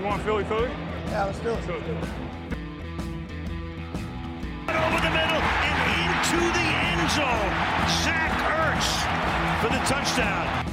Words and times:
You 0.00 0.06
want 0.06 0.22
Philly 0.22 0.44
Philly? 0.44 0.70
Yeah, 1.08 1.24
let's 1.24 1.38
do 1.40 1.50
it. 1.50 1.62
Philly 1.64 1.80
Philly. 1.82 1.98
over 4.72 5.00
the 5.04 5.12
middle 5.12 5.42
and 5.68 5.76
into 6.00 6.40
the 6.56 6.66
end 6.88 7.04
zone. 7.10 7.52
Zach 8.00 8.32
Ertz 8.48 8.88
for 9.60 9.68
the 9.68 9.80
touchdown. 9.84 10.64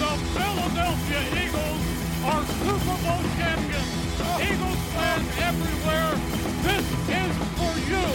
The 0.00 0.12
Philadelphia 0.32 1.20
Eagles 1.44 1.84
are 2.24 2.42
Super 2.64 2.96
Bowl 3.04 3.22
champions. 3.36 3.90
Eagles 4.40 4.80
fans 4.96 5.28
everywhere, 5.44 6.12
this 6.62 6.86
is 7.20 7.32
for 7.58 7.74
you. 7.90 8.08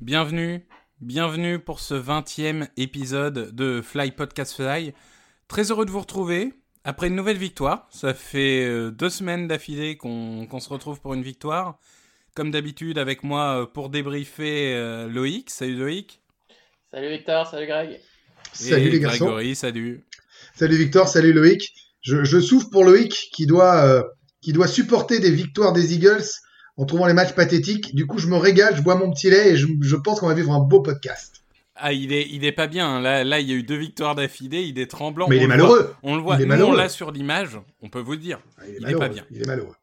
Bienvenue, 0.00 0.60
bienvenue 1.00 1.58
pour 1.58 1.80
ce 1.80 1.94
20e 1.94 2.68
épisode 2.76 3.52
de 3.52 3.82
Fly 3.82 4.12
Podcast 4.12 4.54
Fly. 4.54 4.94
Très 5.52 5.70
heureux 5.70 5.84
de 5.84 5.90
vous 5.90 6.00
retrouver 6.00 6.54
après 6.82 7.08
une 7.08 7.14
nouvelle 7.14 7.36
victoire. 7.36 7.86
Ça 7.90 8.14
fait 8.14 8.64
euh, 8.64 8.90
deux 8.90 9.10
semaines 9.10 9.48
d'affilée 9.48 9.98
qu'on 9.98 10.46
qu'on 10.46 10.60
se 10.60 10.70
retrouve 10.70 10.98
pour 11.02 11.12
une 11.12 11.22
victoire. 11.22 11.78
Comme 12.34 12.50
d'habitude, 12.50 12.96
avec 12.96 13.22
moi 13.22 13.60
euh, 13.60 13.66
pour 13.66 13.90
débriefer 13.90 14.72
euh, 14.74 15.08
Loïc. 15.08 15.50
Salut 15.50 15.76
Loïc. 15.76 16.22
Salut 16.90 17.10
Victor, 17.10 17.46
salut 17.46 17.66
Greg. 17.66 18.00
Salut 18.54 18.86
Et 18.86 18.90
les 18.92 19.00
garçons. 19.00 19.26
Grégory, 19.26 19.54
salut. 19.54 20.06
Salut 20.54 20.76
Victor, 20.78 21.06
salut 21.06 21.34
Loïc. 21.34 21.74
Je, 22.00 22.24
je 22.24 22.40
souffre 22.40 22.70
pour 22.70 22.84
Loïc 22.84 23.28
qui 23.34 23.44
doit, 23.44 23.84
euh, 23.84 24.02
qui 24.40 24.54
doit 24.54 24.68
supporter 24.68 25.18
des 25.18 25.30
victoires 25.30 25.74
des 25.74 25.92
Eagles 25.92 26.24
en 26.78 26.86
trouvant 26.86 27.06
les 27.06 27.12
matchs 27.12 27.34
pathétiques. 27.34 27.94
Du 27.94 28.06
coup, 28.06 28.16
je 28.16 28.28
me 28.28 28.38
régale, 28.38 28.74
je 28.74 28.80
bois 28.80 28.94
mon 28.94 29.10
petit 29.10 29.28
lait 29.28 29.50
et 29.50 29.56
je, 29.56 29.66
je 29.82 29.96
pense 29.96 30.20
qu'on 30.20 30.28
va 30.28 30.34
vivre 30.34 30.52
un 30.52 30.60
beau 30.60 30.80
podcast. 30.80 31.41
Ah, 31.82 31.92
il 31.92 32.12
est, 32.12 32.28
il 32.30 32.44
est 32.44 32.52
pas 32.52 32.68
bien. 32.68 33.00
Là, 33.00 33.24
là, 33.24 33.40
il 33.40 33.48
y 33.48 33.52
a 33.52 33.56
eu 33.56 33.62
deux 33.64 33.76
victoires 33.76 34.14
d'affilée. 34.14 34.62
Il 34.62 34.78
est 34.78 34.90
tremblant. 34.90 35.26
Mais 35.28 35.36
il 35.36 35.40
On 35.40 35.44
est 35.44 35.48
malheureux. 35.48 35.82
voit- 35.82 35.96
On 36.04 36.14
le 36.16 36.22
voit. 36.22 36.36
Il 36.36 36.42
est 36.42 36.44
Nous, 36.46 36.52
on 36.52 36.56
malheureux. 36.56 36.76
l'a 36.76 36.88
sur 36.88 37.10
l'image. 37.10 37.58
On 37.82 37.88
peut 37.88 38.00
vous 38.00 38.12
le 38.12 38.18
dire. 38.18 38.38
Ah, 38.58 38.62
il, 38.66 38.68
est 38.68 38.72
Il 38.72 38.76
est 38.76 38.80
malheureux. 38.82 39.00
pas 39.00 39.08
bien. 39.08 39.24
Il 39.30 39.42
est 39.42 39.46
malheureux. 39.46 39.74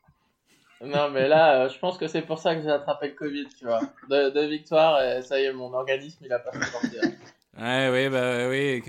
Non 0.82 1.10
mais 1.12 1.28
là, 1.28 1.66
euh, 1.66 1.70
je 1.70 1.78
pense 1.78 1.98
que 1.98 2.08
c'est 2.08 2.22
pour 2.22 2.40
ça 2.40 2.56
que 2.56 2.62
j'ai 2.62 2.70
attrapé 2.70 3.08
le 3.10 3.14
Covid, 3.14 3.48
tu 3.58 3.66
vois. 3.66 3.82
Deux, 4.10 4.32
deux 4.32 4.48
victoires 4.48 5.02
et 5.04 5.22
ça 5.22 5.38
y 5.42 5.44
est, 5.44 5.52
mon 5.52 5.73
organisme 5.73 6.20
il 6.23 6.32
a 6.32 6.40
pas 6.40 6.52
supporté. 6.54 6.98
Ouais, 7.60 7.90
ouais, 7.90 8.10
bah 8.10 8.48
oui. 8.48 8.82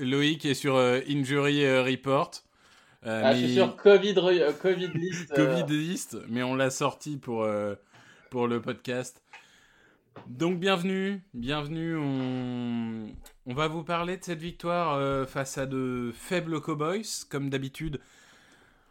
Loïc 0.00 0.46
est 0.46 0.54
sur 0.54 0.76
euh, 0.76 1.00
Injury 1.06 1.66
euh, 1.66 1.82
Report. 1.82 2.30
Euh, 3.04 3.20
Ah, 3.22 3.34
mais- 3.34 3.40
je 3.40 3.44
suis 3.44 3.54
sur 3.56 3.76
Covid, 3.76 4.14
euh, 4.16 4.52
Covid 4.54 4.88
list. 4.94 5.30
euh, 5.36 5.46
Covid 5.60 5.70
list, 5.76 6.16
mais 6.30 6.42
on 6.42 6.54
l'a 6.54 6.70
sorti 6.70 7.18
pour, 7.18 7.42
euh, 7.42 7.74
pour 8.30 8.48
le 8.48 8.62
podcast. 8.62 9.20
Donc 10.26 10.58
bienvenue, 10.58 11.22
bienvenue. 11.34 11.96
On, 11.96 13.54
va 13.54 13.68
vous 13.68 13.84
parler 13.84 14.16
de 14.16 14.24
cette 14.24 14.40
victoire 14.40 14.94
euh, 14.94 15.24
face 15.24 15.56
à 15.58 15.66
de 15.66 16.12
faibles 16.14 16.60
Cowboys, 16.60 17.24
comme 17.30 17.48
d'habitude. 17.48 18.00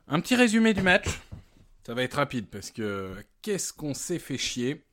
Un 0.07 0.21
petit 0.21 0.35
résumé 0.35 0.73
du 0.73 0.81
match. 0.81 1.07
Ça 1.85 1.93
va 1.93 2.03
être 2.03 2.15
rapide 2.15 2.47
parce 2.49 2.71
que 2.71 3.13
qu'est-ce 3.41 3.73
qu'on 3.73 3.93
s'est 3.93 4.19
fait 4.19 4.37
chier? 4.37 4.83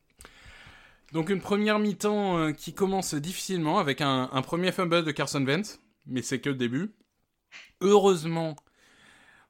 Donc 1.12 1.30
une 1.30 1.41
première 1.41 1.78
mi-temps 1.78 2.39
euh, 2.39 2.52
qui 2.52 2.74
commence 2.74 3.14
difficilement 3.14 3.78
avec 3.78 4.00
un, 4.00 4.28
un 4.33 4.42
premier 4.42 4.72
fumble 4.72 5.05
de 5.05 5.11
Carson 5.12 5.44
Wentz, 5.44 5.80
mais 6.06 6.22
c'est 6.22 6.41
que 6.41 6.50
le 6.50 6.56
début. 6.56 6.92
Heureusement, 7.80 8.56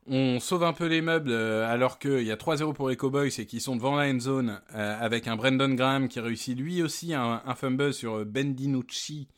on 0.07 0.41
sauve 0.41 0.65
un 0.65 0.73
peu 0.73 0.87
les 0.87 1.01
meubles 1.01 1.31
euh, 1.31 1.69
alors 1.69 1.99
qu'il 1.99 2.23
y 2.23 2.33
a 2.33 2.37
3-0 2.37 2.75
pour 2.75 2.89
les 2.89 2.97
Cowboys 2.97 3.33
et 3.39 3.47
qu'ils 3.47 3.61
sont 3.61 3.77
devant 3.77 3.97
la 3.97 4.11
end 4.11 4.19
zone 4.19 4.61
euh, 4.75 4.97
avec 5.01 5.29
un 5.29 5.37
Brandon 5.37 5.69
Graham 5.69 6.09
qui 6.09 6.21
réussit 6.21 6.59
lui 6.59 6.83
aussi 6.83 7.15
un, 7.15 7.41
fumble 7.55 7.95
sur 7.95 8.25
Ben 8.25 8.55
DiNucci 8.55 9.29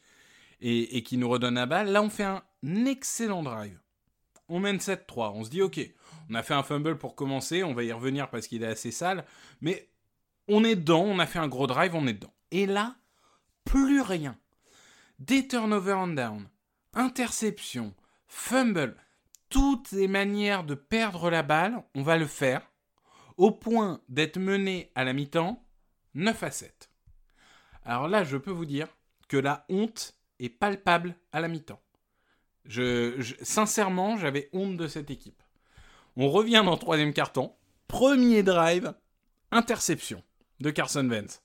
et, 0.61 1.03
qui 1.03 1.19
nous 1.19 1.29
redonne 1.29 1.57
la 1.57 1.67
balle. 1.67 1.93
Là, 1.93 2.03
on 2.03 2.09
fait 2.09 2.25
un 2.25 2.43
excellent 2.87 3.43
drive. 3.43 3.79
On 4.49 4.61
mène 4.61 4.79
7-3. 4.79 5.33
On 5.35 5.45
se 5.45 5.51
dit, 5.51 5.61
ok, 5.61 5.81
on 6.31 6.35
a 6.35 6.43
fait 6.43 6.55
un 6.55 6.63
fumble 6.63 6.97
pour 6.97 7.15
commencer, 7.15 7.63
on 7.63 7.75
va 7.75 7.83
y 7.83 7.93
revenir 7.93 8.31
parce 8.31 8.47
qu'il 8.47 8.63
est 8.63 8.69
assez 8.69 8.91
sale, 8.91 9.25
mais 9.61 9.91
on 10.49 10.65
est 10.65 10.77
dedans, 10.77 11.03
on 11.03 11.19
a 11.19 11.27
fait 11.27 11.39
un 11.39 11.49
gros 11.49 11.67
drive, 11.67 11.95
on 11.95 12.07
est 12.07 12.15
dedans. 12.15 12.33
Et 12.51 12.67
là, 12.67 12.97
plus 13.65 14.01
rien. 14.01 14.37
Des 15.19 15.47
turnovers 15.47 15.99
on 15.99 16.09
down, 16.09 16.49
interception, 16.95 17.95
fumble, 18.27 18.97
toutes 19.55 19.93
les 19.93 20.09
manières 20.09 20.65
de 20.65 20.75
perdre 20.75 21.31
la 21.31 21.45
balle, 21.45 21.81
on 21.95 22.03
va 22.03 22.17
le 22.17 22.27
faire, 22.27 22.61
au 23.37 23.53
point 23.53 24.01
d'être 24.09 24.37
mené 24.41 24.91
à 24.97 25.05
la 25.05 25.13
mi-temps 25.13 25.65
9 26.15 26.43
à 26.43 26.51
7. 26.51 26.91
Alors 27.85 28.09
là, 28.09 28.25
je 28.25 28.37
peux 28.37 28.51
vous 28.51 28.65
dire 28.65 28.89
que 29.29 29.37
la 29.37 29.65
honte 29.69 30.17
est 30.41 30.49
palpable 30.49 31.15
à 31.31 31.41
la 31.41 31.47
mi-temps. 31.47 31.81
Sincèrement, 33.43 34.17
j'avais 34.17 34.51
honte 34.53 34.77
de 34.77 34.89
cette 34.89 35.13
équipe. 35.13 35.41
On 36.17 36.31
revient 36.31 36.63
dans 36.65 36.73
le 36.73 36.79
troisième 36.79 37.13
carton, 37.13 37.53
premier 37.87 38.43
drive, 38.43 38.93
interception 39.53 40.21
de 40.59 40.71
Carson 40.71 41.09
Wentz. 41.09 41.43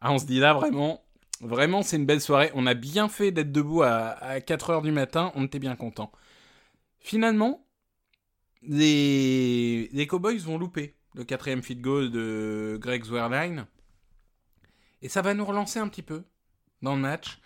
Ah, 0.00 0.10
on 0.10 0.18
se 0.18 0.26
dit 0.26 0.40
là 0.40 0.52
vraiment, 0.52 1.04
vraiment 1.40 1.82
c'est 1.82 1.96
une 1.96 2.06
belle 2.06 2.20
soirée. 2.20 2.50
On 2.54 2.66
a 2.66 2.74
bien 2.74 3.08
fait 3.08 3.30
d'être 3.30 3.52
debout 3.52 3.82
à, 3.82 4.16
à 4.18 4.40
4h 4.40 4.82
du 4.82 4.90
matin, 4.90 5.30
on 5.36 5.44
était 5.44 5.60
bien 5.60 5.76
content. 5.76 6.10
Finalement, 7.00 7.66
les, 8.62 10.06
Cowboys 10.08 10.38
vont 10.38 10.58
louper 10.58 10.96
le 11.14 11.24
quatrième 11.24 11.62
field 11.62 11.80
goal 11.80 12.10
de 12.10 12.78
Greg 12.80 13.04
Zwerline. 13.04 13.66
Et 15.02 15.08
ça 15.08 15.22
va 15.22 15.34
nous 15.34 15.44
relancer 15.44 15.78
un 15.78 15.88
petit 15.88 16.02
peu 16.02 16.22
dans 16.82 16.94
le 16.94 17.00
match. 17.00 17.40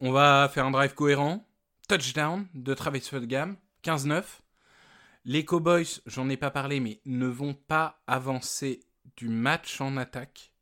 On 0.00 0.12
va 0.12 0.50
faire 0.52 0.66
un 0.66 0.70
drive 0.70 0.94
cohérent. 0.94 1.46
Touchdown 1.88 2.46
de 2.54 2.74
Travis 2.74 3.00
Fulgham, 3.00 3.56
15-9. 3.84 4.22
Les 5.24 5.44
Cowboys, 5.44 6.00
j'en 6.06 6.28
ai 6.28 6.36
pas 6.36 6.50
parlé, 6.50 6.80
mais 6.80 7.00
ne 7.04 7.26
vont 7.26 7.54
pas 7.54 8.00
avancer 8.06 8.80
du 9.16 9.28
match 9.28 9.80
en 9.80 9.96
attaque. 9.96 10.52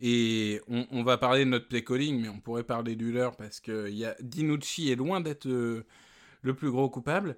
Et 0.00 0.60
on, 0.68 1.02
va 1.02 1.18
parler 1.18 1.44
de 1.44 1.50
notre 1.50 1.66
play 1.66 1.82
calling, 1.82 2.20
mais 2.20 2.28
on 2.28 2.38
pourrait 2.38 2.62
parler 2.62 2.94
du 2.94 3.10
leur 3.10 3.36
parce 3.36 3.58
que 3.58 3.90
y 3.90 4.04
a, 4.04 4.14
Dinucci 4.20 4.90
est 4.92 4.96
loin 4.96 5.20
d'être 5.20 5.48
euh, 5.48 5.84
le 6.42 6.54
plus 6.54 6.70
gros 6.70 6.88
coupable. 6.88 7.36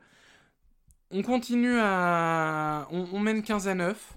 On 1.11 1.22
continue 1.22 1.78
à. 1.81 2.87
On, 2.91 3.09
on 3.12 3.21
mène 3.21 3.43
15 3.43 3.69
à 3.69 3.75
9. 3.75 4.16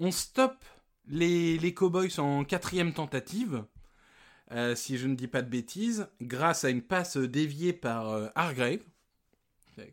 On 0.00 0.10
stoppe 0.10 0.64
les, 1.08 1.58
les 1.58 1.74
Cowboys 1.74 2.18
en 2.18 2.44
quatrième 2.44 2.92
tentative, 2.92 3.64
euh, 4.52 4.74
si 4.74 4.98
je 4.98 5.06
ne 5.06 5.14
dis 5.14 5.28
pas 5.28 5.42
de 5.42 5.48
bêtises, 5.48 6.08
grâce 6.20 6.64
à 6.64 6.70
une 6.70 6.82
passe 6.82 7.16
déviée 7.16 7.72
par 7.72 8.10
euh, 8.10 8.28
Hargrave. 8.34 8.80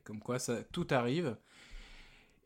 Comme 0.04 0.20
quoi, 0.20 0.38
ça, 0.40 0.58
tout 0.72 0.88
arrive. 0.92 1.36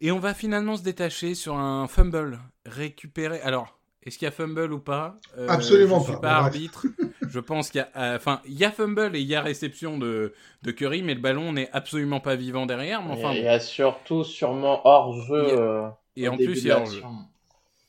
Et 0.02 0.12
on 0.12 0.20
va 0.20 0.34
finalement 0.34 0.78
se 0.78 0.84
détacher 0.84 1.36
sur 1.36 1.58
un 1.58 1.88
fumble 1.88 2.40
récupéré. 2.66 3.42
Alors, 3.42 3.80
est-ce 4.04 4.18
qu'il 4.18 4.26
y 4.26 4.30
a 4.30 4.32
fumble 4.32 4.72
ou 4.72 4.80
pas? 4.80 5.18
Euh, 5.38 5.48
Absolument 5.50 6.00
je 6.00 6.06
suis 6.06 6.14
pas. 6.14 6.20
pas 6.20 6.36
arbitre. 6.36 6.86
je 7.30 7.40
pense 7.40 7.70
qu'il 7.70 7.80
y 7.80 7.84
a. 7.84 7.90
euh, 7.96 8.16
Enfin, 8.18 8.42
il 8.46 8.54
y 8.54 8.66
a 8.66 8.72
fumble 8.72 9.16
et 9.16 9.20
il 9.22 9.28
y 9.28 9.36
a 9.36 9.42
réception 9.42 9.98
de, 9.98 10.34
de 10.64 10.72
Curry, 10.72 11.02
mais 11.04 11.14
le 11.16 11.22
ballon 11.22 11.54
n'est 11.54 11.70
absolument 11.72 12.20
pas 12.20 12.36
vivant 12.36 12.66
derrière. 12.66 13.02
Mais 13.04 13.12
enfin, 13.14 13.34
il 13.34 13.44
y 13.44 13.48
a 13.48 13.60
surtout 13.60 14.24
sûrement 14.24 14.82
hors 14.88 15.14
jeu. 15.24 15.46
Euh, 15.60 15.88
Et 16.16 16.28
en 16.28 16.38
plus, 16.38 16.62
il 16.62 16.68
y 16.68 16.72
a 16.72 16.78
hors-jeu. 16.80 17.02
l'action. 17.02 17.18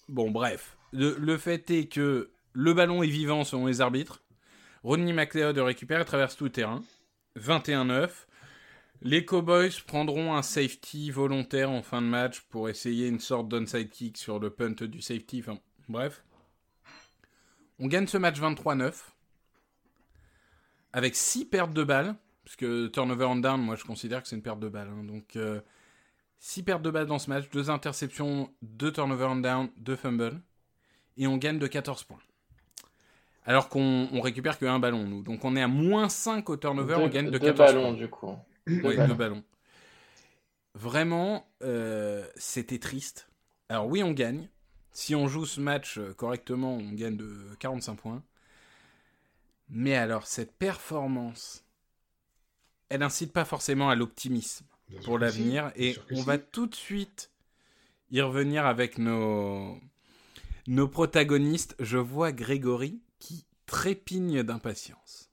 Bon, 0.08 0.30
bref. 0.30 0.76
Le, 0.92 1.16
le 1.19 1.36
fait 1.36 1.70
est 1.70 1.86
que 1.86 2.30
le 2.52 2.74
ballon 2.74 3.02
est 3.02 3.08
vivant 3.08 3.44
selon 3.44 3.66
les 3.66 3.80
arbitres. 3.80 4.22
Rodney 4.84 5.12
McLeod 5.12 5.58
récupère 5.58 6.00
et 6.00 6.04
traverse 6.04 6.36
tout 6.36 6.44
le 6.44 6.50
terrain. 6.50 6.82
21-9. 7.38 8.08
Les 9.03 9.24
Cowboys 9.26 9.70
prendront 9.86 10.34
un 10.36 10.42
safety 10.42 11.10
volontaire 11.10 11.70
en 11.70 11.82
fin 11.82 12.00
de 12.00 12.06
match 12.06 12.41
pour 12.48 12.68
essayer 12.68 13.08
une 13.08 13.20
sorte 13.20 13.48
d'onside 13.48 13.91
kick 13.91 14.16
sur 14.16 14.38
le 14.38 14.48
punt 14.50 14.70
du 14.86 15.03
safety. 15.03 15.41
Enfin, 15.47 15.58
bref. 15.88 16.22
On 17.78 17.88
gagne 17.88 18.06
ce 18.06 18.16
match 18.16 18.41
23-9. 18.41 18.92
Avec 20.96 21.14
6 21.14 21.44
pertes 21.44 21.72
de 21.72 21.84
balles. 21.84 22.14
Parce 22.44 22.56
que 22.56 22.86
turnover 22.88 23.24
on 23.24 23.36
down, 23.36 23.60
moi 23.60 23.74
je 23.76 23.84
considère 23.84 24.22
que 24.22 24.28
c'est 24.28 24.36
une 24.36 24.42
perte 24.42 24.60
de 24.60 24.68
balles. 24.68 24.88
hein. 24.88 25.03
Donc, 25.04 25.36
6 26.38 26.62
pertes 26.62 26.82
de 26.82 26.91
balles 26.91 27.06
dans 27.06 27.18
ce 27.18 27.28
match, 27.28 27.48
2 27.50 27.71
interceptions, 27.71 28.50
2 28.62 28.92
turnover 28.92 29.24
on 29.24 29.36
down, 29.36 29.68
2 29.78 29.97
fumbles. 29.97 30.41
Et 31.16 31.26
on 31.26 31.36
gagne 31.38 31.59
de 31.59 31.66
14 31.66 32.04
points. 32.04 32.18
Alors 33.44 33.68
qu'on 33.68 34.09
on 34.12 34.21
récupère 34.21 34.59
que 34.59 34.66
un 34.66 34.78
ballon, 34.78 35.04
nous. 35.06 35.22
Donc 35.22 35.44
on 35.44 35.56
est 35.56 35.62
à 35.62 35.68
moins 35.68 36.09
5 36.09 36.48
au 36.50 36.56
turnover, 36.56 36.94
on 36.97 37.06
Deux- 37.06 37.09
gagne 37.09 37.26
de 37.26 37.38
deux 37.38 37.38
14 37.53 37.72
ballons 37.72 37.82
points. 37.91 37.92
du 37.94 38.09
coup. 38.09 38.36
Ouais, 38.66 38.97
ballons. 38.97 39.06
deux 39.09 39.15
ballons. 39.15 39.44
Vraiment, 40.74 41.47
euh, 41.62 42.26
c'était 42.36 42.78
triste. 42.78 43.28
Alors 43.68 43.86
oui, 43.88 44.03
on 44.03 44.12
gagne. 44.12 44.48
Si 44.92 45.15
on 45.15 45.26
joue 45.26 45.47
ce 45.47 45.60
match 45.60 45.98
euh, 45.98 46.12
correctement, 46.15 46.74
on 46.76 46.92
gagne 46.92 47.16
de 47.16 47.34
45 47.60 47.94
points. 47.97 48.22
Mais 49.68 49.95
alors, 49.97 50.27
cette 50.27 50.53
performance, 50.57 51.65
elle 52.89 53.03
incite 53.03 53.33
pas 53.33 53.45
forcément 53.45 53.89
à 53.91 53.95
l'optimisme 53.95 54.66
pour 55.04 55.15
si. 55.15 55.21
l'avenir. 55.21 55.72
Et 55.77 55.97
on 56.10 56.16
si. 56.16 56.22
va 56.22 56.39
tout 56.39 56.66
de 56.66 56.74
suite 56.74 57.30
y 58.10 58.21
revenir 58.21 58.66
avec 58.66 58.98
nos, 58.98 59.80
nos 60.66 60.89
protagonistes. 60.89 61.74
Je 61.80 61.98
vois 61.98 62.33
Grégory 62.33 63.01
qui 63.18 63.45
trépigne 63.66 64.42
d'impatience. 64.42 65.25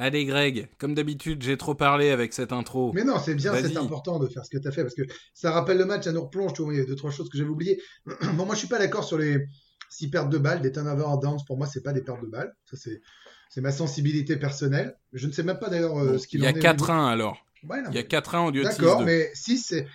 Allez 0.00 0.24
Greg, 0.24 0.66
comme 0.78 0.94
d'habitude, 0.94 1.42
j'ai 1.42 1.58
trop 1.58 1.74
parlé 1.74 2.08
avec 2.08 2.32
cette 2.32 2.54
intro. 2.54 2.90
Mais 2.94 3.04
non, 3.04 3.18
c'est 3.22 3.34
bien, 3.34 3.52
c'est 3.54 3.76
important 3.76 4.18
de 4.18 4.28
faire 4.28 4.42
ce 4.46 4.48
que 4.48 4.56
tu 4.56 4.66
as 4.66 4.72
fait 4.72 4.80
parce 4.80 4.94
que 4.94 5.02
ça 5.34 5.50
rappelle 5.50 5.76
le 5.76 5.84
match, 5.84 6.04
ça 6.04 6.12
nous 6.12 6.22
replonge, 6.22 6.54
tu 6.54 6.62
vois, 6.62 6.72
il 6.72 6.78
y 6.78 6.82
a 6.82 6.86
deux 6.86 6.96
trois 6.96 7.10
choses 7.10 7.28
que 7.28 7.36
j'avais 7.36 7.50
oubliées. 7.50 7.82
bon, 8.06 8.46
moi 8.46 8.54
je 8.54 8.60
suis 8.60 8.68
pas 8.68 8.78
d'accord 8.78 9.04
sur 9.04 9.18
les 9.18 9.46
six 9.90 10.08
pertes 10.08 10.30
de 10.30 10.38
balles, 10.38 10.62
des 10.62 10.72
turnovers 10.72 11.06
en 11.06 11.18
dance, 11.18 11.44
pour 11.44 11.58
moi 11.58 11.66
c'est 11.66 11.82
pas 11.82 11.92
des 11.92 12.00
pertes 12.00 12.22
de 12.22 12.28
balles, 12.28 12.50
ça 12.64 12.78
c'est 12.78 13.02
c'est 13.50 13.60
ma 13.60 13.72
sensibilité 13.72 14.36
personnelle. 14.38 14.96
Je 15.12 15.26
ne 15.26 15.32
sais 15.32 15.42
même 15.42 15.58
pas 15.58 15.68
d'ailleurs 15.68 15.98
euh, 15.98 16.16
ce 16.16 16.26
qu'il 16.26 16.42
en 16.44 16.48
est. 16.48 16.52
Il 16.52 16.62
y 16.62 16.66
a 16.66 16.72
4-1 16.72 17.08
alors. 17.10 17.44
Il 17.62 17.94
y 17.94 17.98
a 17.98 18.02
4-1 18.02 18.46
au 18.46 18.50
lieu 18.52 18.64
de 18.64 18.70
6 18.70 18.78
D'accord, 18.78 19.02
mais 19.02 19.30
si 19.34 19.58
c'est 19.58 19.86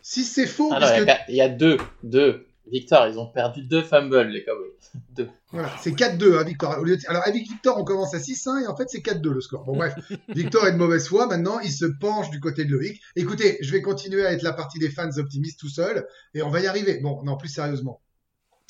si 0.00 0.24
c'est 0.24 0.48
faux 0.48 0.72
alors, 0.72 0.88
parce 1.06 1.20
il 1.28 1.36
y 1.36 1.40
a 1.40 1.48
2 1.48 1.76
2 2.02 2.47
Victor, 2.70 3.06
ils 3.08 3.18
ont 3.18 3.26
perdu 3.26 3.62
deux 3.62 3.82
fumbles, 3.82 4.28
les 4.28 4.44
Cowboys. 4.44 4.68
Deux. 5.16 5.28
Voilà, 5.50 5.70
c'est 5.80 5.90
4-2, 5.92 6.38
hein, 6.38 6.44
Victor. 6.44 6.78
Au 6.78 6.84
lieu 6.84 6.96
de- 6.96 7.02
Alors, 7.08 7.22
avec 7.26 7.42
Victor, 7.42 7.78
on 7.78 7.84
commence 7.84 8.14
à 8.14 8.18
6-1 8.18 8.62
et 8.64 8.66
en 8.66 8.76
fait, 8.76 8.88
c'est 8.88 9.00
4-2 9.00 9.30
le 9.32 9.40
score. 9.40 9.64
Bon, 9.64 9.76
bref, 9.76 9.94
Victor 10.28 10.66
est 10.66 10.72
de 10.72 10.76
mauvaise 10.76 11.08
foi. 11.08 11.26
Maintenant, 11.26 11.58
il 11.60 11.70
se 11.72 11.86
penche 11.86 12.30
du 12.30 12.40
côté 12.40 12.64
de 12.64 12.72
Loïc. 12.72 13.00
Écoutez, 13.16 13.58
je 13.60 13.72
vais 13.72 13.82
continuer 13.82 14.24
à 14.26 14.32
être 14.32 14.42
la 14.42 14.52
partie 14.52 14.78
des 14.78 14.90
fans 14.90 15.10
optimistes 15.16 15.58
tout 15.60 15.68
seul 15.68 16.06
et 16.34 16.42
on 16.42 16.50
va 16.50 16.60
y 16.60 16.66
arriver. 16.66 16.98
Bon, 17.00 17.22
non, 17.24 17.36
plus 17.36 17.48
sérieusement. 17.48 18.00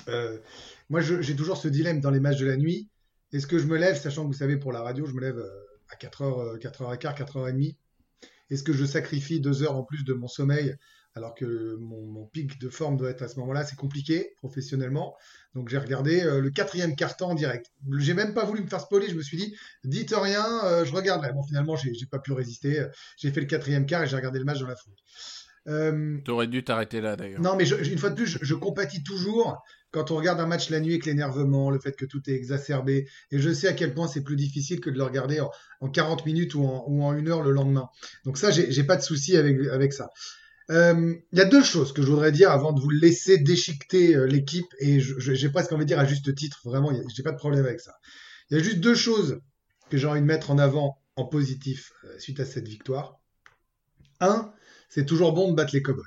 Euh, 0.09 0.39
moi, 0.91 1.01
j'ai 1.01 1.37
toujours 1.37 1.57
ce 1.57 1.69
dilemme 1.69 2.01
dans 2.01 2.11
les 2.11 2.21
matchs 2.21 2.39
de 2.39 2.47
la 2.47 2.57
nuit. 2.57 2.89
Est-ce 3.33 3.47
que 3.47 3.59
je 3.59 3.67
me 3.67 3.77
lève, 3.77 3.99
sachant 4.01 4.23
que 4.23 4.29
vous 4.29 4.33
savez, 4.39 4.57
pour 4.57 4.73
la 4.73 4.81
radio, 4.81 5.05
je 5.07 5.13
me 5.13 5.21
lève 5.21 5.39
euh, 5.39 5.51
à 5.91 5.97
4h, 5.97 6.59
4h15, 6.59 6.99
4h30 7.19 7.77
Est-ce 8.51 8.63
que 8.63 8.73
je 8.73 8.85
sacrifie 8.87 9.41
deux 9.41 9.63
heures 9.63 9.77
en 9.77 9.83
plus 9.83 10.05
de 10.05 10.15
mon 10.15 10.29
sommeil 10.29 10.77
alors 11.19 11.35
que 11.35 11.77
mon, 11.81 12.01
mon 12.07 12.25
pic 12.27 12.59
de 12.61 12.69
forme 12.71 12.97
doit 12.97 13.11
être 13.11 13.23
à 13.23 13.29
ce 13.29 13.39
moment-là 13.41 13.65
C'est 13.65 13.77
compliqué 13.77 14.33
professionnellement. 14.39 15.15
Donc 15.55 15.69
j'ai 15.69 15.79
regardé 15.79 16.23
euh, 16.23 16.41
le 16.41 16.51
quatrième 16.51 16.97
quart-temps 16.97 17.31
en 17.31 17.35
direct. 17.35 17.67
J'ai 17.99 18.15
même 18.15 18.33
pas 18.35 18.45
voulu 18.45 18.63
me 18.63 18.67
faire 18.69 18.81
spoiler, 18.81 19.09
je 19.09 19.15
me 19.15 19.23
suis 19.23 19.37
dit, 19.37 19.55
dites 19.85 20.15
rien, 20.17 20.47
euh, 20.65 20.85
je 20.85 20.93
regarderai. 20.95 21.33
Bon, 21.33 21.43
finalement, 21.43 21.77
j'ai 21.77 21.93
j'ai 21.95 22.07
pas 22.07 22.19
pu 22.19 22.33
résister. 22.33 22.87
J'ai 23.19 23.31
fait 23.31 23.41
le 23.41 23.47
quatrième 23.47 23.85
quart 23.87 24.03
et 24.03 24.07
j'ai 24.07 24.17
regardé 24.17 24.39
le 24.39 24.45
match 24.47 24.61
dans 24.61 24.67
la 24.69 24.77
foule. 24.77 24.95
Euh, 25.67 26.19
T'aurais 26.25 26.47
dû 26.47 26.65
t'arrêter 26.65 27.01
là 27.01 27.17
d'ailleurs. 27.17 27.41
non, 27.43 27.55
mais 27.57 27.67
je- 27.67 27.75
une 27.77 27.99
fois 27.99 28.11
de 28.11 28.15
plus, 28.15 28.27
je, 28.27 28.39
je 28.41 28.55
compatis 28.55 29.03
toujours 29.03 29.63
quand 29.91 30.11
on 30.11 30.17
regarde 30.17 30.41
un 30.41 30.47
match 30.47 30.71
la 30.71 30.81
nuit 30.81 30.93
avec 30.93 31.07
l'énervement, 31.07 31.71
le 31.71 31.79
fait 31.81 31.93
que 31.93 32.05
tout 32.07 32.21
est 32.29 32.33
exacerbé. 32.35 33.07
Et 33.31 33.39
je 33.39 33.53
sais 33.53 33.69
à 33.69 33.73
quel 33.73 33.93
point 33.95 34.07
c'est 34.09 34.23
plus 34.23 34.37
difficile 34.37 34.81
que 34.81 34.91
de 34.91 34.97
le 34.97 35.03
regarder 35.05 35.41
en, 35.41 35.51
en 35.81 35.89
40 35.91 36.25
minutes 36.27 36.55
ou 36.55 36.65
en, 36.65 36.85
ou 36.87 37.03
en 37.03 37.15
une 37.15 37.29
heure 37.29 37.43
le 37.43 37.51
lendemain. 37.53 37.89
Donc 38.25 38.39
ça, 38.39 38.51
j'ai 38.51 38.71
j'ai 38.71 38.85
pas 38.85 38.97
de 38.97 39.03
souci 39.03 39.37
avec, 39.37 39.59
avec 39.69 39.93
ça. 39.93 40.11
Euh, 40.71 41.15
Il 41.33 41.39
y 41.39 41.43
a 41.43 41.47
deux 41.47 41.63
choses 41.63 41.93
que 41.93 42.03
je 42.03 42.09
voudrais 42.09 42.33
dire 42.33 42.51
avant 42.51 42.73
de 42.73 42.81
vous 42.81 42.91
laisser 42.91 43.39
déchiqueter 43.39 44.15
euh, 44.15 44.27
l'équipe. 44.27 44.67
Et 44.81 45.01
j'ai 45.01 45.49
presque 45.49 45.73
envie 45.73 45.85
de 45.85 45.89
dire 45.89 45.99
à 45.99 46.05
juste 46.05 46.35
titre, 46.35 46.61
vraiment, 46.65 46.93
j'ai 47.15 47.23
pas 47.23 47.33
de 47.33 47.39
problème 47.39 47.65
avec 47.65 47.81
ça. 47.81 47.95
Il 48.51 48.57
y 48.57 48.61
a 48.61 48.63
juste 48.63 48.81
deux 48.81 48.95
choses 48.95 49.41
que 49.91 49.97
j'ai 49.97 50.07
envie 50.07 50.21
de 50.21 50.27
mettre 50.27 50.51
en 50.51 50.59
avant 50.59 50.99
en 51.17 51.25
positif 51.25 51.93
euh, 52.05 52.19
suite 52.19 52.41
à 52.41 52.45
cette 52.45 52.69
victoire. 52.69 53.19
Un, 54.21 54.53
c'est 54.89 55.05
toujours 55.05 55.33
bon 55.33 55.51
de 55.51 55.57
battre 55.57 55.75
les 55.75 55.83
Cowboys. 55.83 56.05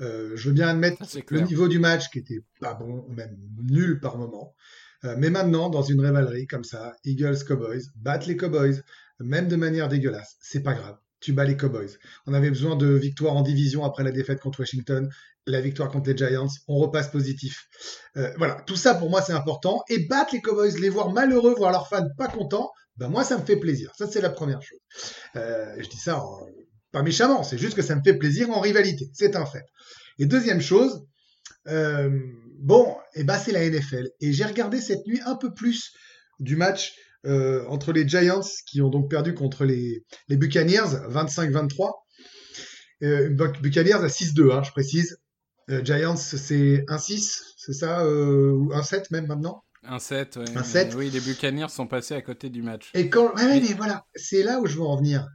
Euh, 0.00 0.32
je 0.34 0.48
veux 0.48 0.54
bien 0.54 0.68
admettre 0.68 1.02
le 1.30 1.40
niveau 1.40 1.68
du 1.68 1.78
match 1.78 2.10
qui 2.10 2.18
était 2.18 2.44
pas 2.60 2.74
bon, 2.74 3.06
même 3.10 3.36
nul 3.62 4.00
par 4.00 4.18
moment. 4.18 4.54
Euh, 5.04 5.14
mais 5.18 5.30
maintenant, 5.30 5.68
dans 5.68 5.82
une 5.82 6.00
rivalité 6.00 6.46
comme 6.46 6.64
ça, 6.64 6.96
Eagles 7.04 7.44
Cowboys, 7.46 7.82
battre 7.96 8.26
les 8.26 8.36
Cowboys, 8.36 8.82
même 9.20 9.48
de 9.48 9.56
manière 9.56 9.88
dégueulasse, 9.88 10.36
c'est 10.40 10.62
pas 10.62 10.74
grave. 10.74 10.98
Tu 11.24 11.32
bats 11.32 11.44
les 11.44 11.56
Cowboys. 11.56 11.88
On 12.26 12.34
avait 12.34 12.50
besoin 12.50 12.76
de 12.76 12.86
victoires 12.86 13.34
en 13.34 13.40
division 13.40 13.82
après 13.82 14.04
la 14.04 14.12
défaite 14.12 14.40
contre 14.40 14.60
Washington, 14.60 15.08
la 15.46 15.62
victoire 15.62 15.88
contre 15.88 16.10
les 16.10 16.16
Giants. 16.18 16.50
On 16.68 16.76
repasse 16.76 17.08
positif. 17.08 17.66
Euh, 18.18 18.30
voilà, 18.36 18.60
tout 18.66 18.76
ça 18.76 18.94
pour 18.94 19.08
moi 19.08 19.22
c'est 19.22 19.32
important. 19.32 19.82
Et 19.88 20.06
battre 20.06 20.34
les 20.34 20.42
Cowboys, 20.42 20.78
les 20.78 20.90
voir 20.90 21.14
malheureux, 21.14 21.54
voir 21.56 21.72
leurs 21.72 21.88
fans 21.88 22.06
pas 22.18 22.28
contents, 22.28 22.70
ben 22.98 23.08
moi 23.08 23.24
ça 23.24 23.38
me 23.38 23.44
fait 23.46 23.56
plaisir. 23.56 23.90
Ça 23.96 24.06
c'est 24.06 24.20
la 24.20 24.28
première 24.28 24.60
chose. 24.60 24.78
Euh, 25.36 25.74
je 25.78 25.88
dis 25.88 25.96
ça 25.96 26.22
pas 26.92 27.02
méchamment, 27.02 27.42
c'est 27.42 27.56
juste 27.56 27.74
que 27.74 27.80
ça 27.80 27.96
me 27.96 28.02
fait 28.02 28.18
plaisir 28.18 28.50
en 28.50 28.60
rivalité. 28.60 29.08
C'est 29.14 29.34
un 29.34 29.46
fait. 29.46 29.64
Et 30.18 30.26
deuxième 30.26 30.60
chose, 30.60 31.06
euh, 31.68 32.10
bon, 32.60 32.98
et 33.14 33.24
ben 33.24 33.38
c'est 33.38 33.52
la 33.52 33.66
NFL. 33.66 34.10
Et 34.20 34.34
j'ai 34.34 34.44
regardé 34.44 34.78
cette 34.78 35.06
nuit 35.06 35.22
un 35.24 35.36
peu 35.36 35.54
plus 35.54 35.90
du 36.38 36.54
match 36.54 36.94
euh, 37.26 37.64
entre 37.68 37.92
les 37.92 38.06
Giants 38.08 38.40
qui 38.66 38.80
ont 38.82 38.88
donc 38.90 39.10
perdu 39.10 39.34
contre 39.34 39.64
les, 39.64 40.04
les 40.28 40.36
Buccaneers 40.36 41.08
25-23. 41.10 41.92
Euh, 43.02 43.28
Buc- 43.30 43.60
Buccaneers 43.60 43.94
à 44.04 44.06
6-2, 44.08 44.52
hein, 44.52 44.62
je 44.62 44.70
précise. 44.70 45.18
Euh, 45.70 45.82
Giants 45.84 46.16
c'est 46.16 46.84
1-6, 46.88 47.40
c'est 47.56 47.72
ça, 47.72 48.00
euh, 48.04 48.50
ou 48.52 48.72
1-7 48.72 49.06
même 49.10 49.26
maintenant? 49.26 49.62
Un 49.86 49.98
7, 49.98 50.36
ouais. 50.36 50.44
Un 50.56 50.62
sept. 50.62 50.94
Oui, 50.94 51.10
les 51.10 51.20
Buccaneers 51.20 51.68
sont 51.68 51.86
passés 51.86 52.14
à 52.14 52.22
côté 52.22 52.48
du 52.48 52.62
match. 52.62 52.90
Et 52.94 53.10
quand, 53.10 53.34
ouais, 53.36 53.44
ouais, 53.44 53.60
mais 53.60 53.74
voilà, 53.74 54.04
c'est 54.14 54.42
là 54.42 54.58
où 54.60 54.66
je 54.66 54.76
veux 54.76 54.82
en 54.84 54.96
venir. 54.96 55.26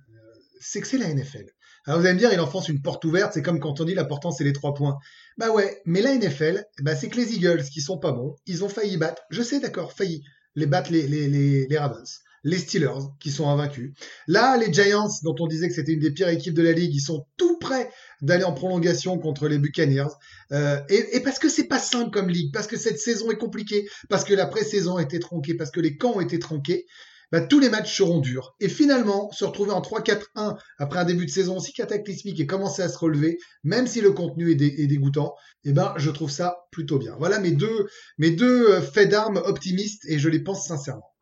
C'est 0.59 0.81
que 0.81 0.87
c'est 0.87 0.97
la 0.97 1.13
NFL. 1.13 1.45
Alors 1.85 1.99
vous 1.99 2.05
allez 2.05 2.15
me 2.15 2.19
dire, 2.19 2.33
il 2.33 2.39
enfonce 2.39 2.67
une 2.69 2.81
porte 2.81 3.05
ouverte, 3.05 3.33
c'est 3.33 3.41
comme 3.41 3.59
quand 3.59 3.79
on 3.79 3.85
dit 3.85 3.95
l'important 3.95 4.31
c'est 4.31 4.43
les 4.43 4.53
trois 4.53 4.73
points. 4.73 4.97
Bah 5.37 5.49
ouais, 5.51 5.81
mais 5.85 6.01
la 6.01 6.13
NFL, 6.15 6.63
bah 6.81 6.95
c'est 6.95 7.09
que 7.09 7.15
les 7.17 7.33
Eagles 7.33 7.63
qui 7.63 7.81
sont 7.81 7.97
pas 7.97 8.11
bons, 8.11 8.35
ils 8.45 8.63
ont 8.63 8.69
failli 8.69 8.97
battre, 8.97 9.21
je 9.29 9.41
sais 9.41 9.59
d'accord, 9.59 9.93
failli, 9.93 10.21
les 10.55 10.65
battre 10.65 10.91
les, 10.91 11.07
les, 11.07 11.27
les, 11.27 11.67
les 11.67 11.77
Ravens, 11.77 12.21
les 12.43 12.57
Steelers 12.57 13.09
qui 13.19 13.31
sont 13.31 13.49
invaincus. 13.49 13.93
Là, 14.27 14.57
les 14.57 14.71
Giants, 14.71 15.09
dont 15.23 15.35
on 15.39 15.47
disait 15.47 15.67
que 15.67 15.73
c'était 15.73 15.93
une 15.93 15.99
des 15.99 16.11
pires 16.11 16.29
équipes 16.29 16.53
de 16.53 16.61
la 16.61 16.71
ligue, 16.71 16.93
ils 16.93 17.01
sont 17.01 17.25
tout 17.37 17.57
prêts 17.59 17.91
d'aller 18.21 18.43
en 18.43 18.53
prolongation 18.53 19.17
contre 19.17 19.47
les 19.47 19.57
Buccaneers. 19.57 20.13
Euh, 20.51 20.79
et, 20.89 21.17
et 21.17 21.19
parce 21.21 21.39
que 21.39 21.49
c'est 21.49 21.67
pas 21.67 21.79
simple 21.79 22.11
comme 22.11 22.29
ligue, 22.29 22.53
parce 22.53 22.67
que 22.67 22.77
cette 22.77 22.99
saison 22.99 23.31
est 23.31 23.37
compliquée, 23.37 23.87
parce 24.09 24.23
que 24.23 24.33
la 24.33 24.45
pré-saison 24.45 24.97
a 24.97 25.03
été 25.03 25.19
tronquée, 25.19 25.55
parce 25.55 25.71
que 25.71 25.79
les 25.79 25.97
camps 25.97 26.15
ont 26.15 26.21
été 26.21 26.39
tronqués, 26.39 26.85
bah, 27.31 27.41
tous 27.41 27.59
les 27.59 27.69
matchs 27.69 27.95
seront 27.97 28.19
durs. 28.19 28.55
Et 28.59 28.69
finalement, 28.69 29.31
se 29.31 29.45
retrouver 29.45 29.71
en 29.71 29.81
3-4-1 29.81 30.57
après 30.77 30.99
un 30.99 31.05
début 31.05 31.25
de 31.25 31.31
saison 31.31 31.57
aussi 31.57 31.73
cataclysmique 31.73 32.39
et 32.39 32.47
commencer 32.47 32.81
à 32.81 32.89
se 32.89 32.97
relever, 32.97 33.37
même 33.63 33.87
si 33.87 34.01
le 34.01 34.11
contenu 34.11 34.51
est, 34.51 34.55
dé- 34.55 34.75
est 34.79 34.87
dégoûtant, 34.87 35.35
eh 35.65 35.73
ben, 35.73 35.93
je 35.97 36.09
trouve 36.11 36.31
ça 36.31 36.57
plutôt 36.71 36.97
bien. 36.99 37.15
Voilà 37.19 37.39
mes 37.39 37.51
deux, 37.51 37.87
mes 38.17 38.31
deux 38.31 38.69
euh, 38.71 38.81
faits 38.81 39.09
d'armes 39.09 39.37
optimistes 39.45 40.03
et 40.07 40.19
je 40.19 40.29
les 40.29 40.39
pense 40.39 40.67
sincèrement. 40.67 41.13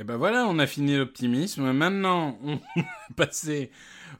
Et 0.00 0.04
ben 0.04 0.16
voilà, 0.16 0.46
on 0.48 0.58
a 0.58 0.66
fini 0.66 0.96
l'optimisme. 0.96 1.72
Maintenant, 1.72 2.36
on 2.42 2.56
va 2.76 2.82
passer 3.16 3.70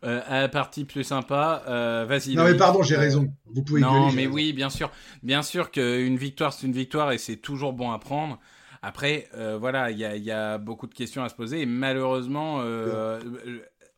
euh, 0.05 0.23
à 0.27 0.41
la 0.43 0.49
partie 0.49 0.85
plus 0.85 1.05
sympa. 1.05 1.65
Euh, 1.69 2.07
Vas-y. 2.09 2.37
Non, 2.37 2.45
mais 2.45 2.55
pardon, 2.57 2.83
j'ai 2.83 2.97
raison. 2.97 3.35
Vous 3.47 3.63
pouvez 3.63 3.81
Non, 3.81 3.87
gueuler, 3.87 4.13
mais 4.13 4.27
raison. 4.27 4.35
oui, 4.35 4.53
bien 4.53 4.71
sûr. 4.71 4.91
Bien 5.23 5.43
sûr 5.43 5.71
qu'une 5.71 6.17
victoire, 6.17 6.53
c'est 6.53 6.67
une 6.67 6.73
victoire 6.73 7.11
et 7.13 7.19
c'est 7.19 7.37
toujours 7.37 7.73
bon 7.73 7.91
à 7.91 7.99
prendre. 7.99 8.39
Après, 8.87 9.29
euh, 9.35 9.57
voilà, 9.57 9.91
il 9.91 9.99
y 9.99 10.05
a, 10.05 10.15
il 10.15 10.23
y 10.23 10.31
a 10.31 10.59
beaucoup 10.59 10.87
de 10.87 10.95
questions 10.95 11.25
à 11.25 11.31
se 11.31 11.35
poser 11.35 11.63
et 11.63 11.67
malheureusement, 11.67 12.59
euh, 12.61 13.19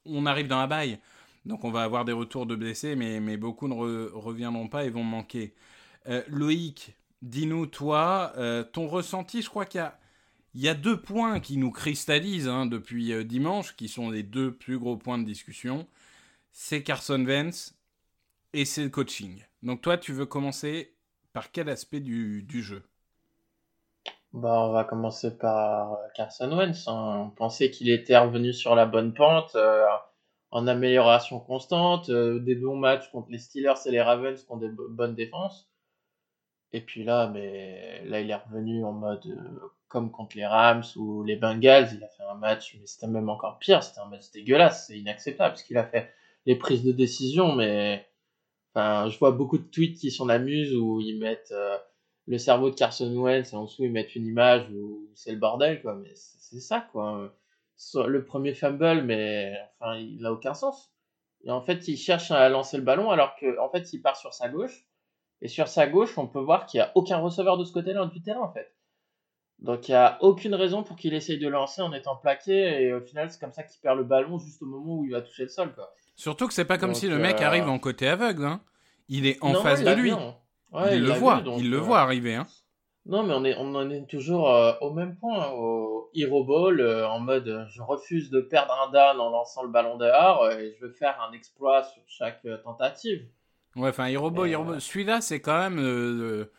on 0.04 0.26
arrive 0.26 0.46
dans 0.46 0.60
la 0.60 0.68
baille. 0.68 1.00
Donc 1.44 1.64
on 1.64 1.72
va 1.72 1.82
avoir 1.82 2.04
des 2.04 2.12
retours 2.12 2.46
de 2.46 2.54
blessés, 2.54 2.94
mais, 2.94 3.18
mais 3.18 3.36
beaucoup 3.36 3.66
ne 3.66 3.74
re- 3.74 4.10
reviendront 4.12 4.68
pas 4.68 4.84
et 4.84 4.90
vont 4.90 5.02
manquer. 5.02 5.54
Euh, 6.08 6.22
Loïc, 6.28 6.94
dis-nous, 7.20 7.66
toi, 7.66 8.32
ton 8.72 8.86
ressenti, 8.86 9.42
je 9.42 9.48
crois 9.48 9.66
qu'il 9.66 9.80
y 9.80 9.82
a, 9.82 9.98
il 10.54 10.60
y 10.60 10.68
a 10.68 10.74
deux 10.74 11.00
points 11.00 11.40
qui 11.40 11.56
nous 11.56 11.72
cristallisent 11.72 12.48
hein, 12.48 12.66
depuis 12.66 13.12
euh, 13.12 13.24
dimanche, 13.24 13.76
qui 13.76 13.88
sont 13.88 14.10
les 14.10 14.22
deux 14.22 14.52
plus 14.54 14.78
gros 14.78 14.96
points 14.96 15.18
de 15.18 15.24
discussion. 15.24 15.86
C'est 16.52 16.82
Carson 16.82 17.24
Wentz 17.24 17.74
et 18.52 18.64
c'est 18.64 18.84
le 18.84 18.90
coaching. 18.90 19.42
Donc 19.62 19.82
toi, 19.82 19.98
tu 19.98 20.12
veux 20.12 20.26
commencer 20.26 20.94
par 21.32 21.50
quel 21.50 21.68
aspect 21.68 22.00
du, 22.00 22.42
du 22.44 22.62
jeu? 22.62 22.82
Bah, 24.36 24.60
on 24.68 24.70
va 24.70 24.84
commencer 24.84 25.36
par 25.36 25.98
Carson 26.14 26.52
Wentz. 26.56 26.86
hein. 26.86 27.24
On 27.26 27.30
pensait 27.30 27.72
qu'il 27.72 27.90
était 27.90 28.16
revenu 28.16 28.52
sur 28.52 28.76
la 28.76 28.86
bonne 28.86 29.12
pente, 29.14 29.56
euh, 29.56 29.84
en 30.52 30.68
amélioration 30.68 31.40
constante, 31.40 32.08
euh, 32.10 32.38
des 32.38 32.54
bons 32.54 32.76
matchs 32.76 33.10
contre 33.10 33.30
les 33.32 33.38
Steelers 33.38 33.74
et 33.86 33.90
les 33.90 34.00
Ravens 34.02 34.40
qui 34.40 34.52
ont 34.52 34.58
des 34.58 34.68
bo- 34.68 34.88
bonnes 34.90 35.16
défenses. 35.16 35.68
Et 36.72 36.80
puis 36.80 37.04
là, 37.04 37.28
mais 37.28 38.02
là, 38.04 38.20
il 38.20 38.30
est 38.30 38.34
revenu 38.34 38.84
en 38.84 38.92
mode 38.92 39.26
euh, 39.26 39.58
comme 39.88 40.10
contre 40.10 40.36
les 40.36 40.46
Rams 40.46 40.84
ou 40.96 41.22
les 41.24 41.36
Bengals. 41.36 41.88
Il 41.94 42.04
a 42.04 42.08
fait 42.08 42.22
un 42.24 42.34
match, 42.34 42.76
mais 42.78 42.86
c'était 42.86 43.06
même 43.06 43.28
encore 43.28 43.58
pire. 43.58 43.82
C'était 43.82 44.00
un 44.00 44.06
match 44.06 44.30
dégueulasse. 44.32 44.86
C'est 44.86 44.98
inacceptable 44.98 45.56
ce 45.56 45.64
qu'il 45.64 45.78
a 45.78 45.84
fait. 45.86 46.12
Les 46.44 46.56
prises 46.56 46.84
de 46.84 46.92
décision, 46.92 47.54
mais 47.54 48.06
enfin, 48.74 49.08
je 49.10 49.18
vois 49.18 49.32
beaucoup 49.32 49.58
de 49.58 49.64
tweets 49.64 49.98
qui 49.98 50.10
s'en 50.12 50.28
amusent 50.28 50.74
où 50.76 51.00
ils 51.00 51.18
mettent 51.18 51.52
euh, 51.52 51.78
le 52.28 52.38
cerveau 52.38 52.70
de 52.70 52.74
Carson 52.74 53.14
Wentz 53.16 53.52
et 53.52 53.56
en 53.56 53.64
dessous 53.64 53.84
ils 53.84 53.92
mettent 53.92 54.14
une 54.16 54.26
image 54.26 54.68
où 54.70 55.08
c'est 55.14 55.32
le 55.32 55.38
bordel, 55.38 55.80
quoi. 55.82 55.94
Mais 55.94 56.10
c'est 56.14 56.60
ça, 56.60 56.86
quoi. 56.92 57.32
Le 58.06 58.24
premier 58.24 58.54
fumble, 58.54 59.02
mais 59.02 59.54
enfin, 59.78 59.96
il 59.96 60.20
n'a 60.22 60.32
aucun 60.32 60.54
sens. 60.54 60.92
Et 61.44 61.50
en 61.50 61.60
fait, 61.60 61.86
il 61.88 61.96
cherche 61.96 62.30
à 62.30 62.48
lancer 62.48 62.76
le 62.78 62.82
ballon 62.82 63.10
alors 63.10 63.36
que, 63.36 63.58
en 63.60 63.68
fait, 63.68 63.92
il 63.92 64.00
part 64.00 64.16
sur 64.16 64.32
sa 64.34 64.48
gauche. 64.48 64.86
Et 65.42 65.48
sur 65.48 65.68
sa 65.68 65.86
gauche, 65.86 66.16
on 66.18 66.26
peut 66.26 66.40
voir 66.40 66.66
qu'il 66.66 66.78
n'y 66.80 66.82
a 66.84 66.92
aucun 66.94 67.18
receveur 67.18 67.58
de 67.58 67.64
ce 67.64 67.72
côté-là 67.72 68.06
du 68.06 68.22
terrain, 68.22 68.40
en 68.40 68.52
fait. 68.52 68.74
Donc, 69.58 69.88
il 69.88 69.92
n'y 69.92 69.96
a 69.96 70.18
aucune 70.22 70.54
raison 70.54 70.82
pour 70.82 70.96
qu'il 70.96 71.14
essaye 71.14 71.38
de 71.38 71.48
lancer 71.48 71.82
en 71.82 71.92
étant 71.92 72.16
plaqué. 72.16 72.82
Et 72.82 72.92
au 72.94 73.00
final, 73.02 73.30
c'est 73.30 73.38
comme 73.38 73.52
ça 73.52 73.62
qu'il 73.62 73.80
perd 73.80 73.98
le 73.98 74.04
ballon 74.04 74.38
juste 74.38 74.60
au 74.62 74.66
moment 74.66 74.96
où 74.96 75.04
il 75.04 75.12
va 75.12 75.20
toucher 75.20 75.42
le 75.44 75.48
sol, 75.48 75.72
quoi. 75.74 75.92
Surtout 76.16 76.48
que 76.48 76.54
c'est 76.54 76.64
pas 76.64 76.78
comme 76.78 76.90
Donc, 76.90 76.96
si 76.98 77.08
le 77.08 77.18
mec 77.18 77.40
euh, 77.40 77.44
arrive 77.44 77.68
en 77.68 77.78
côté 77.78 78.08
aveugle. 78.08 78.44
Hein. 78.46 78.60
Il 79.08 79.26
est 79.26 79.36
en 79.42 79.52
Non, 79.52 79.62
face 79.62 79.82
de 79.84 79.92
lui. 79.92 80.10
hein. 80.10 80.34
Ouais, 80.72 80.96
il, 80.96 81.04
le 81.04 81.12
voit, 81.12 81.36
vu, 81.36 81.42
donc, 81.42 81.60
il 81.60 81.70
le 81.70 81.78
euh, 81.78 81.80
voit 81.80 82.00
arriver. 82.00 82.34
Hein. 82.34 82.46
Non, 83.06 83.22
mais 83.22 83.34
on, 83.34 83.44
est, 83.44 83.54
on 83.58 83.74
en 83.74 83.88
est 83.88 84.06
toujours 84.08 84.50
euh, 84.52 84.72
au 84.80 84.92
même 84.92 85.16
point, 85.16 85.50
au 85.52 86.10
Hero 86.14 86.44
Ball, 86.44 86.80
euh, 86.80 87.08
en 87.08 87.20
mode 87.20 87.46
euh, 87.48 87.64
je 87.70 87.80
refuse 87.80 88.30
de 88.30 88.40
perdre 88.40 88.74
un 88.86 88.90
down 88.90 89.20
en 89.20 89.30
lançant 89.30 89.62
le 89.62 89.68
ballon 89.68 89.96
dehors 89.96 90.42
euh, 90.42 90.58
et 90.58 90.74
je 90.78 90.86
veux 90.86 90.92
faire 90.92 91.16
un 91.20 91.32
exploit 91.32 91.84
sur 91.84 92.02
chaque 92.08 92.40
euh, 92.46 92.56
tentative. 92.58 93.24
Ouais, 93.76 93.90
enfin, 93.90 94.08
Hirobo- 94.08 94.46
euh, 94.46 94.80
celui-là, 94.80 95.20
c'est 95.20 95.40
quand 95.40 95.58
même. 95.58 95.78
euh, 95.78 96.44
euh, 96.44 96.52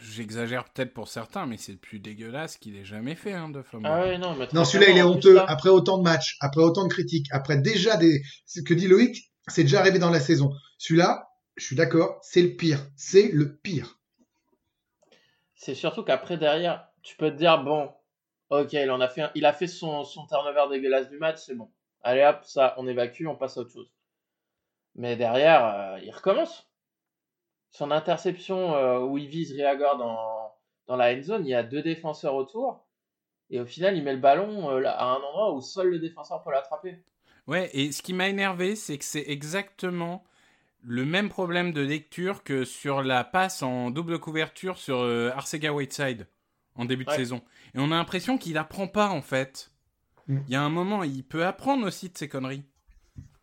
J'exagère 0.00 0.64
peut-être 0.64 0.92
pour 0.92 1.06
certains, 1.08 1.46
mais 1.46 1.56
c'est 1.56 1.72
le 1.72 1.78
plus 1.78 2.00
dégueulasse 2.00 2.56
qu'il 2.56 2.76
ait 2.76 2.84
jamais 2.84 3.14
fait 3.14 3.32
hein, 3.32 3.48
de 3.48 3.62
fumble. 3.62 3.86
Ah 3.88 4.00
ouais, 4.00 4.18
non, 4.18 4.34
Non, 4.52 4.64
celui-là, 4.64 4.90
il 4.90 4.98
est 4.98 5.02
honteux. 5.02 5.38
Après 5.46 5.68
autant 5.68 5.98
de 5.98 6.02
matchs, 6.02 6.36
après 6.40 6.60
autant 6.60 6.84
de 6.84 6.88
critiques, 6.92 7.26
après 7.30 7.56
déjà 7.56 7.96
des. 7.96 8.20
Ce 8.46 8.60
que 8.60 8.74
dit 8.74 8.88
Loïc, 8.88 9.30
c'est 9.46 9.62
déjà 9.62 9.78
arrivé 9.78 9.98
dans 10.00 10.10
la 10.10 10.18
saison. 10.18 10.52
Celui-là, 10.78 11.28
je 11.56 11.64
suis 11.64 11.76
d'accord, 11.76 12.18
c'est 12.22 12.42
le 12.42 12.56
pire. 12.56 12.80
C'est 12.96 13.28
le 13.28 13.56
pire. 13.56 13.98
C'est 15.54 15.74
surtout 15.74 16.02
qu'après, 16.04 16.36
derrière, 16.36 16.88
tu 17.02 17.16
peux 17.16 17.30
te 17.30 17.36
dire, 17.36 17.62
bon, 17.62 17.90
ok, 18.50 18.72
il, 18.74 18.90
en 18.90 19.00
a, 19.00 19.08
fait 19.08 19.22
un- 19.22 19.30
il 19.34 19.46
a 19.46 19.52
fait 19.52 19.66
son, 19.66 20.04
son 20.04 20.26
turnover 20.26 20.64
dégueulasse 20.70 21.08
du 21.08 21.18
match, 21.18 21.38
c'est 21.38 21.54
bon. 21.54 21.70
Allez 22.02 22.24
hop, 22.24 22.44
ça, 22.44 22.74
on 22.78 22.86
évacue, 22.88 23.26
on 23.26 23.36
passe 23.36 23.56
à 23.56 23.60
autre 23.60 23.72
chose. 23.72 23.90
Mais 24.94 25.16
derrière, 25.16 25.64
euh, 25.64 25.98
il 26.02 26.10
recommence. 26.10 26.68
Son 27.70 27.90
interception 27.90 28.74
euh, 28.74 29.00
où 29.00 29.18
il 29.18 29.26
vise 29.28 29.52
Riagor 29.52 29.96
dans, 29.96 30.52
dans 30.86 30.96
la 30.96 31.12
end 31.14 31.22
zone, 31.22 31.46
il 31.46 31.50
y 31.50 31.54
a 31.54 31.62
deux 31.62 31.82
défenseurs 31.82 32.34
autour. 32.34 32.86
Et 33.50 33.60
au 33.60 33.66
final, 33.66 33.96
il 33.96 34.02
met 34.04 34.12
le 34.14 34.20
ballon 34.20 34.70
euh, 34.70 34.82
à 34.86 35.04
un 35.04 35.16
endroit 35.16 35.54
où 35.54 35.60
seul 35.60 35.88
le 35.88 35.98
défenseur 35.98 36.42
peut 36.44 36.50
l'attraper. 36.52 37.02
Ouais, 37.46 37.70
et 37.72 37.92
ce 37.92 38.02
qui 38.02 38.12
m'a 38.14 38.28
énervé, 38.28 38.76
c'est 38.76 38.98
que 38.98 39.04
c'est 39.04 39.24
exactement 39.28 40.24
le 40.84 41.04
même 41.04 41.28
problème 41.28 41.72
de 41.72 41.80
lecture 41.80 42.42
que 42.44 42.64
sur 42.64 43.02
la 43.02 43.24
passe 43.24 43.62
en 43.62 43.90
double 43.90 44.18
couverture 44.18 44.78
sur 44.78 45.00
euh, 45.00 45.30
Arcega 45.34 45.72
Whiteside 45.72 46.26
en 46.74 46.84
début 46.84 47.04
de 47.04 47.10
Ouais. 47.10 47.16
saison. 47.16 47.42
Et 47.74 47.78
on 47.78 47.86
a 47.92 47.96
l'impression 47.96 48.38
qu'il 48.38 48.58
apprend 48.58 48.88
pas 48.88 49.08
en 49.08 49.22
fait. 49.22 49.70
Mm. 50.28 50.38
Il 50.48 50.52
y 50.52 50.56
a 50.56 50.62
un 50.62 50.70
moment, 50.70 51.02
il 51.04 51.24
peut 51.24 51.44
apprendre 51.46 51.86
aussi 51.86 52.08
de 52.08 52.16
ses 52.18 52.28
conneries. 52.28 52.64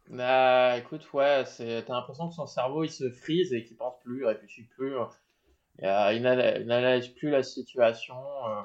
Bah, 0.09 0.77
écoute, 0.77 1.07
ouais, 1.13 1.43
t'as 1.45 1.93
l'impression 1.93 2.29
que 2.29 2.33
son 2.35 2.47
cerveau 2.47 2.83
il 2.83 2.89
se 2.91 3.09
frise 3.11 3.53
et 3.53 3.63
qu'il 3.63 3.77
pense 3.77 3.93
plus, 4.03 4.21
il 4.21 4.25
réfléchit 4.25 4.63
plus, 4.63 4.95
euh, 4.95 6.13
il 6.13 6.21
n'analyse 6.23 7.09
plus 7.09 7.29
la 7.29 7.43
situation. 7.43 8.15
euh. 8.47 8.61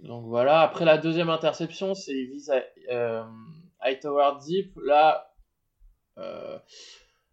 Donc 0.00 0.24
voilà. 0.26 0.60
Après 0.60 0.84
la 0.84 0.96
deuxième 0.98 1.28
interception, 1.30 1.94
c'est 1.94 2.12
il 2.14 2.30
vise 2.30 2.50
à, 2.50 2.62
euh, 2.90 3.24
Hightower 3.80 4.38
Deep. 4.46 4.72
Là, 4.84 5.34
euh, 6.18 6.58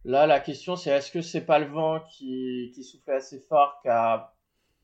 là, 0.06 0.28
la 0.28 0.40
question 0.40 0.76
c'est 0.76 0.90
est-ce 0.92 1.12
que 1.12 1.22
c'est 1.22 1.46
pas 1.46 1.60
le 1.60 1.68
vent 1.68 2.02
qui, 2.12 2.72
qui 2.74 2.84
soufflait 2.84 3.16
assez 3.16 3.40
fort 3.40 3.80
qui 3.82 3.90
a 3.90 4.34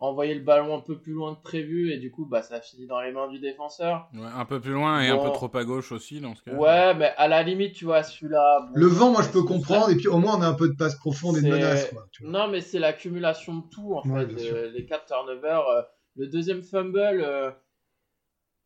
envoyé 0.01 0.33
le 0.33 0.39
ballon 0.41 0.77
un 0.77 0.79
peu 0.79 0.97
plus 0.97 1.11
loin 1.11 1.35
que 1.35 1.41
prévu 1.41 1.91
et 1.91 1.97
du 1.97 2.09
coup, 2.09 2.25
bah, 2.25 2.41
ça 2.41 2.55
a 2.55 2.61
fini 2.61 2.87
dans 2.87 3.01
les 3.01 3.11
mains 3.11 3.27
du 3.27 3.37
défenseur? 3.39 4.07
Ouais, 4.13 4.21
un 4.33 4.45
peu 4.45 4.61
plus 4.61 4.71
loin 4.71 5.01
et 5.01 5.09
un 5.09 5.17
peu 5.17 5.29
trop 5.31 5.49
à 5.57 5.65
gauche 5.65 5.91
aussi 5.91 6.21
dans 6.21 6.35
ce 6.35 6.41
cas. 6.43 6.53
Ouais, 6.53 6.93
mais 6.95 7.11
à 7.17 7.27
la 7.27 7.43
limite, 7.43 7.73
tu 7.73 7.83
vois, 7.83 8.01
celui-là. 8.03 8.61
bon, 8.61 8.71
Le 8.75 8.87
vent, 8.87 9.11
moi, 9.11 9.21
je 9.23 9.29
peux 9.29 9.43
comprendre. 9.43 9.89
Et 9.89 9.95
puis, 9.95 10.07
au 10.07 10.17
moins, 10.19 10.37
on 10.37 10.41
a 10.41 10.47
un 10.47 10.53
peu 10.53 10.69
de 10.69 10.75
passe 10.75 10.95
profonde 10.95 11.35
et 11.37 11.41
de 11.41 11.49
menace. 11.49 11.89
Quoi, 11.89 12.07
tu 12.13 12.23
vois. 12.23 12.31
Non, 12.31 12.47
mais 12.47 12.61
c'est 12.61 12.79
l'accumulation 12.79 13.57
de 13.57 13.63
tout, 13.69 13.93
en 13.93 14.03
Ouais, 14.09 14.25
fait. 14.25 14.33
bien 14.33 14.53
euh, 14.53 14.71
les 14.71 14.85
quatre 14.85 15.05
turnovers. 15.05 15.67
euh, 15.67 15.81
le 16.15 16.27
deuxième 16.27 16.63
fumble, 16.63 16.97
euh, 16.97 17.51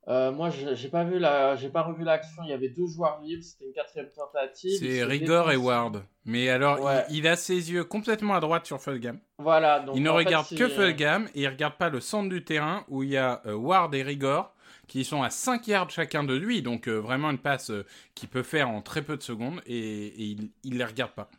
euh, 0.08 0.32
moi, 0.32 0.50
j'ai 0.50 0.90
pas 0.90 1.04
vu 1.04 1.18
la, 1.20 1.56
j'ai 1.56 1.70
pas 1.70 1.82
revu 1.84 2.04
l'action. 2.04 2.44
Il 2.44 2.50
y 2.50 2.54
avait 2.54 2.70
deux 2.70 2.88
joueurs 2.88 3.22
libres. 3.22 3.44
C'était 3.44 3.66
une 3.66 3.74
quatrième 3.74 4.10
tentative. 4.10 4.78
C'est 4.80 5.04
Rigor 5.04 5.52
et. 5.52 5.56
Ward. 5.56 6.04
Mais 6.26 6.50
alors, 6.50 6.78
il- 6.80 6.84
Ouais. 6.84 7.06
il, 7.10 7.28
a 7.28 7.36
ses 7.36 7.72
yeux 7.72 7.84
complètement 7.84 8.36
à 8.36 8.40
droite 8.40 8.66
sur 8.66 8.82
Fulgham. 8.82 9.20
Voilà. 9.38 9.80
Donc, 9.80 9.96
il 9.96 10.04
ne 10.04 10.10
fait, 10.10 10.16
regarde 10.16 10.46
c'est- 10.46 10.56
que 10.56 10.68
Fulgham 10.68 11.28
et 11.36 11.42
il 11.42 11.48
regarde 11.48 11.76
pas 11.76 11.90
le 11.90 12.00
centre 12.02 12.30
du 12.30 12.44
terrain 12.44 12.84
où 12.88 13.04
il 13.04 13.10
y 13.12 13.18
a 13.18 13.42
euh, 13.46 13.54
Ward 13.54 13.94
et 13.96 14.04
Rigor 14.04 14.54
qui 14.88 15.06
sont 15.06 15.24
à 15.24 15.30
5 15.30 15.66
yards 15.68 15.90
chacun 15.90 16.24
de 16.26 16.34
lui. 16.36 16.62
Donc, 16.62 16.88
euh, 16.90 16.96
vraiment 17.00 17.30
une 17.32 17.38
passe 17.38 17.72
qu'il 18.16 18.28
peut 18.30 18.44
faire 18.44 18.70
en 18.70 18.82
très 18.82 19.02
peu 19.02 19.16
de 19.18 19.24
secondes 19.24 19.62
et, 19.66 19.78
et 19.78 20.24
il, 20.24 20.50
il 20.64 20.78
les 20.78 20.86
regarde 20.86 21.12
pas. 21.12 21.30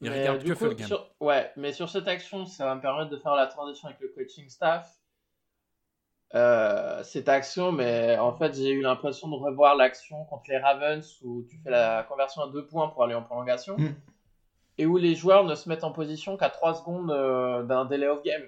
Il 0.00 0.10
Mais, 0.10 0.20
regarde 0.20 0.42
que 0.44 0.52
coup, 0.52 0.58
Fulgham. 0.66 0.86
sur- 0.86 1.10
Ouais, 1.20 1.50
mais 1.56 1.72
sur 1.72 1.88
cette 1.88 2.08
action, 2.08 2.44
ça 2.44 2.66
va 2.66 2.74
me 2.76 2.80
permettre 2.80 3.10
de 3.10 3.16
faire 3.18 3.34
la 3.34 3.46
transition 3.46 3.88
avec 3.88 4.00
le 4.00 4.08
coaching 4.08 4.48
staff. 4.48 4.88
Euh, 6.34 7.02
cette 7.02 7.28
action, 7.28 7.72
mais 7.72 8.18
en 8.18 8.32
fait, 8.32 8.54
j'ai 8.54 8.70
eu 8.70 8.80
l'impression 8.80 9.28
de 9.28 9.34
revoir 9.34 9.76
l'action 9.76 10.24
contre 10.24 10.44
les 10.48 10.56
Ravens 10.56 11.18
où 11.22 11.42
tu 11.48 11.58
fais 11.58 11.70
la 11.70 12.04
conversion 12.08 12.42
à 12.42 12.48
deux 12.48 12.64
points 12.66 12.88
pour 12.88 13.04
aller 13.04 13.14
en 13.14 13.22
prolongation 13.22 13.76
Mm. 13.76 13.94
et 14.78 14.86
où 14.86 14.96
les 14.96 15.14
joueurs 15.14 15.44
ne 15.44 15.54
se 15.54 15.68
mettent 15.68 15.84
en 15.84 15.92
position 15.92 16.38
qu'à 16.38 16.48
3 16.48 16.74
secondes 16.74 17.10
euh, 17.10 17.62
d'un 17.64 17.84
delay 17.84 18.08
of 18.08 18.22
game. 18.22 18.42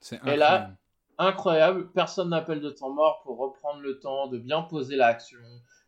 C'est 0.00 0.16
Et 0.26 0.36
là, 0.36 0.46
incroyable. 0.54 0.76
Incroyable, 1.20 1.90
personne 1.92 2.30
n'appelle 2.30 2.60
de 2.60 2.70
temps 2.70 2.90
mort 2.90 3.20
pour 3.24 3.38
reprendre 3.38 3.80
le 3.80 3.98
temps 3.98 4.28
de 4.28 4.38
bien 4.38 4.62
poser 4.62 4.94
l'action, 4.96 5.38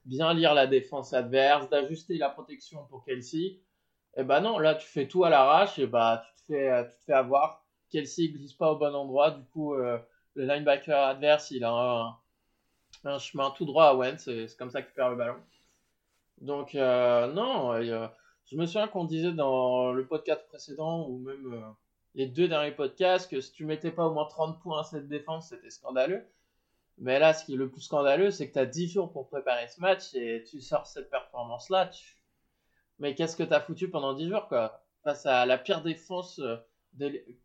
bien 0.05 0.33
lire 0.35 0.55
la 0.55 0.67
défense 0.67 1.13
adverse, 1.13 1.69
d'ajuster 1.69 2.17
la 2.19 2.29
protection 2.31 2.85
pour 2.89 3.05
Kelsey. 3.05 3.61
Et 4.17 4.25
bah 4.25 4.41
non, 4.41 4.59
là 4.59 4.75
tu 4.75 4.89
fais 4.89 5.07
tout 5.07 5.23
à 5.25 5.31
l'arrache 5.31 5.79
et 5.79 5.87
bah 5.87 6.23
tu 6.27 6.35
te 6.35 6.47
fais, 6.53 6.85
tu 6.91 6.97
te 6.99 7.05
fais 7.05 7.13
avoir. 7.13 7.65
Kelsey 7.91 8.29
glisse 8.29 8.55
pas 8.55 8.73
au 8.73 8.77
bon 8.77 8.93
endroit, 8.95 9.31
du 9.31 9.45
coup 9.47 9.75
euh, 9.75 9.99
le 10.35 10.47
linebacker 10.47 10.97
adverse 10.99 11.51
il 11.51 11.65
a 11.65 12.19
un, 13.05 13.19
chemin 13.19 13.51
tout 13.51 13.65
droit 13.65 13.87
à 13.87 13.95
Wentz, 13.95 14.25
c'est 14.25 14.57
comme 14.57 14.71
ça 14.71 14.83
qu'il 14.83 14.93
perd 14.93 15.11
le 15.11 15.17
ballon. 15.17 15.37
Donc 16.41 16.75
euh, 16.75 17.27
non, 17.33 17.73
euh, 17.73 18.07
je 18.47 18.57
me 18.57 18.67
souviens 18.67 18.89
qu'on 18.89 19.05
disait 19.05 19.33
dans 19.33 19.93
le 19.93 20.07
podcast 20.07 20.47
précédent 20.49 21.07
ou 21.09 21.19
même 21.19 21.53
euh, 21.53 21.61
les 22.15 22.27
deux 22.27 22.49
derniers 22.49 22.73
podcasts 22.73 23.31
que 23.31 23.41
si 23.41 23.53
tu 23.53 23.65
mettais 23.65 23.91
pas 23.91 24.07
au 24.07 24.13
moins 24.13 24.27
30 24.27 24.61
points 24.61 24.81
à 24.81 24.85
cette 24.85 25.09
défense, 25.09 25.51
c'était 25.51 25.71
scandaleux. 25.71 26.25
Mais 26.99 27.19
là, 27.19 27.33
ce 27.33 27.45
qui 27.45 27.55
est 27.55 27.57
le 27.57 27.71
plus 27.71 27.83
scandaleux, 27.83 28.31
c'est 28.31 28.49
que 28.49 28.55
tu 28.55 28.59
as 28.59 28.67
10 28.67 28.89
jours 28.89 29.13
pour 29.13 29.29
préparer 29.29 29.69
ce 29.69 29.81
match 29.81 30.15
et 30.15 30.45
tu 30.45 30.61
sors 30.61 30.87
cette 30.87 31.09
performance-là. 31.11 31.91
Mais 32.99 33.15
qu'est-ce 33.15 33.37
que 33.37 33.43
tu 33.43 33.55
as 33.55 33.61
foutu 33.61 33.89
pendant 33.89 34.13
10 34.13 34.29
jours, 34.29 34.49
quoi? 34.49 34.83
Face 35.03 35.25
à 35.25 35.47
la 35.47 35.57
pire 35.57 35.83
défense, 35.83 36.43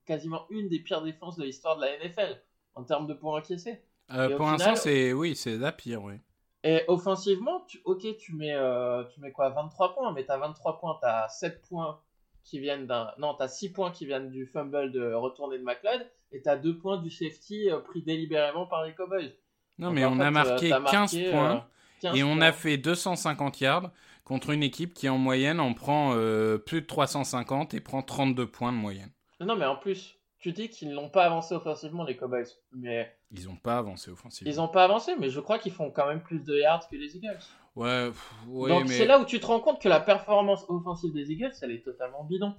quasiment 0.06 0.46
une 0.50 0.68
des 0.68 0.80
pires 0.80 1.01
défenses 1.01 1.38
de 1.38 1.44
l'histoire 1.44 1.77
de 1.77 1.82
la 1.84 1.98
NFL 2.00 2.42
en 2.75 2.84
termes 2.84 3.08
de 3.08 3.13
points 3.13 3.38
encaissés. 3.39 3.82
Euh, 4.12 4.36
pour 4.38 4.46
l'instant, 4.46 4.75
c'est 4.75 5.13
oui, 5.13 5.36
c'est 5.36 5.58
la 5.58 5.72
pire, 5.72 6.03
oui. 6.03 6.15
Et 6.63 6.84
offensivement, 6.88 7.62
tu, 7.67 7.79
ok, 7.86 8.05
tu 8.17 8.34
mets, 8.34 8.53
euh, 8.53 9.03
tu 9.05 9.20
mets 9.22 9.32
quoi 9.32 9.50
23 9.50 9.94
points, 9.94 10.12
mais 10.13 10.25
tu 10.25 10.32
as 10.32 10.38
23 10.38 10.79
points, 10.79 10.98
tu 11.01 11.08
as 11.08 11.27
7 11.29 11.62
points 11.67 12.00
qui 12.44 12.60
viennent 12.60 12.88
d'un. 12.88 13.12
Non, 13.20 13.36
tu 13.36 13.44
as 13.44 13.48
6 13.48 13.72
points 13.72 13.91
qui 13.91 14.05
viennent 14.05 14.29
du 14.29 14.46
fumble 14.48 14.91
de 14.91 15.13
retourné 15.13 15.58
de 15.60 15.63
McLeod, 15.63 16.05
et 16.32 16.41
tu 16.41 16.50
as 16.50 16.58
2 16.58 16.77
points 16.77 16.98
du 16.98 17.10
safety 17.12 17.70
euh, 17.70 17.79
pris 17.79 18.01
délibérément 18.03 18.65
par 18.67 18.84
les 18.84 18.94
Cowboys. 18.94 19.34
Non, 19.77 19.88
Donc, 19.88 19.96
mais 19.96 20.05
on 20.05 20.15
fait, 20.17 20.24
a 20.24 20.27
euh, 20.27 20.32
marqué 20.32 20.70
t'as 20.70 20.82
15 20.82 21.17
marqué, 21.17 21.29
points. 21.32 21.55
euh, 21.58 21.60
15 22.01 22.17
Et 22.17 22.24
on 22.24 22.38
points. 22.38 22.41
a 22.41 22.51
fait 22.51 22.77
250 22.77 23.62
yards 23.62 23.91
contre 24.24 24.50
une 24.51 24.63
équipe 24.63 24.94
qui 24.94 25.08
en 25.10 25.17
moyenne 25.17 25.60
en 25.60 25.74
prend 25.74 26.13
euh, 26.15 26.58
plus 26.58 26.82
de 26.82 26.88
350 26.88 27.74
et 27.75 27.79
prend 27.82 28.01
32 28.01 28.48
points 28.48 28.72
de 28.72 28.77
moyenne. 28.77 29.12
Non, 29.39 29.55
mais 29.55 29.65
en 29.65 29.75
plus, 29.75 30.17
tu 30.50 30.52
dis 30.54 30.70
qu'ils 30.70 30.92
n'ont 30.94 31.10
pas 31.10 31.25
avancé 31.25 31.56
offensivement, 31.56 32.04
les 32.04 32.16
Cowboys. 32.16 32.46
Mais 32.74 33.12
Ils 33.32 33.46
n'ont 33.46 33.56
pas 33.56 33.78
avancé 33.80 34.12
offensivement. 34.12 34.52
ils 34.52 34.58
n'ont 34.58 34.68
pas 34.68 34.84
avancé, 34.84 35.14
mais 35.20 35.30
je 35.30 35.40
crois 35.40 35.58
qu'ils 35.58 35.72
font 35.72 35.90
quand 35.90 36.08
même 36.08 36.22
plus 36.22 36.40
de 36.40 36.56
yards 36.60 36.88
que 36.88 36.96
les 36.96 37.16
Eagles. 37.18 37.40
Ouais, 37.75 38.08
pff, 38.08 38.32
ouais, 38.48 38.70
Donc 38.70 38.88
mais 38.88 38.98
c'est 38.98 39.06
là 39.08 39.20
où 39.20 39.25
tu 39.25 39.40
te 39.40 39.46
rends 39.48 39.60
compte 39.60 39.82
que 39.82 39.90
la 39.90 40.00
performance 40.00 40.64
offensive 40.70 41.12
des 41.14 41.32
Eagles, 41.32 41.52
elle 41.62 41.72
est 41.72 41.84
totalement 41.84 42.24
bidon. 42.24 42.54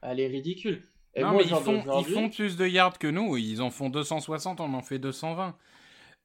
Elle 0.00 0.20
est 0.20 0.26
ridicule. 0.28 0.82
Et 1.14 1.22
non, 1.22 1.28
moi, 1.32 1.42
mais 1.42 1.48
ils 1.48 1.54
font, 1.54 1.74
ils 1.76 1.84
d'aujourd'hui- 1.84 2.14
font 2.14 2.28
plus 2.30 2.56
de 2.56 2.66
yards 2.66 2.98
que 2.98 3.06
nous. 3.08 3.36
Ils 3.36 3.60
en 3.60 3.70
font 3.70 3.90
260, 3.90 4.60
on 4.60 4.72
en 4.74 4.82
fait 4.82 4.98
220. 4.98 5.54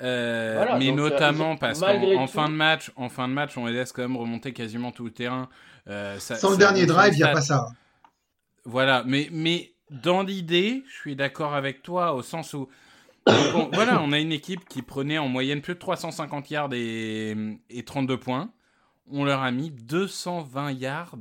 Euh, 0.01 0.53
Voilà, 0.57 0.77
mais 0.79 0.87
donc, 0.87 0.99
euh, 0.99 1.09
notamment 1.09 1.55
parce 1.57 1.79
qu'en 1.79 2.27
fin 2.27 2.49
de 2.49 2.53
match, 2.55 2.91
en 2.95 3.09
fin 3.09 3.27
de 3.27 3.33
match, 3.33 3.57
on 3.57 3.65
les 3.67 3.73
laisse 3.73 3.91
quand 3.91 4.01
même 4.01 4.17
remonter 4.17 4.53
quasiment 4.53 4.91
tout 4.91 5.03
le 5.05 5.11
terrain. 5.11 5.49
Euh, 5.87 6.17
ça- 6.19 6.35
Sans 6.35 6.51
le 6.51 6.57
dernier 6.57 6.85
drive, 6.85 7.13
il 7.13 7.17
n'y 7.17 7.23
a 7.23 7.27
pas 7.33 7.41
ça. 7.41 7.67
Voilà, 8.65 9.03
mais, 9.05 9.27
mais 9.31 9.72
dans 10.01 10.23
l'idée, 10.23 10.83
je 10.87 10.95
suis 10.95 11.15
d'accord 11.15 11.53
avec 11.53 11.83
toi 11.83 12.13
au 12.13 12.21
sens 12.21 12.53
où. 12.53 12.67
Voilà, 13.73 14.01
on 14.01 14.11
a 14.11 14.19
une 14.19 14.33
équipe 14.33 14.67
qui 14.67 14.81
prenait 14.81 15.17
en 15.17 15.29
moyenne 15.29 15.61
plus 15.61 15.75
de 15.75 15.79
350 15.79 16.51
yards 16.51 16.73
et, 16.73 17.35
et 17.69 17.83
32 17.83 18.17
points. 18.17 18.51
On 19.09 19.23
leur 19.23 19.41
a 19.41 19.51
mis 19.51 19.71
220 19.71 20.71
yards 20.73 21.15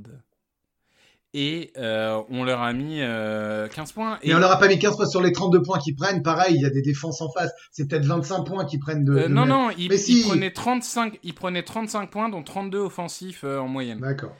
et 1.35 1.73
euh, 1.79 2.21
on 2.29 2.45
leur 2.45 2.61
a 2.61 2.73
mis 2.73 3.01
euh, 3.01 3.67
15 3.69 3.93
points. 3.93 4.19
Et, 4.23 4.29
Mais 4.29 4.35
on 4.35 4.39
leur 4.39 4.51
a 4.51 4.59
pas 4.59 4.69
mis 4.69 4.79
15 4.79 4.97
points 4.97 5.07
sur 5.07 5.23
les 5.23 5.33
32 5.33 5.63
points 5.63 5.79
qu'ils 5.79 5.97
prennent. 5.97 6.23
Pareil, 6.23 6.55
il 6.57 6.61
y 6.61 6.67
a 6.67 6.71
des 6.71 6.83
défenses 6.83 7.23
en 7.23 7.31
face. 7.31 7.51
C'est 7.71 7.89
peut-être 7.89 8.05
25 8.05 8.45
points 8.45 8.65
qu'ils 8.67 8.81
prennent 8.81 9.05
de. 9.05 9.13
euh, 9.13 9.29
non, 9.29 9.47
non, 9.47 9.71
ils, 9.71 9.99
si. 9.99 10.21
ils 10.21 10.27
prenaient 10.27 10.53
35, 10.53 11.19
ils 11.23 11.35
prenaient 11.35 11.63
35 11.63 12.11
points, 12.11 12.29
dont 12.29 12.43
32 12.43 12.79
offensifs 12.79 13.45
euh, 13.45 13.59
en 13.61 13.69
moyenne. 13.69 14.01
D'accord. 14.01 14.35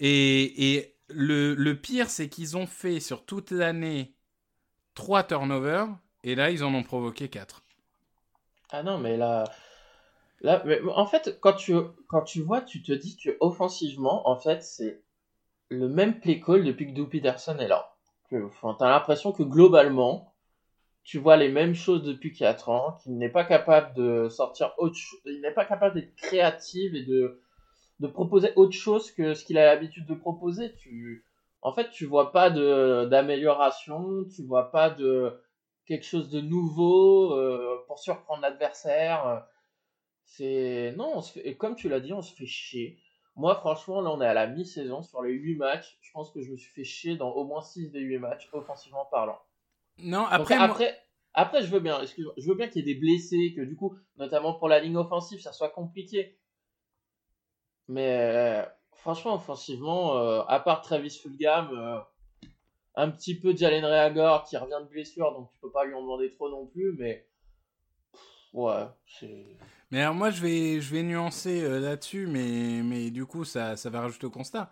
Et, 0.00 0.74
et 0.74 0.93
le, 1.14 1.72
pire, 1.74 2.10
c'est 2.10 2.28
qu'ils 2.28 2.56
ont 2.56 2.66
fait 2.66 3.00
sur 3.00 3.24
toute 3.24 3.50
l'année 3.50 4.14
3 4.94 5.24
turnovers, 5.24 5.88
et 6.22 6.34
là, 6.34 6.50
ils 6.50 6.64
en 6.64 6.74
ont 6.74 6.82
provoqué 6.82 7.28
4. 7.28 7.62
Ah 8.70 8.82
non, 8.82 8.98
mais 8.98 9.16
là, 9.16 9.44
là, 10.40 10.62
mais 10.64 10.80
en 10.94 11.06
fait, 11.06 11.38
quand 11.40 11.52
tu, 11.52 11.74
quand 12.08 12.22
tu 12.22 12.42
vois, 12.42 12.60
tu 12.60 12.82
te 12.82 12.92
dis 12.92 13.16
que 13.16 13.36
offensivement, 13.40 14.28
en 14.28 14.36
fait, 14.36 14.62
c'est 14.62 15.02
le 15.68 15.88
même 15.88 16.20
play 16.20 16.40
call 16.40 16.64
depuis 16.64 16.86
que 16.86 16.94
Doug 16.94 17.10
Peterson 17.10 17.58
est 17.58 17.68
là. 17.68 17.94
enfin, 18.32 18.76
t'as 18.78 18.88
l'impression 18.88 19.32
que 19.32 19.42
globalement, 19.42 20.34
tu 21.02 21.18
vois 21.18 21.36
les 21.36 21.50
mêmes 21.50 21.74
choses 21.74 22.02
depuis 22.02 22.32
4 22.32 22.68
ans, 22.70 22.98
qu'il 23.02 23.16
n'est 23.18 23.28
pas 23.28 23.44
capable 23.44 23.94
de 23.94 24.28
sortir 24.28 24.72
autre 24.78 24.96
chose, 24.96 25.20
il 25.26 25.40
n'est 25.40 25.52
pas 25.52 25.66
capable 25.66 25.94
d'être 25.94 26.14
créatif 26.16 26.94
et 26.94 27.02
de, 27.02 27.40
de 28.00 28.06
proposer 28.08 28.52
autre 28.56 28.72
chose 28.72 29.10
que 29.12 29.34
ce 29.34 29.44
qu'il 29.44 29.58
a 29.58 29.66
l'habitude 29.66 30.06
de 30.06 30.14
proposer. 30.14 30.74
Tu, 30.76 31.24
en 31.62 31.72
fait, 31.72 31.90
tu 31.90 32.06
vois 32.06 32.32
pas 32.32 32.50
de, 32.50 33.06
d'amélioration, 33.06 34.24
tu 34.34 34.42
vois 34.44 34.70
pas 34.70 34.90
de 34.90 35.40
quelque 35.86 36.04
chose 36.04 36.30
de 36.30 36.40
nouveau 36.40 37.32
euh, 37.32 37.84
pour 37.86 37.98
surprendre 37.98 38.42
l'adversaire. 38.42 39.46
C'est, 40.24 40.94
non, 40.96 41.12
on 41.16 41.20
se 41.20 41.32
fait, 41.32 41.48
et 41.48 41.56
comme 41.56 41.76
tu 41.76 41.88
l'as 41.88 42.00
dit, 42.00 42.12
on 42.12 42.22
se 42.22 42.34
fait 42.34 42.46
chier. 42.46 42.98
Moi, 43.36 43.54
franchement, 43.56 44.00
là, 44.00 44.10
on 44.10 44.20
est 44.20 44.26
à 44.26 44.34
la 44.34 44.46
mi-saison. 44.46 45.02
Sur 45.02 45.22
les 45.22 45.32
8 45.32 45.56
matchs, 45.56 45.98
je 46.00 46.10
pense 46.12 46.30
que 46.30 46.40
je 46.40 46.50
me 46.52 46.56
suis 46.56 46.70
fait 46.72 46.84
chier 46.84 47.16
dans 47.16 47.30
au 47.32 47.44
moins 47.44 47.62
6 47.62 47.90
des 47.90 48.00
8 48.00 48.18
matchs, 48.18 48.48
offensivement 48.52 49.06
parlant. 49.10 49.38
Non, 49.98 50.22
Donc, 50.22 50.30
après, 50.32 50.54
après, 50.54 50.84
moi- 50.84 50.92
après, 51.34 51.62
je 51.62 51.70
veux 51.70 51.80
bien, 51.80 52.00
excuse 52.00 52.28
je 52.36 52.48
veux 52.48 52.54
bien 52.54 52.68
qu'il 52.68 52.86
y 52.86 52.90
ait 52.90 52.94
des 52.94 53.00
blessés, 53.00 53.54
que 53.56 53.62
du 53.62 53.76
coup, 53.76 53.96
notamment 54.16 54.54
pour 54.54 54.68
la 54.68 54.80
ligne 54.80 54.96
offensive, 54.96 55.40
ça 55.40 55.52
soit 55.52 55.70
compliqué. 55.70 56.36
Mais 57.88 58.18
euh, 58.18 58.62
franchement, 58.92 59.34
offensivement, 59.34 60.16
euh, 60.16 60.42
à 60.48 60.60
part 60.60 60.80
Travis 60.80 61.10
Fulgham, 61.10 61.70
euh, 61.72 61.98
un 62.94 63.10
petit 63.10 63.38
peu 63.38 63.54
Jalen 63.54 63.84
Reagor 63.84 64.44
qui 64.44 64.56
revient 64.56 64.80
de 64.80 64.88
blessure, 64.88 65.32
donc 65.32 65.50
tu 65.52 65.58
peux 65.60 65.70
pas 65.70 65.84
lui 65.84 65.94
en 65.94 66.02
demander 66.02 66.30
trop 66.30 66.48
non 66.48 66.66
plus, 66.66 66.94
mais 66.98 67.26
ouais, 68.52 68.86
c'est. 69.06 69.58
Mais 69.90 70.00
alors 70.00 70.14
moi 70.14 70.30
je 70.30 70.42
vais, 70.42 71.02
nuancer 71.02 71.68
là-dessus, 71.80 72.26
mais, 72.26 73.10
du 73.10 73.26
coup 73.26 73.44
ça, 73.44 73.76
ça 73.76 73.90
va 73.90 74.00
rajouter 74.00 74.26
au 74.26 74.30
constat. 74.30 74.70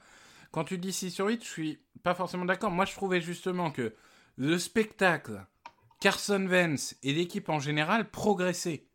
Quand 0.51 0.65
tu 0.65 0.79
dis 0.79 0.93
6 0.93 1.11
sur 1.11 1.27
8, 1.27 1.45
je 1.45 1.49
suis 1.49 1.83
pas 2.03 2.15
forcément 2.15 2.45
d'accord. 2.45 2.71
Moi 2.71 2.85
je 2.85 2.95
trouvais 2.95 3.21
justement 3.21 3.71
que 3.71 3.95
le 4.37 4.59
spectacle, 4.59 5.45
Carson 6.01 6.47
Wentz 6.47 6.97
et 7.03 7.13
l'équipe 7.13 7.49
en 7.49 7.61
général 7.61 8.11
progressaient. 8.11 8.87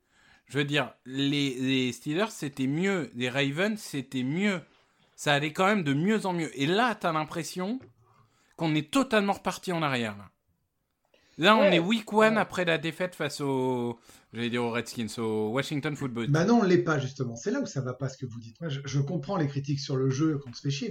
Je 0.47 0.57
veux 0.59 0.63
dire, 0.65 0.93
les, 1.05 1.55
les 1.55 1.91
Steelers 1.91 2.31
c'était 2.31 2.67
mieux, 2.67 3.11
les 3.15 3.29
Ravens 3.29 3.79
c'était 3.79 4.23
mieux. 4.23 4.61
Ça 5.15 5.33
allait 5.33 5.51
quand 5.53 5.65
même 5.65 5.83
de 5.83 5.93
mieux 5.93 6.25
en 6.25 6.33
mieux. 6.33 6.49
Et 6.59 6.65
là 6.67 6.95
t'as 6.95 7.11
l'impression 7.11 7.79
qu'on 8.55 8.73
est 8.75 8.89
totalement 8.91 9.33
reparti 9.33 9.71
en 9.71 9.81
arrière. 9.81 10.15
Là, 10.17 10.29
Là, 11.39 11.55
on 11.55 11.63
est 11.65 11.77
week 11.79 12.11
one 12.13 12.33
Ouais. 12.33 12.39
après 12.39 12.65
la 12.65 12.79
défaite 12.79 13.13
face 13.13 13.41
au, 13.41 13.99
j'allais 14.33 14.49
dire 14.49 14.63
aux 14.63 14.71
Redskins, 14.71 15.05
au 15.19 15.49
Washington 15.49 15.95
Football. 15.95 16.27
Bah 16.29 16.45
non, 16.45 16.61
on 16.61 16.63
l'est 16.63 16.79
pas 16.83 16.97
justement. 16.97 17.35
C'est 17.35 17.51
là 17.51 17.61
où 17.61 17.67
ça 17.67 17.81
va 17.81 17.93
pas 17.93 18.09
ce 18.09 18.17
que 18.17 18.25
vous 18.25 18.39
dites. 18.39 18.59
Moi, 18.59 18.69
je, 18.69 18.79
je 18.85 18.99
comprends 18.99 19.37
les 19.37 19.47
critiques 19.47 19.79
sur 19.79 19.95
le 19.97 20.09
jeu 20.09 20.39
qu'on 20.39 20.51
se 20.53 20.61
fait 20.61 20.71
chier, 20.71 20.89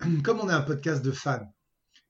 mais 0.00 0.16
comme 0.24 0.40
on 0.40 0.48
est 0.48 0.52
un 0.52 0.62
podcast 0.62 1.04
de 1.04 1.12
fans, 1.12 1.46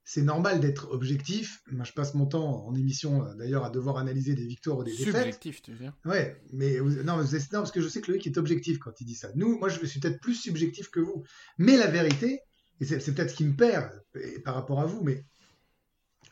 c'est 0.05 0.23
normal 0.23 0.61
d'être 0.61 0.91
objectif. 0.91 1.63
Moi, 1.71 1.85
je 1.85 1.93
passe 1.93 2.15
mon 2.15 2.27
temps 2.27 2.67
en 2.67 2.75
émission 2.75 3.25
euh, 3.25 3.35
d'ailleurs 3.35 3.65
à 3.65 3.71
devoir 3.71 3.99
analyser 3.99 4.35
des 4.35 4.47
victoires 4.47 4.79
ou 4.79 4.85
des 4.85 4.91
défaites. 4.97 5.15
Subjectif, 5.15 5.63
tu 5.63 5.73
veux 5.73 5.79
dire? 5.79 5.93
Ouais, 6.05 6.43
mais 6.53 6.79
vous- 6.79 7.03
non, 7.03 7.17
mais 7.17 7.25
non, 7.25 7.39
parce 7.61 7.71
que 7.73 7.81
je 7.81 7.89
sais 7.89 8.01
que 8.01 8.11
Loïc 8.11 8.27
est 8.27 8.37
objectif 8.39 8.79
quand 8.79 9.01
il 9.01 9.05
dit 9.05 9.15
ça. 9.15 9.29
Nous, 9.37 9.59
moi, 9.59 9.69
je 9.69 9.85
suis 9.87 10.01
peut-être 10.01 10.21
plus 10.21 10.35
subjectif 10.35 10.91
que 10.91 11.01
vous. 11.01 11.25
Mais 11.59 11.77
la 11.77 11.87
vérité, 11.87 12.41
et 12.81 12.85
c'est 12.85 13.15
peut-être 13.15 13.31
ce 13.31 13.37
qui 13.37 13.45
me 13.45 13.55
perd 13.55 13.91
et 14.15 14.41
par 14.41 14.55
rapport 14.55 14.81
à 14.81 14.87
vous, 14.87 15.03
mais 15.03 15.25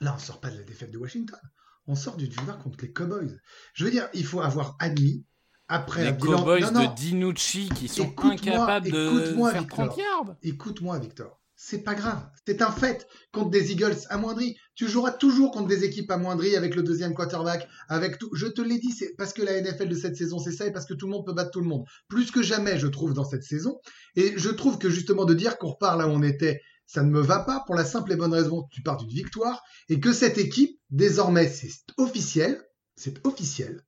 là, 0.00 0.14
on 0.16 0.18
sort 0.18 0.40
pas 0.40 0.50
de 0.50 0.56
la 0.56 0.62
défaite 0.64 0.90
de 0.90 0.98
Washington. 0.98 1.38
On 1.86 1.94
sort 1.94 2.16
d'une 2.16 2.28
victoire 2.28 2.58
contre 2.58 2.78
les 2.82 2.92
Cowboys. 2.92 3.38
Je 3.74 3.84
veux 3.84 3.90
dire, 3.90 4.08
il 4.14 4.24
faut 4.24 4.40
avoir 4.40 4.76
admis 4.80 5.24
après 5.68 6.02
Les 6.04 6.10
Cowboys 6.36 6.60
de 6.88 6.94
Dinucci 6.94 7.68
qui 7.76 7.86
sont 7.88 8.12
incapables 8.56 8.86
de 8.90 9.08
faire 9.52 9.60
Victor. 9.62 9.86
30 9.88 9.96
yards. 9.98 10.36
Écoute-moi, 10.42 10.98
Victor. 10.98 11.39
C'est 11.62 11.82
pas 11.82 11.94
grave. 11.94 12.26
C'est 12.46 12.62
un 12.62 12.72
fait. 12.72 13.06
Contre 13.32 13.50
des 13.50 13.70
Eagles 13.70 13.98
amoindris. 14.08 14.56
Tu 14.74 14.88
joueras 14.88 15.12
toujours 15.12 15.52
contre 15.52 15.68
des 15.68 15.84
équipes 15.84 16.10
amoindries 16.10 16.56
avec 16.56 16.74
le 16.74 16.82
deuxième 16.82 17.12
quarterback, 17.12 17.68
avec 17.86 18.18
tout. 18.18 18.30
Je 18.34 18.46
te 18.46 18.62
l'ai 18.62 18.78
dit, 18.78 18.92
c'est 18.92 19.14
parce 19.18 19.34
que 19.34 19.42
la 19.42 19.60
NFL 19.60 19.88
de 19.88 19.94
cette 19.94 20.16
saison, 20.16 20.38
c'est 20.38 20.52
ça 20.52 20.66
et 20.66 20.72
parce 20.72 20.86
que 20.86 20.94
tout 20.94 21.04
le 21.04 21.12
monde 21.12 21.26
peut 21.26 21.34
battre 21.34 21.50
tout 21.50 21.60
le 21.60 21.68
monde. 21.68 21.84
Plus 22.08 22.30
que 22.30 22.42
jamais, 22.42 22.78
je 22.78 22.86
trouve, 22.86 23.12
dans 23.12 23.26
cette 23.26 23.42
saison. 23.42 23.78
Et 24.16 24.32
je 24.38 24.48
trouve 24.48 24.78
que 24.78 24.88
justement 24.88 25.26
de 25.26 25.34
dire 25.34 25.58
qu'on 25.58 25.68
repart 25.68 25.98
là 25.98 26.08
où 26.08 26.12
on 26.12 26.22
était, 26.22 26.62
ça 26.86 27.02
ne 27.02 27.10
me 27.10 27.20
va 27.20 27.40
pas 27.40 27.62
pour 27.66 27.74
la 27.74 27.84
simple 27.84 28.10
et 28.12 28.16
bonne 28.16 28.32
raison 28.32 28.62
que 28.62 28.74
tu 28.74 28.82
pars 28.82 28.96
d'une 28.96 29.10
victoire 29.10 29.62
et 29.90 30.00
que 30.00 30.14
cette 30.14 30.38
équipe, 30.38 30.80
désormais, 30.88 31.46
c'est 31.46 31.68
officiel. 31.98 32.58
C'est 32.96 33.24
officiel. 33.26 33.82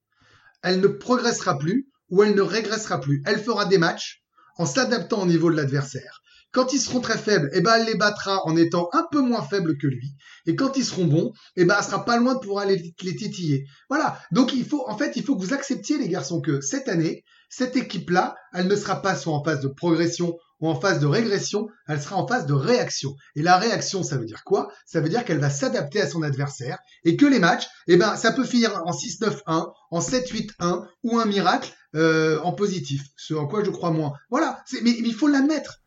Elle 0.63 0.81
ne 0.81 0.89
progressera 0.89 1.59
plus 1.59 1.89
ou 2.11 2.23
elle 2.23 2.35
ne 2.35 2.43
régressera 2.43 3.01
plus. 3.01 3.23
Elle 3.25 3.41
fera 3.41 3.65
des 3.65 3.79
matchs 3.79 4.23
en 4.59 4.67
s'adaptant 4.67 5.23
au 5.23 5.27
niveau 5.27 5.51
de 5.51 5.57
l'adversaire. 5.57 6.23
Quand 6.53 6.73
ils 6.73 6.81
seront 6.81 7.01
très 7.01 7.19
faibles, 7.19 7.51
eh 7.53 7.61
ben, 7.61 7.75
elle 7.77 7.87
les 7.87 7.95
battra 7.95 8.47
en 8.47 8.57
étant 8.57 8.89
un 8.93 9.07
peu 9.11 9.21
moins 9.21 9.43
faible 9.43 9.79
que 9.79 9.87
lui. 9.87 10.15
Et 10.47 10.55
quand 10.55 10.77
ils 10.77 10.85
seront 10.85 11.07
bons, 11.07 11.33
eh 11.57 11.65
ben, 11.65 11.77
elle 11.79 11.85
sera 11.85 12.05
pas 12.05 12.19
loin 12.19 12.35
de 12.35 12.41
pouvoir 12.41 12.67
les, 12.67 12.95
les 13.03 13.17
titiller. 13.17 13.65
Voilà. 13.89 14.19
Donc, 14.33 14.53
il 14.53 14.65
faut, 14.65 14.89
en 14.89 14.97
fait, 14.97 15.17
il 15.17 15.25
faut 15.25 15.35
que 15.35 15.43
vous 15.43 15.55
acceptiez, 15.55 15.99
les 15.99 16.09
garçons, 16.09 16.41
que 16.41 16.61
cette 16.61 16.89
année, 16.89 17.25
cette 17.49 17.77
équipe-là, 17.77 18.35
elle 18.53 18.67
ne 18.67 18.77
sera 18.77 19.01
pas 19.03 19.17
soit 19.17 19.35
en 19.35 19.43
phase 19.43 19.61
de 19.61 19.69
progression 19.69 20.37
ou 20.61 20.69
en 20.69 20.81
phase 20.81 21.01
de 21.01 21.07
régression, 21.07 21.69
elle 21.89 22.01
sera 22.01 22.17
en 22.17 22.27
phase 22.27 22.47
de 22.47 22.55
réaction. 22.55 23.17
Et 23.35 23.43
la 23.43 23.59
réaction, 23.59 24.03
ça 24.03 24.17
veut 24.17 24.25
dire 24.25 24.45
quoi? 24.45 24.73
Ça 24.87 25.01
veut 25.01 25.09
dire 25.09 25.25
qu'elle 25.25 25.41
va 25.41 25.51
s'adapter 25.51 26.01
à 26.01 26.09
son 26.09 26.23
adversaire 26.23 26.79
et 27.05 27.17
que 27.17 27.27
les 27.27 27.41
matchs, 27.41 27.67
eh 27.89 27.97
ben, 27.97 28.17
ça 28.17 28.31
peut 28.31 28.45
finir 28.45 28.81
en 28.87 28.93
6-9-1, 28.93 29.73
en 29.91 30.01
7-8-1 30.01 30.87
ou 31.03 31.19
un 31.19 31.25
miracle, 31.25 31.73
euh, 31.95 32.41
en 32.41 32.53
positif. 32.53 33.03
Ce 33.17 33.35
en 33.35 33.47
quoi 33.47 33.65
je 33.65 33.71
crois 33.71 33.91
moins. 33.91 34.13
Voilà. 34.31 34.63
Mais 34.83 34.91
il 34.91 35.15
faut 35.15 35.29
l'admettre. 35.29 35.82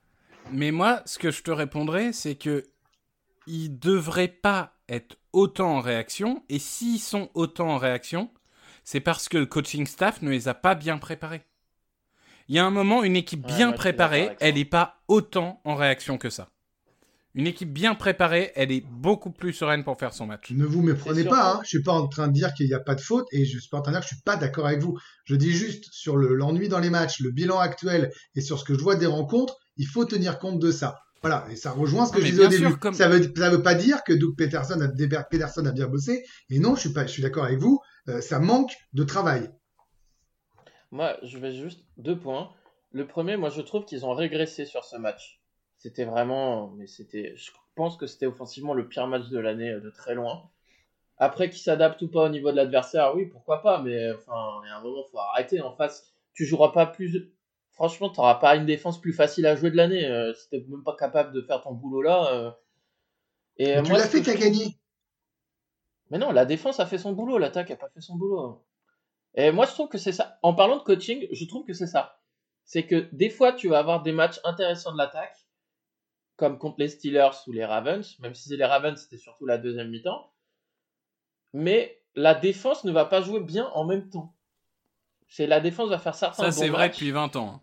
Mais 0.51 0.71
moi, 0.71 1.01
ce 1.05 1.17
que 1.19 1.31
je 1.31 1.43
te 1.43 1.51
répondrais, 1.51 2.13
c'est 2.13 2.35
que 2.35 2.63
ils 3.47 3.77
devraient 3.77 4.27
pas 4.27 4.73
être 4.89 5.17
autant 5.33 5.77
en 5.77 5.81
réaction. 5.81 6.43
Et 6.49 6.59
s'ils 6.59 6.99
sont 6.99 7.29
autant 7.33 7.69
en 7.69 7.77
réaction, 7.77 8.29
c'est 8.83 8.99
parce 8.99 9.29
que 9.29 9.37
le 9.37 9.45
coaching 9.45 9.85
staff 9.85 10.21
ne 10.21 10.29
les 10.29 10.47
a 10.47 10.53
pas 10.53 10.75
bien 10.75 10.97
préparés. 10.97 11.43
Il 12.47 12.55
y 12.55 12.59
a 12.59 12.65
un 12.65 12.71
moment, 12.71 13.03
une 13.03 13.15
équipe 13.15 13.45
Ouais, 13.45 13.55
bien 13.55 13.71
préparée, 13.71 14.35
elle 14.39 14.55
n'est 14.55 14.65
pas 14.65 15.01
autant 15.07 15.61
en 15.65 15.75
réaction 15.75 16.17
que 16.17 16.29
ça. 16.29 16.49
Une 17.33 17.47
équipe 17.47 17.73
bien 17.73 17.95
préparée, 17.95 18.53
elle 18.55 18.71
est 18.71 18.85
beaucoup 18.85 19.29
plus 19.31 19.51
sereine 19.51 19.83
pour 19.83 19.99
faire 19.99 20.13
son 20.13 20.25
match. 20.25 20.51
Ne 20.51 20.65
vous 20.65 20.81
méprenez 20.81 21.25
pas, 21.25 21.55
hein. 21.55 21.59
je 21.63 21.69
suis 21.69 21.83
pas 21.83 21.91
en 21.91 22.07
train 22.07 22.29
de 22.29 22.33
dire 22.33 22.53
qu'il 22.53 22.67
n'y 22.67 22.73
a 22.73 22.79
pas 22.79 22.95
de 22.95 23.01
faute 23.01 23.27
et 23.33 23.43
je 23.43 23.59
suis 23.59 23.67
pas 23.69 23.79
en 23.79 23.81
train 23.81 23.91
de 23.91 23.97
dire 23.97 24.01
que 24.01 24.09
je 24.09 24.15
suis 24.15 24.23
pas 24.23 24.37
d'accord 24.37 24.67
avec 24.67 24.79
vous. 24.81 24.97
Je 25.25 25.35
dis 25.35 25.51
juste 25.51 25.85
sur 25.91 26.15
le- 26.15 26.33
l'ennui 26.33 26.69
dans 26.69 26.79
les 26.79 26.89
matchs, 26.89 27.19
le 27.19 27.31
bilan 27.31 27.59
actuel 27.59 28.11
et 28.35 28.41
sur 28.41 28.57
ce 28.57 28.63
que 28.63 28.73
je 28.73 28.79
vois 28.81 28.95
des 28.95 29.05
rencontres, 29.05 29.57
il 29.77 29.87
faut 29.87 30.05
tenir 30.05 30.39
compte 30.39 30.59
de 30.59 30.71
ça. 30.71 30.99
Voilà, 31.21 31.45
et 31.49 31.55
ça 31.55 31.71
rejoint 31.71 32.05
ce 32.05 32.11
que 32.13 32.19
Non, 32.19 32.25
je 32.25 32.31
disais 32.31 32.45
au 32.45 32.49
début. 32.49 32.67
sûr, 32.69 32.79
comme- 32.79 32.93
Ça 32.93 33.07
veut 33.07 33.33
ça 33.35 33.49
veut 33.49 33.63
pas 33.63 33.73
dire 33.75 34.03
que 34.03 34.13
Doug 34.13 34.35
Peterson 34.37 34.79
a, 34.81 35.23
Peterson 35.23 35.65
a 35.65 35.71
bien 35.71 35.87
bossé 35.87 36.23
et 36.49 36.59
non, 36.59 36.75
je 36.75 36.81
suis 36.81 36.93
pas 36.93 37.05
je 37.07 37.11
suis 37.11 37.23
d'accord 37.23 37.45
avec 37.45 37.57
vous, 37.59 37.79
euh, 38.09 38.21
ça 38.21 38.39
manque 38.39 38.71
de 38.93 39.03
travail. 39.03 39.49
Moi, 40.91 41.17
je 41.23 41.37
vais 41.37 41.51
juste 41.53 41.81
deux 41.97 42.17
points. 42.17 42.51
Le 42.91 43.07
premier, 43.07 43.37
moi, 43.37 43.49
je 43.49 43.61
trouve 43.61 43.85
qu'ils 43.85 44.05
ont 44.05 44.13
régressé 44.13 44.65
sur 44.65 44.85
ce 44.85 44.97
match. 44.97 45.41
C'était 45.77 46.05
vraiment, 46.05 46.69
mais 46.77 46.87
c'était, 46.87 47.33
je 47.35 47.51
pense 47.75 47.97
que 47.97 48.07
c'était 48.07 48.25
offensivement 48.27 48.73
le 48.73 48.87
pire 48.87 49.07
match 49.07 49.27
de 49.29 49.39
l'année 49.39 49.71
euh, 49.71 49.81
de 49.81 49.89
très 49.89 50.15
loin. 50.15 50.49
Après, 51.17 51.49
qu'ils 51.49 51.61
s'adaptent 51.61 52.01
ou 52.01 52.09
pas 52.09 52.25
au 52.25 52.29
niveau 52.29 52.51
de 52.51 52.55
l'adversaire, 52.57 53.13
oui, 53.15 53.25
pourquoi 53.25 53.61
pas, 53.61 53.81
mais 53.81 54.11
enfin, 54.13 54.61
il 54.63 54.67
y 54.67 54.71
a 54.71 54.77
un 54.77 54.81
moment, 54.81 55.03
faut 55.11 55.19
arrêter. 55.19 55.61
En 55.61 55.75
face, 55.75 56.05
tu 56.33 56.45
joueras 56.45 56.71
pas 56.71 56.85
plus. 56.85 57.31
Franchement, 57.75 58.09
tu 58.09 58.19
n'auras 58.19 58.35
pas 58.35 58.55
une 58.55 58.65
défense 58.65 58.99
plus 58.99 59.13
facile 59.13 59.45
à 59.45 59.55
jouer 59.55 59.69
de 59.69 59.75
l'année. 59.75 60.05
Euh, 60.05 60.33
si 60.33 60.49
t'es 60.49 60.65
même 60.69 60.83
pas 60.83 60.95
capable 60.95 61.33
de 61.33 61.41
faire 61.41 61.61
ton 61.61 61.73
boulot 61.73 62.01
là. 62.01 62.33
euh. 62.33 62.51
Et 63.57 63.75
Mais 63.75 63.83
tu 63.83 63.91
l'as 63.91 64.07
fait, 64.07 64.21
tu 64.21 64.29
as 64.29 64.35
gagné. 64.35 64.77
mais 66.09 66.17
non, 66.17 66.31
la 66.31 66.45
défense 66.45 66.79
a 66.79 66.85
fait 66.85 66.97
son 66.97 67.13
boulot, 67.13 67.37
l'attaque 67.37 67.71
a 67.71 67.75
pas 67.75 67.89
fait 67.89 68.01
son 68.01 68.15
boulot. 68.15 68.65
Et 69.35 69.51
moi, 69.51 69.65
je 69.65 69.71
trouve 69.71 69.89
que 69.89 69.97
c'est 69.97 70.13
ça. 70.13 70.39
En 70.41 70.53
parlant 70.53 70.77
de 70.77 70.83
coaching, 70.83 71.27
je 71.31 71.45
trouve 71.45 71.65
que 71.65 71.73
c'est 71.73 71.87
ça. 71.87 72.19
C'est 72.63 72.85
que 72.85 73.09
des 73.11 73.29
fois, 73.29 73.53
tu 73.53 73.67
vas 73.67 73.79
avoir 73.79 74.01
des 74.01 74.11
matchs 74.13 74.39
intéressants 74.43 74.93
de 74.93 74.97
l'attaque, 74.97 75.45
comme 76.37 76.57
contre 76.57 76.77
les 76.79 76.87
Steelers 76.89 77.31
ou 77.47 77.51
les 77.51 77.65
Ravens, 77.65 78.17
même 78.19 78.33
si 78.33 78.49
c'est 78.49 78.57
les 78.57 78.65
Ravens, 78.65 78.99
c'était 78.99 79.17
surtout 79.17 79.45
la 79.45 79.57
deuxième 79.57 79.89
mi-temps. 79.89 80.31
Mais 81.53 82.01
la 82.15 82.33
défense 82.33 82.83
ne 82.85 82.91
va 82.91 83.05
pas 83.05 83.21
jouer 83.21 83.39
bien 83.41 83.69
en 83.73 83.85
même 83.85 84.09
temps. 84.09 84.33
C'est 85.27 85.47
la 85.47 85.59
défense 85.59 85.89
va 85.89 85.99
faire 85.99 86.15
certains 86.15 86.43
Ça, 86.43 86.49
bons 86.49 86.65
c'est 86.65 86.69
vrai 86.69 86.89
depuis 86.89 87.11
20 87.11 87.35
ans. 87.35 87.61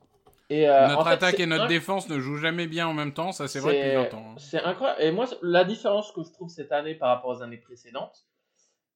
Et, 0.53 0.69
euh, 0.69 0.87
notre 0.89 1.01
en 1.01 1.05
fait, 1.05 1.11
attaque 1.11 1.41
et 1.41 1.47
notre 1.47 1.67
défense 1.67 2.09
ne 2.09 2.19
jouent 2.19 2.37
jamais 2.37 2.67
bien 2.67 2.87
en 2.87 2.93
même 2.95 3.15
temps, 3.15 3.33
ça 3.33 3.49
c'est 3.49 3.61
vrai 3.61 3.75
depuis 3.77 3.95
20 4.11 4.15
ans. 4.19 4.27
hein. 4.33 4.35
c'est 4.39 4.61
incroyable. 4.63 5.01
Et 5.03 5.13
moi, 5.13 5.27
la 5.43 5.65
différence 5.65 6.13
que 6.13 6.23
je 6.23 6.31
trouve 6.33 6.49
cette 6.51 6.73
année 6.73 6.95
par 6.95 7.09
rapport 7.09 7.31
aux 7.31 7.43
années 7.43 7.57
précédentes, 7.59 8.27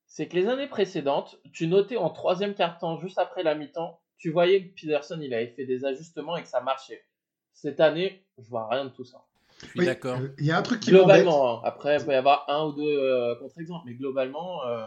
c'est 0.06 0.28
que 0.28 0.36
les 0.36 0.48
années 0.48 0.66
précédentes, 0.68 1.38
tu 1.52 1.66
notais 1.66 1.96
en 1.96 2.10
troisième 2.10 2.54
quart-temps, 2.54 2.98
juste 2.98 3.18
après 3.18 3.42
la 3.42 3.54
mi-temps, 3.54 4.00
tu 4.18 4.30
voyais 4.30 4.68
que 4.68 4.74
Peterson, 4.80 5.18
il 5.20 5.32
avait 5.34 5.48
fait 5.48 5.66
des 5.66 5.84
ajustements 5.84 6.36
et 6.36 6.42
que 6.42 6.48
ça 6.48 6.60
marchait. 6.60 7.02
Cette 7.52 7.80
année, 7.80 8.24
je 8.38 8.48
vois 8.48 8.68
rien 8.68 8.84
de 8.84 8.90
tout 8.90 9.04
ça. 9.04 9.18
Je 9.62 9.66
suis 9.68 9.80
Oui, 9.80 9.86
d'accord. 9.86 10.18
euh, 10.20 10.28
Il 10.38 10.46
y 10.46 10.50
a 10.52 10.58
un 10.58 10.62
truc 10.62 10.80
qui 10.80 10.92
m'embête. 10.92 11.22
Globalement, 11.22 11.58
hein. 11.58 11.62
après, 11.64 11.98
il 11.98 12.04
peut 12.04 12.12
y 12.12 12.14
avoir 12.14 12.44
un 12.48 12.66
ou 12.66 12.72
deux 12.72 12.82
euh, 12.98 13.34
contre-exemples, 13.36 13.84
mais 13.86 13.94
globalement, 13.94 14.64
euh, 14.66 14.84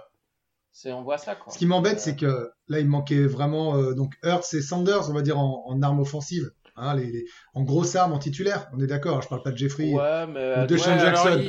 c'est 0.72 0.92
on 0.94 1.02
voit 1.02 1.18
ça. 1.18 1.36
Quoi. 1.36 1.52
Ce 1.52 1.58
qui 1.58 1.66
m'embête, 1.66 1.98
Euh, 1.98 2.00
c'est 2.02 2.16
que 2.16 2.52
là, 2.68 2.80
il 2.80 2.88
manquait 2.88 3.26
vraiment 3.26 3.76
euh, 3.76 3.94
donc 3.96 4.14
Hurts 4.24 4.54
et 4.54 4.62
Sanders, 4.62 5.10
on 5.10 5.14
va 5.14 5.22
dire 5.24 5.38
en, 5.40 5.64
en 5.68 5.82
armes 5.82 6.00
offensives, 6.00 6.52
hein, 6.80 6.96
les, 6.96 7.08
les- 7.12 7.26
en 7.54 7.64
grosses 7.64 7.96
armes, 7.96 8.14
en 8.14 8.20
titulaire. 8.20 8.68
On 8.74 8.80
est 8.80 8.88
d'accord. 8.88 9.18
hein, 9.18 9.22
je 9.24 9.28
parle 9.28 9.44
pas 9.44 9.52
de 9.52 9.58
Jeffrey. 9.58 9.92
Ouais, 9.94 10.28
mais. 10.28 10.64
Ou 10.64 10.68
de 10.68 10.74
ouais, 10.76 10.80
Sean 10.80 10.98
Jackson. 11.00 11.42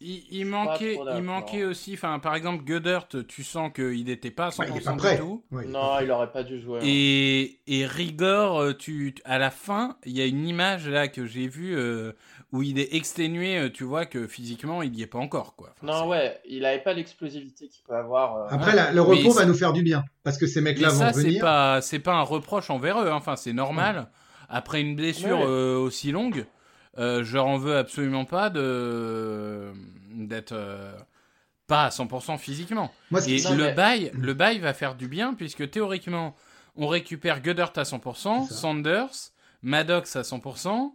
il- 0.00 0.24
il, 0.30 0.46
manquait, 0.46 0.96
il 1.16 1.22
manquait 1.24 1.64
aussi, 1.64 1.94
enfin, 1.94 2.20
par 2.20 2.36
exemple, 2.36 2.62
Goddard, 2.64 3.08
tu 3.26 3.42
sens 3.42 3.72
qu'il 3.74 4.04
n'était 4.04 4.30
pas 4.30 4.46
à 4.46 4.50
100% 4.50 4.66
il 4.70 4.76
est 4.76 4.84
pas 4.84 4.92
prêt. 4.92 5.14
du 5.16 5.22
tout. 5.22 5.42
Non, 5.50 5.98
il 6.00 6.10
aurait 6.12 6.30
pas 6.30 6.44
dû 6.44 6.60
jouer. 6.60 6.78
hein. 6.78 6.84
Et, 6.86 7.58
et 7.66 7.84
Rigor, 7.84 8.60
euh, 8.60 8.72
tu, 8.74 9.16
à 9.24 9.38
la 9.38 9.50
fin, 9.50 9.96
il 10.06 10.16
y 10.16 10.22
a 10.22 10.26
une 10.26 10.46
image 10.46 10.88
là 10.88 11.08
que 11.08 11.26
j'ai 11.26 11.48
vue 11.48 11.76
euh, 11.76 12.12
où 12.52 12.62
il 12.62 12.78
est 12.78 12.94
exténué, 12.94 13.58
euh, 13.58 13.70
tu 13.70 13.82
vois 13.82 14.06
que 14.06 14.28
physiquement 14.28 14.82
il 14.84 14.92
n'y 14.92 15.02
est 15.02 15.06
pas 15.08 15.18
encore. 15.18 15.56
Quoi. 15.56 15.70
Enfin, 15.82 15.92
Non, 15.92 16.02
c'est- 16.04 16.08
ouais, 16.10 16.40
il 16.48 16.64
avait 16.64 16.78
pas 16.82 16.92
l'explosivité 16.92 17.66
qu'il 17.66 17.82
peut 17.82 17.96
avoir. 17.96 18.36
euh, 18.36 18.46
Après, 18.50 18.76
la- 18.76 18.92
le 18.92 19.02
Mais 19.02 19.16
repos 19.16 19.32
va 19.32 19.46
nous 19.46 19.54
faire 19.54 19.72
du 19.72 19.82
bien. 19.82 20.04
Parce 20.22 20.38
que 20.38 20.46
ces 20.46 20.60
mecs-là 20.60 20.90
vont 20.90 20.98
ça, 21.00 21.12
c'est 21.12 21.18
revenir. 21.22 21.40
pas, 21.40 21.80
c'est 21.80 21.98
pas 21.98 22.14
un 22.14 22.22
reproche 22.22 22.70
envers 22.70 23.00
eux. 23.02 23.08
hein. 23.10 23.16
Enfin, 23.16 23.34
c'est 23.34 23.52
normal. 23.52 24.06
Après 24.48 24.80
une 24.80 24.96
blessure 24.96 25.38
Ouais. 25.40 25.46
euh, 25.46 25.76
aussi 25.76 26.10
longue, 26.12 26.46
euh, 26.98 27.22
je 27.24 27.34
leur 27.34 27.46
en 27.46 27.58
veux 27.58 27.76
absolument 27.76 28.24
pas 28.24 28.50
de 28.50 29.72
d'être 30.10 30.52
euh, 30.52 30.92
pas 31.66 31.84
à 31.84 31.88
100% 31.90 32.38
physiquement. 32.38 32.90
Moi, 33.10 33.20
Et 33.28 33.42
Non, 33.42 33.50
le 33.54 33.64
mais- 33.66 33.74
bail, 33.74 34.10
le 34.14 34.32
bail 34.34 34.58
va 34.58 34.72
faire 34.72 34.94
du 34.94 35.06
bien 35.06 35.34
puisque 35.34 35.70
théoriquement, 35.70 36.34
on 36.76 36.86
récupère 36.88 37.42
Goddard 37.42 37.72
à 37.76 37.82
100%, 37.84 38.46
C'est 38.46 38.54
ça. 38.54 38.60
Sanders, 38.60 39.10
Maddox 39.62 40.16
à 40.16 40.22
100%, 40.22 40.94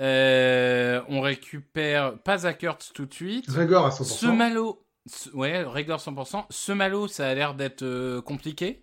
euh, 0.00 1.00
on 1.08 1.20
récupère 1.20 2.18
pas 2.18 2.38
Zach 2.38 2.62
Ertz 2.62 2.92
tout 2.92 3.06
de 3.06 3.14
suite. 3.14 3.48
Gregor 3.48 3.86
à 3.86 3.90
100%. 3.90 4.04
Ce 4.04 4.26
malo, 4.26 4.84
ce- 5.06 5.30
ouais, 5.30 5.62
Régor 5.62 6.00
100%. 6.00 6.46
Ce 6.50 6.72
malo, 6.72 7.06
ça 7.08 7.28
a 7.28 7.34
l'air 7.34 7.54
d'être 7.54 7.82
euh, 7.82 8.20
compliqué. 8.20 8.82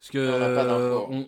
Parce 0.00 0.10
que 0.10 0.18
On 0.18 0.38
n'a 0.38 0.54
pas 0.54 0.64
d'infos. 0.64 1.12
euh, 1.12 1.24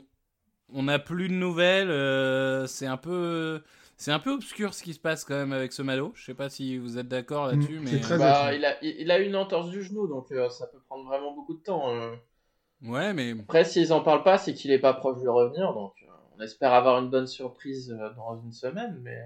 on, 0.73 0.83
n'a 0.85 0.99
plus 0.99 1.29
de 1.29 1.35
nouvelles. 1.35 1.91
euh, 1.91 2.67
c'est 2.67 2.87
un 2.87 2.97
peu, 2.97 3.63
c'est 3.97 4.13
un 4.13 4.19
peu 4.19 4.31
obscur 4.33 4.75
ce 4.75 4.83
qui 4.83 4.95
se 4.95 4.99
passe 5.01 5.25
quand 5.25 5.35
même 5.35 5.53
avec 5.53 5.73
ce 5.73 5.83
malo. 5.83 6.13
Je 6.15 6.25
sais 6.25 6.35
pas 6.35 6.49
si 6.51 6.79
vous 6.79 6.99
êtes 6.99 7.09
d'accord 7.09 7.47
là-dessus, 7.47 7.79
Mm, 7.79 7.85
mais 7.85 7.91
c'est 7.91 8.01
très- 8.01 8.19
bah, 8.19 8.55
il, 8.55 8.65
a, 8.65 8.85
il 8.85 9.27
une 9.27 9.37
entorse 9.37 9.71
du 9.71 9.83
genou, 9.83 10.07
donc 10.07 10.31
euh, 10.33 10.49
ça 10.51 10.67
peut 10.67 10.81
prendre 10.89 11.05
vraiment 11.07 11.33
beaucoup 11.35 11.55
de 11.55 11.63
temps. 11.63 11.95
euh. 11.95 12.15
ouais, 12.83 13.13
mais 13.13 13.35
Après, 13.41 13.65
s'ils 13.65 13.93
en 13.93 14.01
parlent 14.03 14.23
pas, 14.23 14.39
c'est 14.39 14.55
qu'il 14.55 14.71
est 14.71 14.79
pas 14.79 14.95
proche 14.95 15.21
de 15.23 15.29
revenir, 15.29 15.73
donc 15.75 15.95
euh, 16.03 16.07
on 16.37 16.41
espère 16.43 16.73
avoir 16.73 16.99
une 17.03 17.11
bonne 17.11 17.27
surprise 17.27 17.91
euh, 17.93 18.11
dans 18.17 18.41
une 18.43 18.53
semaine, 18.53 18.99
mais 19.03 19.19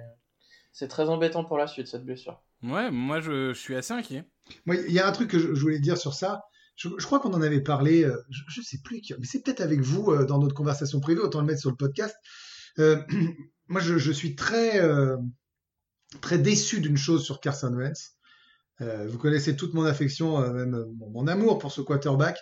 c'est 0.73 0.89
très 0.89 1.09
embêtant 1.09 1.45
pour 1.45 1.59
la 1.59 1.67
suite 1.67 1.87
cette 1.89 2.05
blessure. 2.05 2.41
ouais, 2.63 2.91
moi 2.91 3.21
je, 3.21 3.53
je 3.53 3.59
suis 3.59 3.77
assez 3.77 3.93
inquiet. 3.93 4.25
Moi, 4.67 4.77
il 4.77 4.93
y 4.93 4.99
a 5.01 5.07
un 5.07 5.13
truc 5.13 5.31
que 5.31 5.39
je, 5.39 5.55
je 5.55 5.61
voulais 5.61 5.79
dire 5.79 5.97
sur 5.99 6.15
ça. 6.15 6.45
Je, 6.77 6.89
je 6.99 7.07
crois 7.07 7.21
qu'on 7.21 7.33
en 7.35 7.43
avait 7.43 7.61
parlé, 7.61 8.05
euh, 8.05 8.17
je, 8.31 8.43
je 8.49 8.61
sais 8.63 8.79
plus, 8.83 9.01
mais 9.19 9.27
c'est 9.27 9.43
peut-être 9.43 9.61
avec 9.61 9.81
vous 9.81 10.11
euh, 10.11 10.25
dans 10.25 10.39
notre 10.39 10.55
conversation 10.55 11.01
privée, 11.01 11.21
autant 11.21 11.41
le 11.41 11.47
mettre 11.47 11.61
sur 11.61 11.71
le 11.71 11.77
podcast. 11.77 12.17
Euh, 12.79 13.03
moi, 13.69 13.81
je, 13.81 13.99
je 13.99 14.13
suis 14.13 14.35
très, 14.35 14.81
très 16.21 16.39
déçu 16.39 16.81
d'une 16.81 16.97
chose 16.97 17.25
sur 17.25 17.41
Carson 17.41 17.73
Wentz. 17.75 18.13
Vous 18.81 19.19
connaissez 19.19 19.57
toute 19.57 19.73
mon 19.73 19.85
affection, 19.85 20.41
même 20.53 20.85
mon, 20.99 21.27
amour 21.27 21.59
pour 21.59 21.73
ce 21.73 21.81
quarterback. 21.81 22.39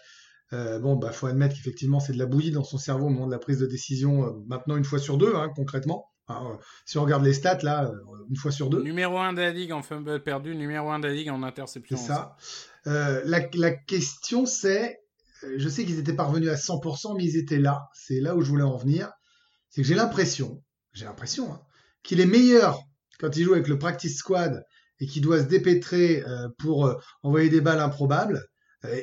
Euh, 0.53 0.79
bon, 0.79 0.97
bah, 0.97 1.13
faut 1.13 1.27
admettre 1.27 1.55
qu'effectivement, 1.55 2.01
c'est 2.01 2.13
de 2.13 2.19
la 2.19 2.27
bouillie 2.27 2.51
dans 2.51 2.65
son 2.65 2.77
cerveau 2.77 3.07
au 3.07 3.11
moment 3.11 3.27
de 3.27 3.33
la 3.33 3.39
prise 3.39 3.59
de 3.59 3.67
décision, 3.67 4.27
euh, 4.27 4.33
maintenant 4.47 4.77
une 4.77 4.85
fois 4.85 4.99
sur 4.99 5.17
deux, 5.17 5.35
hein, 5.35 5.51
concrètement. 5.55 6.11
Enfin, 6.27 6.47
euh, 6.47 6.57
si 6.85 6.99
on 6.99 7.03
regarde 7.03 7.25
les 7.25 7.33
stats, 7.33 7.59
là, 7.63 7.91
une 8.29 8.37
fois 8.37 8.51
sur 8.51 8.69
deux. 8.69 8.83
Numéro 8.83 9.19
1 9.19 9.33
de 9.33 9.41
la 9.41 9.51
ligue 9.51 9.73
en 9.73 9.83
fumble 9.83 10.23
perdu, 10.23 10.55
numéro 10.55 10.91
1 10.91 11.01
de 11.01 11.09
la 11.09 11.15
ligue 11.15 11.31
en 11.31 11.43
interception. 11.43 11.97
C'est 11.97 12.07
ça. 12.07 12.37
Euh, 12.87 13.23
la, 13.25 13.41
la 13.55 13.71
question 13.71 14.47
c'est, 14.47 14.99
euh, 15.45 15.55
je 15.57 15.69
sais 15.69 15.85
qu'ils 15.85 15.99
étaient 15.99 16.15
parvenus 16.15 16.51
à 16.51 16.57
100%, 16.57 17.17
mais 17.17 17.25
ils 17.25 17.37
étaient 17.37 17.59
là. 17.59 17.89
C'est 17.95 18.21
là 18.21 18.37
où 18.37 18.43
je 18.43 18.49
voulais 18.49 18.63
en 18.63 18.77
venir. 18.77 19.11
C'est 19.71 19.83
que 19.83 19.89
j'ai 19.89 19.95
l'impression, 19.95 20.63
j'ai 20.93 21.05
l'impression, 21.05 21.53
hein, 21.53 21.61
qu'il 22.03 22.21
est 22.21 22.27
meilleur 22.27 22.81
quand 23.19 23.37
il 23.37 23.45
joue 23.45 23.53
avec 23.53 23.69
le 23.69 23.79
practice 23.79 24.19
squad 24.19 24.65
et 25.01 25.07
qu'il 25.07 25.23
doit 25.23 25.39
se 25.41 25.49
dépêtrer 25.49 26.23
euh, 26.27 26.49
pour 26.59 26.87
euh, 26.87 26.95
envoyer 27.23 27.49
des 27.49 27.61
balles 27.61 27.81
improbables. 27.81 28.45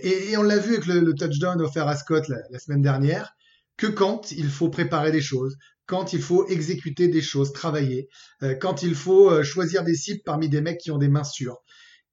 Et, 0.01 0.31
et 0.31 0.37
on 0.37 0.43
l'a 0.43 0.57
vu 0.57 0.73
avec 0.73 0.87
le, 0.87 0.99
le 0.99 1.13
touchdown 1.13 1.61
offert 1.61 1.87
à 1.87 1.95
Scott 1.95 2.27
la, 2.27 2.37
la 2.49 2.59
semaine 2.59 2.81
dernière, 2.81 3.31
que 3.77 3.87
quand 3.87 4.31
il 4.33 4.49
faut 4.49 4.69
préparer 4.69 5.11
des 5.11 5.21
choses, 5.21 5.55
quand 5.85 6.11
il 6.11 6.21
faut 6.21 6.45
exécuter 6.47 7.07
des 7.07 7.21
choses, 7.21 7.53
travailler, 7.53 8.09
euh, 8.43 8.55
quand 8.55 8.83
il 8.83 8.93
faut 8.93 9.41
choisir 9.41 9.85
des 9.85 9.95
cibles 9.95 10.21
parmi 10.25 10.49
des 10.49 10.59
mecs 10.59 10.79
qui 10.79 10.91
ont 10.91 10.97
des 10.97 11.07
mains 11.07 11.23
sûres. 11.23 11.57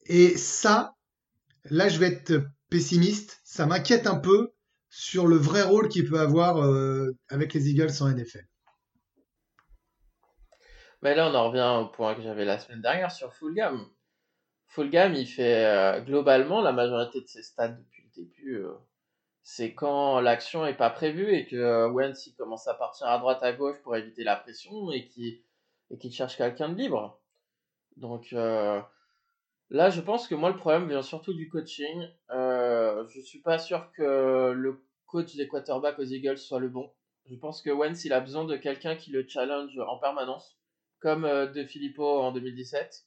Et 0.07 0.37
ça, 0.37 0.92
là, 1.70 1.88
je 1.88 1.98
vais 1.98 2.09
être 2.09 2.42
pessimiste. 2.70 3.40
Ça 3.44 3.66
m'inquiète 3.66 4.07
un 4.07 4.16
peu 4.16 4.52
sur 4.90 5.26
le 5.26 5.37
vrai 5.37 5.62
rôle 5.62 5.88
qu'il 5.88 6.09
peut 6.09 6.20
avoir 6.20 6.59
euh, 6.59 7.14
avec 7.29 7.52
les 7.55 7.70
Eagles 7.70 7.92
en 8.00 8.09
NFL. 8.09 8.46
Mais 11.02 11.14
là, 11.14 11.29
on 11.31 11.35
en 11.35 11.50
revient 11.50 11.85
au 11.85 11.88
point 11.88 12.14
que 12.14 12.22
j'avais 12.22 12.44
la 12.44 12.59
semaine 12.59 12.81
dernière 12.81 13.12
sur 13.12 13.33
Fulgham. 13.35 13.87
Fulgham, 14.66 15.14
il 15.14 15.26
fait 15.26 15.64
euh, 15.64 16.00
globalement 16.00 16.62
la 16.62 16.72
majorité 16.72 17.20
de 17.20 17.26
ses 17.26 17.42
stats 17.42 17.68
depuis 17.68 18.05
le 18.05 18.22
début. 18.22 18.57
euh, 18.57 18.72
c'est 19.42 19.74
quand 19.74 20.20
l'action 20.20 20.66
est 20.66 20.74
pas 20.74 20.90
prévue 20.90 21.33
et 21.33 21.46
que 21.46 21.88
Wentz 21.88 22.26
il 22.26 22.35
commence 22.35 22.66
à 22.66 22.74
partir 22.74 23.07
à 23.07 23.18
droite 23.18 23.44
à 23.44 23.52
gauche 23.52 23.76
pour 23.85 23.94
éviter 23.94 24.24
la 24.24 24.35
pression 24.35 24.90
et 24.90 25.07
qu'il 25.07 25.40
et 25.90 26.11
cherche 26.11 26.37
quelqu'un 26.37 26.68
de 26.68 26.74
libre. 26.74 27.20
Donc 27.96 28.35
là, 29.70 29.90
je 29.90 30.00
pense 30.00 30.29
que 30.29 30.35
moi, 30.35 30.50
le 30.50 30.57
problème 30.57 30.88
vient 30.88 31.02
surtout 31.02 31.35
du 31.35 31.48
coaching. 31.48 32.09
Euh, 32.31 33.07
je 33.09 33.20
suis 33.20 33.40
pas 33.40 33.59
sûr 33.59 33.90
que 33.92 34.52
le 34.52 34.83
coach 35.07 35.35
des 35.37 35.48
quarterbacks 35.48 35.98
aux 35.98 36.05
Eagles 36.05 36.38
soit 36.38 36.61
le 36.61 36.68
bon. 36.68 36.90
Je 37.29 37.35
pense 37.35 37.61
que 37.62 37.70
Wentz, 37.70 38.05
il 38.05 38.12
a 38.12 38.20
besoin 38.20 38.44
de 38.44 38.57
quelqu'un 38.57 38.94
qui 38.96 39.11
le 39.11 39.26
challenge 39.26 39.76
en 39.79 39.98
permanence, 39.98 40.57
comme 41.00 41.24
euh, 41.24 41.46
De 41.46 41.64
Filippo 41.64 42.05
en 42.05 42.33
2017. 42.33 43.05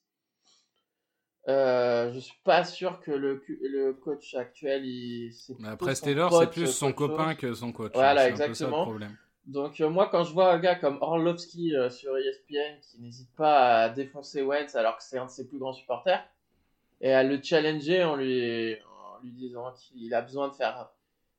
Euh, 1.47 2.11
je 2.13 2.19
suis 2.19 2.37
pas 2.43 2.63
sûr 2.63 2.99
que 2.99 3.11
le, 3.11 3.41
le 3.61 3.93
coach 3.93 4.35
actuel, 4.35 4.85
il, 4.85 5.31
Après 5.65 5.95
Taylor, 5.95 6.31
c'est 6.37 6.49
plus 6.51 6.67
son 6.67 6.87
chose. 6.87 6.95
copain 6.95 7.33
que 7.35 7.53
son 7.53 7.71
coach. 7.71 7.93
Voilà, 7.95 8.25
C'est 8.25 8.27
un 8.27 8.31
peu 8.31 8.37
ça 8.37 8.43
le 8.45 8.49
exactement. 8.51 8.83
problème. 8.83 9.17
Donc 9.45 9.81
euh, 9.81 9.89
moi, 9.89 10.09
quand 10.11 10.23
je 10.25 10.33
vois 10.33 10.53
un 10.53 10.59
gars 10.59 10.75
comme 10.75 10.97
Orlovski 11.01 11.75
euh, 11.75 11.89
sur 11.89 12.15
ESPN 12.17 12.79
qui 12.81 12.99
n'hésite 13.01 13.33
pas 13.35 13.83
à 13.83 13.89
défoncer 13.89 14.43
Wentz 14.43 14.75
alors 14.75 14.97
que 14.97 15.03
c'est 15.03 15.17
un 15.17 15.25
de 15.25 15.31
ses 15.31 15.47
plus 15.47 15.57
grands 15.57 15.73
supporters 15.73 16.23
et 17.01 17.13
à 17.13 17.23
le 17.23 17.41
challenger 17.41 18.03
en 18.03 18.15
lui, 18.15 18.77
disant 19.23 19.73
qu'il 19.73 20.13
a 20.13 20.21
besoin 20.21 20.47
de 20.49 20.53
faire 20.53 20.89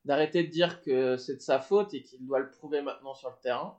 d'arrêter 0.05 0.45
de 0.45 0.51
dire 0.51 0.81
que 0.81 1.17
c'est 1.17 1.37
de 1.37 1.41
sa 1.41 1.59
faute 1.59 1.93
et 1.93 2.03
qu'il 2.03 2.27
doit 2.27 2.39
le 2.39 2.51
prouver 2.51 2.81
maintenant 2.81 3.15
sur 3.15 3.29
le 3.29 3.37
terrain, 3.43 3.79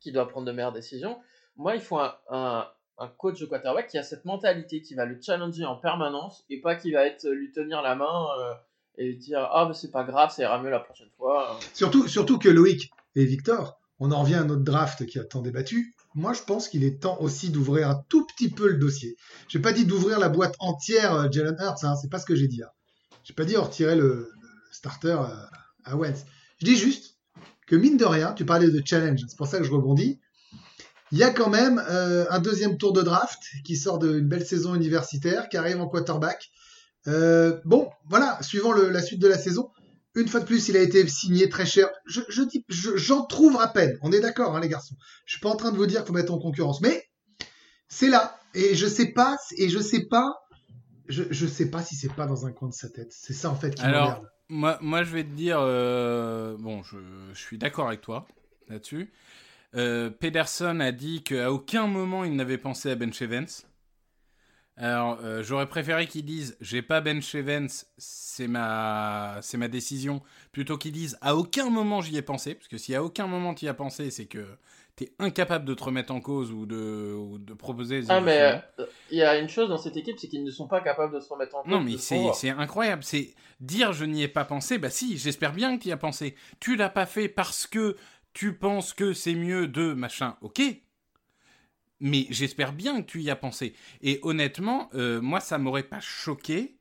qu'il 0.00 0.12
doit 0.12 0.28
prendre 0.28 0.46
de 0.46 0.52
meilleures 0.52 0.72
décisions. 0.72 1.18
Moi, 1.56 1.76
il 1.76 1.80
faut 1.80 1.98
un, 1.98 2.68
coach 3.18 3.40
de 3.40 3.46
quarterback 3.46 3.88
qui 3.88 3.98
a 3.98 4.02
cette 4.02 4.24
mentalité, 4.24 4.82
qui 4.82 4.94
va 4.94 5.04
le 5.04 5.20
challenger 5.20 5.64
en 5.64 5.76
permanence 5.76 6.44
et 6.50 6.60
pas 6.60 6.74
qui 6.74 6.92
va 6.92 7.06
être 7.06 7.28
lui 7.28 7.52
tenir 7.52 7.82
la 7.82 7.94
main 7.94 8.26
euh, 8.40 8.54
et 8.98 9.14
dire 9.14 9.48
ah 9.52 9.66
mais 9.68 9.74
c'est 9.74 9.90
pas 9.90 10.04
grave, 10.04 10.30
ça 10.30 10.42
ira 10.42 10.60
mieux 10.60 10.70
la 10.70 10.80
prochaine 10.80 11.10
fois. 11.16 11.58
Surtout, 11.72 12.08
surtout 12.08 12.38
que 12.38 12.48
Loïc 12.48 12.90
et 13.14 13.24
Victor, 13.24 13.78
on 14.00 14.10
en 14.12 14.22
revient 14.22 14.36
à 14.36 14.44
notre 14.44 14.62
draft 14.62 15.06
qui 15.06 15.18
a 15.18 15.24
tant 15.24 15.42
débattu. 15.42 15.94
Moi, 16.14 16.32
je 16.32 16.42
pense 16.42 16.68
qu'il 16.68 16.84
est 16.84 17.00
temps 17.00 17.20
aussi 17.20 17.50
d'ouvrir 17.50 17.90
un 17.90 18.04
tout 18.08 18.24
petit 18.26 18.48
peu 18.48 18.68
le 18.68 18.78
dossier. 18.78 19.16
J'ai 19.48 19.58
pas 19.58 19.72
dit 19.72 19.84
d'ouvrir 19.84 20.20
la 20.20 20.28
boîte 20.28 20.54
entière 20.60 21.12
euh, 21.14 21.28
Jalen 21.30 21.56
Hurts, 21.58 21.82
hein, 21.82 21.96
c'est 22.00 22.10
pas 22.10 22.20
ce 22.20 22.26
que 22.26 22.36
j'ai 22.36 22.46
dit. 22.46 22.62
Hein. 22.62 22.68
J'ai 23.24 23.34
pas 23.34 23.44
dit 23.44 23.56
retirer 23.56 23.96
le, 23.96 24.30
starter 24.70 25.16
euh, 25.18 25.46
à 25.84 25.96
Wentz. 25.96 26.24
Je 26.60 26.66
dis 26.66 26.76
juste 26.76 27.16
que 27.66 27.74
mine 27.74 27.96
de 27.96 28.04
rien, 28.04 28.32
tu 28.32 28.44
parlais 28.44 28.70
de 28.70 28.82
challenge, 28.84 29.20
c'est 29.26 29.36
pour 29.36 29.48
ça 29.48 29.58
que 29.58 29.64
je 29.64 29.72
rebondis. 29.72 30.20
Il 31.10 31.18
y 31.18 31.24
a 31.24 31.30
quand 31.30 31.50
même 31.50 31.82
euh, 31.90 32.26
un 32.30 32.38
deuxième 32.38 32.78
tour 32.78 32.92
de 32.92 33.02
draft 33.02 33.40
qui 33.64 33.76
sort 33.76 33.98
d'une 33.98 34.28
belle 34.28 34.46
saison 34.46 34.74
universitaire, 34.74 35.48
qui 35.48 35.56
arrive 35.56 35.80
en 35.80 35.88
quarterback. 35.88 36.50
Bon, 37.06 37.90
voilà, 38.08 38.38
suivant 38.40 38.72
la 38.72 39.02
suite 39.02 39.20
de 39.20 39.28
la 39.28 39.36
saison, 39.36 39.70
une 40.14 40.28
fois 40.28 40.40
de 40.40 40.44
plus, 40.46 40.68
il 40.68 40.76
a 40.76 40.80
été 40.80 41.06
signé 41.08 41.48
très 41.48 41.66
cher. 41.66 41.88
Je, 42.06 42.20
je 42.28 42.42
dis, 42.42 42.64
je- 42.68 42.96
j'en 42.96 43.24
trouve 43.26 43.60
à 43.60 43.68
peine. 43.68 43.98
On 44.02 44.12
est 44.12 44.20
d'accord, 44.20 44.54
hein, 44.56 44.60
les 44.60 44.68
garçons. 44.68 44.94
Je 45.26 45.32
suis 45.32 45.40
pas 45.40 45.48
en 45.50 45.56
train 45.56 45.72
de 45.72 45.76
vous 45.76 45.86
dire 45.86 46.00
qu'il 46.00 46.08
faut 46.08 46.12
mettre 46.12 46.32
en 46.32 46.38
concurrence, 46.38 46.80
mais 46.80 47.08
c'est 47.88 48.08
là. 48.08 48.38
Et 48.54 48.74
je 48.74 48.86
sais 48.86 49.12
pas, 49.12 49.36
et 49.56 49.68
je 49.68 49.78
sais 49.80 50.06
pas, 50.06 50.34
je, 51.08 51.24
je 51.30 51.46
sais 51.46 51.70
pas 51.70 51.82
si 51.82 51.96
c'est 51.96 52.12
pas 52.12 52.26
dans 52.26 52.46
un 52.46 52.52
coin 52.52 52.68
de 52.68 52.74
sa 52.74 52.88
tête. 52.88 53.12
C'est 53.12 53.32
ça 53.32 53.50
en 53.50 53.56
fait 53.56 53.74
qui 53.74 53.82
Alors, 53.82 54.06
m'emmerde. 54.08 54.28
Moi, 54.50 54.78
moi, 54.82 55.02
je 55.04 55.10
vais 55.10 55.24
te 55.24 55.30
dire, 55.34 55.58
euh, 55.58 56.56
bon, 56.58 56.82
je, 56.82 56.96
je 57.32 57.38
suis 57.40 57.58
d'accord 57.58 57.88
avec 57.88 58.00
toi 58.02 58.26
là-dessus. 58.68 59.10
Euh, 59.74 60.10
Pedersen 60.10 60.80
a 60.80 60.92
dit 60.92 61.22
qu'à 61.24 61.50
aucun 61.50 61.88
moment 61.88 62.22
il 62.22 62.36
n'avait 62.36 62.58
pensé 62.58 62.90
à 62.90 62.94
Ben 62.94 63.10
Vance. 63.22 63.66
Alors, 64.76 65.20
euh, 65.22 65.42
j'aurais 65.42 65.68
préféré 65.68 66.06
qu'ils 66.06 66.24
disent 66.24 66.56
j'ai 66.60 66.82
pas 66.82 67.00
Ben 67.00 67.20
Vance, 67.20 67.86
c'est 67.96 68.48
ma, 68.48 69.38
c'est 69.40 69.56
ma 69.56 69.68
décision, 69.68 70.20
plutôt 70.50 70.78
qu'ils 70.78 70.92
disent 70.92 71.16
à 71.20 71.36
aucun 71.36 71.70
moment 71.70 72.00
j'y 72.00 72.16
ai 72.16 72.22
pensé, 72.22 72.54
parce 72.54 72.66
que 72.66 72.76
si 72.76 72.94
à 72.94 73.04
aucun 73.04 73.28
moment 73.28 73.54
tu 73.54 73.66
y 73.66 73.68
as 73.68 73.74
pensé, 73.74 74.10
c'est 74.10 74.26
que 74.26 74.44
t'es 74.96 75.12
incapable 75.18 75.64
de 75.64 75.74
te 75.74 75.84
remettre 75.84 76.12
en 76.12 76.20
cause 76.20 76.52
ou 76.52 76.66
de, 76.66 77.14
ou 77.16 77.38
de 77.38 77.54
proposer 77.54 78.00
des 78.00 78.10
Ah 78.10 78.20
mais 78.20 78.62
euh, 78.78 78.86
il 79.10 79.18
y 79.18 79.22
a 79.22 79.38
une 79.38 79.48
chose 79.48 79.68
dans 79.68 79.78
cette 79.78 79.96
équipe, 79.96 80.18
c'est 80.18 80.28
qu'ils 80.28 80.44
ne 80.44 80.50
sont 80.50 80.68
pas 80.68 80.80
capables 80.80 81.14
de 81.14 81.20
se 81.20 81.28
remettre 81.28 81.56
en 81.56 81.62
cause. 81.62 81.70
Non, 81.70 81.80
mais 81.80 81.96
c'est 81.98 82.50
incroyable. 82.50 83.04
C'est 83.04 83.34
dire 83.60 83.92
je 83.92 84.04
n'y 84.04 84.22
ai 84.22 84.28
pas 84.28 84.44
pensé. 84.44 84.78
Bah 84.78 84.90
si, 84.90 85.18
j'espère 85.18 85.52
bien 85.52 85.76
que 85.76 85.82
tu 85.82 85.88
y 85.88 85.92
as 85.92 85.96
pensé. 85.96 86.34
Tu 86.60 86.76
l'as 86.76 86.90
pas 86.90 87.06
fait 87.06 87.28
parce 87.28 87.66
que 87.66 87.96
tu 88.32 88.54
penses 88.54 88.92
que 88.92 89.12
c'est 89.12 89.34
mieux 89.34 89.68
de 89.68 89.94
machin. 89.94 90.36
Ok. 90.42 90.60
Mais 92.04 92.26
j'espère 92.30 92.72
bien 92.72 93.02
que 93.02 93.06
tu 93.10 93.20
y 93.22 93.30
as 93.30 93.36
pensé. 93.36 93.74
Et 94.02 94.20
honnêtement, 94.22 94.90
euh, 94.94 95.20
moi, 95.20 95.40
ça 95.40 95.58
m'aurait 95.58 95.82
pas 95.84 96.00
choqué 96.00 96.76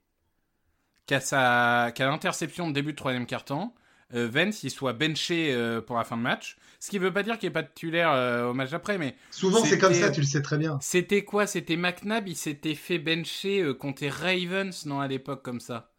qu'à 1.06 1.20
sa... 1.20 1.92
qu'à 1.96 2.08
l'interception 2.08 2.68
de 2.68 2.74
début 2.74 2.92
de 2.92 2.98
troisième 2.98 3.26
quart-temps, 3.26 3.74
euh, 4.14 4.28
Vance 4.28 4.64
il 4.64 4.70
soit 4.72 4.94
benché 4.94 5.54
euh, 5.54 5.82
pour 5.82 5.98
la 5.98 6.04
fin 6.04 6.18
de 6.18 6.22
match. 6.22 6.58
Ce 6.80 6.90
qui 6.90 7.00
veut 7.00 7.14
pas 7.14 7.24
dire 7.24 7.40
qu'il 7.40 7.48
n'y 7.48 7.52
ait 7.52 7.54
pas 7.54 7.64
de 7.64 7.68
titulaire 7.70 8.50
au 8.50 8.54
match 8.54 8.72
d'après, 8.72 8.98
mais 8.98 9.16
Souvent, 9.32 9.64
c'est 9.64 9.78
comme 9.78 9.94
ça, 9.94 10.12
tu 10.12 10.20
le 10.20 10.26
sais 10.26 10.42
très 10.42 10.58
bien. 10.58 10.78
c'était 10.82 11.24
quoi? 11.24 11.48
C'était 11.48 11.78
McNabb, 11.78 12.28
il 12.28 12.36
s'était 12.36 12.76
fait 12.76 13.00
bencher 13.00 13.74
contre 13.80 14.06
Ravens, 14.06 14.86
non, 14.86 15.00
à 15.00 15.08
l'époque, 15.08 15.44
comme 15.44 15.62
ça. 15.62 15.92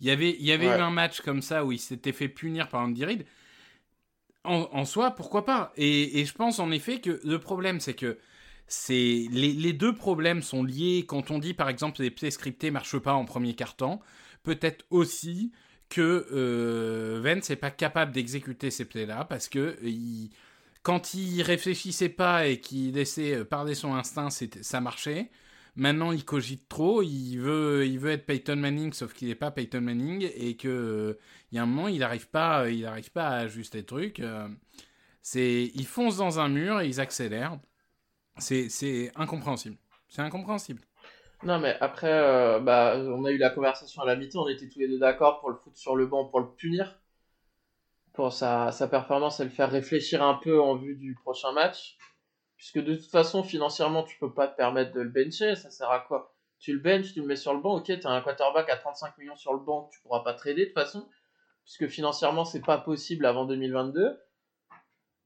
Il 0.00 0.08
y 0.08 0.10
avait, 0.10 0.30
il 0.38 0.44
y 0.44 0.50
avait 0.52 0.66
Ouais. 0.68 0.78
eu 0.78 0.80
un 0.80 0.90
match 0.90 1.20
comme 1.20 1.42
ça 1.42 1.64
où 1.64 1.70
il 1.70 1.78
s'était 1.78 2.12
fait 2.12 2.28
punir 2.28 2.68
par 2.68 2.80
Andy 2.82 3.04
Reid. 3.04 3.24
En, 4.44 4.68
en 4.72 4.84
soi, 4.84 5.12
pourquoi 5.12 5.44
pas? 5.44 5.72
Et, 5.76 6.20
et 6.20 6.24
je 6.24 6.34
pense 6.34 6.58
en 6.58 6.72
effet 6.72 7.00
que 7.00 7.20
le 7.24 7.38
problème, 7.38 7.78
c'est 7.78 7.94
que 7.94 8.18
c'est 8.66 9.26
les, 9.30 9.72
deux 9.72 9.94
problèmes 9.94 10.42
sont 10.42 10.64
liés. 10.64 11.04
Quand 11.06 11.30
on 11.30 11.38
dit, 11.38 11.54
par 11.54 11.68
exemple, 11.68 12.00
les 12.02 12.10
plays 12.10 12.30
scriptés 12.30 12.70
marchent 12.70 12.98
pas 12.98 13.14
en 13.14 13.24
premier 13.24 13.54
quart-temps, 13.54 14.00
peut-être 14.42 14.84
aussi 14.90 15.52
que 15.88 16.26
euh, 16.32 17.20
Vance 17.22 17.50
n'est 17.50 17.56
pas 17.56 17.70
capable 17.70 18.12
d'exécuter 18.12 18.70
ces 18.70 18.86
plays-là 18.86 19.26
parce 19.26 19.48
que 19.48 19.76
quand 20.82 21.14
il 21.14 21.42
réfléchissait 21.42 22.08
pas 22.08 22.46
et 22.46 22.60
qu'il 22.60 22.94
laissait 22.94 23.36
euh, 23.36 23.44
parler 23.44 23.74
son 23.74 23.94
instinct, 23.94 24.28
ça 24.30 24.80
marchait. 24.80 25.30
Maintenant, 25.74 26.12
il 26.12 26.24
cogite 26.24 26.68
trop, 26.68 27.02
il 27.02 27.36
veut, 27.38 27.86
il 27.86 27.98
veut 27.98 28.10
être 28.10 28.26
Peyton 28.26 28.56
Manning, 28.56 28.92
sauf 28.92 29.14
qu'il 29.14 29.28
n'est 29.28 29.34
pas 29.34 29.50
Peyton 29.50 29.80
Manning, 29.80 30.28
et 30.34 30.56
que 30.56 30.68
euh, 30.68 31.18
il 31.50 31.56
y 31.56 31.58
a 31.58 31.62
un 31.62 31.66
moment, 31.66 31.88
il 31.88 32.00
n'arrive 32.00 32.28
pas, 32.28 32.68
il 32.68 32.84
arrive 32.84 33.10
pas 33.10 33.28
à 33.28 33.36
ajuster 33.38 33.78
le 33.78 33.86
truc. 33.86 34.20
euh, 34.20 34.48
c'est, 35.22 35.70
ils 35.74 35.86
foncent 35.86 36.16
dans 36.16 36.40
un 36.40 36.48
mur 36.48 36.80
et 36.80 36.88
ils 36.88 37.00
accélèrent. 37.00 37.58
C'est, 38.38 39.12
incompréhensible. 39.14 39.76
C'est 40.08 40.22
incompréhensible. 40.22 40.82
Non, 41.42 41.58
mais 41.58 41.76
après, 41.80 42.12
euh, 42.12 42.60
bah, 42.60 42.96
on 42.96 43.24
a 43.24 43.30
eu 43.30 43.38
la 43.38 43.50
conversation 43.50 44.02
à 44.02 44.06
la 44.06 44.16
mi-temps, 44.16 44.44
on 44.44 44.48
était 44.48 44.68
tous 44.68 44.78
les 44.78 44.88
deux 44.88 44.98
d'accord 44.98 45.40
pour 45.40 45.50
le 45.50 45.56
foutre 45.56 45.76
sur 45.76 45.96
le 45.96 46.06
banc, 46.06 46.26
pour 46.26 46.40
le 46.40 46.48
punir, 46.54 47.00
pour 48.12 48.32
sa, 48.32 48.70
performance 48.90 49.40
et 49.40 49.44
le 49.44 49.50
faire 49.50 49.70
réfléchir 49.70 50.22
un 50.22 50.34
peu 50.34 50.60
en 50.60 50.76
vue 50.76 50.94
du 50.94 51.14
prochain 51.14 51.52
match. 51.52 51.96
Puisque 52.56 52.78
de 52.78 52.94
toute 52.94 53.10
façon, 53.10 53.42
financièrement, 53.42 54.04
tu 54.04 54.16
peux 54.18 54.32
pas 54.32 54.46
te 54.46 54.56
permettre 54.56 54.92
de 54.92 55.00
le 55.00 55.08
bencher, 55.08 55.56
ça 55.56 55.70
sert 55.70 55.90
à 55.90 55.98
quoi? 55.98 56.32
Tu 56.60 56.72
le 56.72 56.78
benches, 56.78 57.12
tu 57.12 57.20
le 57.20 57.26
mets 57.26 57.34
sur 57.34 57.52
le 57.54 57.60
banc, 57.60 57.74
ok, 57.78 57.92
t'as 58.00 58.10
un 58.10 58.20
quarterback 58.20 58.70
à 58.70 58.76
35 58.76 59.18
millions 59.18 59.34
sur 59.34 59.52
le 59.52 59.58
banc, 59.58 59.90
tu 59.92 60.00
pourras 60.02 60.20
pas 60.20 60.34
trader 60.34 60.60
de 60.60 60.64
toute 60.66 60.74
façon, 60.74 61.08
puisque 61.64 61.88
financièrement, 61.88 62.44
c'est 62.44 62.64
pas 62.64 62.78
possible 62.78 63.26
avant 63.26 63.46
2022. 63.46 64.16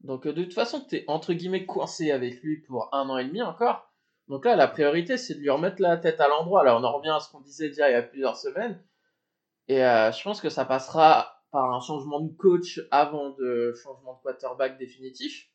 Donc 0.07 0.25
euh, 0.25 0.31
de 0.31 0.43
toute 0.43 0.53
façon, 0.53 0.79
t'es 0.79 1.03
entre 1.07 1.33
guillemets 1.33 1.65
coincé 1.65 2.11
avec 2.11 2.41
lui 2.41 2.61
pour 2.61 2.89
un 2.93 3.09
an 3.09 3.17
et 3.17 3.25
demi 3.25 3.41
encore. 3.41 3.91
Donc 4.29 4.45
là, 4.45 4.55
la 4.55 4.67
priorité, 4.67 5.17
c'est 5.17 5.35
de 5.35 5.39
lui 5.39 5.49
remettre 5.49 5.81
la 5.81 5.97
tête 5.97 6.21
à 6.21 6.29
l'endroit. 6.29 6.63
Là, 6.63 6.77
on 6.77 6.83
en 6.83 6.93
revient 6.93 7.09
à 7.09 7.19
ce 7.19 7.29
qu'on 7.29 7.41
disait 7.41 7.67
déjà 7.67 7.89
il 7.89 7.93
y 7.93 7.95
a 7.95 8.01
plusieurs 8.01 8.37
semaines. 8.37 8.81
Et 9.67 9.83
euh, 9.83 10.11
je 10.13 10.23
pense 10.23 10.39
que 10.39 10.49
ça 10.49 10.63
passera 10.63 11.41
par 11.51 11.73
un 11.73 11.81
changement 11.81 12.21
de 12.21 12.33
coach 12.33 12.79
avant 12.89 13.31
de 13.31 13.73
changement 13.83 14.13
de 14.13 14.21
quarterback 14.23 14.77
définitif. 14.77 15.49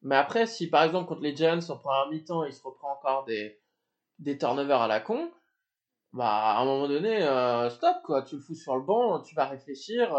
Mais 0.00 0.16
après, 0.16 0.46
si 0.46 0.70
par 0.70 0.82
exemple 0.82 1.06
contre 1.06 1.22
les 1.22 1.36
Giants, 1.36 1.58
en 1.68 1.76
première 1.76 2.08
mi-temps, 2.10 2.44
il 2.44 2.54
se 2.54 2.62
reprend 2.62 2.92
encore 2.92 3.24
des, 3.26 3.60
des 4.18 4.38
turnovers 4.38 4.80
à 4.80 4.88
la 4.88 5.00
con, 5.00 5.30
bah 6.14 6.28
à 6.28 6.60
un 6.60 6.64
moment 6.64 6.88
donné, 6.88 7.22
euh, 7.22 7.68
stop 7.68 7.96
quoi. 8.04 8.22
Tu 8.22 8.36
le 8.36 8.40
fous 8.40 8.54
sur 8.54 8.74
le 8.74 8.82
banc, 8.82 9.20
tu 9.20 9.34
vas 9.34 9.44
réfléchir. 9.44 10.16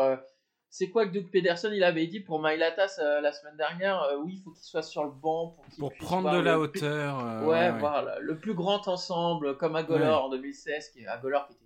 C'est 0.70 0.90
quoi 0.90 1.08
que 1.08 1.14
Doug 1.14 1.28
Pederson 1.32 1.72
il 1.74 1.84
avait 1.84 2.08
dit 2.08 2.20
pour 2.20 2.40
Mailatas 2.42 2.98
euh, 3.00 3.22
la 3.22 3.32
semaine 3.32 3.56
dernière 3.58 4.02
euh, 4.04 4.18
Oui, 4.24 4.34
il 4.38 4.42
faut 4.44 4.52
qu'il 4.52 4.64
soit 4.64 4.84
sur 4.84 5.04
le 5.04 5.12
banc 5.12 5.56
pour, 5.80 5.94
prendre 5.96 6.32
de 6.34 6.40
la 6.40 6.60
hauteur. 6.60 7.20
euh, 7.26 7.46
Ouais, 7.46 7.72
voilà, 7.80 8.20
le 8.20 8.38
plus 8.38 8.54
grand 8.54 8.88
ensemble, 8.88 9.58
comme 9.58 9.76
Agolor 9.76 10.22
Ouais. 10.22 10.28
en 10.28 10.30
2016, 10.30 10.90
qui 10.90 11.00
est 11.02 11.08
Agolor 11.08 11.48
qui 11.48 11.54
était. 11.54 11.64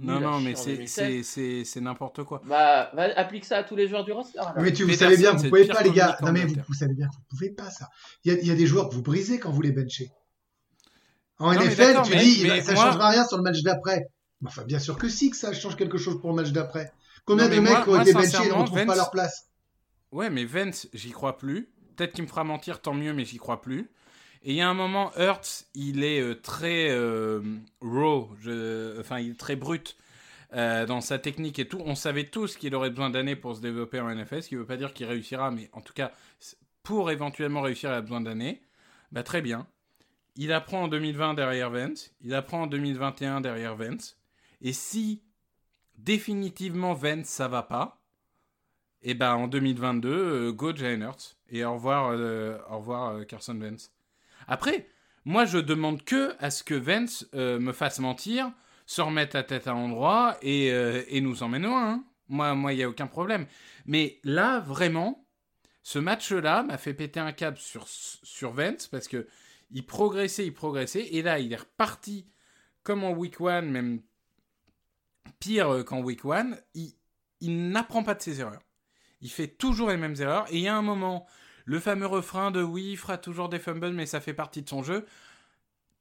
Non, 0.00 0.20
non, 0.20 0.38
mais 0.40 0.54
c'est, 0.54 0.74
2016. 0.76 0.86
c'est, 0.86 1.22
c'est, 1.24 1.64
c'est 1.64 1.80
n'importe 1.80 2.22
quoi. 2.22 2.40
Bah, 2.44 2.92
applique 3.16 3.44
ça 3.44 3.56
à 3.56 3.64
tous 3.64 3.74
les 3.74 3.88
joueurs 3.88 4.04
du 4.04 4.12
roster. 4.12 4.38
alors. 4.38 4.52
Mais 4.62 4.72
tu, 4.72 4.84
vous 4.84 4.92
savez 4.94 5.16
bien, 5.16 5.32
vous 5.32 5.48
pouvez 5.48 5.66
pas, 5.66 5.82
les 5.82 5.90
gars. 5.90 6.16
Non, 6.22 6.30
mais 6.30 6.44
vous, 6.44 6.74
savez 6.74 6.94
bien, 6.94 7.08
vous 7.12 7.20
pouvez 7.28 7.50
pas 7.50 7.70
ça. 7.70 7.88
Il 8.24 8.32
y 8.32 8.36
a, 8.36 8.38
il 8.40 8.46
y 8.46 8.52
a 8.52 8.54
des 8.54 8.66
joueurs 8.68 8.88
que 8.88 8.94
vous 8.94 9.02
brisez 9.02 9.40
quand 9.40 9.50
vous 9.50 9.62
les 9.62 9.72
benchez. 9.72 10.12
En 11.40 11.52
Non, 11.52 11.60
NFL, 11.60 12.02
tu 12.04 12.10
mais- 12.12 12.22
dis, 12.22 12.42
mais 12.44 12.60
ça 12.60 12.74
moi- 12.74 12.84
changera 12.84 13.08
rien 13.08 13.24
sur 13.26 13.38
le 13.38 13.42
match 13.42 13.62
d'après. 13.62 14.06
Enfin, 14.46 14.62
bien 14.62 14.78
sûr 14.78 14.96
que 14.96 15.08
si, 15.08 15.30
que 15.30 15.36
ça 15.36 15.52
change 15.52 15.74
quelque 15.76 15.98
chose 15.98 16.20
pour 16.20 16.30
le 16.30 16.36
match 16.36 16.50
d'après. 16.52 16.92
Combien 17.30 17.48
Non, 17.48 17.54
de 17.56 17.60
mecs 17.60 17.70
moi- 17.86 17.88
ont 17.88 18.00
été 18.02 18.12
benchés 18.12 18.36
et 18.46 18.48
ne 18.48 18.86
pas 18.86 18.96
leur 18.96 19.10
place 19.10 19.48
Ouais, 20.12 20.30
mais 20.30 20.44
Vance, 20.44 20.88
j'y 20.92 21.10
crois 21.10 21.38
plus. 21.38 21.68
Peut-être 21.96 22.12
qu'il 22.14 22.24
me 22.24 22.28
fera 22.28 22.44
mentir, 22.44 22.80
tant 22.82 22.94
mieux, 22.94 23.12
mais 23.12 23.24
j'y 23.24 23.38
crois 23.38 23.60
plus. 23.60 23.90
Et 24.42 24.50
il 24.52 24.54
y 24.56 24.60
a 24.62 24.68
un 24.68 24.74
moment, 24.74 25.12
Hurts, 25.18 25.64
il 25.74 26.02
est 26.02 26.20
euh, 26.20 26.34
très 26.34 26.88
euh, 26.90 27.40
raw, 27.80 28.30
je- 28.40 28.98
enfin, 28.98 29.18
il 29.20 29.32
est 29.32 29.38
très 29.38 29.54
brut 29.54 29.96
euh, 30.54 30.86
dans 30.86 31.00
sa 31.02 31.18
technique 31.18 31.58
et 31.58 31.68
tout. 31.68 31.80
On 31.84 31.94
savait 31.94 32.24
tous 32.24 32.56
qu'il 32.56 32.74
aurait 32.74 32.90
besoin 32.90 33.10
d'années 33.10 33.36
pour 33.36 33.54
se 33.54 33.60
développer 33.60 34.00
en 34.00 34.08
NFL, 34.10 34.42
ce 34.42 34.48
qui 34.48 34.54
ne 34.54 34.60
veut 34.60 34.66
pas 34.66 34.76
dire 34.78 34.92
qu'il 34.94 35.06
réussira, 35.06 35.50
mais 35.50 35.68
en 35.74 35.80
tout 35.82 35.92
cas, 35.92 36.10
pour 36.82 37.10
éventuellement 37.10 37.60
réussir, 37.60 37.90
il 37.90 37.94
a 37.94 38.00
besoin 38.00 38.22
d'années. 38.22 38.62
Bah, 39.12 39.22
très 39.22 39.42
bien. 39.42 39.66
Il 40.36 40.52
apprend 40.52 40.84
en 40.84 40.88
2020 40.88 41.34
derrière 41.34 41.70
Vance, 41.70 42.10
il 42.22 42.34
apprend 42.34 42.62
en 42.62 42.66
2021 42.66 43.40
derrière 43.42 43.76
Vance. 43.76 44.16
Et 44.62 44.72
si 44.72 45.22
définitivement 46.04 46.94
Vance, 46.94 47.26
ça 47.26 47.48
va 47.48 47.62
pas, 47.62 48.02
et 49.02 49.14
ben 49.14 49.34
en 49.34 49.48
2022, 49.48 50.08
euh, 50.10 50.52
go 50.52 50.74
Jalen. 50.74 51.10
Et 51.48 51.64
au 51.64 51.74
revoir, 51.74 52.10
euh, 52.12 52.58
au 52.70 52.78
revoir 52.78 53.16
euh, 53.16 53.24
Carson 53.24 53.54
Vance. 53.54 53.90
Après, 54.46 54.86
moi 55.24 55.44
je 55.46 55.58
demande 55.58 56.04
que 56.04 56.34
à 56.38 56.50
ce 56.50 56.62
que 56.62 56.74
Vance 56.74 57.26
euh, 57.34 57.58
me 57.58 57.72
fasse 57.72 57.98
mentir, 57.98 58.52
se 58.86 59.00
remette 59.00 59.34
la 59.34 59.42
tête 59.42 59.66
à 59.68 59.72
l'endroit 59.72 60.36
et, 60.42 60.66
et 60.66 61.20
nous 61.20 61.44
emmène 61.44 61.62
loin. 61.62 61.92
hein. 61.92 62.04
Moi, 62.28 62.54
moi, 62.54 62.72
il 62.72 62.76
n'y 62.76 62.82
a 62.82 62.88
aucun 62.88 63.06
problème. 63.06 63.46
Mais 63.86 64.18
là, 64.24 64.58
vraiment, 64.58 65.24
ce 65.82 66.00
match-là 66.00 66.64
m'a 66.64 66.76
fait 66.76 66.94
péter 66.94 67.20
un 67.20 67.32
câble 67.32 67.58
sur, 67.58 67.86
sur 67.86 68.52
Vance 68.52 68.88
parce 68.88 69.06
que 69.06 69.28
il 69.70 69.86
progressait, 69.86 70.44
il 70.46 70.52
progressait. 70.52 71.06
Et 71.12 71.22
là, 71.22 71.38
il 71.38 71.52
est 71.52 71.56
reparti 71.56 72.26
comme 72.82 73.04
en 73.04 73.12
week 73.12 73.40
one, 73.40 73.70
même 73.70 74.00
pire 75.38 75.72
euh, 75.72 75.82
qu'en 75.82 76.00
week 76.00 76.24
one. 76.24 76.58
Il, 76.74 76.92
il 77.40 77.70
n'apprend 77.70 78.02
pas 78.02 78.14
de 78.14 78.22
ses 78.22 78.40
erreurs. 78.40 78.62
Il 79.20 79.30
fait 79.30 79.48
toujours 79.48 79.90
les 79.90 79.96
mêmes 79.96 80.16
erreurs. 80.18 80.46
Et 80.50 80.56
il 80.56 80.62
y 80.62 80.68
a 80.68 80.76
un 80.76 80.82
moment, 80.82 81.26
le 81.64 81.80
fameux 81.80 82.06
refrain 82.06 82.50
de 82.50 82.62
oui, 82.62 82.92
il 82.92 82.96
fera 82.96 83.18
toujours 83.18 83.48
des 83.48 83.58
fumbles, 83.58 83.92
mais 83.92 84.06
ça 84.06 84.20
fait 84.20 84.34
partie 84.34 84.62
de 84.62 84.68
son 84.68 84.82
jeu. 84.82 85.06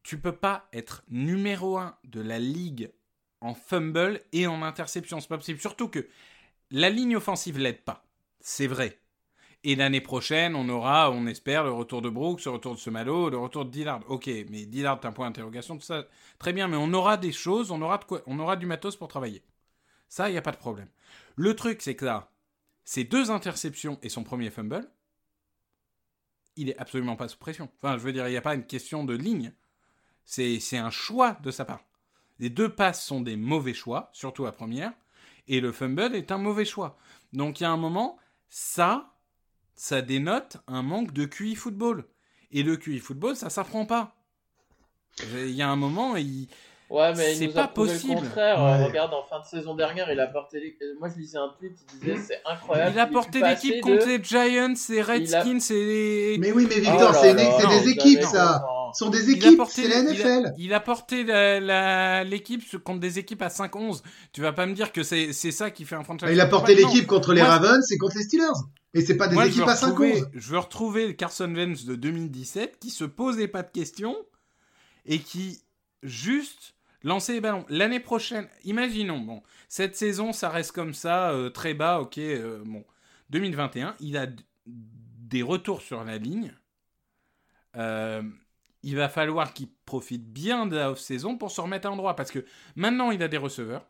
Tu 0.03 0.19
peux 0.19 0.35
pas 0.35 0.67
être 0.73 1.03
numéro 1.09 1.77
un 1.77 1.97
de 2.05 2.21
la 2.21 2.39
ligue 2.39 2.91
en 3.41 3.53
fumble 3.53 4.21
et 4.31 4.47
en 4.47 4.61
interception. 4.61 5.19
C'est 5.19 5.27
pas 5.27 5.37
possible. 5.37 5.59
Surtout 5.59 5.87
que 5.87 6.07
la 6.71 6.89
ligne 6.89 7.15
offensive 7.15 7.57
l'aide 7.57 7.83
pas. 7.83 8.05
C'est 8.39 8.67
vrai. 8.67 8.99
Et 9.65 9.75
l'année 9.75 9.99
prochaine, 9.99 10.55
on 10.55 10.69
aura, 10.69 11.11
on 11.11 11.27
espère, 11.27 11.65
le 11.65 11.71
retour 11.71 12.01
de 12.01 12.09
Brooks, 12.09 12.45
le 12.45 12.51
retour 12.51 12.75
de 12.75 12.79
Semalo, 12.79 13.29
le 13.29 13.37
retour 13.37 13.65
de 13.65 13.71
Dillard. 13.71 13.99
Ok, 14.07 14.27
mais 14.49 14.65
Dillard, 14.65 15.01
un 15.03 15.11
point 15.11 15.27
d'interrogation, 15.27 15.77
tout 15.77 15.83
ça, 15.83 16.05
très 16.37 16.53
bien, 16.53 16.69
mais 16.69 16.77
on 16.77 16.93
aura 16.93 17.17
des 17.17 17.33
choses, 17.33 17.69
on 17.71 17.81
aura, 17.81 17.97
de 17.97 18.05
quoi, 18.05 18.21
on 18.25 18.39
aura 18.39 18.55
du 18.55 18.65
matos 18.65 18.95
pour 18.95 19.09
travailler. 19.09 19.43
Ça, 20.07 20.29
il 20.29 20.31
n'y 20.31 20.37
a 20.37 20.41
pas 20.41 20.53
de 20.53 20.57
problème. 20.57 20.87
Le 21.35 21.55
truc, 21.55 21.81
c'est 21.81 21.95
que 21.95 22.05
là, 22.05 22.31
ces 22.85 23.03
deux 23.03 23.31
interceptions 23.31 23.99
et 24.01 24.09
son 24.09 24.23
premier 24.23 24.49
fumble, 24.49 24.89
il 26.55 26.69
est 26.69 26.77
absolument 26.77 27.15
pas 27.15 27.27
sous 27.27 27.37
pression. 27.37 27.69
Enfin, 27.81 27.97
je 27.97 28.03
veux 28.03 28.13
dire, 28.13 28.27
il 28.27 28.31
n'y 28.31 28.37
a 28.37 28.41
pas 28.41 28.55
une 28.55 28.65
question 28.65 29.03
de 29.03 29.13
ligne. 29.13 29.53
C'est 30.23 30.77
un 30.77 30.89
choix 30.89 31.37
de 31.43 31.51
sa 31.51 31.65
part. 31.65 31.83
Les 32.39 32.49
deux 32.49 32.69
passes 32.69 33.03
sont 33.05 33.21
des 33.21 33.35
mauvais 33.35 33.73
choix, 33.73 34.09
surtout 34.13 34.45
la 34.45 34.51
première, 34.51 34.93
et 35.47 35.59
le 35.59 35.71
fumble 35.71 36.15
est 36.15 36.31
un 36.31 36.37
mauvais 36.37 36.65
choix. 36.65 36.97
Donc 37.33 37.59
il 37.59 37.63
y 37.63 37.65
a 37.65 37.71
un 37.71 37.77
moment, 37.77 38.17
ça, 38.49 39.13
ça 39.79 40.01
dénote 40.01 40.57
un 40.67 40.83
manque 40.83 41.13
de 41.13 41.23
QI 41.23 41.55
football. 41.55 42.03
Et 42.51 42.63
le 42.63 42.75
QI 42.75 42.99
football, 42.99 43.37
ça 43.37 43.49
s'apprend 43.49 43.85
pas. 43.85 44.13
Il 45.33 45.51
y 45.51 45.61
a 45.61 45.69
un 45.69 45.77
moment, 45.77 46.17
il... 46.17 46.49
Ouais, 46.89 47.13
mais 47.15 47.35
C'est 47.35 47.47
pas 47.49 47.67
possible. 47.67 48.15
le 48.15 48.19
contraire. 48.19 48.61
Ouais. 48.61 48.83
Regarde, 48.87 49.13
en 49.13 49.23
fin 49.23 49.39
de 49.39 49.45
saison 49.45 49.75
dernière, 49.75 50.11
il 50.11 50.19
a 50.19 50.27
porté 50.27 50.59
l'équipe. 50.59 50.81
Moi, 50.99 51.07
je 51.15 51.19
lisais 51.19 51.37
un 51.37 51.53
tweet 51.57 51.75
qui 51.75 51.97
disait 51.97 52.17
c'est 52.17 52.41
incroyable. 52.45 52.91
il 52.95 52.99
a 52.99 53.07
porté 53.07 53.41
l'équipe 53.41 53.75
de- 53.75 53.81
contre 53.81 54.07
les 54.07 54.21
Giants, 54.21 54.73
les 54.89 55.01
Redskins 55.01 55.59
et 55.69 55.85
les... 55.85 56.37
Mais 56.39 56.51
oui, 56.51 56.65
mais 56.67 56.75
Oh 56.79 56.81
Victor, 56.81 57.11
là 57.13 57.19
c'est 57.21 57.35
des 57.35 57.89
équipes, 57.89 58.23
ça. 58.23 58.65
Ce 58.93 59.05
sont 59.05 59.09
des 59.09 59.29
équipes, 59.31 59.61
c'est 59.69 59.87
la 59.87 59.99
il 59.99 60.07
a- 60.07 60.11
NFL. 60.13 60.53
Il 60.57 60.73
a 60.73 60.79
porté 60.79 61.23
l'équipe 62.25 62.63
contre 62.83 62.99
des 62.99 63.19
équipes 63.19 63.41
à 63.41 63.49
5-11. 63.49 64.01
Tu 64.33 64.41
vas 64.41 64.53
pas 64.53 64.65
me 64.65 64.73
dire 64.73 64.91
que 64.91 65.03
c'est 65.03 65.31
ça 65.33 65.71
qui 65.71 65.85
fait 65.85 65.95
un 65.95 66.03
franchise. 66.03 66.27
Il 66.31 66.39
a 66.41 66.45
porté 66.47 66.75
l'équipe 66.75 67.05
contre 67.07 67.33
les 67.33 67.41
Ravens 67.41 67.89
et 67.91 67.97
contre 67.97 68.17
les 68.17 68.23
Steelers. 68.23 68.45
Et 68.93 69.01
c'est 69.01 69.17
pas 69.17 69.27
des 69.27 69.35
Moi, 69.35 69.45
équipes 69.47 69.67
à 69.67 69.75
retrouver- 69.75 70.13
5-11. 70.21 70.29
Je 70.33 70.49
veux 70.51 70.57
retrouver 70.59 71.15
Carson 71.15 71.53
Wentz 71.53 71.85
de 71.85 71.95
2017 71.95 72.79
qui 72.79 72.89
se 72.89 73.03
posait 73.03 73.47
pas 73.47 73.61
de 73.61 73.69
questions 73.71 74.15
et 75.05 75.19
qui 75.19 75.61
juste 76.01 76.73
lançait 77.03 77.33
les 77.33 77.41
ballons. 77.41 77.65
L'année 77.69 77.99
prochaine, 77.99 78.47
imaginons, 78.63 79.19
bon, 79.19 79.43
cette 79.67 79.95
saison, 79.95 80.33
ça 80.33 80.49
reste 80.49 80.71
comme 80.71 80.93
ça, 80.95 81.29
euh, 81.31 81.49
très 81.51 81.73
bas, 81.75 81.99
ok, 82.01 82.17
euh, 82.17 82.63
bon. 82.65 82.83
2021, 83.29 83.95
il 83.99 84.17
a 84.17 84.25
des 84.65 85.43
retours 85.43 85.81
sur 85.83 86.03
la 86.03 86.17
ligne. 86.17 86.51
Euh, 87.77 88.23
il 88.83 88.95
va 88.95 89.09
falloir 89.09 89.53
qu'il 89.53 89.69
profite 89.85 90.31
bien 90.31 90.65
de 90.65 90.75
la 90.75 90.91
off-saison 90.91 91.37
pour 91.37 91.51
se 91.51 91.61
remettre 91.61 91.89
en 91.89 91.95
droit. 91.95 92.15
Parce 92.15 92.31
que 92.31 92.45
maintenant, 92.75 93.11
il 93.11 93.21
a 93.23 93.27
des 93.27 93.37
receveurs, 93.37 93.85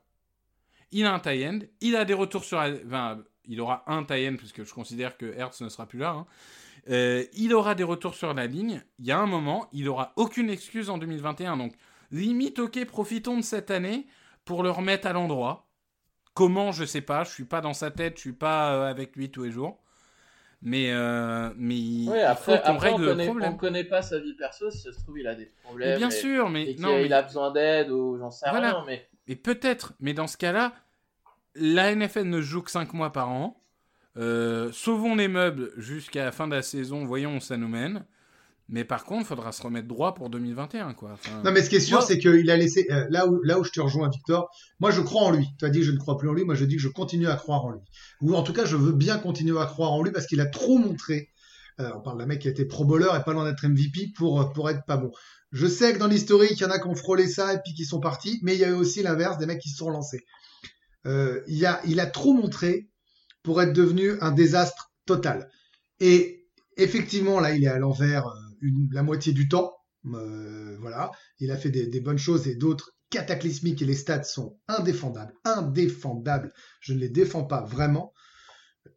il 0.91 1.05
a 1.05 1.13
un 1.13 1.19
tie-end, 1.19 1.59
il 1.81 1.95
a 1.95 2.05
des 2.05 2.13
retours 2.13 2.43
sur... 2.43 2.57
Enfin, 2.57 3.21
il 3.45 3.61
aura 3.61 3.83
un 3.87 4.03
tie-end, 4.03 4.35
puisque 4.37 4.63
je 4.63 4.73
considère 4.73 5.17
que 5.17 5.25
Hertz 5.25 5.61
ne 5.61 5.69
sera 5.69 5.87
plus 5.87 5.99
là. 5.99 6.11
Hein. 6.11 6.25
Euh, 6.89 7.25
il 7.33 7.53
aura 7.53 7.75
des 7.75 7.83
retours 7.83 8.15
sur 8.15 8.33
la 8.33 8.47
ligne. 8.47 8.83
Il 8.99 9.05
y 9.05 9.11
a 9.11 9.19
un 9.19 9.25
moment, 9.25 9.67
il 9.73 9.89
aura 9.89 10.13
aucune 10.15 10.49
excuse 10.49 10.89
en 10.89 10.97
2021. 10.97 11.57
Donc, 11.57 11.73
limite, 12.11 12.59
ok, 12.59 12.85
profitons 12.85 13.37
de 13.37 13.43
cette 13.43 13.71
année 13.71 14.07
pour 14.45 14.63
le 14.63 14.69
remettre 14.71 15.07
à 15.07 15.13
l'endroit. 15.13 15.67
Comment, 16.33 16.71
je 16.71 16.85
sais 16.85 17.01
pas. 17.01 17.23
Je 17.23 17.31
suis 17.31 17.45
pas 17.45 17.61
dans 17.61 17.73
sa 17.73 17.91
tête, 17.91 18.15
je 18.15 18.21
suis 18.21 18.33
pas 18.33 18.73
euh, 18.73 18.89
avec 18.89 19.15
lui 19.15 19.29
tous 19.29 19.43
les 19.43 19.51
jours. 19.51 19.81
Mais, 20.61 20.91
euh, 20.91 21.49
mais 21.55 21.77
il 21.77 22.09
après, 22.27 22.57
faut 22.57 22.63
qu'on 22.63 22.77
règle 22.77 22.95
on 22.95 22.97
le 22.99 23.07
connaît, 23.07 23.25
problème. 23.25 23.53
on 23.53 23.57
connaît 23.57 23.83
pas 23.85 24.01
sa 24.01 24.19
vie 24.19 24.33
perso, 24.33 24.69
si 24.71 24.79
ça 24.79 24.91
se 24.91 24.99
trouve, 24.99 25.17
il 25.19 25.27
a 25.27 25.33
des 25.35 25.45
problèmes. 25.63 25.91
Mais 25.91 25.97
bien 25.97 26.09
et- 26.09 26.11
sûr, 26.11 26.49
mais 26.49 26.71
et 26.71 26.75
non, 26.79 26.97
mais- 26.97 27.11
a 27.13 27.21
besoin 27.21 27.51
d'aide 27.51 27.91
ou 27.91 28.17
j'en 28.17 28.29
sais 28.29 28.49
Voilà. 28.49 28.71
rien, 28.73 28.83
mais 28.85 29.07
Et 29.29 29.35
peut-être, 29.37 29.93
mais 30.01 30.13
dans 30.13 30.27
ce 30.27 30.35
cas-là, 30.37 30.73
la 31.55 31.91
NFL 31.95 32.23
ne 32.25 32.41
joue 32.41 32.61
que 32.61 32.71
5 32.71 32.93
mois 32.93 33.11
par 33.13 33.29
an. 33.29 33.55
Euh, 34.17 34.69
sauvons 34.73 35.15
les 35.15 35.27
meubles 35.29 35.71
jusqu'à 35.77 36.25
la 36.25 36.31
fin 36.33 36.47
de 36.47 36.55
la 36.55 36.61
saison, 36.61 37.05
voyons 37.05 37.37
où 37.37 37.39
ça 37.39 37.55
nous 37.55 37.67
mène. 37.69 38.05
Mais 38.71 38.83
par 38.83 39.03
contre, 39.03 39.21
il 39.21 39.25
faudra 39.25 39.51
se 39.51 39.61
remettre 39.63 39.87
droit 39.87 40.13
pour 40.13 40.29
2021, 40.29 40.93
quoi. 40.93 41.11
Enfin, 41.13 41.41
Non, 41.43 41.51
mais 41.51 41.63
ce 41.63 41.69
qui 41.69 41.75
est 41.77 41.79
sûr, 41.79 42.03
c'est 42.03 42.19
qu'il 42.19 42.49
a 42.51 42.55
laissé. 42.57 42.85
euh, 42.91 43.07
là, 43.09 43.27
où, 43.27 43.41
là 43.43 43.59
où 43.59 43.63
je 43.63 43.71
te 43.71 43.81
rejoins, 43.81 44.09
Victor, 44.09 44.49
moi 44.79 44.91
je 44.91 45.01
crois 45.01 45.23
en 45.23 45.31
lui. 45.31 45.47
Tu 45.57 45.65
as 45.65 45.69
dit 45.69 45.79
que 45.79 45.85
je 45.85 45.91
ne 45.91 45.97
crois 45.97 46.17
plus 46.17 46.29
en 46.29 46.33
lui, 46.33 46.43
moi 46.45 46.53
je 46.55 46.65
dis 46.65 46.75
que 46.75 46.81
je 46.81 46.87
continue 46.87 47.27
à 47.27 47.35
croire 47.35 47.65
en 47.65 47.71
lui. 47.71 47.79
Ou 48.21 48.35
en 48.35 48.43
tout 48.43 48.53
cas, 48.53 48.65
je 48.65 48.75
veux 48.75 48.91
bien 48.93 49.17
continuer 49.17 49.59
à 49.59 49.65
croire 49.65 49.91
en 49.91 50.03
lui 50.03 50.11
parce 50.11 50.27
qu'il 50.27 50.39
a 50.39 50.45
trop 50.45 50.77
montré. 50.77 51.29
Euh, 51.79 51.89
on 51.95 52.01
parle 52.01 52.19
d'un 52.19 52.25
mec 52.27 52.39
qui 52.41 52.47
a 52.47 52.51
été 52.51 52.65
pro 52.65 52.85
bowler 52.85 53.09
et 53.19 53.23
pas 53.23 53.33
loin 53.33 53.45
d'être 53.45 53.65
MVP 53.65 54.11
pour, 54.15 54.41
euh, 54.41 54.45
pour 54.45 54.69
être 54.69 54.85
pas 54.85 54.97
bon. 54.97 55.11
Je 55.51 55.65
sais 55.65 55.93
que 55.93 55.97
dans 55.97 56.07
l'historique, 56.07 56.59
il 56.59 56.61
y 56.61 56.65
en 56.65 56.69
a 56.69 56.77
qui 56.77 56.87
ont 56.87 56.95
frôlé 56.95 57.27
ça 57.27 57.53
et 57.55 57.57
puis 57.63 57.73
qui 57.73 57.85
sont 57.85 57.99
partis, 57.99 58.39
mais 58.43 58.53
il 58.53 58.59
y 58.59 58.65
a 58.65 58.69
eu 58.69 58.73
aussi 58.73 59.01
l'inverse, 59.01 59.37
des 59.39 59.45
mecs 59.47 59.59
qui 59.59 59.69
se 59.69 59.77
sont 59.77 59.89
lancés. 59.89 60.21
Euh, 61.07 61.41
il, 61.47 61.65
a, 61.65 61.81
il 61.87 61.99
a 61.99 62.05
trop 62.05 62.33
montré 62.33 62.89
pour 63.41 63.61
être 63.61 63.73
devenu 63.73 64.11
un 64.21 64.31
désastre 64.31 64.91
total. 65.07 65.49
Et 65.99 66.45
effectivement, 66.77 67.39
là, 67.39 67.55
il 67.55 67.63
est 67.63 67.67
à 67.67 67.79
l'envers 67.79 68.27
une- 68.61 68.89
la 68.91 69.03
moitié 69.03 69.33
du 69.33 69.47
temps. 69.47 69.73
Euh, 70.05 70.77
voilà, 70.79 71.11
il 71.39 71.51
a 71.51 71.57
fait 71.57 71.69
des, 71.71 71.87
des 71.87 71.99
bonnes 71.99 72.17
choses 72.17 72.47
et 72.47 72.55
d'autres 72.55 72.91
cataclysmiques 73.09 73.81
et 73.81 73.85
les 73.85 73.95
stats 73.95 74.23
sont 74.23 74.57
indéfendables, 74.67 75.33
indéfendables. 75.43 76.53
Je 76.79 76.93
ne 76.93 76.99
les 76.99 77.09
défends 77.09 77.43
pas 77.43 77.61
vraiment. 77.63 78.13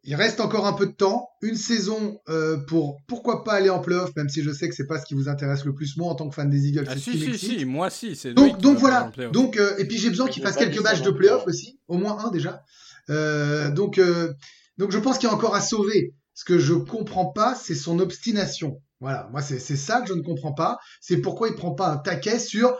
Il 0.05 0.15
reste 0.15 0.39
encore 0.39 0.65
un 0.65 0.73
peu 0.73 0.85
de 0.85 0.91
temps, 0.91 1.29
une 1.41 1.55
saison 1.55 2.19
euh, 2.29 2.57
pour 2.67 2.97
pourquoi 3.07 3.43
pas 3.43 3.53
aller 3.53 3.69
en 3.69 3.79
playoff, 3.79 4.15
même 4.15 4.29
si 4.29 4.41
je 4.43 4.51
sais 4.51 4.67
que 4.67 4.75
c'est 4.75 4.87
pas 4.87 4.99
ce 4.99 5.05
qui 5.05 5.13
vous 5.13 5.29
intéresse 5.29 5.65
le 5.65 5.73
plus 5.73 5.97
moi 5.97 6.11
en 6.11 6.15
tant 6.15 6.27
que 6.29 6.35
fan 6.35 6.49
des 6.49 6.67
Eagles. 6.67 6.85
ah, 6.87 6.93
c'est 6.93 6.99
ce 6.99 7.11
si, 7.11 7.37
si, 7.37 7.59
si, 7.59 7.65
moi 7.65 7.89
si. 7.89 8.15
c'est 8.15 8.33
Donc, 8.33 8.77
voilà. 8.77 9.11
Donc, 9.31 9.57
euh, 9.57 9.75
et 9.77 9.85
puis 9.85 9.97
j'ai 9.97 10.09
besoin 10.09 10.27
qu'il 10.27 10.41
fasse 10.43 10.55
quelques 10.57 10.81
matchs 10.81 11.01
de 11.01 11.09
plus, 11.11 11.19
playoff 11.19 11.41
hein. 11.41 11.45
aussi, 11.47 11.79
au 11.87 11.97
moins 11.97 12.17
un 12.25 12.31
déjà. 12.31 12.63
Euh, 13.09 13.71
donc, 13.71 13.97
euh, 13.97 14.33
donc 14.77 14.91
je 14.91 14.97
pense 14.99 15.17
qu'il 15.17 15.27
y 15.27 15.31
a 15.31 15.35
encore 15.35 15.55
à 15.55 15.61
sauver. 15.61 16.13
Ce 16.33 16.43
que 16.45 16.57
je 16.57 16.73
comprends 16.73 17.27
pas, 17.27 17.55
c'est 17.55 17.75
son 17.75 17.99
obstination. 17.99 18.81
Voilà, 19.03 19.27
moi 19.31 19.41
c'est 19.41 19.59
ça 19.59 19.99
que 19.99 20.07
je 20.07 20.13
ne 20.13 20.21
comprends 20.21 20.53
pas. 20.53 20.79
C'est 21.01 21.17
pourquoi 21.17 21.49
il 21.49 21.55
prend 21.55 21.75
pas 21.75 21.89
un 21.89 21.97
taquet 21.97 22.39
sur 22.39 22.79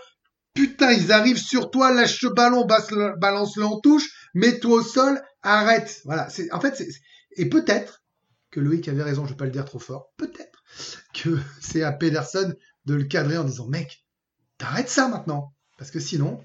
putain 0.54 0.94
ils 0.94 1.12
arrivent 1.12 1.38
sur 1.38 1.70
toi, 1.70 1.94
lâche 1.94 2.22
ce 2.22 2.28
ballon, 2.28 2.66
balance-le 2.66 3.66
en 3.66 3.82
touche, 3.82 4.30
mets-toi 4.34 4.78
au 4.78 4.82
sol, 4.82 5.22
arrête. 5.42 6.02
Voilà, 6.06 6.30
c'est 6.30 6.50
en 6.54 6.62
fait 6.62 6.78
c'est 6.78 6.88
et 7.36 7.50
peut-être 7.50 8.06
que 8.52 8.62
Loïc 8.62 8.88
avait 8.88 9.04
raison, 9.04 9.26
je 9.26 9.32
vais 9.32 9.36
pas 9.36 9.44
le 9.44 9.52
dire 9.52 9.66
trop 9.66 9.80
fort. 9.80 10.14
Peut-être 10.16 10.64
que 11.14 11.38
c'est 11.60 11.84
à 11.84 11.92
Pedersen 11.92 12.56
de 12.86 12.94
le 12.94 13.04
cadrer 13.04 13.38
en 13.38 13.44
disant 13.44 13.68
mec, 13.68 14.06
t'arrêtes 14.58 14.88
ça 14.88 15.10
maintenant 15.10 15.54
parce 15.78 15.92
que 15.92 16.00
sinon 16.00 16.42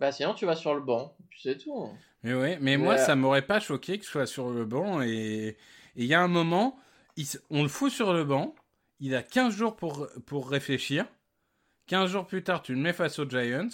bah 0.00 0.10
sinon 0.10 0.34
tu 0.34 0.46
vas 0.46 0.56
sur 0.56 0.74
le 0.74 0.80
banc, 0.80 1.16
puis 1.30 1.38
c'est 1.44 1.58
tout. 1.58 1.88
Mais 2.24 2.34
ouais, 2.34 2.58
mais 2.60 2.76
moi, 2.76 2.98
ça 2.98 3.14
m'aurait 3.14 3.46
pas 3.46 3.60
choqué 3.60 4.00
que 4.00 4.04
je 4.04 4.10
sois 4.10 4.26
sur 4.26 4.50
le 4.50 4.64
banc. 4.64 5.00
Et 5.00 5.56
il 5.94 6.06
y 6.06 6.14
a 6.14 6.20
un 6.20 6.26
moment, 6.26 6.76
il 7.16 7.26
on 7.50 7.62
le 7.62 7.68
fout 7.68 7.90
sur 7.92 8.12
le 8.12 8.24
banc. 8.24 8.54
Il 9.00 9.14
a 9.14 9.22
15 9.22 9.54
jours 9.54 9.76
pour, 9.76 10.08
pour 10.26 10.48
réfléchir. 10.48 11.04
15 11.88 12.10
jours 12.10 12.26
plus 12.26 12.42
tard, 12.42 12.62
tu 12.62 12.74
le 12.74 12.80
mets 12.80 12.92
face 12.92 13.18
aux 13.18 13.28
Giants. 13.28 13.68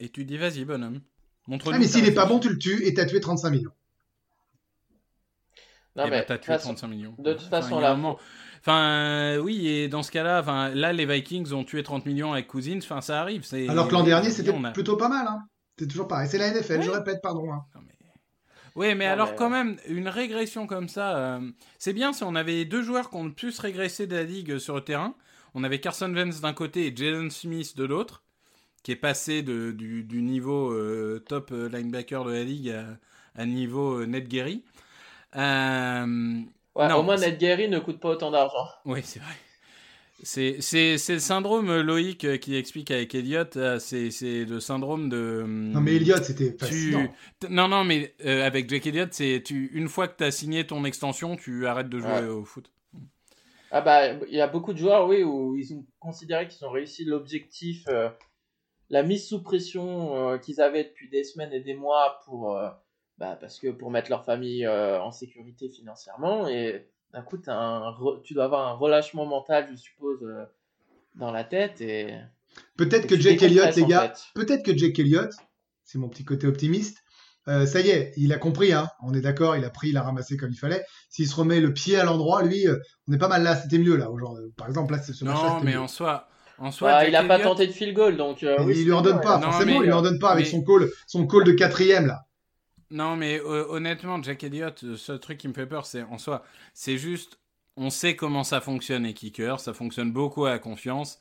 Et 0.00 0.08
tu 0.08 0.24
dis, 0.24 0.36
vas-y, 0.36 0.64
bonhomme. 0.64 1.00
Montre-nous. 1.46 1.76
Ah, 1.76 1.78
mais 1.78 1.86
t'as 1.86 1.92
s'il 1.92 2.06
est 2.06 2.12
pas 2.14 2.26
bon, 2.26 2.40
tu 2.40 2.48
le 2.48 2.58
tues 2.58 2.84
et 2.86 2.92
t'as 2.94 3.06
tué 3.06 3.20
35 3.20 3.50
millions. 3.50 3.70
Non 5.96 6.04
Eh 6.06 6.10
mais 6.10 6.18
ben, 6.20 6.24
t'as 6.26 6.34
de 6.34 6.38
toute 6.38 6.44
tué 6.46 6.52
façon- 6.54 6.68
35 6.74 6.86
millions. 6.88 7.14
de 7.18 7.32
toute 7.34 7.46
Enfin, 7.46 7.62
façon, 7.62 7.78
là, 7.80 7.94
moment- 7.94 8.18
Enfin, 8.60 9.34
euh, 9.34 9.38
oui, 9.38 9.68
et 9.68 9.88
dans 9.88 10.02
ce 10.02 10.10
cas-là, 10.10 10.40
enfin, 10.40 10.70
là, 10.70 10.92
les 10.94 11.04
Vikings 11.04 11.52
ont 11.52 11.64
tué 11.64 11.82
30 11.82 12.06
millions 12.06 12.32
avec 12.32 12.46
Cousins. 12.48 12.78
Enfin, 12.82 13.02
ça 13.02 13.20
arrive. 13.20 13.44
c'est- 13.44 13.68
Alors 13.68 13.88
que 13.88 13.92
l'an 13.92 14.02
dernier, 14.02 14.30
c'était 14.30 14.54
a- 14.54 14.70
plutôt 14.72 14.96
pas 14.96 15.08
mal. 15.10 15.26
Hein. 15.28 15.46
C'est 15.78 15.86
toujours 15.86 16.08
pareil. 16.08 16.28
C'est 16.30 16.38
la 16.38 16.48
NFL, 16.48 16.80
je 16.82 16.90
répète, 16.90 17.20
pardon. 17.22 17.52
hein. 17.52 17.64
Non, 17.74 17.82
mais- 17.86 17.93
Oui, 18.76 18.94
mais 18.94 19.06
Non, 19.06 19.12
alors 19.12 19.30
mais- 19.30 19.36
quand 19.36 19.50
même, 19.50 19.76
une 19.88 20.08
régression 20.08 20.66
comme 20.66 20.88
ça, 20.88 21.16
euh, 21.16 21.50
c'est 21.78 21.92
bien 21.92 22.12
si 22.12 22.24
on 22.24 22.34
avait 22.34 22.64
deux 22.64 22.82
joueurs 22.82 23.10
qui 23.10 23.16
ont 23.16 23.24
le 23.24 23.32
plus 23.32 23.58
régressé 23.60 24.06
de 24.06 24.16
la 24.16 24.24
ligue 24.24 24.52
euh, 24.52 24.58
sur 24.58 24.74
le 24.74 24.80
terrain. 24.82 25.14
On 25.54 25.62
avait 25.62 25.80
Carson 25.80 26.12
Wentz 26.12 26.40
d'un 26.40 26.52
côté 26.54 26.86
et 26.88 26.96
Jalen 26.96 27.30
Smith 27.30 27.76
de 27.76 27.84
l'autre, 27.84 28.24
qui 28.82 28.92
est 28.92 28.96
passé 28.96 29.42
de, 29.42 29.72
du, 29.72 30.04
du 30.04 30.22
niveau 30.22 30.72
euh, 30.72 31.22
top 31.28 31.50
linebacker 31.52 32.24
de 32.24 32.32
la 32.32 32.44
ligue 32.44 32.70
à, 32.70 32.86
à 33.36 33.46
niveau 33.46 34.00
euh, 34.00 34.06
Ned 34.06 34.28
Gary. 34.28 34.64
Ouais, 36.74 36.88
Non, 36.88 36.96
au 36.98 37.02
moins 37.02 37.16
Ned 37.16 37.38
Gary 37.38 37.68
ne 37.68 37.78
coûte 37.78 38.00
pas 38.00 38.10
autant 38.10 38.30
d'argent. 38.30 38.68
oui, 38.84 39.00
c'est 39.04 39.20
vrai. 39.20 39.34
C'est, 40.24 40.60
c'est, 40.60 40.96
c'est 40.98 41.12
le 41.14 41.18
syndrome 41.18 41.68
euh, 41.70 41.82
Loïc 41.82 42.24
euh, 42.24 42.36
qui 42.38 42.56
explique 42.56 42.90
avec 42.90 43.14
Elliott. 43.14 43.56
euh, 43.56 43.78
C'est, 43.78 44.10
c'est 44.10 44.44
le 44.46 44.58
syndrome 44.58 45.08
de. 45.10 45.44
Non, 45.46 45.80
mais 45.80 45.96
Elliott, 45.96 46.24
c'était 46.24 46.56
tu... 46.56 46.92
fascinant. 46.92 47.14
t- 47.40 47.48
Non, 47.50 47.68
non, 47.68 47.84
mais 47.84 48.14
euh, 48.24 48.44
avec 48.46 48.68
Jake 48.70 48.86
Elliott, 48.86 49.12
c'est 49.12 49.42
tu... 49.44 49.70
une 49.74 49.88
fois 49.88 50.08
que 50.08 50.16
tu 50.16 50.24
as 50.24 50.30
signé 50.30 50.66
ton 50.66 50.84
extension, 50.84 51.36
tu 51.36 51.66
arrêtes 51.66 51.90
de 51.90 51.98
jouer 52.00 52.10
Ouais. 52.10 52.26
au 52.26 52.44
foot. 52.44 52.70
Ah 53.70 53.80
bah 53.80 54.12
il 54.28 54.34
y 54.34 54.40
a 54.40 54.46
beaucoup 54.46 54.72
de 54.72 54.78
joueurs 54.78 55.06
oui 55.08 55.24
où 55.24 55.56
ils 55.56 55.74
ont 55.74 55.84
considéré 55.98 56.46
qu'ils 56.48 56.64
ont 56.64 56.70
réussi 56.70 57.04
l'objectif, 57.04 57.84
euh, 57.88 58.08
la 58.88 59.02
mise 59.02 59.26
sous 59.26 59.42
pression 59.42 60.16
euh, 60.30 60.38
qu'ils 60.38 60.60
avaient 60.60 60.84
depuis 60.84 61.08
des 61.08 61.24
semaines 61.24 61.52
et 61.52 61.60
des 61.60 61.74
mois 61.74 62.20
pour 62.24 62.56
euh, 62.56 62.68
bah, 63.18 63.36
parce 63.40 63.58
que 63.58 63.68
pour 63.68 63.90
mettre 63.90 64.10
leur 64.10 64.24
famille 64.24 64.64
euh, 64.64 65.00
en 65.02 65.10
sécurité 65.10 65.68
financièrement 65.68 66.46
et 66.48 66.86
d'un 67.14 67.22
coup 67.22 67.38
t'as 67.38 67.54
un 67.56 67.90
re- 67.92 68.20
tu 68.22 68.34
dois 68.34 68.44
avoir 68.44 68.66
un 68.68 68.74
relâchement 68.74 69.24
mental 69.24 69.68
je 69.70 69.76
suppose 69.76 70.18
euh, 70.22 70.44
dans 71.14 71.30
la 71.32 71.44
tête 71.44 71.80
et 71.80 72.14
Peut-être 72.76 73.06
que 73.08 73.18
Jake 73.18 73.42
Elliott, 73.42 73.74
les 73.74 73.82
en 73.82 73.86
gars, 73.88 74.00
fait. 74.14 74.22
peut-être 74.40 74.64
que 74.64 74.76
Jake 74.76 74.96
Elliott, 75.00 75.30
c'est 75.82 75.98
mon 75.98 76.08
petit 76.08 76.24
côté 76.24 76.46
optimiste, 76.46 76.98
euh, 77.48 77.66
ça 77.66 77.80
y 77.80 77.88
est, 77.90 78.12
il 78.16 78.32
a 78.32 78.38
compris, 78.38 78.72
hein, 78.72 78.88
on 79.02 79.12
est 79.12 79.20
d'accord, 79.20 79.56
il 79.56 79.64
a 79.64 79.70
pris, 79.70 79.88
il 79.88 79.96
a 79.96 80.02
ramassé 80.02 80.36
comme 80.36 80.50
il 80.52 80.56
fallait. 80.58 80.84
S'il 81.10 81.26
se 81.28 81.34
remet 81.34 81.58
le 81.60 81.72
pied 81.72 81.96
à 81.96 82.04
l'endroit, 82.04 82.42
lui, 82.44 82.68
euh, 82.68 82.76
on 83.08 83.12
est 83.12 83.18
pas 83.18 83.26
mal 83.28 83.42
là, 83.42 83.56
c'était 83.56 83.78
mieux 83.78 83.96
là. 83.96 84.08
Aujourd'hui. 84.10 84.52
Par 84.56 84.68
exemple, 84.68 84.92
là, 84.92 85.00
c'est 85.02 85.12
ce 85.12 85.24
match-là, 85.24 85.48
Non, 85.48 85.60
mais 85.64 85.72
mieux. 85.72 85.80
en 85.80 85.88
soi, 85.88 86.28
en 86.58 86.70
soi 86.70 86.90
Bah, 86.92 87.08
il 87.08 87.16
a 87.16 87.24
pas 87.24 87.34
Elliott- 87.38 87.42
tenté 87.48 87.66
de 87.66 87.72
field 87.72 87.94
goal 87.94 88.16
donc 88.16 88.44
euh, 88.44 88.54
oui, 88.60 88.66
il 88.70 88.76
c'est 88.76 88.84
lui 88.84 88.92
en 88.92 89.02
donne 89.02 89.20
pas. 89.20 89.38
Non, 89.38 89.50
forcément, 89.50 89.72
mais- 89.72 89.78
il 89.78 89.82
lui 89.86 89.92
en 89.92 90.02
donne 90.02 90.20
pas 90.20 90.30
avec 90.30 90.44
mais- 90.44 90.50
son 90.52 90.62
call, 90.62 90.88
son 91.08 91.26
call 91.26 91.42
de 91.44 91.52
quatrième 91.52 92.06
là. 92.06 92.23
Non, 92.94 93.16
mais 93.16 93.40
euh, 93.40 93.66
honnêtement, 93.68 94.22
Jack 94.22 94.44
Elliott, 94.44 94.96
seul 94.96 95.18
truc 95.20 95.38
qui 95.38 95.48
me 95.48 95.52
fait 95.54 95.66
peur, 95.66 95.84
c'est 95.86 96.02
en 96.04 96.18
soi, 96.18 96.44
c'est 96.74 96.96
juste, 96.98 97.38
on 97.76 97.90
sait 97.90 98.14
comment 98.16 98.44
ça 98.44 98.60
fonctionne 98.60 99.02
les 99.04 99.14
kickers, 99.14 99.58
ça 99.60 99.74
fonctionne 99.74 100.12
beaucoup 100.12 100.44
à 100.46 100.50
la 100.50 100.58
confiance, 100.60 101.18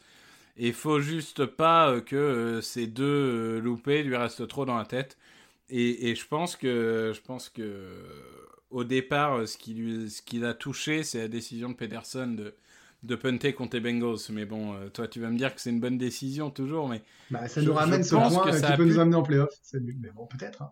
et 0.57 0.73
faut 0.73 0.99
juste 1.01 1.45
pas 1.45 1.89
euh, 1.91 2.01
que 2.01 2.15
euh, 2.17 2.61
ces 2.61 2.87
deux 2.87 3.59
loupés 3.59 4.03
lui 4.03 4.17
restent 4.17 4.47
trop 4.47 4.65
dans 4.65 4.77
la 4.77 4.85
tête. 4.85 5.17
Et, 5.69 6.09
et 6.11 6.15
je 6.15 6.27
pense 6.27 6.55
que, 6.57 7.13
je 7.15 7.21
pense 7.21 7.49
que, 7.49 7.87
au 8.71 8.83
départ, 8.83 9.47
ce 9.47 9.57
qui 9.57 9.73
lui, 9.73 10.09
ce 10.11 10.21
qui 10.21 10.39
l'a 10.39 10.53
touché, 10.53 11.03
c'est 11.03 11.19
la 11.19 11.27
décision 11.27 11.69
de 11.69 11.75
Pederson 11.75 12.27
de 12.27 12.55
de 13.03 13.15
punter 13.15 13.53
contre 13.53 13.75
les 13.77 13.81
Bengals. 13.81 14.17
Mais 14.31 14.45
bon, 14.45 14.75
toi, 14.93 15.07
tu 15.09 15.19
vas 15.19 15.29
me 15.29 15.37
dire 15.37 15.53
que 15.53 15.61
c'est 15.61 15.71
une 15.71 15.81
bonne 15.81 15.97
décision 15.97 16.49
toujours, 16.51 16.87
mais 16.89 17.01
Bah, 17.29 17.47
ça 17.49 17.61
nous 17.61 17.73
ramène 17.73 18.03
ce 18.03 18.15
point 18.15 18.29
que 18.29 18.57
qui 18.61 18.73
peut 18.73 18.83
pu- 18.83 18.89
nous 18.93 18.99
amener 18.99 19.15
en 19.17 19.23
playoff. 19.23 19.49
Bon, 20.15 20.25
peut-être. 20.27 20.61
hein. 20.61 20.71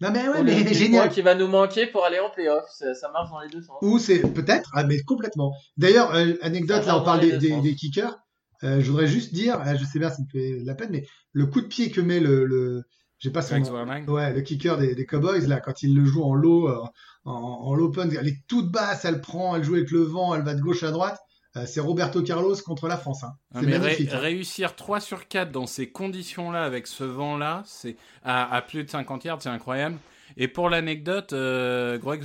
Non, 0.00 0.10
mais 0.12 0.28
ouais, 0.28 0.42
mais 0.42 0.66
génial. 0.74 1.06
point 1.06 1.14
qui 1.14 1.22
va 1.22 1.34
nous 1.34 1.48
manquer 1.48 1.86
pour 1.86 2.04
aller 2.04 2.18
en 2.18 2.30
playoff 2.30 2.64
ça, 2.70 2.94
ça 2.94 3.10
marche 3.10 3.30
dans 3.30 3.40
les 3.40 3.48
deux 3.48 3.62
sens 3.62 3.76
Ou 3.82 3.98
c'est 3.98 4.20
peut-être, 4.20 4.70
ah, 4.74 4.84
mais 4.84 5.00
complètement. 5.02 5.52
D'ailleurs, 5.76 6.14
euh, 6.14 6.34
anecdote, 6.42 6.86
là 6.86 6.98
on 6.98 7.04
parle 7.04 7.20
des, 7.20 7.74
kickers. 7.74 8.18
Euh, 8.64 8.80
je 8.80 8.90
voudrais 8.90 9.06
juste 9.06 9.34
dire, 9.34 9.60
euh, 9.66 9.76
je 9.78 9.84
sais 9.84 9.98
bien, 9.98 10.10
ça 10.10 10.22
me 10.22 10.28
fait 10.28 10.60
de 10.60 10.66
la 10.66 10.74
peine, 10.74 10.88
mais 10.90 11.06
le 11.32 11.46
coup 11.46 11.60
de 11.60 11.66
pied 11.66 11.90
que 11.90 12.00
met 12.00 12.20
le, 12.20 12.46
le 12.46 12.84
j'ai 13.18 13.30
pas 13.30 13.42
son 13.42 13.58
nom. 13.58 14.12
Ouais, 14.12 14.32
le 14.32 14.40
kicker 14.42 14.76
des, 14.76 14.94
des 14.94 15.06
Cowboys 15.06 15.46
là, 15.46 15.60
quand 15.60 15.82
il 15.82 15.96
le 15.96 16.04
joue 16.04 16.22
en 16.22 16.34
low, 16.34 16.68
euh, 16.68 16.84
en, 17.24 17.32
en 17.32 17.92
elle 18.00 18.28
est 18.28 18.46
toute 18.46 18.70
basse, 18.70 19.04
elle 19.04 19.20
prend, 19.20 19.56
elle 19.56 19.64
joue 19.64 19.74
avec 19.74 19.90
le 19.90 20.02
vent, 20.02 20.34
elle 20.34 20.42
va 20.42 20.54
de 20.54 20.60
gauche 20.60 20.82
à 20.82 20.90
droite. 20.90 21.18
Euh, 21.56 21.64
c'est 21.66 21.80
Roberto 21.80 22.22
Carlos 22.22 22.54
contre 22.64 22.86
la 22.86 22.96
France. 22.98 23.24
Hein. 23.24 23.34
Ah, 23.54 23.60
ré- 23.60 24.08
hein. 24.12 24.18
réussir 24.18 24.76
3 24.76 25.00
sur 25.00 25.26
4 25.26 25.50
dans 25.50 25.66
ces 25.66 25.88
conditions-là, 25.88 26.64
avec 26.64 26.86
ce 26.86 27.02
vent-là, 27.04 27.62
c'est 27.66 27.96
à, 28.22 28.54
à 28.54 28.62
plus 28.62 28.84
de 28.84 28.90
50 28.90 29.24
yards, 29.24 29.42
c'est 29.42 29.48
incroyable. 29.48 29.96
Et 30.36 30.48
pour 30.48 30.68
l'anecdote, 30.68 31.32
euh, 31.32 31.98
Greg, 31.98 32.22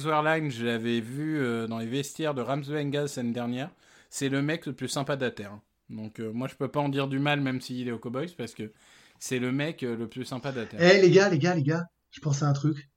je 0.00 0.64
l'avais 0.64 1.00
vu 1.00 1.38
euh, 1.40 1.66
dans 1.66 1.78
les 1.78 1.86
vestiaires 1.86 2.34
de 2.34 2.42
Rams 2.42 2.64
Bengals 2.68 3.08
l'année 3.16 3.32
dernière. 3.32 3.70
c'est 4.10 4.28
le 4.28 4.42
mec 4.42 4.66
le 4.66 4.72
plus 4.74 4.88
sympa 4.88 5.16
de 5.16 5.24
la 5.24 5.30
Terre. 5.30 5.52
hein. 5.52 5.62
Donc 5.90 6.20
euh, 6.20 6.30
moi, 6.32 6.46
je 6.48 6.54
peux 6.54 6.68
pas 6.68 6.80
en 6.80 6.88
dire 6.88 7.08
du 7.08 7.18
mal, 7.18 7.40
même 7.40 7.60
s'il 7.60 7.88
est 7.88 7.92
aux 7.92 7.98
Cowboys, 7.98 8.32
parce 8.36 8.54
que 8.54 8.70
c'est 9.18 9.38
le 9.38 9.50
mec 9.50 9.82
le 9.82 10.06
plus 10.06 10.24
sympa 10.24 10.52
de 10.52 10.60
la 10.60 10.66
Terre. 10.66 10.80
Eh 10.82 11.00
les 11.00 11.10
gars, 11.10 11.28
les 11.30 11.38
gars, 11.38 11.54
les 11.54 11.62
gars, 11.62 11.86
je 12.10 12.20
pense 12.20 12.42
à 12.42 12.46
un 12.46 12.52
truc. 12.52 12.88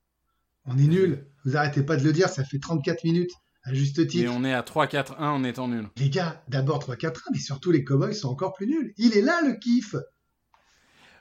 On 0.66 0.78
est 0.78 0.86
nuls. 0.86 1.26
Vous 1.44 1.56
arrêtez 1.56 1.82
pas 1.82 1.96
de 1.96 2.04
le 2.04 2.12
dire, 2.12 2.28
ça 2.28 2.44
fait 2.44 2.58
34 2.60 3.02
minutes, 3.04 3.32
à 3.64 3.72
juste 3.74 3.98
Et 4.00 4.06
titre. 4.06 4.32
on 4.34 4.44
est 4.44 4.52
à 4.52 4.62
3-4-1 4.62 5.14
en 5.18 5.44
étant 5.44 5.68
nul. 5.68 5.86
Les 5.96 6.10
gars, 6.10 6.42
d'abord 6.48 6.80
3-4-1, 6.80 7.20
mais 7.32 7.38
surtout 7.38 7.70
les 7.70 7.84
Cowboys 7.84 8.14
sont 8.14 8.28
encore 8.28 8.52
plus 8.54 8.66
nuls. 8.66 8.92
Il 8.96 9.16
est 9.16 9.22
là 9.22 9.40
le 9.46 9.54
kiff. 9.54 9.94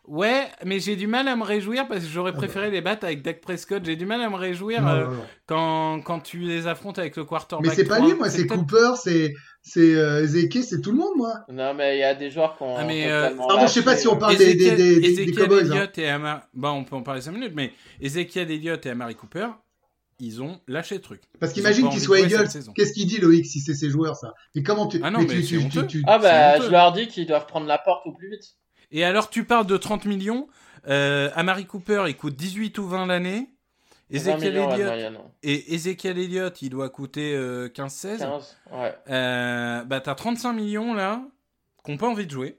Ouais, 0.07 0.47
mais 0.65 0.79
j'ai 0.79 0.95
du 0.95 1.05
mal 1.05 1.27
à 1.27 1.35
me 1.35 1.43
réjouir 1.43 1.87
parce 1.87 2.01
que 2.03 2.09
j'aurais 2.09 2.31
Ah 2.33 2.37
préféré 2.37 2.71
les 2.71 2.81
battre 2.81 3.05
avec 3.05 3.21
Dak 3.21 3.39
Prescott. 3.39 3.85
J'ai 3.85 3.95
du 3.95 4.07
mal 4.07 4.19
à 4.21 4.29
me 4.31 4.35
réjouir 4.35 4.81
Non, 4.81 4.87
euh, 4.89 5.03
non, 5.05 5.11
non. 5.11 5.25
quand, 5.45 6.01
quand 6.01 6.19
tu 6.21 6.39
les 6.39 6.65
affrontes 6.65 6.97
avec 6.97 7.15
le 7.15 7.23
quarterback. 7.23 7.69
Mais 7.69 7.75
c'est 7.75 7.85
pas 7.85 7.97
3. 7.97 8.07
lui, 8.09 8.15
moi, 8.15 8.29
c'est 8.31 8.47
Cooper, 8.47 8.93
c'est 9.01 9.33
c'est 9.61 9.93
euh, 9.93 10.23
Ezeke, 10.23 10.63
c'est 10.63 10.81
tout 10.81 10.91
le 10.91 10.97
monde, 10.97 11.13
moi. 11.17 11.41
Non, 11.49 11.75
mais 11.75 11.97
il 11.97 11.99
y 11.99 12.03
a 12.03 12.15
des 12.15 12.31
joueurs 12.31 12.57
qui 12.57 12.63
ont. 12.63 12.75
Ah, 12.75 12.83
mais, 12.83 13.11
euh, 13.11 13.29
Pardon, 13.37 13.67
je 13.67 13.71
sais 13.71 13.83
pas 13.83 13.95
si 13.95 14.07
on 14.07 14.17
parle 14.17 14.35
des, 14.37 14.55
des, 14.55 14.65
Ezekiel, 14.65 15.01
des, 15.11 15.25
des- 15.25 15.31
Cowboys. 15.33 15.71
hein. 15.71 15.87
Et 15.95 16.09
Amar... 16.09 16.41
Bon, 16.55 16.69
on 16.71 16.83
peut 16.83 16.95
en 16.95 17.03
parler 17.03 17.21
5 17.21 17.31
minutes, 17.33 17.53
mais 17.55 17.71
Ezekiel 18.01 18.49
Elliott 18.49 18.83
et 18.87 18.89
Amari 18.89 19.13
Cooper, 19.13 19.49
ils 20.21 20.41
ont 20.41 20.61
lâché 20.67 20.95
le 20.95 21.01
truc. 21.01 21.21
Parce 21.39 21.51
qu'imagine 21.51 21.89
de 21.89 21.99
jouer 21.99 22.21
Eagles. 22.21 22.37
cette 22.37 22.51
saison. 22.51 22.73
Qu'est-ce 22.73 22.93
qu'il 22.93 23.07
dit, 23.07 23.17
Loïc, 23.19 23.45
si 23.45 23.59
c'est 23.59 23.73
ses 23.73 23.89
joueurs, 23.89 24.15
ça? 24.15 24.33
Mais 24.55 24.63
comment 24.63 24.87
tu. 24.87 24.99
Ah 25.03 25.11
non, 25.11 25.19
mais 25.19 25.25
mais 25.25 25.33
tu, 25.33 25.43
c'est 25.43 25.57
tu, 25.57 25.65
honteux. 25.65 25.87
tu, 25.87 25.97
tu- 25.99 26.03
Ah, 26.07 26.19
bah, 26.19 26.61
je 26.61 26.69
leur 26.69 26.91
dis 26.93 27.07
qu'ils 27.07 27.25
doivent 27.27 27.47
prendre 27.47 27.65
la 27.67 27.77
porte 27.77 28.05
au 28.05 28.13
plus 28.13 28.29
vite. 28.29 28.55
Et 28.91 29.03
alors, 29.03 29.29
tu 29.29 29.43
parles 29.45 29.65
de 29.67 29.77
30 29.77 30.05
millions. 30.05 30.47
Euh, 30.87 31.29
Amari 31.35 31.65
Cooper, 31.65 32.05
il 32.07 32.15
coûte 32.17 32.35
18 32.35 32.77
ou 32.77 32.87
20 32.87 33.05
l'année. 33.07 33.49
20 34.09 34.17
Ezekiel 34.17 34.51
millions, 34.53 34.67
la 34.69 34.75
Elliott, 34.75 34.87
moyenne. 34.87 35.17
et 35.43 35.73
Ezekiel 35.73 36.17
Elliott, 36.19 36.61
il 36.61 36.69
doit 36.69 36.89
coûter 36.89 37.33
euh, 37.33 37.69
15-16. 37.69 38.17
15, 38.19 38.57
ouais. 38.73 38.93
Euh, 39.09 39.83
bah, 39.85 40.01
t'as 40.01 40.15
35 40.15 40.51
millions 40.53 40.93
là, 40.93 41.23
qui 41.85 41.91
n'ont 41.91 41.97
pas 41.97 42.09
envie 42.09 42.25
de 42.25 42.31
jouer. 42.31 42.57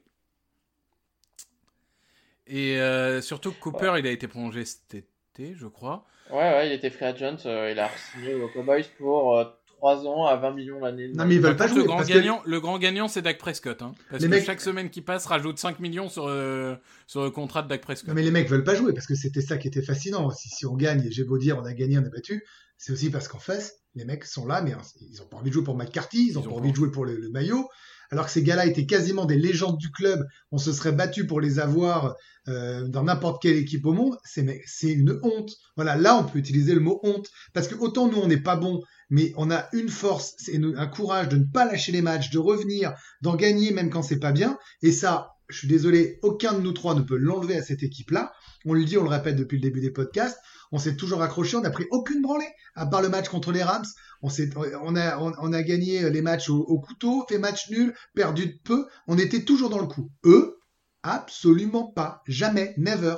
Et 2.46 2.80
euh, 2.80 3.20
surtout 3.20 3.52
que 3.52 3.60
Cooper, 3.60 3.94
il 3.98 4.06
a 4.06 4.10
été 4.10 4.28
prolongé 4.28 4.64
cet 4.64 4.94
été, 4.94 5.54
je 5.54 5.66
crois. 5.66 6.04
Ouais, 6.32 6.38
ouais, 6.38 6.66
il 6.68 6.72
était 6.72 6.90
free 6.90 7.04
agent. 7.04 7.36
euh, 7.46 7.70
il 7.72 7.78
a 7.78 7.90
signé 8.12 8.34
aux 8.34 8.48
Cowboys 8.48 8.84
pour 8.98 9.36
euh, 9.38 9.44
3 9.78 10.06
ans 10.06 10.26
à 10.26 10.36
20 10.36 10.52
millions 10.52 10.78
l'année. 10.80 11.08
Non, 11.14 11.26
mais 11.26 11.34
ils 11.34 11.40
veulent 11.40 11.56
pas 11.56 11.64
contre, 11.64 11.74
jouer. 11.74 11.82
le 11.82 11.86
grand 11.88 11.96
parce 11.98 12.08
que- 12.08 12.14
gagnant, 12.14 12.40
le 12.46 12.60
grand 12.60 12.78
gagnant, 12.78 13.08
c'est 13.08 13.20
Dak 13.22 13.36
Prescott. 13.38 13.82
Hein, 13.82 13.92
parce 14.10 14.22
Les 14.22 14.28
que 14.28 14.34
mecs- 14.34 14.44
chaque 14.46 14.60
semaine 14.60 14.90
qui 14.90 15.02
passe 15.02 15.26
rajoute 15.26 15.58
5 15.58 15.78
millions 15.80 16.08
sur, 16.08 16.26
euh, 16.28 16.74
sur 17.06 17.22
le 17.22 17.30
contrat 17.30 17.62
de 17.62 17.68
Dak 17.68 17.82
Prescott. 17.82 18.08
Non, 18.08 18.14
mais 18.14 18.22
les 18.22 18.30
mecs 18.30 18.48
veulent 18.48 18.64
pas 18.64 18.74
jouer 18.74 18.92
parce 18.94 19.06
que 19.06 19.14
c'était 19.14 19.40
ça 19.42 19.58
qui 19.58 19.68
était 19.68 19.82
fascinant. 19.82 20.30
Si, 20.30 20.48
si 20.48 20.64
on 20.66 20.74
gagne, 20.74 21.04
et 21.04 21.10
j'ai 21.12 21.24
beau 21.24 21.36
dire 21.36 21.58
on 21.58 21.64
a 21.64 21.74
gagné, 21.74 21.98
on 21.98 22.04
a 22.04 22.08
battu, 22.10 22.44
c'est 22.78 22.92
aussi 22.92 23.10
parce 23.10 23.28
qu'en 23.28 23.38
face, 23.40 23.74
les 23.94 24.04
mecs 24.04 24.24
sont 24.24 24.46
là, 24.46 24.62
mais 24.62 24.72
hein, 24.72 24.80
ils 25.10 25.20
ont 25.20 25.26
pas 25.26 25.36
envie 25.36 25.50
de 25.50 25.54
jouer 25.54 25.64
pour 25.64 25.76
McCarthy, 25.76 26.28
ils 26.30 26.38
ont 26.38 26.42
Ils 26.42 26.48
pas 26.48 26.54
envie 26.54 26.70
de 26.70 26.76
jouer 26.76 26.90
pour 26.90 27.04
le, 27.04 27.16
le 27.16 27.28
maillot. 27.28 27.68
Alors 28.12 28.26
que 28.26 28.30
ces 28.30 28.42
gars-là 28.42 28.66
étaient 28.66 28.84
quasiment 28.86 29.24
des 29.24 29.36
légendes 29.38 29.78
du 29.78 29.90
club, 29.90 30.26
on 30.52 30.58
se 30.58 30.72
serait 30.72 30.92
battu 30.92 31.26
pour 31.26 31.40
les 31.40 31.58
avoir 31.58 32.14
euh, 32.46 32.86
dans 32.86 33.04
n'importe 33.04 33.40
quelle 33.42 33.56
équipe 33.56 33.86
au 33.86 33.92
monde. 33.94 34.18
C'est 34.24 34.60
une 34.92 35.18
honte. 35.22 35.50
Voilà, 35.76 35.96
là 35.96 36.16
on 36.16 36.24
peut 36.24 36.38
utiliser 36.38 36.74
le 36.74 36.80
mot 36.80 37.00
honte 37.02 37.28
parce 37.54 37.68
que 37.68 37.74
autant 37.74 38.08
nous 38.08 38.18
on 38.18 38.26
n'est 38.28 38.36
pas 38.36 38.56
bon, 38.56 38.82
mais 39.08 39.32
on 39.36 39.50
a 39.50 39.66
une 39.72 39.88
force, 39.88 40.34
une- 40.52 40.74
un 40.76 40.86
courage 40.86 41.28
de 41.30 41.36
ne 41.38 41.44
pas 41.44 41.64
lâcher 41.64 41.90
les 41.90 42.02
matchs, 42.02 42.30
de 42.30 42.38
revenir, 42.38 42.92
d'en 43.22 43.34
gagner 43.34 43.72
même 43.72 43.88
quand 43.90 44.02
c'est 44.02 44.20
pas 44.20 44.32
bien. 44.32 44.58
Et 44.82 44.92
ça, 44.92 45.30
je 45.48 45.56
suis 45.58 45.68
désolé, 45.68 46.18
aucun 46.22 46.52
de 46.52 46.60
nous 46.60 46.72
trois 46.72 46.94
ne 46.94 47.00
peut 47.02 47.16
l'enlever 47.16 47.56
à 47.56 47.62
cette 47.62 47.82
équipe-là. 47.82 48.32
On 48.66 48.74
le 48.74 48.84
dit, 48.84 48.96
on 48.98 49.02
le 49.04 49.08
répète 49.10 49.36
depuis 49.36 49.56
le 49.56 49.62
début 49.62 49.80
des 49.80 49.90
podcasts. 49.90 50.38
On 50.74 50.78
s'est 50.78 50.96
toujours 50.96 51.22
accroché, 51.22 51.56
on 51.56 51.60
n'a 51.60 51.70
pris 51.70 51.84
aucune 51.90 52.22
branlée, 52.22 52.48
à 52.74 52.86
part 52.86 53.02
le 53.02 53.10
match 53.10 53.28
contre 53.28 53.52
les 53.52 53.62
Rams. 53.62 53.84
On, 54.22 54.96
a, 54.96 55.62
gagné 55.62 56.08
les 56.08 56.22
matchs 56.22 56.48
au, 56.48 56.58
au 56.58 56.78
couteau, 56.78 57.26
fait 57.28 57.38
match 57.38 57.68
nul, 57.70 57.94
perdu 58.14 58.46
de 58.46 58.58
peu. 58.62 58.86
On 59.08 59.18
était 59.18 59.44
toujours 59.44 59.68
dans 59.68 59.80
le 59.80 59.86
coup. 59.86 60.10
Eux, 60.24 60.60
absolument 61.02 61.88
pas. 61.88 62.22
Jamais, 62.26 62.74
never. 62.76 63.16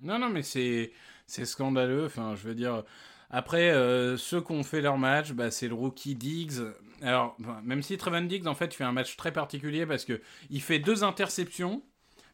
Non, 0.00 0.18
non, 0.18 0.28
mais 0.28 0.42
c'est 0.42 0.90
scandaleux. 1.44 2.06
Enfin, 2.06 2.34
je 2.34 2.48
veux 2.48 2.54
dire. 2.54 2.84
Après, 3.30 3.70
euh, 3.70 4.18
ceux 4.18 4.42
qui 4.42 4.52
ont 4.52 4.62
fait 4.62 4.82
leur 4.82 4.98
match, 4.98 5.32
bah, 5.32 5.50
c'est 5.50 5.68
le 5.68 5.74
rookie 5.74 6.14
Diggs. 6.14 6.60
Alors, 7.00 7.34
enfin, 7.40 7.60
même 7.64 7.82
si 7.82 7.96
Trevon 7.96 8.22
Diggs, 8.22 8.46
en 8.46 8.54
fait, 8.54 8.74
fait 8.74 8.84
un 8.84 8.92
match 8.92 9.16
très 9.16 9.32
particulier 9.32 9.86
parce 9.86 10.04
que 10.04 10.20
il 10.50 10.60
fait 10.60 10.78
deux 10.78 11.02
interceptions, 11.02 11.82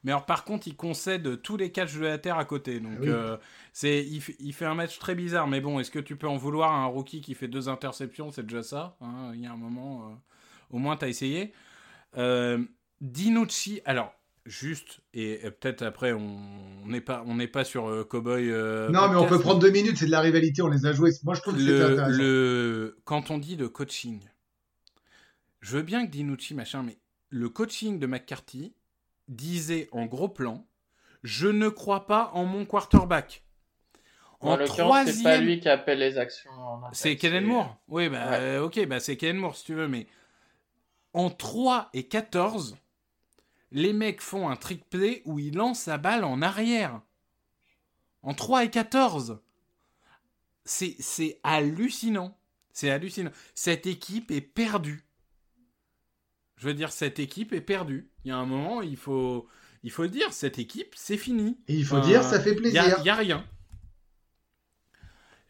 mais 0.05 0.12
alors 0.12 0.26
par 0.26 0.44
contre, 0.44 0.68
il 0.68 0.76
concède 0.76 1.42
tous 1.42 1.57
les 1.57 1.70
catchs 1.72 1.94
de 1.94 2.01
la 2.05 2.18
terre 2.18 2.38
à 2.38 2.44
côté. 2.44 2.80
Donc, 2.80 2.92
Ah 2.96 3.01
oui. 3.03 3.09
euh, 3.09 3.36
c'est 3.72 4.05
il, 4.07 4.20
fait- 4.20 4.36
il 4.40 4.53
fait 4.53 4.64
un 4.66 4.74
match 4.74 4.99
très 4.99 5.14
bizarre. 5.14 5.46
Mais 5.49 5.61
bon, 5.61 5.80
est-ce 5.80 5.90
que 5.90 5.99
tu 5.99 6.16
peux 6.16 6.28
en 6.28 6.36
vouloir 6.36 6.72
à 6.72 6.76
un 6.78 6.86
rookie 6.86 7.20
qui 7.20 7.34
fait 7.34 7.49
deux 7.49 7.68
interceptions? 7.68 8.30
C'est 8.30 8.44
déjà 8.44 8.62
ça. 8.62 8.96
hein. 9.01 9.32
Il 9.34 9.40
y 9.40 9.46
a 9.46 9.53
un 9.53 9.57
moment, 9.57 10.09
euh, 10.11 10.14
au 10.70 10.78
moins, 10.78 10.96
tu 10.96 11.05
as 11.05 11.09
essayé. 11.09 11.53
Euh, 12.16 12.59
Dinucci, 13.01 13.80
alors. 13.84 14.14
Juste, 14.46 15.01
et, 15.12 15.44
et 15.46 15.51
peut-être 15.51 15.82
après, 15.82 16.14
on 16.14 16.40
n'est 16.86 17.03
pas, 17.03 17.22
on 17.26 17.36
pas 17.49 17.64
sur 17.64 18.09
Cowboy. 18.09 18.49
non, 18.90 19.11
mais 19.11 19.16
on 19.16 19.26
peut 19.26 19.38
prendre 19.38 19.59
deux 19.61 19.70
minutes, 19.70 19.99
c'est 19.99 20.07
de 20.07 20.11
la 20.11 20.20
rivalité, 20.20 20.62
on 20.62 20.68
les 20.68 20.86
a 20.86 20.92
joués. 20.94 21.11
Moi, 21.22 21.34
je 21.34 21.42
trouve 21.42 21.53
que 21.55 21.61
c'était 21.61 21.72
le, 21.72 21.92
intéressant. 21.92 22.16
le- 22.16 22.99
quand 23.05 23.30
on 23.30 23.36
dit 23.36 23.57
le 23.57 23.68
coaching, 23.68 24.20
je 25.61 25.76
veux 25.76 25.82
bien 25.82 26.07
que 26.07 26.11
Dinucci 26.11 26.55
machin, 26.55 26.82
mais 26.82 26.96
le 27.28 27.51
coaching 27.51 27.99
de 27.99 28.07
McCarthy 28.07 28.72
disait 29.29 29.89
en 29.93 30.07
gros 30.07 30.29
plan, 30.29 30.66
je 31.22 31.49
ne 31.49 31.68
crois 31.68 32.07
pas 32.07 32.31
en 32.35 32.45
mon 32.45 32.64
quarterback. 32.64 33.45
En, 34.41 34.51
En 34.53 34.57
l'occurrence, 34.57 35.07
c'est 35.07 35.12
pas 35.14 35.18
troisième, 35.31 35.45
lui 35.45 35.61
qui 35.61 35.68
appelle 35.68 35.99
les 35.99 36.16
actions. 36.16 36.51
c'est 36.93 37.16
Kellen 37.16 37.45
Moore. 37.45 37.76
Oui, 37.89 38.09
bah 38.09 38.31
Ouais. 38.31 38.37
euh, 38.41 38.64
ok, 38.64 38.87
bah 38.87 39.01
c'est 39.01 39.16
Kellen 39.16 39.37
Moore 39.39 39.57
si 39.57 39.64
tu 39.64 39.74
veux, 39.74 39.89
mais 39.89 40.07
en 41.12 41.29
3 41.31 41.89
et 41.93 42.07
14, 42.07 42.76
les 43.72 43.93
mecs 43.93 44.20
font 44.20 44.49
un 44.49 44.55
trick 44.57 44.89
play 44.89 45.22
où 45.24 45.39
ils 45.41 45.55
lancent 45.57 45.87
la 45.87 45.99
balle 45.99 46.22
en 46.24 46.41
arrière. 46.41 47.01
En 48.22 48.33
3 48.35 48.64
et 48.64 48.70
14. 48.70 49.41
C'est 50.64 50.95
c'est 51.01 51.41
hallucinant. 51.43 52.37
C'est 52.72 52.91
hallucinant. 52.91 53.31
Cette 53.55 53.87
équipe 53.87 54.31
est 54.31 54.41
perdue. 54.41 55.05
Je 56.59 56.66
veux 56.66 56.74
dire, 56.74 56.92
cette 56.92 57.18
équipe 57.18 57.52
est 57.54 57.61
perdue. 57.62 58.11
Il 58.24 58.28
y 58.28 58.32
a 58.32 58.36
un 58.36 58.46
moment, 58.46 58.82
il 58.82 58.96
faut, 58.96 59.48
il 59.82 59.90
faut 59.90 60.06
dire, 60.06 60.32
cette 60.32 60.59
équipe, 60.59 60.94
c'est 60.96 61.16
fini. 61.16 61.59
Et 61.68 61.74
il 61.74 61.84
faut 61.84 62.00
dire, 62.00 62.22
ça 62.24 62.40
fait 62.40 62.50
Il 62.52 62.56
plaisir. 62.56 62.82
a, 62.82 63.02
y 63.02 63.09
a 63.11 63.14
rien. 63.14 63.44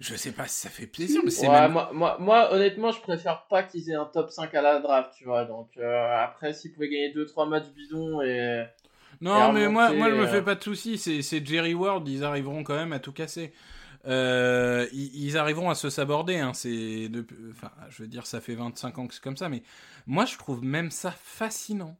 Je 0.00 0.14
sais 0.14 0.30
pas 0.32 0.46
si 0.46 0.61
ça 0.61 0.70
fait 0.70 0.86
plaisir, 0.86 1.22
mais 1.24 1.30
c'est 1.30 1.48
Ouais, 1.48 1.61
même... 1.62 1.72
moi, 1.72 1.90
moi, 1.92 2.16
moi, 2.20 2.52
honnêtement, 2.52 2.92
je 2.92 3.00
préfère 3.00 3.46
pas 3.48 3.64
qu'ils 3.64 3.90
aient 3.90 3.94
un 3.94 4.04
top 4.04 4.30
5 4.30 4.54
à 4.54 4.62
la 4.62 4.78
draft, 4.80 5.12
tu 5.16 5.24
vois. 5.24 5.44
Donc, 5.44 5.70
euh, 5.76 6.22
après, 6.24 6.52
s'ils 6.52 6.72
pouvaient 6.72 6.88
gagner 6.88 7.12
2-3 7.12 7.48
matchs 7.48 7.68
bidons 7.74 8.20
et. 8.22 8.64
Non, 9.20 9.50
Et 9.50 9.52
mais 9.52 9.68
moi, 9.68 9.88
remonter, 9.88 9.98
moi, 9.98 10.11
je 10.11 10.14
me 10.14 10.22
euh, 10.22 10.26
fais 10.28 10.42
pas 10.42 10.54
de 10.54 10.62
soucis. 10.62 10.98
C'est 10.98 11.22
c'est 11.22 11.44
Jerry 11.44 11.74
Ward, 11.74 12.06
ils 12.09 12.22
arriveront 12.24 12.62
quand 12.62 12.76
même 12.76 12.92
à 12.92 13.00
tout 13.00 13.12
casser. 13.12 13.52
Euh, 14.09 14.86
ils, 14.92 15.36
arriveront 15.36 15.68
à 15.70 15.74
se 15.74 15.90
saborder. 15.90 16.36
Hein. 16.36 16.52
Je 16.54 17.09
veux 17.98 18.09
dire, 18.09 18.26
ça 18.26 18.40
fait 18.40 18.54
25 18.54 18.98
ans 18.98 19.06
que 19.06 19.14
c'est 19.14 19.22
comme 19.22 19.36
ça, 19.36 19.48
mais 19.48 19.62
moi, 20.06 20.24
je 20.24 20.36
trouve 20.38 20.64
même 20.64 20.90
ça 20.90 21.11
fascinant 21.11 21.98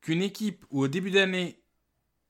qu'une 0.00 0.22
équipe 0.22 0.64
où 0.70 0.82
au 0.82 0.88
début 0.88 1.10
d'année, 1.10 1.60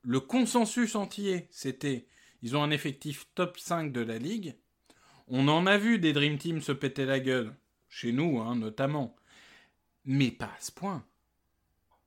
le 0.02 0.20
consensus 0.20 0.94
entier, 0.94 1.48
c'était 1.50 2.06
ils 2.42 2.56
ont 2.56 2.62
un 2.62 2.70
effectif 2.70 3.26
top 3.34 3.58
5 3.58 3.92
de 3.92 4.00
la 4.00 4.18
ligue. 4.18 4.54
On 5.28 5.48
en 5.48 5.66
a 5.66 5.78
vu 5.78 5.98
des 5.98 6.12
Dream 6.12 6.38
Team 6.38 6.60
se 6.60 6.72
péter 6.72 7.06
la 7.06 7.20
gueule, 7.20 7.54
chez 7.88 8.12
nous 8.12 8.40
hein, 8.40 8.54
notamment, 8.54 9.16
mais 10.04 10.30
pas 10.30 10.46
à 10.46 10.60
ce 10.60 10.70
point. 10.70 11.04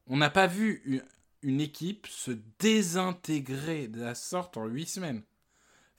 On 0.05 0.17
n'a 0.17 0.29
pas 0.29 0.47
vu 0.47 0.81
une, 0.85 1.03
une 1.41 1.61
équipe 1.61 2.07
se 2.07 2.31
désintégrer 2.59 3.87
de 3.87 4.01
la 4.01 4.15
sorte 4.15 4.57
en 4.57 4.65
8 4.65 4.85
semaines. 4.85 5.23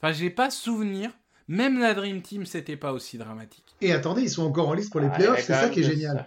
Enfin, 0.01 0.13
j'ai 0.13 0.29
pas 0.29 0.49
souvenir, 0.49 1.11
même 1.47 1.79
la 1.79 1.93
Dream 1.93 2.21
Team, 2.21 2.45
c'était 2.45 2.77
pas 2.77 2.93
aussi 2.93 3.17
dramatique. 3.17 3.75
Et 3.81 3.91
attendez, 3.91 4.21
ils 4.23 4.29
sont 4.29 4.43
encore 4.43 4.69
en 4.69 4.73
liste 4.73 4.91
pour 4.91 5.01
les 5.01 5.07
Ah, 5.07 5.15
playoffs, 5.15 5.41
c'est 5.43 5.53
ça 5.53 5.69
qui 5.69 5.81
est 5.81 5.83
génial. 5.83 6.25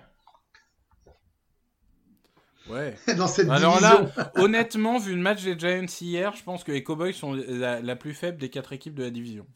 Ouais. 2.68 2.96
Dans 3.16 3.26
cette 3.26 3.48
Alors 3.50 3.78
division. 3.78 4.10
là, 4.16 4.32
honnêtement, 4.36 4.98
vu 4.98 5.14
le 5.14 5.20
match 5.20 5.42
des 5.42 5.58
Giants 5.58 5.86
hier, 6.00 6.34
je 6.36 6.42
pense 6.44 6.64
que 6.64 6.72
les 6.72 6.82
Cowboys 6.84 7.12
sont 7.12 7.32
la, 7.34 7.80
la 7.80 7.96
plus 7.96 8.14
faible 8.14 8.38
des 8.38 8.50
quatre 8.50 8.72
équipes 8.72 8.94
de 8.94 9.02
la 9.04 9.10
division. 9.10 9.46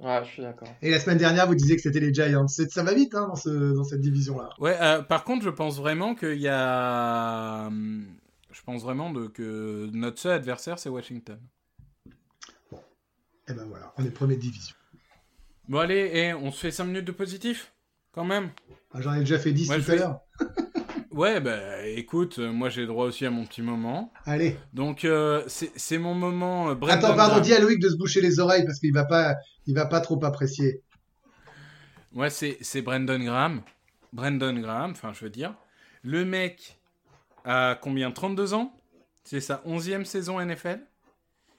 Ouais, 0.00 0.24
je 0.24 0.30
suis 0.30 0.42
d'accord. 0.42 0.68
Et 0.82 0.90
la 0.90 0.98
semaine 1.00 1.18
dernière, 1.18 1.46
vous 1.46 1.54
disiez 1.54 1.76
que 1.76 1.82
c'était 1.82 2.00
les 2.00 2.12
Giants. 2.12 2.48
C'est- 2.48 2.70
Ça 2.70 2.82
va 2.82 2.94
vite 2.94 3.14
hein, 3.14 3.28
dans, 3.28 3.36
ce, 3.36 3.48
dans 3.74 3.84
cette 3.84 4.00
division-là. 4.00 4.50
Ouais, 4.58 4.76
euh, 4.80 5.02
par 5.02 5.24
contre, 5.24 5.44
je 5.44 5.50
pense 5.50 5.76
vraiment 5.78 6.14
qu'il 6.14 6.40
y 6.40 6.48
a. 6.48 7.66
hum, 7.68 8.06
Je 8.50 8.62
pense 8.62 8.82
vraiment 8.82 9.10
de, 9.12 9.26
que 9.28 9.90
notre 9.92 10.18
seul 10.20 10.32
adversaire, 10.32 10.78
c'est 10.78 10.88
Washington. 10.88 11.38
Et 13.48 13.52
ben 13.52 13.64
voilà, 13.68 13.92
on 13.98 14.04
est 14.04 14.10
premier 14.10 14.36
de 14.36 14.40
division. 14.40 14.74
Bon, 15.68 15.78
allez, 15.78 16.10
et 16.14 16.34
on 16.34 16.50
se 16.50 16.60
fait 16.60 16.70
5 16.70 16.84
minutes 16.84 17.04
de 17.06 17.12
positif 17.12 17.72
Quand 18.12 18.24
même 18.24 18.50
Ah, 18.92 19.00
J'en 19.00 19.14
ai 19.14 19.20
déjà 19.20 19.38
fait 19.38 19.52
10 19.52 19.70
Ouais, 19.70 19.80
tout 19.82 19.90
à 19.92 19.94
l'heure. 19.96 20.20
Ouais, 21.10 21.38
bah 21.40 21.86
écoute, 21.86 22.40
euh, 22.40 22.50
moi 22.50 22.68
j'ai 22.70 22.86
droit 22.86 23.06
aussi 23.06 23.24
à 23.24 23.30
mon 23.30 23.46
petit 23.46 23.62
moment. 23.62 24.12
Allez. 24.26 24.56
Donc, 24.72 25.04
euh, 25.04 25.44
c'est 25.46 25.98
mon 25.98 26.12
moment. 26.12 26.70
euh, 26.70 26.74
Attends, 26.88 27.14
pardon, 27.14 27.38
dis 27.40 27.54
à 27.54 27.60
Loïc 27.60 27.78
de 27.78 27.88
se 27.88 27.94
boucher 27.96 28.20
les 28.20 28.40
oreilles 28.40 28.64
parce 28.66 28.80
qu'il 28.80 28.92
va 28.92 29.04
pas, 29.04 29.36
il 29.66 29.76
va 29.76 29.86
pas 29.86 30.00
trop 30.00 30.22
apprécier. 30.24 30.82
Ouais, 32.12 32.30
c'est 32.30 32.58
c'est 32.62 32.82
Brandon 32.82 33.20
Graham. 33.20 33.62
Brandon 34.12 34.54
Graham, 34.58 34.90
enfin, 34.90 35.12
je 35.12 35.24
veux 35.24 35.30
dire, 35.30 35.54
le 36.02 36.24
mec 36.24 36.80
a 37.44 37.78
combien 37.80 38.10
32 38.10 38.52
ans? 38.54 38.74
C'est 39.22 39.40
sa 39.40 39.62
11e 39.68 40.04
saison 40.04 40.40
NFL 40.44 40.80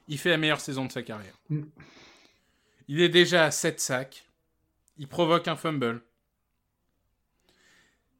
Il 0.07 0.17
fait 0.19 0.29
la 0.29 0.37
meilleure 0.37 0.61
saison 0.61 0.85
de 0.85 0.91
sa 0.91 1.01
carrière. 1.03 1.35
Mm. 1.49 1.63
Il 2.87 3.01
est 3.01 3.09
déjà 3.09 3.45
à 3.45 3.51
7 3.51 3.79
sacs. 3.79 4.25
Il 4.97 5.07
provoque 5.07 5.47
un 5.47 5.55
fumble. 5.55 6.03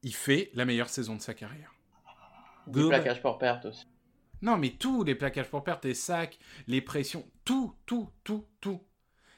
Il 0.03 0.13
fait 0.13 0.49
la 0.53 0.65
meilleure 0.65 0.89
saison 0.89 1.15
de 1.15 1.21
sa 1.21 1.33
carrière. 1.33 1.73
Du 2.67 2.79
Global- 2.79 3.01
plaquage 3.01 3.21
pour 3.21 3.37
perte 3.37 3.65
aussi. 3.65 3.85
Non, 4.41 4.57
mais 4.57 4.71
tout, 4.71 5.03
les 5.03 5.15
plaquages 5.15 5.49
pour 5.49 5.63
perte, 5.63 5.85
les 5.85 5.93
sacs, 5.93 6.37
les 6.67 6.81
pressions, 6.81 7.25
tout, 7.45 7.75
tout, 7.85 8.09
tout, 8.23 8.45
tout. 8.61 8.81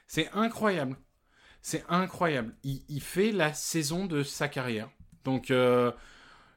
C'est 0.08 0.30
incroyable. 0.32 0.98
C'est 1.62 1.84
incroyable. 1.88 2.56
Il, 2.64 2.84
il 2.90 3.02
fait 3.02 3.32
la 3.32 3.54
saison 3.54 4.06
de 4.06 4.24
sa 4.24 4.48
carrière. 4.48 4.90
Donc, 5.24 5.52
euh, 5.52 5.92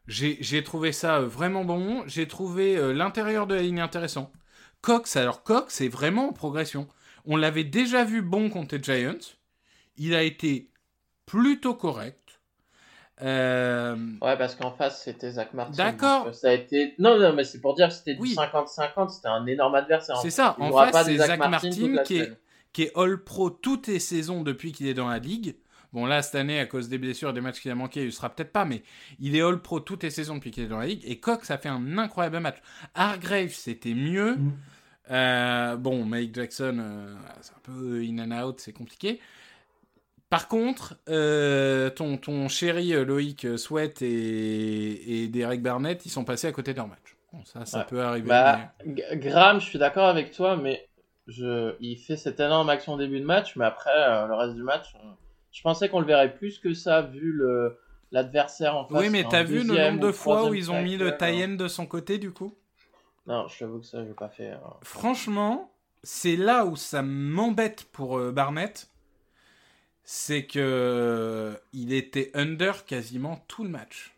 j'ai 0.06 0.38
j'ai 0.40 0.62
trouvé 0.64 0.92
ça 0.92 1.18
euh, 1.18 1.26
vraiment 1.26 1.64
bon. 1.64 2.04
J'ai 2.06 2.26
trouvé 2.28 2.76
euh, 2.76 2.92
l'intérieur 2.92 3.46
de 3.46 3.54
la 3.54 3.62
ligne 3.62 3.80
intéressant. 3.80 4.32
Cox, 4.82 5.16
alors 5.16 5.42
Cox 5.42 5.80
est 5.80 5.88
vraiment 5.88 6.28
en 6.30 6.32
progression. 6.32 6.88
On 7.26 7.36
l'avait 7.36 7.64
déjà 7.64 8.04
vu 8.04 8.22
bon 8.22 8.48
contre 8.50 8.76
les 8.76 8.82
Giants. 8.82 9.34
Il 9.96 10.14
a 10.14 10.22
été 10.22 10.70
plutôt 11.26 11.74
correct. 11.74 12.40
Euh, 13.22 13.96
Ouais, 14.22 14.36
parce 14.38 14.54
qu'en 14.54 14.70
face, 14.72 15.02
c'était 15.04 15.32
Zach 15.32 15.52
Martin. 15.52 15.76
D'accord. 15.76 16.28
euh, 16.28 16.32
Ça 16.32 16.48
a 16.48 16.52
été. 16.52 16.94
Non, 16.98 17.18
non, 17.18 17.34
mais 17.34 17.44
c'est 17.44 17.60
pour 17.60 17.74
dire 17.74 17.88
que 17.88 17.94
c'était 17.94 18.14
du 18.14 18.20
Oui. 18.22 18.34
50-50. 18.34 19.10
C'était 19.10 19.28
un 19.28 19.44
énorme 19.46 19.74
adversaire. 19.74 20.16
C'est 20.16 20.30
ça. 20.30 20.56
En 20.58 20.72
face, 20.72 21.04
c'est 21.04 21.16
Zach 21.18 21.26
Zach 21.28 21.38
Martin 21.38 21.70
qui 22.04 22.18
est, 22.18 22.32
qui 22.72 22.82
est 22.84 22.92
All-Pro 22.96 23.50
toutes 23.50 23.88
les 23.88 23.98
saisons 23.98 24.42
depuis 24.42 24.72
qu'il 24.72 24.86
est 24.86 24.94
dans 24.94 25.08
la 25.08 25.18
ligue. 25.18 25.56
Bon, 25.92 26.06
là, 26.06 26.22
cette 26.22 26.36
année, 26.36 26.60
à 26.60 26.66
cause 26.66 26.88
des 26.88 26.98
blessures 26.98 27.30
et 27.30 27.32
des 27.32 27.40
matchs 27.40 27.60
qu'il 27.60 27.70
a 27.70 27.74
manqué, 27.74 28.00
il 28.02 28.06
ne 28.06 28.10
sera 28.10 28.30
peut-être 28.30 28.52
pas, 28.52 28.64
mais 28.64 28.82
il 29.18 29.34
est 29.34 29.42
All-Pro 29.42 29.80
toutes 29.80 30.02
les 30.04 30.10
saisons 30.10 30.36
depuis 30.36 30.50
qu'il 30.52 30.62
est 30.64 30.68
dans 30.68 30.78
la 30.78 30.86
ligue. 30.86 31.02
Et 31.04 31.18
Cox 31.18 31.50
a 31.50 31.58
fait 31.58 31.68
un 31.68 31.98
incroyable 31.98 32.38
match. 32.40 32.58
Hargrave, 32.94 33.50
c'était 33.50 33.94
mieux. 33.94 34.36
Mm. 34.36 34.52
Euh, 35.10 35.76
bon, 35.76 36.04
Mike 36.04 36.34
Jackson, 36.34 36.78
euh, 36.80 37.14
c'est 37.40 37.52
un 37.54 37.60
peu 37.64 38.00
in 38.02 38.18
and 38.20 38.46
out, 38.46 38.60
c'est 38.60 38.72
compliqué. 38.72 39.18
Par 40.28 40.46
contre, 40.46 40.96
euh, 41.08 41.90
ton, 41.90 42.16
ton 42.16 42.46
chéri 42.48 42.92
Loïc 43.04 43.58
Sweat 43.58 44.00
et, 44.02 45.24
et 45.24 45.28
Derek 45.28 45.60
Barnett, 45.60 46.06
ils 46.06 46.10
sont 46.10 46.22
passés 46.24 46.46
à 46.46 46.52
côté 46.52 46.70
de 46.72 46.76
leur 46.76 46.86
match. 46.86 47.16
Bon, 47.32 47.44
ça, 47.44 47.66
ça 47.66 47.78
Ouais. 47.80 47.84
peut 47.88 48.00
arriver. 48.00 48.28
Bah, 48.28 48.72
Graham, 49.14 49.60
je 49.60 49.66
suis 49.66 49.78
d'accord 49.80 50.06
avec 50.06 50.30
toi, 50.30 50.56
mais 50.56 50.88
je... 51.26 51.74
il 51.80 51.96
fait 51.96 52.16
cette 52.16 52.38
énorme 52.38 52.70
action 52.70 52.92
au 52.92 52.98
début 52.98 53.18
de 53.18 53.24
match, 53.24 53.56
mais 53.56 53.64
après, 53.64 53.90
le 54.28 54.34
reste 54.34 54.54
du 54.54 54.62
match, 54.62 54.86
on- 55.02 55.16
je 55.52 55.62
pensais 55.62 55.88
qu'on 55.88 56.00
le 56.00 56.06
verrait 56.06 56.34
plus 56.34 56.58
que 56.58 56.74
ça, 56.74 57.02
vu 57.02 57.32
le 57.32 57.78
l'adversaire 58.12 58.76
en 58.76 58.84
face. 58.86 59.00
Oui, 59.02 59.10
mais 59.10 59.22
t'as 59.24 59.42
vu 59.44 59.62
le 59.62 59.74
nombre 59.78 60.00
de 60.00 60.12
fois 60.12 60.48
où 60.48 60.54
ils 60.54 60.70
ont 60.70 60.82
mis 60.82 60.96
le 60.96 61.16
tie-in 61.16 61.54
de 61.56 61.68
son 61.68 61.86
côté, 61.86 62.18
du 62.18 62.32
coup? 62.32 62.54
Non, 63.26 63.46
je 63.48 63.58
t'avoue 63.60 63.78
que 63.80 63.86
ça, 63.86 64.04
j'ai 64.04 64.14
pas 64.14 64.28
fait. 64.28 64.50
euh. 64.50 64.56
Franchement, 64.82 65.72
c'est 66.02 66.36
là 66.36 66.64
où 66.64 66.74
ça 66.76 67.02
m'embête 67.02 67.84
pour 67.92 68.18
euh, 68.18 68.32
Barnett. 68.32 68.88
C'est 70.02 70.46
que 70.46 71.56
il 71.72 71.92
était 71.92 72.30
under 72.34 72.84
quasiment 72.84 73.44
tout 73.46 73.62
le 73.62 73.70
match. 73.70 74.12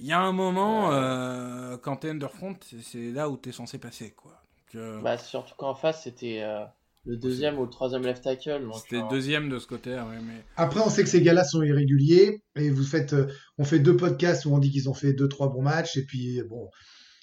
Il 0.00 0.06
y 0.06 0.12
a 0.12 0.18
un 0.20 0.32
moment, 0.32 0.88
Ouais. 0.88 0.94
euh, 0.94 1.78
quand 1.78 1.96
t'es 1.98 2.10
under 2.10 2.32
front, 2.32 2.56
c'est- 2.82 3.12
là 3.12 3.28
où 3.28 3.36
t'es 3.36 3.52
censé 3.52 3.78
passer, 3.78 4.10
quoi. 4.10 4.32
Donc, 4.32 4.74
euh, 4.82 5.00
Bah, 5.02 5.16
surtout 5.18 5.54
qu'en 5.54 5.74
face, 5.74 6.02
c'était 6.02 6.40
euh, 6.42 6.64
le 7.06 7.16
deuxième 7.16 7.58
ou 7.58 7.64
le 7.64 7.70
troisième 7.70 8.02
left 8.02 8.24
tackle. 8.24 8.66
C'était 8.82 9.02
euh, 9.02 9.08
deuxième 9.10 9.48
de 9.48 9.58
ce 9.58 9.66
côté-là, 9.66 10.06
ouais, 10.06 10.18
mais... 10.22 10.44
Après, 10.56 10.80
on 10.80 10.88
sait 10.88 11.02
que 11.02 11.08
ces 11.10 11.20
gars-là 11.22 11.44
sont 11.44 11.62
irréguliers 11.62 12.42
et 12.56 12.70
vous 12.70 12.82
faites, 12.84 13.12
euh, 13.12 13.26
on 13.58 13.64
fait 13.64 13.78
deux 13.78 13.96
podcasts 13.96 14.46
où 14.46 14.54
on 14.54 14.58
dit 14.58 14.70
qu'ils 14.70 14.88
ont 14.88 14.94
fait 14.94 15.12
deux, 15.12 15.28
trois 15.28 15.48
bons 15.50 15.62
matchs 15.62 15.96
et 15.98 16.04
puis 16.06 16.40
bon, 16.48 16.64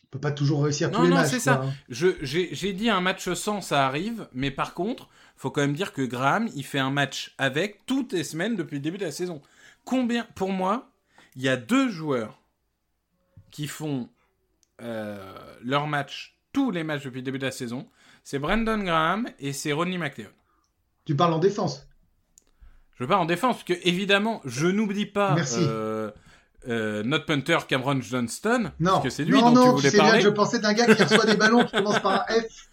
on 0.04 0.08
peut 0.12 0.20
pas 0.20 0.32
toujours 0.32 0.64
réussir 0.64 0.92
Non, 0.92 0.98
tous 1.00 1.04
les 1.06 1.10
non, 1.10 1.16
matchs. 1.16 1.30
c'est 1.32 1.38
quoi, 1.38 1.44
ça. 1.54 1.62
hein. 1.64 1.74
J'ai 1.90 2.74
dit 2.74 2.90
un 2.90 3.02
match 3.02 3.32
sans, 3.34 3.62
ça 3.62 3.88
arrive, 3.88 4.28
mais 4.34 4.52
par 4.52 4.74
contre, 4.76 5.10
faut 5.36 5.50
quand 5.50 5.62
même 5.62 5.74
dire 5.74 5.94
que 5.94 6.04
Graham, 6.04 6.48
il 6.56 6.64
fait 6.64 6.80
un 6.80 6.92
match 6.92 7.34
avec 7.40 7.86
toutes 7.88 8.14
les 8.14 8.24
semaines 8.24 8.56
depuis 8.56 8.76
le 8.76 8.82
début 8.82 9.00
de 9.00 9.06
la 9.06 9.12
saison. 9.12 9.42
Combien, 9.84 10.28
pour 10.36 10.52
moi, 10.52 10.92
il 11.36 11.42
y 11.42 11.50
a 11.50 11.58
deux 11.58 11.90
joueurs 11.90 12.40
qui 13.50 13.66
font 13.68 14.10
euh, 14.82 15.34
leur 15.64 15.88
match, 15.88 16.38
tous 16.54 16.70
les 16.70 16.84
matchs 16.84 17.04
depuis 17.06 17.18
le 17.22 17.24
début 17.26 17.40
de 17.40 17.46
la 17.46 17.52
saison. 17.52 17.88
C'est 18.24 18.40
Brandon 18.40 18.78
Graham 18.80 19.28
et 19.40 19.54
c'est 19.54 19.72
Rodney 19.72 19.98
McLeod. 19.98 20.32
Tu 21.06 21.16
parles 21.16 21.34
en 21.34 21.40
défense. 21.40 21.88
Je 23.00 23.06
pas 23.06 23.18
en 23.18 23.26
défense, 23.26 23.56
parce 23.56 23.64
que 23.64 23.88
évidemment, 23.88 24.42
je 24.46 24.68
n'oublie 24.68 25.08
pas 25.08 25.34
Merci. 25.34 25.58
euh, 25.60 26.12
euh, 26.68 27.02
notre 27.02 27.26
punter 27.26 27.58
Cameron 27.68 28.00
Johnston, 28.00 28.72
Non, 28.80 28.92
parce 28.92 29.04
que 29.06 29.10
c'est 29.10 29.26
lui 29.26 29.34
non, 29.34 29.52
dont 29.52 29.56
non, 29.56 29.66
tu 29.72 29.78
voulais 29.78 29.90
sais 29.90 29.98
bien 29.98 30.06
parler. 30.06 30.20
que 30.20 30.26
je 30.26 30.30
pensais 30.30 30.60
d'un 30.60 30.74
gars 30.74 30.94
qui 30.94 31.02
reçoit 31.02 31.26
des 31.26 31.36
ballons 31.36 31.66
qui 31.66 31.72
commence 31.72 32.00
par 32.00 32.14
un 32.14 32.26
F. 32.42 32.70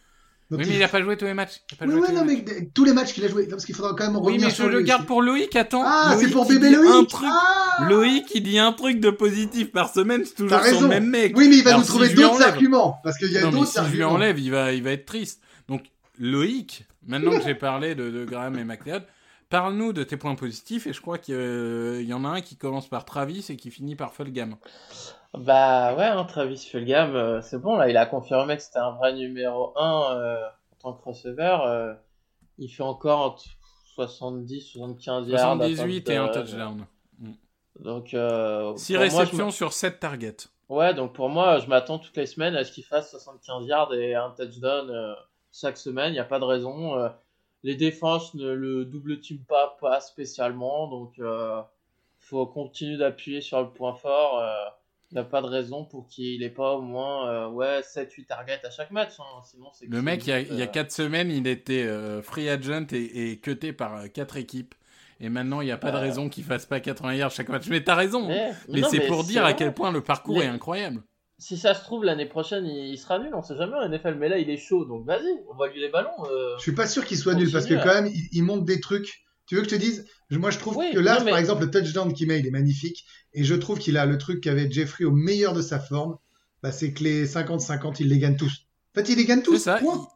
Donc 0.50 0.60
Oui, 0.60 0.66
mais 0.68 0.76
il 0.76 0.82
a 0.82 0.88
pas 0.88 1.02
joué 1.02 1.16
tous 1.18 1.26
les 1.26 1.34
matchs. 1.34 1.60
Il 1.70 1.74
a 1.74 1.76
pas 1.76 1.84
Oui, 1.84 1.90
joué 1.92 2.00
oui, 2.00 2.06
tous 2.06 2.12
les 2.12 2.18
non, 2.20 2.24
matchs. 2.24 2.36
mais 2.48 2.60
d- 2.60 2.70
tous 2.72 2.84
les 2.84 2.92
matchs 2.94 3.12
qu'il 3.12 3.24
a 3.24 3.28
joué, 3.28 3.46
parce 3.48 3.66
qu'il 3.66 3.74
faudra 3.74 3.90
quand 3.94 4.04
même 4.06 4.16
Oui, 4.16 4.22
revenir 4.32 4.48
mais 4.48 4.54
je 4.54 4.62
le 4.62 4.80
garde 4.80 5.00
aussi. 5.02 5.06
pour 5.06 5.20
Loïc, 5.22 5.54
attends. 5.56 5.82
Ah, 5.84 6.12
c'est 6.16 6.22
Loïc, 6.22 6.32
pour 6.32 6.46
bébé 6.48 6.68
dit 6.70 6.74
Un 6.74 6.82
Loïc. 6.82 7.08
truc... 7.10 7.28
Ah 7.30 7.86
Loïc, 7.88 8.30
il 8.34 8.42
dit 8.42 8.58
un 8.58 8.72
truc 8.72 8.98
de 8.98 9.10
positif 9.10 9.70
par 9.72 9.92
semaine, 9.92 10.24
c'est 10.24 10.34
toujours 10.34 10.58
son 10.64 10.88
même 10.88 11.06
mec. 11.06 11.36
Oui, 11.36 11.48
mais 11.48 11.58
il 11.58 11.62
va 11.64 11.70
Alors, 11.70 11.80
nous 11.80 11.84
si 11.86 11.90
trouver 11.92 12.08
lui 12.08 12.14
d'autres 12.16 12.42
arguments, 12.42 12.98
parce 13.04 13.18
qu'il 13.18 13.30
y 13.30 13.36
a 13.36 13.42
non, 13.42 13.46
mais 13.52 13.58
d'autres 13.58 13.66
si 13.70 13.74
je 13.76 13.80
lui 13.82 13.86
arguments. 14.02 14.12
enlève, 14.12 14.38
il 14.38 14.50
va, 14.50 14.72
il 14.72 14.82
va 14.82 14.90
être 14.92 15.04
triste. 15.06 15.42
Donc, 15.68 15.82
Loïc, 16.18 16.84
maintenant 17.06 17.38
que 17.38 17.44
j'ai 17.44 17.54
parlé 17.54 17.94
de, 17.94 18.10
de 18.10 18.24
Graham 18.24 18.58
et 18.58 18.64
McLeod, 18.64 19.04
parle-nous 19.50 19.92
de 19.92 20.02
tes 20.02 20.16
points 20.16 20.34
positifs, 20.34 20.86
et 20.86 20.92
je 20.92 21.00
crois 21.00 21.18
qu'il 21.18 21.34
euh, 21.36 22.02
y 22.02 22.12
en 22.14 22.24
a 22.24 22.28
un 22.28 22.40
qui 22.40 22.56
commence 22.56 22.88
par 22.88 23.04
Travis 23.04 23.44
et 23.50 23.56
qui 23.56 23.70
finit 23.70 23.96
par 23.96 24.12
Fulgham. 24.14 24.56
Bah 25.38 25.94
ouais, 25.94 26.04
hein, 26.04 26.24
Travis 26.24 26.58
Fulgham, 26.58 27.14
euh, 27.14 27.40
c'est 27.42 27.58
bon, 27.58 27.76
là, 27.76 27.88
il 27.88 27.96
a 27.96 28.06
confirmé 28.06 28.56
que 28.56 28.62
c'était 28.62 28.78
un 28.80 28.90
vrai 28.92 29.12
numéro 29.12 29.72
1 29.78 30.16
euh, 30.16 30.46
en 30.46 30.76
tant 30.80 30.92
que 30.94 31.04
receveur. 31.04 31.62
euh, 31.64 31.94
il 32.58 32.68
fait 32.68 32.82
encore 32.82 33.20
entre 33.20 33.44
70, 33.94 34.60
75 34.72 35.28
yards. 35.28 35.40
à 35.40 35.54
78 35.56 36.10
et 36.10 36.16
un 36.16 36.28
touchdown. 36.28 36.42
touchdown. 36.44 36.86
Donc, 37.80 38.14
euh, 38.14 38.74
6 38.76 38.92
pour 38.94 39.00
moi, 39.00 39.08
je 39.08 39.16
réceptions 39.16 39.50
sur 39.52 39.72
7 39.72 40.00
targets. 40.00 40.36
Ouais, 40.68 40.92
donc 40.92 41.12
pour 41.12 41.28
moi, 41.28 41.58
je 41.60 41.66
m'attends 41.68 41.98
toutes 41.98 42.16
les 42.16 42.26
semaines 42.26 42.56
à 42.56 42.64
ce 42.64 42.72
qu'il 42.72 42.84
fasse 42.84 43.10
75 43.10 43.66
yards 43.66 43.94
et 43.94 44.14
un 44.16 44.30
touchdown 44.30 45.14
chaque 45.52 45.78
semaine. 45.78 46.08
Il 46.08 46.14
n'y 46.14 46.18
a 46.18 46.24
pas 46.24 46.40
de 46.40 46.44
raison. 46.44 47.10
les 47.62 47.76
défenses 47.76 48.34
ne 48.34 48.50
le 48.50 48.84
double 48.84 49.20
team 49.20 49.38
pas, 49.48 49.76
pas 49.80 50.00
spécialement. 50.00 50.88
Donc, 50.88 51.20
faut 52.18 52.46
continuer 52.46 52.96
d'appuyer 52.98 53.40
sur 53.40 53.60
le 53.62 53.70
point 53.70 53.94
fort. 53.94 54.42
Il 55.10 55.14
n'y 55.14 55.20
a 55.20 55.24
pas 55.24 55.40
de 55.40 55.46
raison 55.46 55.84
pour 55.86 56.06
qu'il 56.06 56.40
n'ait 56.40 56.50
pas 56.50 56.74
au 56.74 56.82
moins 56.82 57.30
euh, 57.30 57.48
ouais, 57.48 57.80
7-8 57.80 58.26
targets 58.26 58.60
à 58.64 58.70
chaque 58.70 58.90
match. 58.90 59.12
hein. 59.18 59.40
Sinon, 59.50 59.68
c'est 59.72 59.86
Le 59.88 60.02
mec, 60.02 60.26
il 60.26 60.30
y 60.30 60.32
a, 60.32 60.40
juste, 60.40 60.52
il 60.52 60.58
y 60.58 60.62
a 60.62 60.66
euh, 60.66 60.68
4 60.68 60.92
semaines, 60.92 61.30
il 61.30 61.46
était 61.46 61.84
euh, 61.86 62.20
free 62.20 62.48
agent 62.50 62.86
et, 62.92 63.30
et 63.32 63.38
cuté 63.40 63.72
par 63.72 64.12
4 64.12 64.36
équipes. 64.36 64.74
Et 65.20 65.30
maintenant, 65.30 65.62
il 65.62 65.64
n'y 65.64 65.70
a 65.72 65.78
pas 65.78 65.90
de 65.90 65.96
Euh. 65.96 66.00
raison 66.00 66.28
qu'il 66.28 66.44
fasse 66.44 66.66
pas 66.66 66.78
80 66.80 67.14
yards 67.14 67.30
chaque 67.30 67.48
match. 67.48 67.64
Mais 67.68 67.82
t'as 67.82 67.94
raison. 67.94 68.28
hein. 68.30 68.50
Mais, 68.68 68.82
c'est 68.82 69.00
pour 69.06 69.24
dire 69.24 69.44
à 69.46 69.54
quel 69.54 69.72
point 69.72 69.90
le 69.92 70.02
parcours 70.02 70.38
Mais- 70.38 70.44
est 70.44 70.48
incroyable. 70.48 71.02
Si 71.40 71.56
ça 71.56 71.72
se 71.72 71.84
trouve, 71.84 72.04
l'année 72.04 72.26
prochaine, 72.26 72.66
il, 72.66 72.88
il 72.88 72.98
sera 72.98 73.18
nul. 73.20 73.30
On 73.32 73.42
sait 73.42 73.56
jamais 73.56 73.74
en 73.76 73.88
NFL. 73.88 74.16
Mais 74.18 74.28
là, 74.28 74.38
il 74.38 74.50
est 74.50 74.56
chaud. 74.56 74.84
Donc, 74.84 75.06
vas-y, 75.06 75.40
on 75.50 75.56
va 75.56 75.68
lui 75.68 75.80
les 75.80 75.88
ballons. 75.88 76.10
euh. 76.30 76.54
Je 76.58 76.62
suis 76.62 76.74
pas 76.74 76.86
sûr 76.86 77.04
qu'il 77.06 77.16
soit 77.16 77.34
nul, 77.34 77.50
parce 77.50 77.64
que 77.66 77.74
quand 77.74 77.94
même, 77.94 78.08
il, 78.08 78.28
il 78.32 78.42
montre 78.42 78.64
des 78.64 78.80
trucs. 78.80 79.22
Tu 79.48 79.56
veux 79.56 79.62
que 79.62 79.68
je 79.70 79.74
te 79.74 79.80
dise? 79.80 80.04
Moi, 80.30 80.50
je 80.50 80.58
trouve 80.58 80.76
Oui, 80.76 80.90
que 80.92 80.98
là, 81.00 81.20
mais- 81.24 81.30
par 81.30 81.38
exemple, 81.40 81.64
le 81.64 81.70
touchdown 81.70 82.12
qu'il 82.12 82.28
met, 82.28 82.38
il 82.38 82.46
est 82.46 82.50
magnifique. 82.50 83.04
Et 83.34 83.44
je 83.44 83.54
trouve 83.54 83.78
qu'il 83.78 83.96
a 83.96 84.04
le 84.06 84.18
truc 84.18 84.42
qu'avait 84.42 84.70
Jeffrey 84.70 85.04
au 85.04 85.10
meilleur 85.10 85.54
de 85.54 85.62
sa 85.62 85.80
forme. 85.80 86.18
Bah, 86.62 86.70
c'est 86.72 86.92
que 86.92 87.02
les 87.04 87.26
50-50, 87.26 88.00
il 88.00 88.08
les 88.08 88.18
gagne 88.18 88.36
tous. 88.36 88.66
En 88.96 89.00
fait, 89.00 89.08
il 89.10 89.16
les 89.16 89.24
gagne 89.24 89.42
tous. 89.42 89.54
C'est 89.56 89.64
ça. 89.64 89.78
point. 89.78 90.06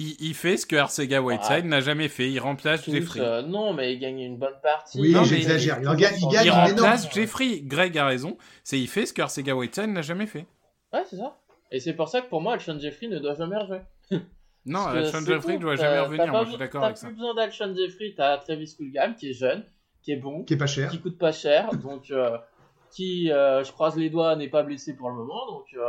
Il, 0.00 0.32
fait 0.34 0.56
ce 0.56 0.64
que 0.64 0.76
Arcega 0.76 1.20
Whiteside 1.20 1.64
n'a 1.64 1.80
jamais 1.80 2.08
fait. 2.08 2.30
Il 2.30 2.38
remplace 2.38 2.82
Tous, 2.82 2.92
Jeffrey. 2.92 3.18
euh, 3.20 3.42
non, 3.42 3.72
mais 3.74 3.94
il 3.94 3.98
gagne 3.98 4.20
une 4.20 4.38
bonne 4.38 4.54
partie. 4.62 5.00
Oui, 5.00 5.12
j'exagère. 5.24 5.78
il- 5.80 5.82
Il 5.82 5.88
en 5.88 5.94
gagne- 5.96 6.14
il 6.16 6.22
il 6.24 6.28
gagne 6.32 6.44
il 6.44 6.46
une 6.48 6.52
rend- 6.52 6.66
énorme- 6.66 6.80
remplace 6.90 7.12
Jeffrey. 7.12 7.60
Greg 7.64 7.98
a 7.98 8.06
raison. 8.06 8.38
C'est 8.62 8.78
il 8.78 8.86
fait 8.86 9.06
ce 9.06 9.12
que 9.12 9.22
Arcega 9.22 9.56
Whiteside 9.56 9.88
n'a 9.88 10.02
jamais 10.02 10.26
fait. 10.26 10.46
Ouais, 10.92 11.02
c'est 11.10 11.16
ça. 11.16 11.36
Et 11.72 11.80
c'est 11.80 11.94
pour 11.94 12.08
ça 12.08 12.20
que 12.20 12.28
pour 12.28 12.40
moi, 12.40 12.54
Alshon 12.54 12.78
Jeffrey 12.78 13.08
ne 13.08 13.18
doit 13.18 13.34
jamais 13.34 13.56
rejouer. 13.56 13.80
Non, 14.68 14.86
Alshon 14.86 15.24
Jeffrey 15.24 15.54
ne 15.54 15.58
doit 15.60 15.76
T'as- 15.76 15.82
jamais 15.82 15.96
t'as 15.96 16.02
revenir. 16.04 16.26
Moi, 16.28 16.44
je 16.44 16.48
suis 16.50 16.58
d'accord 16.58 16.80
T'as 16.82 16.86
avec 16.86 16.96
ça. 16.98 17.06
plus 17.08 17.16
besoin 17.16 17.34
d'Alshon 17.34 17.74
Jeffrey, 17.76 18.14
t'as 18.16 18.36
Travis 18.38 18.74
Fulgham 18.76 19.14
qui 19.16 19.30
est 19.30 19.32
jeune, 19.34 19.64
qui 20.02 20.12
est 20.12 20.16
bon, 20.16 20.44
Qui 20.44 20.54
est 20.54 20.58
pas 20.58 20.66
cher. 20.66 20.90
qui 20.90 21.00
coûte 21.00 21.18
pas 21.18 21.32
cher, 21.32 21.70
donc 21.82 22.10
euh, 22.10 22.36
qui, 22.90 23.30
euh, 23.32 23.64
je 23.64 23.72
croise 23.72 23.96
les 23.96 24.10
doigts, 24.10 24.36
n'est 24.36 24.48
pas 24.48 24.62
blessé 24.62 24.94
pour 24.96 25.08
le 25.10 25.16
moment. 25.16 25.46
Donc, 25.50 25.66
euh, 25.74 25.84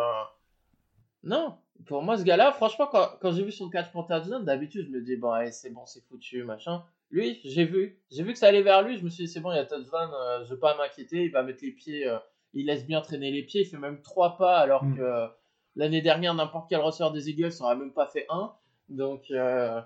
non, 1.23 1.55
pour 1.86 2.01
moi, 2.01 2.17
ce 2.17 2.23
gars-là, 2.23 2.51
franchement, 2.51 2.88
quand, 2.91 3.09
quand 3.21 3.32
j'ai 3.32 3.43
vu 3.43 3.51
son 3.51 3.69
catch 3.69 3.91
pour 3.91 4.07
touchdown, 4.07 4.43
d'habitude, 4.45 4.86
je 4.88 4.91
me 4.91 5.01
dis, 5.01 5.15
bon, 5.17 5.32
allez, 5.32 5.51
c'est 5.51 5.69
bon, 5.69 5.86
c'est 5.86 6.03
foutu, 6.07 6.43
machin. 6.43 6.84
Lui, 7.11 7.39
j'ai 7.43 7.65
vu, 7.65 7.99
j'ai 8.11 8.23
vu 8.23 8.34
que 8.34 8.39
ça 8.39 8.47
allait 8.47 8.61
vers 8.61 8.82
lui, 8.84 8.97
je 8.97 9.03
me 9.03 9.09
suis 9.09 9.25
dit, 9.25 9.32
c'est 9.32 9.39
bon, 9.39 9.51
il 9.51 9.55
y 9.55 9.59
a 9.59 9.65
touchdown, 9.65 10.09
euh, 10.13 10.43
je 10.45 10.53
vais 10.53 10.59
pas 10.59 10.77
m'inquiéter, 10.77 11.23
il 11.25 11.32
va 11.32 11.43
mettre 11.43 11.63
les 11.63 11.71
pieds, 11.71 12.07
euh, 12.07 12.17
il 12.53 12.67
laisse 12.67 12.86
bien 12.86 13.01
traîner 13.01 13.32
les 13.32 13.43
pieds, 13.43 13.61
il 13.61 13.65
fait 13.65 13.77
même 13.77 14.01
trois 14.01 14.38
pas, 14.38 14.57
alors 14.57 14.84
Mm. 14.84 14.95
que 14.97 15.01
euh, 15.01 15.27
l'année 15.75 16.01
dernière, 16.01 16.34
n'importe 16.34 16.69
quel 16.69 16.80
receveur 16.80 17.11
des 17.11 17.30
Eagles 17.30 17.51
n'aurait 17.59 17.75
même 17.75 17.93
pas 17.93 18.05
fait 18.07 18.25
un. 18.30 18.51
Donc, 18.89 19.31
euh, 19.31 19.81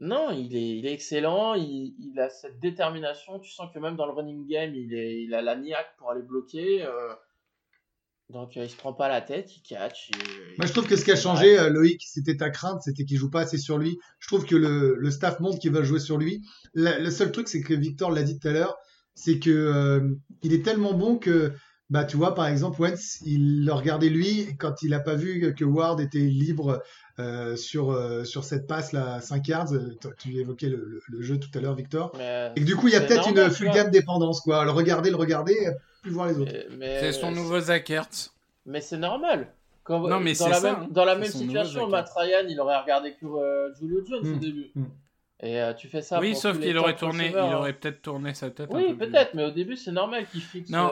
Non, 0.00 0.30
il 0.30 0.54
est, 0.56 0.78
il 0.78 0.86
est 0.86 0.92
excellent, 0.92 1.54
il, 1.54 1.94
il 1.98 2.18
a 2.20 2.28
cette 2.28 2.58
détermination. 2.60 3.38
Tu 3.38 3.50
sens 3.50 3.72
que 3.72 3.78
même 3.78 3.96
dans 3.96 4.06
le 4.06 4.12
running 4.12 4.46
game, 4.46 4.74
il, 4.74 4.92
est, 4.94 5.22
il 5.22 5.34
a 5.34 5.40
la 5.42 5.56
niaque 5.56 5.96
pour 5.98 6.10
aller 6.10 6.22
bloquer. 6.22 6.82
euh, 6.84 7.14
donc 8.30 8.56
euh, 8.56 8.64
il 8.64 8.70
se 8.70 8.76
prend 8.76 8.92
pas 8.94 9.08
la 9.08 9.20
tête, 9.20 9.54
il 9.56 9.62
catch. 9.62 10.10
et- 10.10 10.66
je 10.66 10.72
trouve 10.72 10.88
que 10.88 10.96
ce 10.96 11.04
qui 11.04 11.12
a 11.12 11.16
changé, 11.16 11.58
euh, 11.58 11.68
Loïc, 11.68 12.02
c'était 12.06 12.36
ta 12.36 12.50
crainte, 12.50 12.80
c'était 12.82 13.04
qu'il 13.04 13.18
joue 13.18 13.30
pas 13.30 13.42
assez 13.42 13.58
sur 13.58 13.78
lui. 13.78 13.98
Je 14.18 14.26
trouve 14.28 14.46
que 14.46 14.56
le, 14.56 14.96
le 14.98 15.10
staff 15.10 15.40
montre 15.40 15.58
qu'il 15.58 15.72
va 15.72 15.82
jouer 15.82 16.00
sur 16.00 16.16
lui. 16.18 16.42
La- 16.74 16.98
le 16.98 17.10
seul 17.10 17.30
truc, 17.32 17.48
c'est 17.48 17.60
que 17.62 17.74
Victor 17.74 18.10
l'a 18.10 18.22
dit 18.22 18.38
tout 18.38 18.48
à 18.48 18.52
l'heure, 18.52 18.76
c'est 19.14 19.38
que 19.38 20.16
il 20.42 20.52
est 20.52 20.64
tellement 20.64 20.94
bon 20.94 21.18
que, 21.18 21.52
bah, 21.90 22.04
tu 22.04 22.16
vois, 22.16 22.34
par 22.34 22.46
exemple, 22.46 22.80
Wentz, 22.80 23.20
il 23.26 23.64
le 23.64 23.72
regardait 23.72 24.08
lui 24.08 24.56
quand 24.58 24.82
il 24.82 24.94
a 24.94 25.00
pas 25.00 25.14
vu 25.14 25.54
que 25.54 25.64
Ward 25.64 26.00
était 26.00 26.18
libre 26.18 26.82
euh, 27.20 27.56
sur 27.56 27.90
euh, 27.92 28.24
sur 28.24 28.42
cette 28.44 28.66
passe 28.66 28.92
là, 28.92 29.20
5 29.20 29.46
yards. 29.48 29.72
Euh, 29.74 29.90
Tu 30.18 30.36
évoquais 30.38 30.68
le, 30.68 30.76
le- 30.78 31.02
le 31.08 31.22
jeu 31.22 31.38
tout 31.38 31.50
à 31.56 31.60
l'heure, 31.60 31.74
Victor. 31.74 32.12
Mais, 32.16 32.52
Et 32.56 32.60
que 32.60 32.64
du 32.64 32.74
coup, 32.76 32.88
il 32.88 32.94
y 32.94 32.96
a 32.96 33.00
peut-être 33.00 33.28
une 33.28 33.50
fulgame 33.50 33.90
dépendance, 33.90 34.40
quoi. 34.40 34.64
Le 34.64 34.70
regarder, 34.70 35.10
le 35.10 35.16
regarder, 35.16 35.52
et 35.52 35.68
plus 36.02 36.10
voir 36.10 36.28
les 36.28 36.38
autres. 36.38 36.52
C'est 36.80 37.12
son 37.12 37.30
nouveau 37.30 37.60
Zach 37.60 37.88
Ertz. 37.90 38.32
Mais 38.66 38.80
c'est 38.80 38.96
normal. 38.98 39.48
Quand, 39.84 40.08
Non, 40.08 40.18
mais 40.18 40.32
dans 40.32 40.44
c'est 40.46 40.50
la 40.50 40.56
ça, 40.56 40.72
même, 40.72 40.82
hein. 40.84 40.88
dans 40.90 41.04
la 41.04 41.14
même 41.14 41.30
situation, 41.30 41.86
Matt 41.88 42.08
Ryan, 42.16 42.46
il 42.48 42.58
aurait 42.58 42.80
regardé 42.80 43.12
que 43.20 43.26
euh, 43.26 43.74
Julio 43.78 44.00
Jones 44.08 44.26
au 44.26 44.36
Mm. 44.36 44.38
début. 44.38 44.70
Mm. 44.74 44.84
Et 45.42 45.60
euh, 45.60 45.74
tu 45.74 45.88
fais 45.88 46.00
ça. 46.00 46.20
Oui, 46.20 46.32
pour 46.32 46.40
sauf 46.40 46.58
qu'il 46.58 46.78
aurait 46.78 46.96
tourné, 46.96 47.28
il 47.28 47.36
hein. 47.36 47.54
aurait 47.58 47.74
peut-être 47.74 48.00
tourné 48.00 48.32
sa 48.32 48.48
tête. 48.50 48.70
Oui, 48.72 48.94
peut-être, 48.94 49.34
mais 49.34 49.44
au 49.44 49.50
début, 49.50 49.76
c'est 49.76 49.92
normal 49.92 50.24
qu'il 50.32 50.40
fixe. 50.40 50.70
Non. 50.70 50.88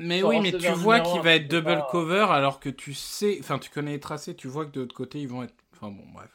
Mais 0.00 0.22
oui, 0.22 0.40
mais 0.40 0.52
tu 0.52 0.68
vois 0.72 1.00
qu'il 1.00 1.20
va 1.20 1.34
être 1.34 1.48
double 1.48 1.64
pas- 1.66 1.88
cover 1.90 2.26
alors 2.30 2.58
que 2.60 2.68
tu 2.70 2.94
sais, 2.94 3.36
enfin 3.40 3.58
tu 3.58 3.70
connais 3.70 3.92
les 3.92 4.00
tracés, 4.00 4.34
tu 4.34 4.48
vois 4.48 4.66
que 4.66 4.72
de 4.72 4.80
l'autre 4.80 4.94
côté 4.94 5.20
ils 5.20 5.28
vont 5.28 5.42
être. 5.42 5.54
Enfin 5.74 5.90
bon, 5.92 6.04
bref. 6.12 6.30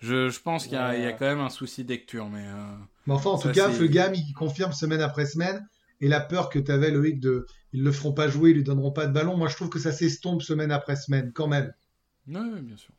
Je, 0.00 0.28
je 0.28 0.40
pense 0.40 0.64
qu'il 0.64 0.74
y, 0.74 0.76
a- 0.76 0.90
Ouais. 0.90 0.98
il 0.98 1.04
y 1.04 1.06
a 1.06 1.12
quand 1.12 1.24
même 1.26 1.40
un 1.40 1.48
souci 1.50 1.84
de 1.84 1.88
lecture, 1.88 2.28
mais. 2.28 2.46
euh, 2.46 2.76
Mais 3.06 3.14
enfin, 3.14 3.30
en 3.30 3.38
Ça, 3.38 3.48
tout 3.48 3.54
cas, 3.54 3.70
Fulgham, 3.70 4.14
il 4.14 4.32
confirme 4.34 4.72
semaine 4.72 5.00
après 5.00 5.26
semaine. 5.26 5.66
Et 6.00 6.08
la 6.08 6.20
peur 6.20 6.50
que 6.50 6.58
tu 6.58 6.70
avais, 6.70 6.90
Loïc, 6.90 7.20
de 7.20 7.46
ils 7.72 7.82
le 7.82 7.92
feront 7.92 8.12
pas 8.12 8.28
jouer, 8.28 8.50
ils 8.50 8.56
lui 8.56 8.64
donneront 8.64 8.92
pas 8.92 9.06
de 9.06 9.12
ballon, 9.12 9.36
moi 9.36 9.48
je 9.48 9.56
trouve 9.56 9.70
que 9.70 9.78
ça 9.78 9.92
s'estompe 9.92 10.42
semaine 10.42 10.70
après 10.72 10.96
semaine, 10.96 11.32
quand 11.34 11.46
même. 11.48 11.72
Ouais, 12.28 12.60
bien 12.60 12.76
sûr. 12.76 12.92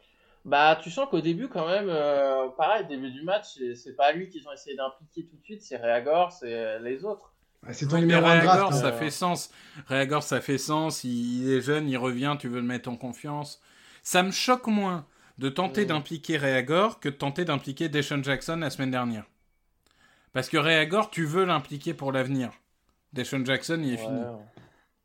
Bah, 0.46 0.80
tu 0.82 0.90
sens 0.90 1.08
qu'au 1.10 1.22
début, 1.22 1.48
quand 1.50 1.68
même, 1.68 1.90
euh, 1.90 2.48
pareil, 2.58 2.88
début 2.88 3.12
du 3.12 3.22
match, 3.24 3.60
c'est- 3.76 3.96
pas 3.96 4.12
lui 4.14 4.30
qu'ils 4.30 4.48
ont 4.48 4.54
essayé 4.54 4.76
d'impliquer 4.76 5.26
tout 5.26 5.36
de 5.38 5.44
suite, 5.44 5.62
c'est 5.62 5.78
Reagor, 5.78 6.32
c'est 6.32 6.54
euh, 6.54 6.80
les 6.80 7.04
autres. 7.06 7.34
Ah, 7.66 7.74
C'est 7.74 7.88
ton 7.88 7.96
Oui, 7.96 8.02
numéro 8.02 8.26
1 8.26 8.40
Reagor, 8.40 8.70
draft. 8.70 8.82
ça 8.82 8.94
fait 8.94 9.10
sens. 9.12 9.52
Reagor, 9.88 10.24
ça 10.24 10.42
fait 10.42 10.58
sens. 10.58 11.04
Il, 11.04 11.44
il 11.44 11.52
est 11.54 11.62
jeune, 11.62 11.90
il 11.90 11.98
revient, 11.98 12.36
tu 12.40 12.48
veux 12.48 12.60
le 12.60 12.66
mettre 12.66 12.90
en 12.90 12.96
confiance. 12.96 13.62
Ça 14.04 14.24
me 14.24 14.32
choque 14.32 14.68
moins 14.68 15.06
de 15.38 15.50
tenter 15.50 15.84
Mm. 15.84 15.88
d'impliquer 15.90 16.38
Reagor 16.38 17.00
que 17.00 17.10
de 17.10 17.16
tenter 17.16 17.46
d'impliquer 17.46 17.90
Deshaun 17.90 18.24
Jackson 18.24 18.58
la 18.58 18.70
semaine 18.70 18.92
dernière. 18.92 19.26
Parce 20.34 20.50
que 20.50 20.58
Reagor, 20.58 21.10
tu 21.10 21.26
veux 21.26 21.46
l'impliquer 21.46 21.94
pour 21.94 22.12
l'avenir. 22.12 22.52
Deshaun 23.14 23.46
Jackson, 23.46 23.80
il 23.84 23.90
est 23.94 23.98
Ouais. 23.98 24.06
fini. 24.06 24.22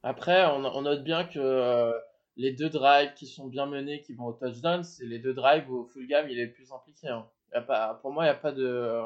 Après, 0.02 0.44
on, 0.46 0.64
on 0.64 0.82
note 0.82 1.04
bien 1.04 1.24
que 1.24 1.38
euh, 1.38 1.92
les 2.36 2.52
deux 2.52 2.68
drives 2.68 3.14
qui 3.14 3.26
sont 3.26 3.46
bien 3.46 3.66
menés, 3.66 4.00
qui 4.02 4.14
vont 4.14 4.26
au 4.26 4.32
touchdown, 4.32 4.82
c'est 4.84 5.04
les 5.06 5.18
deux 5.18 5.32
drives 5.34 5.70
où 5.70 5.84
Fulgham 5.86 6.26
il 6.28 6.38
est 6.38 6.46
le 6.46 6.52
plus 6.52 6.70
impliqué. 6.72 7.08
hein. 7.08 7.26
Y 7.54 7.56
a 7.58 7.60
pas, 7.62 7.98
pour 8.02 8.12
moi, 8.12 8.24
il 8.24 8.26
n'y 8.26 8.30
a, 8.30 8.34
pas 8.34 8.52
de- 8.52 9.00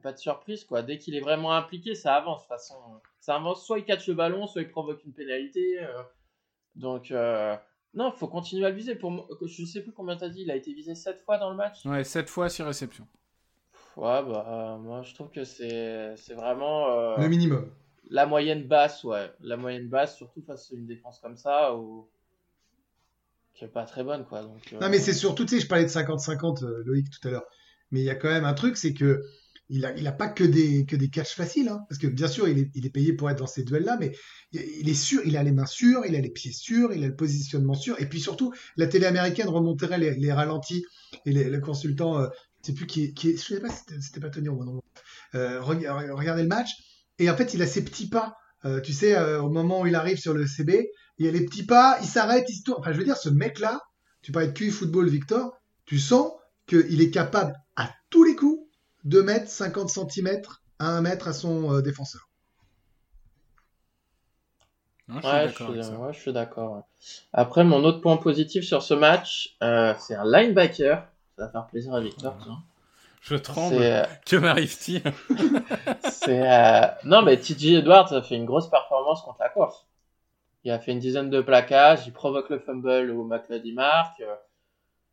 pas 0.00 0.12
de 0.12 0.18
surprise. 0.18 0.64
quoi. 0.64 0.82
Dès 0.82 0.98
qu'il 0.98 1.14
est 1.14 1.20
vraiment 1.20 1.52
impliqué, 1.52 1.94
ça 1.94 2.14
avance. 2.14 2.38
De 2.38 2.42
toute 2.44 2.48
façon, 2.48 2.74
ça 3.20 3.34
avance. 3.36 3.64
Soit 3.66 3.80
il 3.80 3.84
catch 3.84 4.06
le 4.08 4.14
ballon, 4.14 4.46
soit 4.46 4.62
il 4.62 4.70
provoque 4.70 5.04
une 5.04 5.12
pénalité. 5.12 5.80
euh. 5.82 6.02
donc, 6.76 7.10
euh, 7.10 7.56
non, 7.94 8.10
faut 8.12 8.28
continuer 8.28 8.64
à 8.64 8.70
le 8.70 8.76
viser. 8.76 8.94
Pour 8.94 9.10
moi, 9.10 9.26
je 9.44 9.64
sais 9.66 9.82
plus 9.82 9.92
combien 9.92 10.16
t'as 10.16 10.28
dit, 10.30 10.42
il 10.42 10.50
a 10.50 10.56
été 10.56 10.72
visé 10.72 10.94
7 10.94 11.20
fois 11.24 11.36
dans 11.38 11.50
le 11.50 11.56
match. 11.56 11.84
Ouais, 11.84 12.04
7 12.04 12.30
fois 12.30 12.48
6 12.48 12.62
réceptions. 12.62 13.06
Ouais, 13.96 14.22
bah, 14.22 14.46
euh, 14.48 14.78
moi 14.78 15.02
je 15.02 15.12
trouve 15.14 15.30
que 15.30 15.44
c'est 15.44 16.14
c'est 16.16 16.32
vraiment 16.32 16.88
euh, 16.90 17.16
Le 17.18 17.28
minimum. 17.28 17.70
la 18.08 18.24
moyenne 18.24 18.66
basse, 18.66 19.04
ouais. 19.04 19.30
La 19.40 19.58
moyenne 19.58 19.88
basse, 19.90 20.16
surtout 20.16 20.40
face 20.42 20.72
à 20.72 20.76
une 20.76 20.86
défense 20.86 21.18
comme 21.20 21.36
ça, 21.36 21.76
où... 21.76 22.08
qui 23.52 23.64
est 23.66 23.68
pas 23.68 23.84
très 23.84 24.02
bonne, 24.02 24.24
quoi. 24.24 24.40
Donc, 24.42 24.72
euh, 24.72 24.78
Non, 24.80 24.88
mais 24.88 24.98
c'est 24.98 25.12
surtout, 25.12 25.44
tu 25.44 25.56
sais, 25.56 25.60
je 25.60 25.68
parlais 25.68 25.84
de 25.84 25.90
50-50, 25.90 26.64
euh, 26.64 26.82
Loïc, 26.86 27.10
tout 27.10 27.28
à 27.28 27.30
l'heure. 27.30 27.44
Mais 27.90 28.00
il 28.00 28.04
y 28.04 28.10
a 28.10 28.14
quand 28.14 28.30
même 28.30 28.46
un 28.46 28.54
truc, 28.54 28.78
c'est 28.78 28.94
que 28.94 29.22
il 29.68 29.84
a, 29.86 29.96
il 29.96 30.06
a 30.06 30.12
pas 30.12 30.28
que 30.28 30.44
des, 30.44 30.84
que 30.84 30.96
des 30.96 31.08
catchs 31.08 31.34
faciles, 31.34 31.68
hein. 31.68 31.84
Parce 31.88 31.98
que 31.98 32.06
bien 32.06 32.28
sûr, 32.28 32.48
il 32.48 32.58
est, 32.58 32.90
payé 32.90 33.12
pour 33.12 33.30
être 33.30 33.38
dans 33.38 33.46
ces 33.46 33.64
duels-là, 33.64 33.96
mais 33.98 34.12
il 34.52 34.88
est 34.88 34.94
sûr, 34.94 35.22
il 35.24 35.36
a 35.36 35.42
les 35.42 35.52
mains 35.52 35.66
sûres, 35.66 36.02
il 36.06 36.14
a 36.14 36.20
les 36.20 36.30
pieds 36.30 36.52
sûrs, 36.52 36.92
il 36.92 37.04
a 37.04 37.08
le 37.08 37.16
positionnement 37.16 37.74
sûr. 37.74 38.00
Et 38.00 38.06
puis 38.06 38.20
surtout, 38.20 38.52
la 38.76 38.86
télé 38.86 39.06
américaine 39.06 39.48
remonterait 39.48 39.98
les, 39.98 40.32
ralentis 40.32 40.84
et 41.24 41.32
le 41.32 41.60
consultant, 41.60 42.18
euh, 42.18 42.28
je 42.62 42.68
sais 42.68 42.74
plus 42.74 42.86
qui 42.86 43.14
qui 43.14 43.36
je 43.36 43.42
sais 43.42 43.60
pas, 43.60 43.70
si 43.70 43.82
c'était 44.00 44.20
pas 44.20 44.30
Tony 44.30 44.48
non. 44.48 44.82
Euh, 45.34 45.60
reg- 45.60 45.88
regardez 46.12 46.42
le 46.42 46.48
match. 46.48 46.70
Et 47.18 47.30
en 47.30 47.36
fait, 47.36 47.54
il 47.54 47.62
a 47.62 47.66
ses 47.66 47.84
petits 47.84 48.08
pas. 48.08 48.34
Euh, 48.64 48.80
tu 48.80 48.92
sais, 48.92 49.16
euh, 49.16 49.42
au 49.42 49.50
moment 49.50 49.82
où 49.82 49.86
il 49.86 49.94
arrive 49.94 50.18
sur 50.18 50.34
le 50.34 50.46
CB, 50.46 50.88
il 51.18 51.26
a 51.26 51.30
les 51.30 51.44
petits 51.44 51.64
pas, 51.64 51.98
il 52.00 52.06
s'arrête, 52.06 52.44
il 52.48 52.54
se 52.54 52.62
tourne. 52.62 52.80
Enfin, 52.80 52.92
je 52.92 52.98
veux 52.98 53.04
dire, 53.04 53.16
ce 53.16 53.28
mec-là, 53.28 53.80
tu 54.22 54.32
parlais 54.32 54.48
de 54.48 54.52
QI 54.52 54.70
football, 54.70 55.08
Victor, 55.08 55.52
tu 55.84 55.98
sens 55.98 56.32
qu'il 56.66 57.00
est 57.00 57.10
capable 57.10 57.54
à 57.76 57.90
tous 58.10 58.24
les 58.24 58.31
coups 59.02 59.14
de 59.14 59.20
mettre 59.22 59.48
50 59.48 59.88
cm 59.88 60.42
à 60.78 60.86
1 60.86 61.02
mètre 61.02 61.28
à 61.28 61.32
son 61.32 61.72
euh, 61.72 61.82
défenseur. 61.82 62.28
Hein, 65.08 65.20
je 65.22 65.26
suis 65.26 65.28
Ouais, 65.28 65.48
je 65.48 65.54
suis, 65.82 65.94
ouais, 65.94 66.12
je 66.12 66.18
suis 66.20 66.32
d'accord. 66.32 66.72
ouais. 66.76 66.82
Après, 67.32 67.64
mon 67.64 67.84
autre 67.84 68.00
point 68.00 68.16
positif 68.16 68.64
sur 68.64 68.82
ce 68.82 68.94
match, 68.94 69.56
euh, 69.62 69.94
c'est 69.98 70.14
un 70.14 70.24
linebacker. 70.24 71.06
Ça 71.36 71.44
va 71.46 71.48
faire 71.50 71.66
plaisir 71.66 71.94
à 71.94 72.00
Victor, 72.00 72.36
tiens. 72.42 72.58
Je 73.20 73.36
tremble. 73.36 73.76
C'est, 73.76 73.92
euh, 73.92 74.04
Que 74.26 74.36
m'arrive-t-il 74.36 75.02
euh, 76.28 76.86
Non, 77.04 77.22
mais 77.22 77.36
TJ 77.36 77.74
Edwards 77.74 78.12
a 78.12 78.22
fait 78.22 78.36
une 78.36 78.46
grosse 78.46 78.68
performance 78.68 79.22
contre 79.22 79.38
la 79.40 79.48
course. 79.48 79.86
Il 80.64 80.70
a 80.70 80.78
fait 80.78 80.92
une 80.92 81.00
dizaine 81.00 81.30
de 81.30 81.40
plaquages, 81.40 82.06
il 82.06 82.12
provoque 82.12 82.48
le 82.48 82.58
fumble 82.58 83.10
où 83.10 83.24
McLeod 83.24 83.64
marque. 83.74 84.22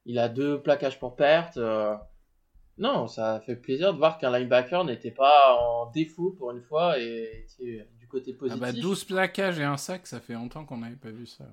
Il 0.06 0.20
a 0.20 0.30
deux 0.30 0.62
plaquages 0.62 1.00
pour 1.00 1.16
perte. 1.16 1.58
Non, 2.80 3.08
ça 3.08 3.42
fait 3.46 3.58
plaisir 3.58 3.94
de 3.94 3.98
voir 3.98 4.18
qu'un 4.18 4.32
linebacker 4.32 4.86
n'était 4.86 5.12
pas 5.12 5.54
en 5.60 5.92
défaut 5.92 6.32
pour 6.32 6.52
une 6.52 6.62
fois 6.62 6.98
et 6.98 7.46
était 7.46 7.86
du 8.00 8.08
côté 8.08 8.32
ah 8.34 8.40
positif. 8.40 8.62
bah, 8.62 8.72
12 8.72 9.04
plaquages 9.04 9.60
et 9.60 9.64
un 9.64 9.76
sac, 9.76 10.08
ça 10.08 10.22
fait 10.22 10.34
longtemps 10.34 10.64
qu'on 10.64 10.78
n'avait 10.78 10.96
pas 10.96 11.12
vu 11.12 11.28
ça. 11.28 11.46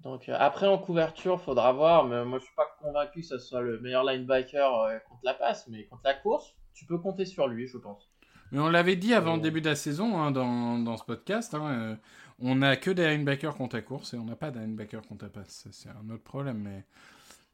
Donc 0.00 0.28
euh, 0.28 0.36
après 0.38 0.66
en 0.66 0.78
couverture, 0.78 1.40
faudra 1.40 1.72
voir, 1.72 2.04
mais 2.04 2.24
moi 2.24 2.38
je 2.38 2.44
suis 2.44 2.54
pas 2.54 2.68
convaincu 2.80 3.20
que 3.20 3.26
ce 3.26 3.38
soit 3.38 3.60
le 3.60 3.80
meilleur 3.80 4.02
linebacker 4.04 4.74
euh, 4.74 4.98
contre 5.08 5.20
la 5.24 5.34
passe, 5.34 5.68
mais 5.68 5.84
contre 5.84 6.02
la 6.04 6.14
course, 6.14 6.54
tu 6.72 6.86
peux 6.86 6.98
compter 6.98 7.26
sur 7.26 7.48
lui, 7.48 7.66
je 7.66 7.76
pense. 7.76 8.10
Mais 8.50 8.58
on 8.58 8.68
l'avait 8.68 8.96
dit 8.96 9.12
avant 9.12 9.36
le 9.36 9.42
début 9.42 9.60
de 9.60 9.68
la 9.68 9.76
saison 9.76 10.18
hein, 10.18 10.30
dans, 10.30 10.78
dans 10.78 10.96
ce 10.96 11.04
podcast. 11.04 11.54
hein, 11.54 11.70
euh, 11.70 11.96
on 12.38 12.56
n'a 12.56 12.76
que 12.76 12.90
des 12.90 13.08
linebackers 13.08 13.54
contre 13.54 13.76
la 13.76 13.82
course 13.82 14.14
et 14.14 14.18
on 14.18 14.24
n'a 14.24 14.36
pas 14.36 14.50
de 14.50 14.58
linebackers 14.58 15.02
contre 15.02 15.24
la 15.24 15.30
passe. 15.30 15.66
C'est 15.70 15.88
un 15.88 16.08
autre 16.10 16.22
problème. 16.22 16.58
Mais, 16.58 16.84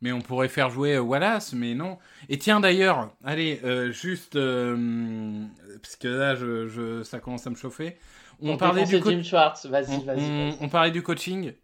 mais 0.03 0.13
on 0.13 0.21
pourrait 0.21 0.49
faire 0.49 0.69
jouer 0.69 0.97
euh, 0.97 1.01
Wallace, 1.01 1.55
mais 1.55 1.75
non. 1.75 1.99
Et 2.29 2.37
tiens 2.39 2.61
d'ailleurs, 2.61 3.15
allez, 3.25 3.61
euh, 3.65 3.91
juste. 3.93 4.37
euh, 4.37 5.45
parce 5.81 5.97
que 5.97 6.09
là, 6.09 6.35
je, 6.35 6.69
je- 6.69 7.03
ça 7.03 7.19
commence 7.21 7.47
à 7.47 7.51
me 7.51 7.55
chauffer. 7.57 7.97
On 8.43 8.57
parlait, 8.59 8.85
du 8.85 9.01
Jim 9.11 9.23
Schwartz, 9.23 9.67
vas-y, 9.67 10.05
vas-y. 10.05 10.55
on- 10.61 10.69
parlait 10.69 10.91
du 10.91 11.03
coaching. 11.03 11.55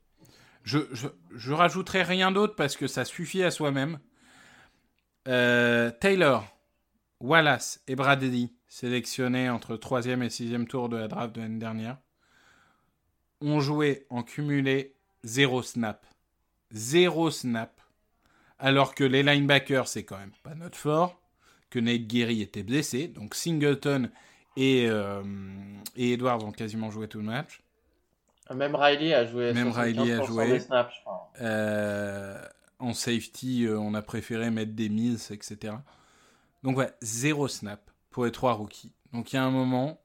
Je, 0.63 0.79
je, 0.93 1.09
je 1.35 1.53
rajouterai 1.53 2.03
rien 2.03 2.31
d'autre 2.31 2.55
parce 2.55 2.77
que 2.77 2.87
ça 2.87 3.05
suffit 3.05 3.43
à 3.43 3.51
soi-même. 3.51 3.99
Euh, 5.27 5.91
Taylor, 6.01 6.45
Wallace 7.21 7.83
et 7.89 7.97
Brady, 7.97 8.53
sélectionnés 8.69 9.51
entre 9.51 9.77
3e 9.77 10.23
et 10.23 10.29
6e 10.31 10.67
tour 10.67 10.89
de 10.89 10.97
la 10.97 11.09
draft 11.09 11.35
de 11.35 11.41
l'année 11.41 11.59
dernière, 11.59 11.99
ont 13.41 13.61
joué 13.61 14.07
en 14.11 14.23
cumulé 14.23 14.95
0 15.25 15.63
snap. 15.63 16.07
0 16.73 17.31
snap. 17.31 17.78
Alors 18.59 18.95
que 18.95 19.05
les 19.05 19.23
linebackers, 19.23 19.89
c'est 19.89 20.05
quand 20.05 20.19
même 20.19 20.33
pas 20.43 20.55
notre 20.55 20.77
fort. 20.77 21.21
Que 21.71 21.79
Nate 21.79 22.07
Gary 22.07 22.41
était 22.41 22.63
blessé. 22.63 23.09
Donc 23.09 23.35
Singleton 23.35 24.11
et, 24.57 24.87
euh, 24.89 25.23
et 25.97 26.15
Edwards 26.15 26.45
ont 26.45 26.53
quasiment 26.53 26.91
joué 26.91 27.09
tout 27.09 27.19
le 27.19 27.25
match. 27.25 27.63
Même 28.55 28.75
Riley 28.75 29.13
a 29.13 29.27
joué 29.27 29.53
Même 29.53 29.71
75% 29.71 29.73
Riley 29.73 30.13
a 30.13 30.25
joué. 30.25 30.49
des 30.49 30.61
snaps, 30.61 30.95
je 30.97 31.01
crois. 31.03 31.31
Euh, 31.41 32.43
en 32.79 32.95
safety, 32.95 33.67
euh, 33.67 33.79
on 33.79 33.95
a 33.95 34.03
préféré 34.03 34.51
mettre 34.51 34.73
des 34.73 34.89
mises, 34.89 35.31
etc. 35.31 35.75
Donc 36.63 36.79
ouais, 36.79 36.91
zéro 37.03 37.47
snap 37.47 37.91
pour 38.11 38.25
les 38.25 38.33
trois 38.33 38.55
rookies. 38.55 38.93
Donc 39.13 39.33
il 39.33 39.37
y 39.37 39.39
a 39.39 39.45
un 39.45 39.51
moment, 39.51 40.01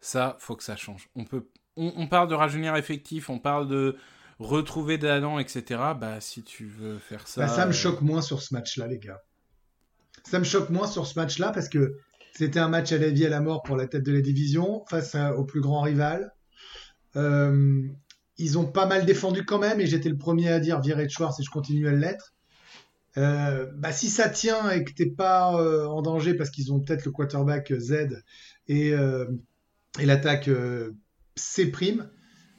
ça, 0.00 0.36
faut 0.38 0.56
que 0.56 0.62
ça 0.62 0.76
change. 0.76 1.08
On, 1.16 1.24
peut, 1.24 1.48
on, 1.76 1.92
on 1.96 2.06
parle 2.06 2.28
de 2.28 2.34
rajeunir 2.34 2.76
effectif, 2.76 3.28
on 3.28 3.38
parle 3.38 3.68
de 3.68 3.96
retrouver 4.40 4.98
dents, 4.98 5.38
etc. 5.38 5.80
Bah 6.00 6.20
si 6.20 6.42
tu 6.42 6.66
veux 6.66 6.98
faire 6.98 7.28
ça... 7.28 7.42
Bah, 7.42 7.48
ça 7.48 7.66
me 7.66 7.70
euh, 7.70 7.74
choque 7.74 8.00
moins 8.00 8.22
sur 8.22 8.42
ce 8.42 8.54
match-là, 8.54 8.86
les 8.86 8.98
gars. 8.98 9.22
Ça 10.24 10.38
me 10.38 10.44
choque 10.44 10.70
moins 10.70 10.86
sur 10.86 11.06
ce 11.06 11.18
match-là 11.18 11.52
parce 11.52 11.68
que 11.68 11.98
c'était 12.32 12.58
un 12.58 12.68
match 12.68 12.92
à 12.92 12.98
la 12.98 13.10
vie 13.10 13.24
et 13.24 13.26
à 13.26 13.30
la 13.30 13.40
mort 13.40 13.62
pour 13.62 13.76
la 13.76 13.86
tête 13.86 14.02
de 14.02 14.12
la 14.12 14.20
division 14.20 14.84
face 14.88 15.14
à- 15.14 15.36
au 15.36 15.44
plus 15.44 15.60
grand 15.60 15.82
rival. 15.82 16.32
Euh, 17.16 17.82
ils 18.38 18.58
ont 18.58 18.64
pas 18.64 18.86
mal 18.86 19.04
défendu 19.04 19.44
quand 19.44 19.58
même 19.58 19.80
et 19.80 19.86
j'étais 19.86 20.08
le 20.08 20.16
premier 20.16 20.48
à 20.48 20.58
dire 20.60 20.80
virer 20.80 21.04
de 21.04 21.10
Schwartz 21.10 21.38
et 21.38 21.42
je 21.42 21.50
continue 21.50 21.88
à 21.88 21.92
l'être. 21.92 22.32
Euh, 23.18 23.66
bah, 23.74 23.92
si 23.92 24.08
ça 24.08 24.28
tient 24.30 24.70
et 24.70 24.84
que 24.84 24.92
t'es 24.92 25.10
pas 25.10 25.60
euh, 25.60 25.84
en 25.86 26.00
danger 26.00 26.34
parce 26.34 26.48
qu'ils 26.50 26.72
ont 26.72 26.80
peut-être 26.80 27.04
le 27.04 27.10
quarterback 27.10 27.72
Z 27.78 28.22
et, 28.68 28.92
et 29.98 30.06
l'attaque 30.06 30.48
C 31.34 31.70
prime, 31.70 32.08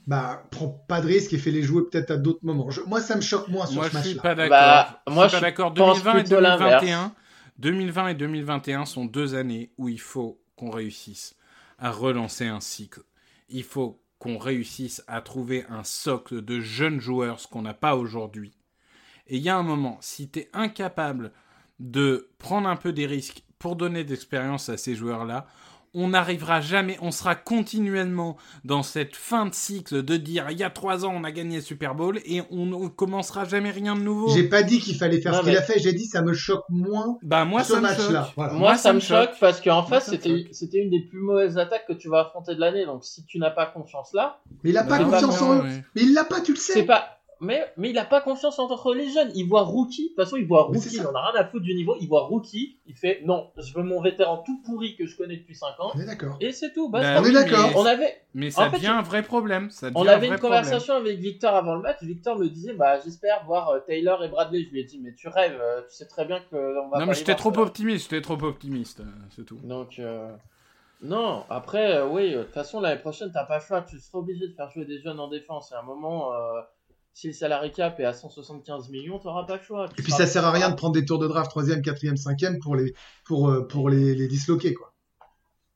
bah 0.08 0.44
prends 0.52 0.70
pas 0.70 1.02
de 1.02 1.08
risque 1.08 1.34
et 1.34 1.38
fais-les 1.38 1.64
jouer 1.64 1.84
peut-être 1.90 2.12
à 2.12 2.18
d'autres 2.18 2.44
moments. 2.44 2.70
Je- 2.72 2.82
moi, 2.82 3.02
ça 3.02 3.16
me 3.16 3.22
choque 3.22 3.48
moins 3.50 3.66
sur 3.68 3.82
Moi, 3.82 3.90
ce 3.90 3.92
je 3.92 3.98
suis 3.98 4.16
match-là. 4.16 4.22
pas 4.22 4.36
d'accord. 4.36 4.50
Bah, 4.50 5.04
je 5.08 5.14
moi, 5.14 5.28
suis 5.28 5.30
pas 5.30 5.40
je 5.40 5.42
d'accord. 5.42 5.74
pense 5.76 6.04
2020 6.04 6.18
et 6.18 6.24
plutôt 6.24 6.40
l'inverse. 6.40 6.86
2021, 6.86 7.14
2020 7.58 8.08
et 8.10 8.16
2021 8.16 8.86
sont 8.86 9.06
deux 9.06 9.36
années 9.36 9.72
où 9.78 9.90
il 9.90 10.00
faut 10.00 10.42
qu'on 10.56 10.70
réussisse 10.72 11.36
à 11.80 11.92
relancer 11.92 12.46
un 12.48 12.60
cycle. 12.60 13.02
Il 13.50 13.64
faut 13.64 14.02
qu'on 14.20 14.38
réussisse 14.38 15.04
à 15.08 15.22
trouver 15.22 15.66
un 15.70 15.84
socle 15.84 16.42
de 16.44 16.60
jeunes 16.60 17.00
joueurs, 17.00 17.40
ce 17.40 17.48
qu'on 17.48 17.64
n'a 17.64 17.74
pas 17.74 17.96
aujourd'hui. 17.96 18.54
Et 19.28 19.38
il 19.38 19.44
y 19.44 19.50
a 19.50 19.58
un 19.58 19.64
moment, 19.64 19.98
si 20.02 20.30
tu 20.30 20.40
es 20.40 20.50
incapable 20.54 21.32
de 21.80 22.30
prendre 22.38 22.68
un 22.70 22.76
peu 22.76 22.94
des 22.94 23.06
risques 23.08 23.44
pour 23.60 23.76
donner 23.76 24.04
d'expérience 24.04 24.70
à 24.70 24.78
ces 24.78 24.96
joueurs-là, 24.96 25.48
on 25.94 26.10
n'arrivera 26.10 26.62
jamais, 26.62 26.98
on 27.02 27.12
sera 27.12 27.36
continuellement 27.36 28.38
dans 28.64 28.84
cette 28.84 29.16
fin 29.16 29.46
de 29.46 29.54
cycle 29.54 30.04
de 30.04 30.18
dire 30.18 30.48
il 30.50 30.58
y 30.58 30.64
a 30.64 30.70
trois 30.70 31.06
ans 31.06 31.12
on 31.16 31.24
a 31.24 31.32
gagné 31.32 31.58
le 31.58 31.62
Super 31.62 31.96
Bowl 31.96 32.20
et 32.26 32.42
on 32.50 32.66
ne 32.66 32.88
commencera 32.88 33.46
jamais 33.46 33.72
rien 33.72 33.96
de 33.96 34.02
nouveau. 34.02 34.30
J'ai 34.34 34.48
pas 34.48 34.64
dit 34.64 34.80
qu'il 34.80 34.96
fallait 34.96 35.20
faire 35.22 35.34
Non, 35.34 35.40
ce 35.40 35.44
qu'il 35.44 35.52
mais- 35.54 35.58
a 35.58 35.62
fait. 35.62 35.80
J'ai 35.80 35.94
dit 35.94 36.06
ça 36.06 36.22
me 36.22 36.34
choque 36.34 36.64
moins. 36.70 37.18
Bah 37.24 37.46
moi 37.46 37.64
Ce 37.64 37.72
ça 37.74 37.78
me 37.78 37.82
match-là, 37.84 38.24
choque. 38.26 38.34
voilà. 38.36 38.54
Moi, 38.54 38.78
ça, 38.78 38.94
me 38.94 39.00
choque 39.00 39.32
parce 39.40 39.60
qu'en 39.62 39.84
face, 39.84 40.10
c'était 40.10 40.78
une 40.80 40.90
des 40.90 41.02
plus 41.10 41.20
mauvaises 41.20 41.58
attaques 41.58 41.86
que 41.88 41.94
tu 41.94 42.10
vas 42.10 42.22
affronter 42.22 42.56
de 42.56 42.60
l'année. 42.60 42.86
Donc, 42.86 43.04
si 43.04 43.26
tu 43.26 43.38
n'as 43.40 43.50
pas 43.52 43.66
confiance 43.66 44.14
là, 44.14 44.40
Mais 44.64 44.70
il 44.72 44.78
a 44.78 44.84
pas 44.84 45.00
Bah, 45.00 45.06
confiance 45.06 45.42
non, 45.42 45.48
en 45.48 45.56
eux. 45.58 45.62
ouais. 45.64 45.84
Mais 45.96 46.02
il 46.04 46.14
l'a 46.14 46.24
pas, 46.24 46.42
tu 46.42 46.52
le 46.54 46.58
c'est 46.58 46.74
sais. 46.74 46.84
pas. 46.84 47.18
Mais, 47.42 47.66
mais 47.76 47.90
il 47.90 47.98
a 47.98 48.06
pas 48.06 48.22
confiance 48.22 48.60
entre 48.60 48.94
les 48.94 49.10
jeunes. 49.10 49.32
Il 49.36 49.48
voit 49.50 49.64
rookie. 49.64 50.04
De 50.04 50.08
toute 50.10 50.16
façon, 50.24 50.38
il 50.38 50.46
voit 50.46 50.64
rookie. 50.64 50.80
Il 50.94 51.02
ça. 51.02 51.10
en 51.12 51.16
a 51.16 51.32
rien 51.32 51.42
à 51.42 51.46
foutre 51.46 51.66
du 51.66 51.74
niveau. 51.74 51.96
Il 52.00 52.08
voit 52.08 52.22
rookie. 52.22 52.78
Il 52.86 52.96
fait 52.96 53.22
non, 53.26 53.50
je 53.58 53.74
veux 53.74 53.82
mon 53.84 54.00
vétéran 54.02 54.44
tout 54.46 54.62
pourri 54.64 54.96
que 54.96 55.06
je 55.08 55.18
connais 55.18 55.38
depuis 55.38 55.56
5 55.56 55.68
ans. 55.80 55.92
On 55.96 56.00
est 56.00 56.06
d'accord. 56.06 56.38
Et 56.40 56.52
c'est 56.52 56.72
tout. 56.72 56.90
Bah 56.90 57.20
on 57.20 57.26
est 57.26 57.32
d'accord. 57.34 57.72
On 57.76 57.86
avait, 57.86 58.22
Mais 58.36 58.52
ça 58.52 58.68
En 58.68 58.70
fait, 58.70 58.78
devient 58.78 58.88
un 58.88 59.02
vrai 59.02 59.24
problème. 59.24 59.70
Ça 59.72 59.90
on 59.96 60.04
un 60.04 60.08
avait 60.08 60.28
vrai 60.28 60.36
une 60.36 60.40
problème. 60.40 60.62
conversation 60.64 60.94
avec 60.94 61.18
Victor 61.20 61.56
avant 61.56 61.76
le 61.76 61.82
match. 61.82 61.98
Victor 62.04 62.38
me 62.38 62.48
disait 62.48 62.74
bah 62.74 63.00
j'espère 63.04 63.44
voir 63.46 63.70
euh, 63.70 63.80
Taylor 63.80 64.24
et 64.24 64.30
Bradley. 64.30 64.64
Je 64.66 64.70
lui 64.70 64.82
ai 64.82 64.84
dit 64.84 65.00
mais 65.04 65.14
tu 65.16 65.28
rêves. 65.28 65.58
euh, 65.60 65.82
Tu 65.90 65.96
sais 65.96 66.06
très 66.08 66.26
bien 66.26 66.40
que 66.52 66.56
on 66.56 66.90
va 66.90 67.00
Non 67.00 67.06
pas 67.06 67.06
mais 67.08 67.14
j'étais 67.16 67.36
trop 67.36 67.58
optimiste, 67.58 68.10
j'étais 68.12 68.22
trop 68.22 68.42
optimiste, 68.44 69.00
euh, 69.00 69.06
c'est 69.36 69.46
tout. 69.46 69.58
Donc, 69.64 69.98
euh, 70.00 70.32
non, 71.02 71.44
après, 71.50 71.96
euh, 71.96 72.08
oui, 72.08 72.34
euh, 72.36 72.40
de 72.40 72.44
toute 72.44 72.54
façon, 72.54 72.80
l'année 72.80 73.02
prochaine, 73.02 73.32
t'as 73.34 73.46
pas 73.46 73.58
le 73.58 73.64
choix. 73.64 73.82
Tu 73.82 73.98
seras 74.00 74.20
obligé 74.20 74.48
de 74.48 74.54
faire 74.54 74.70
jouer 74.70 74.86
des 74.86 75.00
jeunes 75.02 75.20
en 75.20 75.28
défense. 75.28 75.72
Et 75.72 75.76
à 75.76 75.80
un 75.80 75.84
moment, 75.84 76.32
euh, 76.34 76.62
si 77.14 77.28
le 77.28 77.34
salary 77.34 77.72
cap 77.72 78.00
est 78.00 78.06
à 78.06 78.14
175 78.14 78.90
millions, 78.90 79.20
t'auras 79.20 79.46
pas 79.46 79.58
le 79.58 79.62
choix. 79.64 79.90
Tu 79.90 80.02
Et 80.02 80.04
puis 80.04 80.12
ça 80.14 80.26
sert 80.26 80.46
à 80.46 80.52
rien 80.52 80.70
de 80.70 80.76
prendre 80.76 80.94
des 80.94 81.06
tours 81.06 81.20
de 81.20 81.28
draft 81.28 81.50
troisième, 81.50 81.82
quatrième, 81.82 82.18
cinquième 82.18 82.60
pour 82.60 82.76
les 82.76 82.94
pour 83.26 83.50
euh, 83.50 83.68
pour 83.68 83.90
les, 83.90 84.16
les 84.16 84.28
disloquer 84.28 84.74
quoi. 84.74 84.94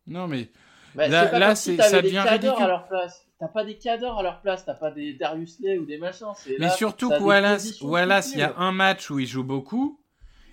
Non 0.08 0.28
mais 0.28 0.50
Bah, 0.96 1.08
Là- 1.08 1.28
pas 1.28 1.56
si 1.56 1.76
ça 1.78 2.02
devient 2.02 2.20
ridicule. 2.26 2.64
à 2.64 2.68
leur 2.68 2.88
place. 2.88 3.22
T'as 3.38 3.48
pas 3.50 3.66
des 3.66 3.78
cadors 3.78 4.20
à 4.20 4.24
leur 4.24 4.40
place. 4.42 4.64
T'as 4.66 4.76
pas 4.76 4.92
des 4.92 5.14
Darius 5.14 5.60
Lay 5.60 5.78
ou 5.78 5.86
des 5.86 5.98
machins. 5.98 6.28
mais 6.48 6.58
là, 6.58 6.70
surtout 6.70 7.10
que 7.10 7.22
Wallace, 7.22 7.82
Wallace, 7.82 8.32
il 8.34 8.40
y 8.40 8.44
a 8.44 8.56
un 8.58 8.72
match 8.72 9.10
où 9.12 9.20
il 9.20 9.28
joue 9.28 9.44
beaucoup, 9.44 10.00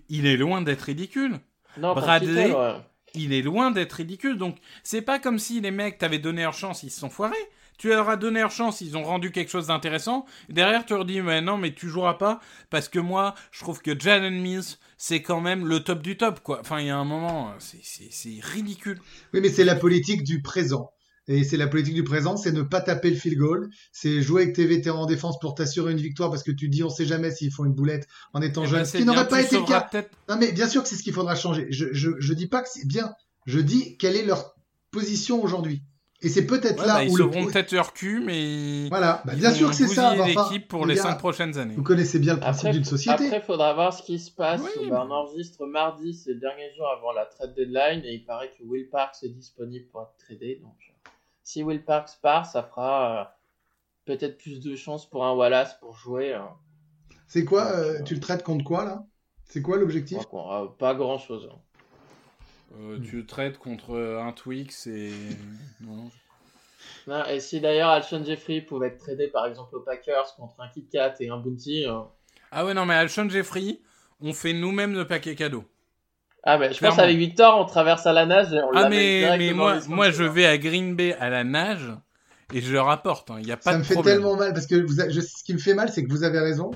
il 0.08 0.26
est 0.26 0.36
loin 0.36 0.62
d'être 0.62 0.82
ridicule. 0.82 1.38
Non, 1.76 1.94
Bradley, 1.94 2.50
ouais. 2.52 2.74
il 3.14 3.32
est 3.32 3.40
loin 3.42 3.70
d'être 3.70 3.92
ridicule. 3.92 4.36
Donc, 4.36 4.56
c'est 4.82 5.00
pas 5.00 5.20
comme 5.20 5.38
si 5.38 5.60
les 5.60 5.70
mecs 5.70 5.98
t'avaient 5.98 6.18
donné 6.18 6.42
leur 6.42 6.54
chance, 6.54 6.82
ils 6.82 6.90
se 6.90 6.98
sont 6.98 7.08
foirés. 7.08 7.36
Tu 7.82 7.88
leur 7.88 8.08
as 8.08 8.16
donné 8.16 8.38
leur 8.38 8.52
chance, 8.52 8.80
ils 8.80 8.96
ont 8.96 9.02
rendu 9.02 9.32
quelque 9.32 9.50
chose 9.50 9.66
d'intéressant. 9.66 10.24
Derrière, 10.48 10.86
tu 10.86 10.92
leur 10.94 11.04
dis, 11.04 11.20
mais 11.20 11.40
non, 11.40 11.58
mais 11.58 11.74
tu 11.74 11.88
joueras 11.88 12.14
pas, 12.14 12.38
parce 12.70 12.88
que 12.88 13.00
moi, 13.00 13.34
je 13.50 13.58
trouve 13.58 13.82
que 13.82 13.98
Jalen 13.98 14.40
Mills, 14.40 14.78
c'est 14.98 15.20
quand 15.20 15.40
même 15.40 15.66
le 15.66 15.80
top 15.80 16.00
du 16.00 16.16
top, 16.16 16.38
quoi. 16.44 16.60
Enfin, 16.60 16.78
il 16.78 16.86
y 16.86 16.90
a 16.90 16.96
un 16.96 17.04
moment, 17.04 17.52
c'est- 17.58 18.38
ridicule. 18.40 19.00
Oui, 19.34 19.40
mais 19.40 19.48
c'est 19.48 19.64
la 19.64 19.74
politique 19.74 20.22
du 20.22 20.42
présent. 20.42 20.92
Et 21.26 21.42
c'est 21.42 21.56
la 21.56 21.66
politique 21.66 21.94
du 21.94 22.04
présent, 22.04 22.36
c'est 22.36 22.52
ne 22.52 22.62
pas 22.62 22.80
taper 22.82 23.10
le 23.10 23.16
field 23.16 23.36
goal, 23.36 23.68
c'est 23.90 24.22
jouer 24.22 24.42
avec 24.42 24.54
tes 24.54 24.64
vétérans 24.64 25.02
en 25.02 25.06
défense 25.06 25.40
pour 25.40 25.56
t'assurer 25.56 25.90
une 25.90 26.00
victoire 26.00 26.30
parce 26.30 26.44
que 26.44 26.52
tu 26.52 26.68
dis 26.68 26.84
on 26.84 26.88
sait 26.88 27.04
jamais 27.04 27.32
s'ils 27.32 27.50
font 27.52 27.64
une 27.64 27.74
boulette 27.74 28.06
en 28.32 28.42
étant 28.42 28.62
Eh 28.62 28.68
jeune, 28.68 28.78
ben, 28.82 28.84
ce 28.84 28.96
qui 28.96 29.04
n'aurait 29.04 29.26
pas 29.26 29.42
été 29.42 29.56
le 29.58 29.64
cas. 29.66 29.88
Non 30.28 30.36
mais 30.38 30.52
bien 30.52 30.68
sûr 30.68 30.84
que 30.84 30.88
c'est 30.88 30.94
ce 30.96 31.02
qu'il 31.02 31.14
faudra 31.14 31.34
changer. 31.34 31.66
Je, 31.70 31.86
je, 31.90 32.10
je 32.20 32.32
dis 32.32 32.46
pas 32.46 32.62
que 32.62 32.68
c'est 32.72 32.86
bien, 32.86 33.12
je 33.46 33.58
dis 33.58 33.96
quelle 33.98 34.14
est 34.14 34.24
leur 34.24 34.54
position 34.92 35.42
aujourd'hui. 35.42 35.82
Et 36.24 36.28
c'est 36.28 36.46
peut-être 36.46 36.80
Ouais, 36.80 36.86
là 36.86 36.94
bah, 36.94 37.04
ils 37.04 37.10
où 37.10 37.16
le 37.16 37.24
sauveront 37.24 37.46
peut-être 37.46 37.72
leur 37.72 37.92
cul, 37.92 38.20
mais 38.24 38.88
voilà, 38.88 39.22
bah, 39.24 39.32
ils 39.34 39.40
bien 39.40 39.50
sûr 39.52 39.70
que 39.70 39.74
c'est 39.74 39.88
ça. 39.88 40.14
l'équipe 40.14 40.68
pour 40.68 40.86
les 40.86 40.94
les 40.94 40.96
gars, 40.96 41.02
cinq 41.08 41.18
prochaines 41.18 41.58
années. 41.58 41.74
Vous 41.74 41.82
connaissez 41.82 42.20
bien 42.20 42.34
le 42.34 42.40
principe 42.40 42.70
d'une 42.70 42.84
société. 42.84 43.26
après, 43.26 43.40
faudra 43.40 43.74
voir 43.74 43.92
ce 43.92 44.02
qui 44.04 44.20
se 44.20 44.30
passe. 44.30 44.62
Oui, 44.62 44.88
Bah, 44.88 45.04
on 45.06 45.10
enregistre 45.10 45.66
mardi, 45.66 46.14
c'est 46.14 46.34
le 46.34 46.40
dernier 46.40 46.72
jour 46.76 46.86
avant 46.96 47.12
la 47.12 47.26
trade 47.26 47.54
deadline, 47.54 48.02
et 48.04 48.14
il 48.14 48.24
paraît 48.24 48.50
que 48.56 48.62
Will 48.62 48.88
Parks 48.88 49.16
est 49.24 49.30
disponible 49.30 49.86
pour 49.88 50.02
être 50.02 50.14
tradé. 50.16 50.60
Donc, 50.62 50.76
euh, 50.88 51.10
si 51.42 51.64
Will 51.64 51.84
Parks 51.84 52.10
part, 52.22 52.46
ça 52.46 52.62
fera 52.62 53.20
euh, 53.20 53.24
peut-être 54.04 54.38
plus 54.38 54.60
de 54.60 54.76
chances 54.76 55.10
pour 55.10 55.24
un 55.24 55.32
Wallace 55.34 55.76
pour 55.80 55.96
jouer. 55.96 56.34
hein. 56.34 56.50
C'est 57.26 57.44
quoi 57.44 57.64
euh, 57.72 58.00
Tu 58.04 58.14
le 58.14 58.20
traites 58.20 58.44
contre 58.44 58.64
quoi 58.64 58.84
là? 58.84 59.04
C'est 59.48 59.60
quoi 59.60 59.76
l'objectif? 59.76 60.18
pas 60.78 60.94
grand 60.94 61.18
chose. 61.18 61.50
Euh, 62.80 62.98
tu 63.04 63.16
le 63.18 63.26
traites 63.26 63.58
contre 63.58 63.96
un 64.20 64.32
Twix 64.32 64.86
et. 64.86 65.12
Non. 65.80 66.10
Non, 67.06 67.24
et 67.26 67.40
si 67.40 67.60
d'ailleurs 67.60 67.90
Alshon 67.90 68.24
Jeffrey 68.24 68.60
pouvait 68.60 68.88
être 68.88 68.98
tradé 68.98 69.28
par 69.28 69.46
exemple 69.46 69.74
aux 69.76 69.80
Packers 69.80 70.34
contre 70.36 70.54
un 70.60 70.68
Kit 70.68 70.84
Kat 70.92 71.14
et 71.20 71.30
un 71.30 71.36
Bounty. 71.36 71.84
euh, 71.86 72.00
Ah 72.50 72.64
ouais, 72.64 72.74
non, 72.74 72.86
mais 72.86 72.94
Alshon 72.94 73.28
Jeffrey, 73.28 73.78
on 74.20 74.32
fait 74.32 74.52
nous-mêmes 74.52 74.94
le 74.94 75.06
paquet 75.06 75.34
cadeau. 75.34 75.64
Ah, 76.44 76.58
mais 76.58 76.72
je 76.72 76.78
Clairement. 76.78 76.96
pense 76.96 77.04
avec 77.04 77.16
Victor, 77.18 77.58
on 77.60 77.64
traverse 77.66 78.04
à 78.06 78.12
la 78.12 78.26
nage 78.26 78.52
et 78.52 78.60
on 78.62 78.70
Ah, 78.74 78.88
mais, 78.88 79.36
mais 79.38 79.52
moi, 79.52 79.78
moi, 79.88 80.10
je 80.10 80.24
vais 80.24 80.46
à 80.46 80.58
Green 80.58 80.94
Bay 80.96 81.14
à 81.14 81.28
la 81.30 81.44
nage 81.44 81.88
et 82.52 82.60
je 82.60 82.72
leur 82.72 82.88
apporte. 82.88 83.30
Il 83.38 83.46
n'y 83.46 83.52
a 83.52 83.56
pas 83.56 83.62
Ça 83.70 83.74
de 83.74 83.78
me 83.78 83.84
fait 83.84 84.00
tellement 84.02 84.36
mal 84.36 84.52
parce 84.52 84.66
que 84.66 84.74
vous 84.74 85.00
a- 85.00 85.08
je- 85.08 85.20
ce 85.20 85.44
qui 85.44 85.54
me 85.54 85.58
fait 85.58 85.74
mal, 85.74 85.88
c'est 85.88 86.04
que 86.04 86.10
vous 86.10 86.24
avez 86.24 86.40
raison, 86.40 86.72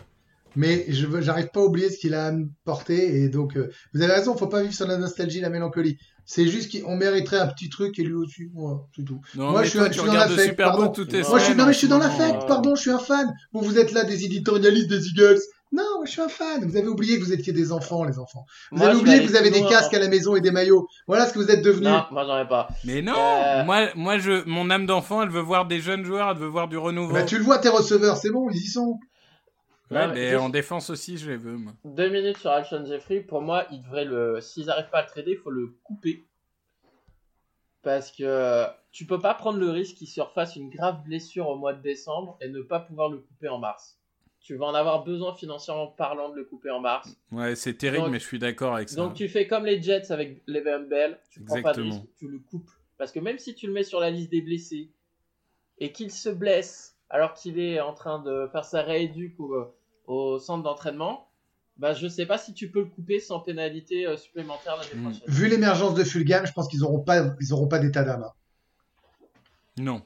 mais 0.56 0.84
je 0.88 1.06
veux- 1.06 1.20
j'arrive 1.20 1.48
pas 1.48 1.60
à 1.60 1.64
oublier 1.64 1.90
ce 1.90 1.98
qu'il 1.98 2.14
a 2.14 2.32
porté 2.64 3.22
et 3.22 3.28
donc 3.28 3.56
euh, 3.56 3.70
vous 3.94 4.02
avez 4.02 4.12
raison, 4.12 4.36
faut 4.36 4.46
pas 4.48 4.62
vivre 4.62 4.74
sur 4.74 4.86
la 4.88 4.96
nostalgie, 4.98 5.40
la 5.40 5.50
mélancolie. 5.50 5.96
C'est 6.28 6.48
juste 6.48 6.82
qu'on 6.82 6.96
mériterait 6.96 7.38
un 7.38 7.46
petit 7.46 7.68
truc 7.68 7.96
et 8.00 8.02
lui 8.02 8.14
aussi, 8.14 8.48
voilà, 8.52 8.78
c'est 8.96 9.04
tout. 9.04 9.20
Non, 9.36 9.52
Moi, 9.52 9.60
mais 9.60 9.64
je 9.66 9.70
suis- 9.70 9.78
toi, 9.78 9.86
je 9.86 9.92
tu 9.92 9.98
suis 10.00 10.08
dans 10.08 10.14
l'affect, 10.14 10.56
pardon. 10.56 10.82
Moi, 10.82 11.22
Moi, 11.28 11.38
je 11.38 11.44
suis, 11.44 11.54
non, 11.54 11.66
mais 11.66 11.72
je 11.72 11.78
suis 11.78 11.86
dans 11.88 11.98
l'affect, 11.98 12.42
euh, 12.42 12.46
pardon, 12.48 12.74
je 12.74 12.80
suis 12.80 12.90
un 12.90 12.98
fan. 12.98 13.32
Vous, 13.52 13.60
vous 13.60 13.78
êtes 13.78 13.92
là 13.92 14.02
des 14.02 14.24
éditorialistes 14.24 14.88
des 14.88 15.06
Eagles. 15.06 15.38
Non, 15.70 15.84
moi, 15.96 16.04
je 16.04 16.10
suis 16.10 16.20
un 16.20 16.28
fan. 16.28 16.68
Vous 16.68 16.76
avez 16.76 16.88
oublié 16.88 17.18
que 17.20 17.24
vous 17.24 17.32
étiez 17.32 17.52
des 17.52 17.70
enfants, 17.70 18.02
les 18.04 18.18
enfants. 18.18 18.44
Vous 18.72 18.78
Moi, 18.78 18.88
avez 18.88 18.98
oublié 18.98 19.20
que 19.22 19.26
vous 19.28 19.36
avez 19.36 19.50
des 19.50 19.62
casques 19.66 19.94
à 19.94 20.00
la 20.00 20.08
maison 20.08 20.34
et 20.34 20.40
des 20.40 20.50
maillots. 20.50 20.88
Voilà 21.06 21.26
ce 21.26 21.32
que 21.34 21.38
vous 21.38 21.50
êtes 21.50 21.62
devenus. 21.62 21.90
Non, 21.90 22.02
moi 22.10 22.24
j'en 22.24 22.38
ai 22.40 22.48
pas. 22.48 22.68
Mais 22.84 23.02
non, 23.02 23.14
Euh, 23.16 23.64
moi, 23.64 23.88
moi 23.94 24.18
je, 24.18 24.44
mon 24.48 24.68
âme 24.70 24.86
d'enfant, 24.86 25.22
elle 25.22 25.28
veut 25.30 25.40
voir 25.40 25.66
des 25.66 25.78
jeunes 25.80 26.04
joueurs, 26.04 26.30
elle 26.30 26.38
veut 26.38 26.46
voir 26.48 26.66
du 26.66 26.76
renouveau. 26.76 27.12
Bah, 27.14 27.22
tu 27.22 27.36
le 27.38 27.44
vois, 27.44 27.58
tes 27.58 27.68
receveurs, 27.68 28.16
c'est 28.16 28.30
bon, 28.30 28.48
ils 28.50 28.56
y 28.62 28.66
sont. 28.66 28.98
Ouais, 29.90 30.08
mais 30.12 30.34
en 30.36 30.48
défense 30.48 30.90
aussi, 30.90 31.16
je 31.16 31.30
les 31.30 31.36
veux, 31.36 31.56
moi. 31.56 31.72
Deux 31.84 32.08
minutes 32.08 32.38
sur 32.38 32.50
Alshon 32.50 32.84
Jeffrey, 32.86 33.20
pour 33.20 33.40
moi, 33.40 33.66
ils 33.70 33.80
devraient 33.82 34.04
le. 34.04 34.40
S'ils 34.40 34.66
n'arrivent 34.66 34.90
pas 34.90 34.98
à 34.98 35.02
le 35.02 35.08
trader, 35.08 35.32
il 35.32 35.38
faut 35.38 35.50
le 35.50 35.68
couper. 35.84 36.24
Parce 37.82 38.10
que 38.10 38.66
tu 38.90 39.06
peux 39.06 39.20
pas 39.20 39.34
prendre 39.34 39.58
le 39.58 39.70
risque 39.70 39.96
qu'il 39.96 40.08
se 40.08 40.20
refasse 40.20 40.56
une 40.56 40.70
grave 40.70 41.02
blessure 41.04 41.48
au 41.48 41.56
mois 41.56 41.72
de 41.72 41.80
décembre 41.82 42.36
et 42.40 42.48
ne 42.48 42.60
pas 42.62 42.80
pouvoir 42.80 43.08
le 43.10 43.18
couper 43.18 43.48
en 43.48 43.58
mars. 43.58 43.98
Tu 44.40 44.56
vas 44.56 44.66
en 44.66 44.74
avoir 44.74 45.04
besoin 45.04 45.34
financièrement 45.34 45.88
parlant 45.88 46.30
de 46.30 46.36
le 46.36 46.44
couper 46.44 46.70
en 46.70 46.80
mars. 46.80 47.08
Ouais, 47.32 47.54
c'est 47.54 47.74
terrible, 47.74 48.04
Donc- 48.04 48.12
mais 48.12 48.18
je 48.20 48.26
suis 48.26 48.38
d'accord 48.38 48.74
avec 48.74 48.88
ça. 48.88 48.96
Donc 48.96 49.14
tu 49.14 49.28
fais 49.28 49.46
comme 49.46 49.66
les 49.66 49.80
Jets 49.80 50.10
avec 50.12 50.42
Le'Veon 50.46 50.86
Bell, 50.88 51.18
tu 51.30 51.42
prends 51.44 51.62
pas 51.62 51.72
de 51.72 51.80
Exactement. 51.82 51.94
risque, 52.02 52.14
tu 52.18 52.28
le 52.28 52.38
coupes. 52.40 52.70
Parce 52.98 53.12
que 53.12 53.20
même 53.20 53.38
si 53.38 53.54
tu 53.54 53.66
le 53.66 53.72
mets 53.72 53.82
sur 53.84 54.00
la 54.00 54.10
liste 54.10 54.30
des 54.30 54.40
blessés 54.40 54.90
et 55.78 55.92
qu'il 55.92 56.10
se 56.10 56.28
blesse 56.28 56.95
alors 57.10 57.34
qu'il 57.34 57.58
est 57.58 57.80
en 57.80 57.92
train 57.94 58.18
de 58.20 58.48
faire 58.52 58.64
sa 58.64 58.82
rééduque 58.82 59.38
au, 59.40 59.74
au 60.06 60.38
centre 60.38 60.62
d'entraînement, 60.62 61.28
bah 61.76 61.92
je 61.92 62.08
sais 62.08 62.26
pas 62.26 62.38
si 62.38 62.54
tu 62.54 62.70
peux 62.70 62.80
le 62.80 62.86
couper 62.86 63.20
sans 63.20 63.40
pénalité 63.40 64.06
euh, 64.06 64.16
supplémentaire 64.16 64.76
l'année 64.76 64.88
Mm. 64.94 65.02
prochaine. 65.10 65.22
Vu 65.28 65.48
l'émergence 65.48 65.94
de 65.94 66.04
Fulgham, 66.04 66.46
je 66.46 66.52
pense 66.52 66.68
qu'ils 66.68 66.82
auront 66.84 67.00
pas, 67.00 67.34
ils 67.40 67.52
auront 67.52 67.68
pas 67.68 67.78
d'état 67.78 68.02
d'âme. 68.02 68.24
hein. 68.24 68.32
Non. 69.78 70.02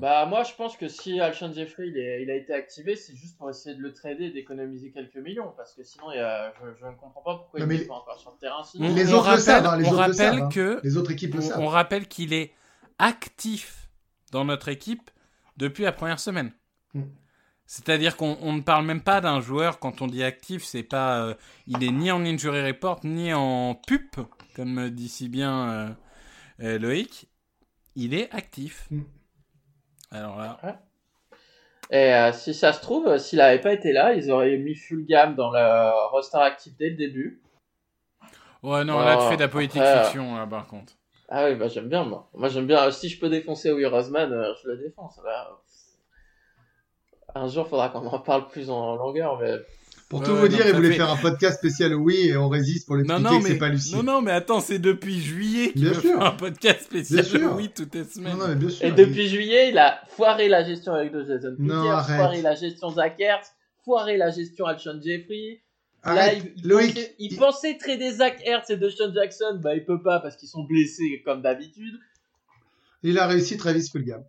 Bah 0.00 0.24
moi 0.24 0.44
je 0.44 0.54
pense 0.54 0.78
que 0.78 0.88
si 0.88 1.20
Alshon 1.20 1.52
Jeffrey 1.52 1.88
il, 1.88 1.98
est- 1.98 2.22
il 2.22 2.30
a 2.30 2.36
été 2.36 2.54
activé, 2.54 2.96
c'est 2.96 3.14
juste 3.14 3.36
pour 3.36 3.50
essayer 3.50 3.76
de 3.76 3.82
le 3.82 3.92
trader 3.92 4.24
et 4.24 4.30
d'économiser 4.30 4.90
quelques 4.90 5.16
millions. 5.18 5.52
Parce 5.58 5.74
que 5.74 5.82
sinon 5.84 6.10
il 6.10 6.16
y 6.16 6.20
a- 6.20 6.54
je, 6.58 6.80
je 6.80 6.86
ne 6.86 6.92
comprends 6.92 7.20
pas 7.20 7.34
pourquoi 7.36 7.60
Non, 7.60 7.66
il 7.70 7.80
n'est 7.80 7.84
pas 7.84 7.96
encore 7.96 8.18
sur 8.18 8.30
le 8.30 8.38
terrain. 8.38 8.64
Sinon. 8.64 8.88
On, 8.88 8.94
Les 8.94 9.12
on 9.12 9.16
autres 9.18 9.24
le 9.24 9.28
rappelle, 9.28 9.40
savent, 9.42 9.66
hein, 9.66 9.76
les 9.76 9.84
on 9.84 9.88
autres 9.88 9.96
le 9.96 10.00
rappelle 10.00 10.14
savent, 10.14 10.42
hein. 10.44 10.48
que 10.48 10.80
Les 10.82 10.96
autres 10.96 11.10
équipes 11.10 11.34
le 11.34 11.42
savent. 11.42 11.60
on 11.60 11.66
rappelle 11.66 12.08
qu'il 12.08 12.32
est 12.32 12.52
actif 12.98 13.90
dans 14.32 14.46
notre 14.46 14.68
équipe 14.68 15.10
depuis 15.56 15.84
la 15.84 15.92
première 15.92 16.20
semaine. 16.20 16.52
Mm. 16.94 17.02
C'est-à-dire 17.66 18.16
qu'on 18.16 18.36
on 18.42 18.52
ne 18.52 18.60
parle 18.60 18.84
même 18.84 19.00
pas 19.00 19.20
d'un 19.20 19.40
joueur 19.40 19.78
quand 19.78 20.02
on 20.02 20.06
dit 20.06 20.22
actif, 20.22 20.64
c'est 20.64 20.82
pas, 20.82 21.24
euh, 21.24 21.34
il 21.66 21.82
est 21.82 21.90
ni 21.90 22.10
en 22.10 22.24
injury 22.24 22.66
report 22.66 23.00
ni 23.04 23.32
en 23.32 23.74
pup, 23.74 24.20
comme 24.54 24.90
dit 24.90 25.08
si 25.08 25.28
bien 25.28 25.70
euh, 25.70 25.88
euh, 26.62 26.78
Loïc. 26.78 27.28
Il 27.96 28.12
est 28.12 28.30
actif. 28.34 28.86
Mm. 28.90 29.02
Alors 30.10 30.38
là, 30.38 30.58
Et 31.90 32.12
euh, 32.12 32.32
si 32.32 32.54
ça 32.54 32.72
se 32.72 32.80
trouve, 32.80 33.18
s'il 33.18 33.40
avait 33.40 33.60
pas 33.60 33.72
été 33.72 33.92
là, 33.92 34.14
ils 34.14 34.30
auraient 34.30 34.56
mis 34.58 34.74
Fulgham 34.74 35.34
dans 35.34 35.50
le 35.50 36.08
roster 36.10 36.38
actif 36.38 36.76
dès 36.76 36.90
le 36.90 36.96
début. 36.96 37.42
Ouais, 38.62 38.84
non, 38.84 39.00
là, 39.00 39.16
tu 39.16 39.28
fais 39.28 39.36
de 39.36 39.42
la 39.42 39.48
politique 39.48 39.80
après, 39.80 40.04
fiction, 40.04 40.36
là, 40.36 40.46
par 40.46 40.66
contre. 40.66 40.94
Ah 41.28 41.46
oui, 41.48 41.54
bah 41.56 41.68
j'aime 41.68 41.88
bien 41.88 42.04
moi. 42.04 42.28
Moi 42.34 42.48
j'aime 42.48 42.66
bien. 42.66 42.90
Si 42.90 43.08
je 43.08 43.18
peux 43.18 43.28
défoncer 43.28 43.72
Will 43.72 43.86
Rosman, 43.86 44.32
euh, 44.32 44.52
je 44.62 44.68
le 44.68 44.76
défonce. 44.76 45.18
Là. 45.24 45.50
Un 47.34 47.48
jour, 47.48 47.66
faudra 47.68 47.88
qu'on 47.88 48.06
en 48.06 48.18
parle 48.20 48.46
plus 48.48 48.70
en 48.70 48.94
longueur, 48.96 49.40
mais 49.40 49.54
Pour 50.08 50.22
tout 50.22 50.36
vous 50.36 50.46
dire, 50.46 50.60
non, 50.60 50.64
il 50.68 50.74
voulait 50.76 50.90
fait- 50.90 50.96
faire 50.98 51.10
un 51.10 51.16
podcast 51.16 51.58
spécial 51.58 51.94
oui 51.94 52.28
et 52.28 52.36
on 52.36 52.48
résiste 52.48 52.86
pour 52.86 52.94
lui 52.96 53.04
Non, 53.08 53.18
non, 53.18 53.38
que 53.38 53.42
mais, 53.42 53.50
c'est 53.50 53.58
pas 53.58 53.70
Lucie. 53.70 53.96
non, 53.96 54.02
non, 54.04 54.20
mais 54.22 54.30
attends, 54.30 54.60
c'est 54.60 54.78
depuis 54.78 55.18
juillet 55.18 55.72
qu'il 55.72 55.80
Bien 55.82 55.92
veut 55.92 56.00
sûr. 56.00 56.10
faire 56.18 56.22
un 56.26 56.30
podcast 56.30 56.82
spécial 56.82 57.22
Bien 57.24 57.38
sûr. 57.40 57.52
oui 57.56 57.70
toutes 57.74 57.94
les 57.94 58.04
semaines. 58.04 58.34
Non, 58.34 58.38
non, 58.44 58.48
mais 58.48 58.54
bien 58.54 58.68
sûr. 58.68 58.86
Et 58.86 58.92
depuis 58.92 59.26
juillet, 59.28 59.70
il 59.70 59.78
a 59.78 60.00
foiré 60.08 60.48
la 60.48 60.62
gestion 60.62 60.92
avec 60.92 61.10
de 61.10 61.24
Jason 61.24 61.56
Non, 61.58 61.80
Peters, 61.82 61.92
arrête. 61.92 62.16
foiré 62.18 62.42
la 62.42 62.54
gestion 62.54 62.90
Zach 62.90 63.18
Ertz, 63.18 63.50
foiré 63.84 64.16
la 64.16 64.30
gestion 64.30 64.66
Alshon 64.66 65.00
Jeffrey. 65.02 65.62
Arrête, 66.04 66.42
il, 66.44 66.52
il 66.56 66.68
Loïc. 66.68 66.94
pensait, 66.94 67.14
il 67.18 67.36
pensait 67.36 67.76
trader 67.78 68.10
Zach 68.12 68.40
Ertz 68.44 68.70
et 68.70 68.76
Deshaun 68.76 69.12
Jackson, 69.14 69.58
bah 69.62 69.74
il 69.74 69.84
peut 69.84 70.02
pas 70.02 70.20
parce 70.20 70.36
qu'ils 70.36 70.48
sont 70.48 70.64
blessés 70.64 71.22
comme 71.24 71.42
d'habitude. 71.42 71.94
Il 73.02 73.18
a 73.18 73.26
réussi 73.26 73.56
Travis 73.56 73.88
Fulgham. 73.90 74.22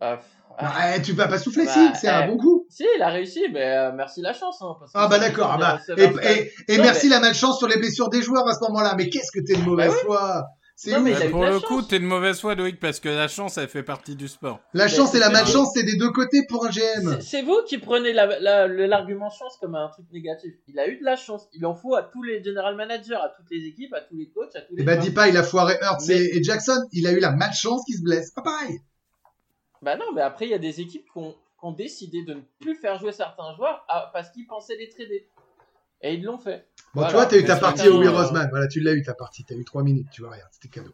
Ah, 0.00 0.16
pff, 0.16 0.26
ah. 0.58 0.72
Ah, 0.76 1.00
tu 1.00 1.12
vas 1.12 1.26
pas 1.28 1.38
souffler, 1.38 1.64
Bah, 1.64 1.72
si, 1.72 2.00
c'est 2.00 2.06
eh. 2.06 2.10
un 2.10 2.26
bon 2.28 2.36
coup. 2.36 2.66
Si, 2.68 2.84
il 2.96 3.02
a 3.02 3.08
réussi, 3.10 3.42
mais 3.52 3.64
euh, 3.76 3.92
merci 3.92 4.20
la 4.20 4.32
chance. 4.32 4.60
Hein, 4.60 4.76
parce 4.78 4.92
que 4.92 4.98
Ah 4.98 5.08
bah 5.08 5.18
d'accord, 5.18 5.50
ah 5.52 5.58
bah, 5.58 5.80
et, 5.96 6.02
et, 6.04 6.52
et 6.72 6.76
Non, 6.78 6.84
merci 6.84 7.08
mais- 7.08 7.14
la 7.14 7.20
malchance 7.20 7.58
sur 7.58 7.66
les 7.68 7.76
blessures 7.78 8.08
des 8.08 8.22
joueurs 8.22 8.46
à 8.48 8.54
ce 8.54 8.60
moment-là. 8.68 8.94
Mais 8.96 9.08
qu'est-ce 9.08 9.30
que 9.32 9.44
t'es 9.44 9.56
de 9.56 9.62
mauvaise 9.64 9.90
Bah 9.92 9.98
foi? 10.04 10.44
Non, 10.86 11.00
mais 11.00 11.30
pour 11.30 11.44
le 11.44 11.52
chance. 11.54 11.64
coup, 11.64 11.82
t'es 11.82 11.98
de 11.98 12.04
mauvaise 12.04 12.38
foi, 12.40 12.54
Loïc, 12.54 12.78
parce 12.78 13.00
que 13.00 13.08
la 13.08 13.26
chance, 13.26 13.58
elle 13.58 13.68
fait 13.68 13.82
partie 13.82 14.14
du 14.14 14.28
sport. 14.28 14.60
La 14.74 14.84
Mais 14.84 14.90
chance 14.90 15.12
et 15.14 15.18
la 15.18 15.28
malchance, 15.28 15.72
c'est 15.74 15.82
des 15.82 15.96
deux 15.96 16.10
côtés 16.12 16.46
pour 16.48 16.64
un 16.66 16.70
GM. 16.70 17.20
C'est- 17.20 17.42
vous 17.42 17.62
qui 17.66 17.78
prenez 17.78 18.12
la- 18.12 18.38
la- 18.38 18.66
le- 18.68 18.86
l'argument 18.86 19.28
chance 19.28 19.56
comme 19.60 19.74
un 19.74 19.88
truc 19.88 20.06
négatif. 20.12 20.54
Il 20.68 20.78
a 20.78 20.86
eu 20.88 20.98
de 20.98 21.04
la 21.04 21.16
chance. 21.16 21.48
Il 21.52 21.66
en 21.66 21.74
faut 21.74 21.96
à 21.96 22.02
tous 22.04 22.22
les 22.22 22.44
general 22.44 22.76
managers, 22.76 23.14
à 23.14 23.34
toutes 23.36 23.50
les 23.50 23.66
équipes, 23.66 23.92
à 23.92 24.02
tous 24.02 24.16
les 24.16 24.28
coachs, 24.28 24.54
à 24.54 24.60
tous 24.60 24.76
les. 24.76 24.82
Et 24.82 24.86
bah 24.86 24.92
joueurs. 24.92 25.04
dis 25.04 25.10
pas, 25.10 25.28
il 25.28 25.36
a 25.36 25.42
foiré 25.42 25.74
Hurts 25.82 26.06
Mais- 26.06 26.14
et, 26.16 26.36
et 26.36 26.42
Jackson. 26.44 26.80
Il 26.92 27.06
a 27.08 27.12
eu 27.12 27.18
la 27.18 27.32
malchance 27.32 27.82
qu'il 27.84 27.96
se 27.96 28.02
blesse. 28.02 28.30
Pas 28.30 28.42
pareil. 28.42 28.78
Bah 29.82 29.96
non, 29.96 30.06
mais 30.14 30.22
après, 30.22 30.46
il 30.46 30.50
y 30.50 30.54
a 30.54 30.58
des 30.58 30.80
équipes 30.80 31.04
qui 31.12 31.18
ont, 31.18 31.32
qui 31.32 31.64
ont 31.64 31.72
décidé 31.72 32.22
de 32.22 32.34
ne 32.34 32.40
plus 32.60 32.76
faire 32.76 32.98
jouer 32.98 33.10
certains 33.12 33.54
joueurs 33.56 33.84
ah, 33.88 34.10
parce 34.12 34.30
qu'ils 34.30 34.46
pensaient 34.46 34.76
les 34.76 34.88
trader. 34.88 35.28
Et 36.02 36.14
ils 36.14 36.22
l'ont 36.22 36.38
fait. 36.38 36.68
Bon, 36.94 37.00
Voilà. 37.02 37.10
toi, 37.12 37.26
t'as 37.26 37.36
eu 37.38 37.44
ta 37.44 37.56
partie 37.56 37.88
au 37.88 37.98
Will 37.98 38.08
euh, 38.08 38.12
Rosman. 38.12 38.48
Voilà, 38.50 38.68
tu 38.68 38.80
l'as 38.80 38.92
eu 38.92 39.02
ta 39.02 39.14
partie. 39.14 39.44
T'as 39.44 39.54
eu 39.56 39.64
3 39.64 39.82
minutes, 39.82 40.08
tu 40.12 40.22
vois, 40.22 40.30
rien. 40.32 40.44
C'était 40.52 40.68
cadeau. 40.68 40.92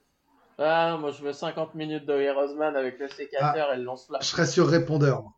Ah 0.58 0.90
non, 0.92 0.98
moi 0.98 1.10
je 1.10 1.20
veux 1.22 1.32
50 1.32 1.74
minutes 1.74 2.06
de 2.06 2.32
Rosman 2.32 2.76
avec 2.76 2.98
le 3.00 3.08
sécateur 3.08 3.72
et 3.72 3.76
le 3.76 3.82
Je 3.82 3.86
lance-flamme. 3.86 4.22
serai 4.22 4.46
sur 4.46 4.68
répondeur. 4.68 5.22
moi. 5.22 5.32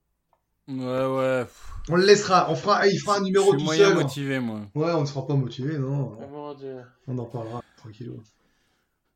Ouais, 0.69 1.17
ouais. 1.17 1.47
On 1.89 1.97
le 1.97 2.05
laissera. 2.05 2.51
On 2.51 2.55
fera, 2.55 2.87
il 2.87 2.99
fera 2.99 3.17
un 3.17 3.19
Je 3.21 3.25
numéro 3.25 3.51
suis 3.51 3.59
tout 3.59 3.65
moyen 3.65 3.87
seul. 3.89 3.95
motivé, 3.95 4.41
moi. 4.41 4.61
Ouais, 4.75 4.93
on 4.93 5.01
ne 5.01 5.07
sera 5.07 5.27
pas 5.27 5.35
motivé, 5.35 5.79
non. 5.79 6.19
Oh 6.21 6.27
mon 6.31 6.55
dieu. 6.55 6.83
On 7.09 7.17
en 7.19 7.25
parlera 7.25 7.63
tranquillou. 7.79 8.23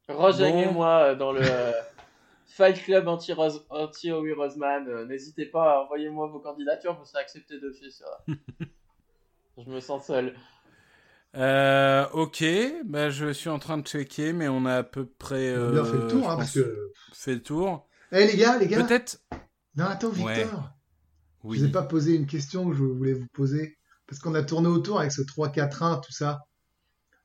Rejoignez-moi 0.08 0.88
euh, 1.10 1.14
dans 1.16 1.32
le 1.32 1.40
euh, 1.42 1.72
Fight 2.46 2.82
Club 2.82 3.06
anti-Howie 3.08 4.32
Rosman. 4.32 5.04
N'hésitez 5.06 5.46
pas, 5.46 5.82
envoyez-moi 5.84 6.28
vos 6.28 6.40
candidatures, 6.40 6.96
vous 6.98 7.04
serez 7.04 7.20
accepté 7.22 7.60
d'office. 7.60 8.02
Je 9.64 9.70
me 9.70 9.80
sens 9.80 10.06
seul. 10.06 10.34
Euh, 11.36 12.08
ok, 12.12 12.44
bah, 12.84 13.10
je 13.10 13.32
suis 13.32 13.48
en 13.48 13.58
train 13.58 13.78
de 13.78 13.86
checker, 13.86 14.32
mais 14.32 14.48
on 14.48 14.64
a 14.66 14.76
à 14.78 14.82
peu 14.82 15.06
près 15.06 15.56
On 15.56 15.68
a 15.68 15.70
bien 15.70 15.80
euh, 15.80 15.84
fait 15.84 15.98
le 15.98 16.08
tour, 16.08 16.30
hein, 16.30 16.36
parce 16.36 16.52
que. 16.52 16.90
fait 17.12 17.34
le 17.34 17.42
tour. 17.42 17.88
Eh 18.12 18.26
les 18.26 18.36
gars, 18.36 18.58
les 18.58 18.66
gars. 18.66 18.82
Peut-être. 18.84 19.22
Non, 19.76 19.84
attends, 19.84 20.10
Victor. 20.10 20.26
Ouais. 20.26 20.44
Je 20.44 21.48
Oui. 21.48 21.58
vous 21.58 21.64
ai 21.66 21.70
pas 21.70 21.82
posé 21.82 22.14
une 22.16 22.26
question 22.26 22.68
que 22.68 22.74
je 22.74 22.82
voulais 22.82 23.12
vous 23.12 23.28
poser. 23.32 23.76
Parce 24.06 24.20
qu'on 24.20 24.34
a 24.34 24.42
tourné 24.42 24.66
autour 24.68 24.98
avec 24.98 25.12
ce 25.12 25.22
3-4-1, 25.22 26.00
tout 26.04 26.12
ça. 26.12 26.40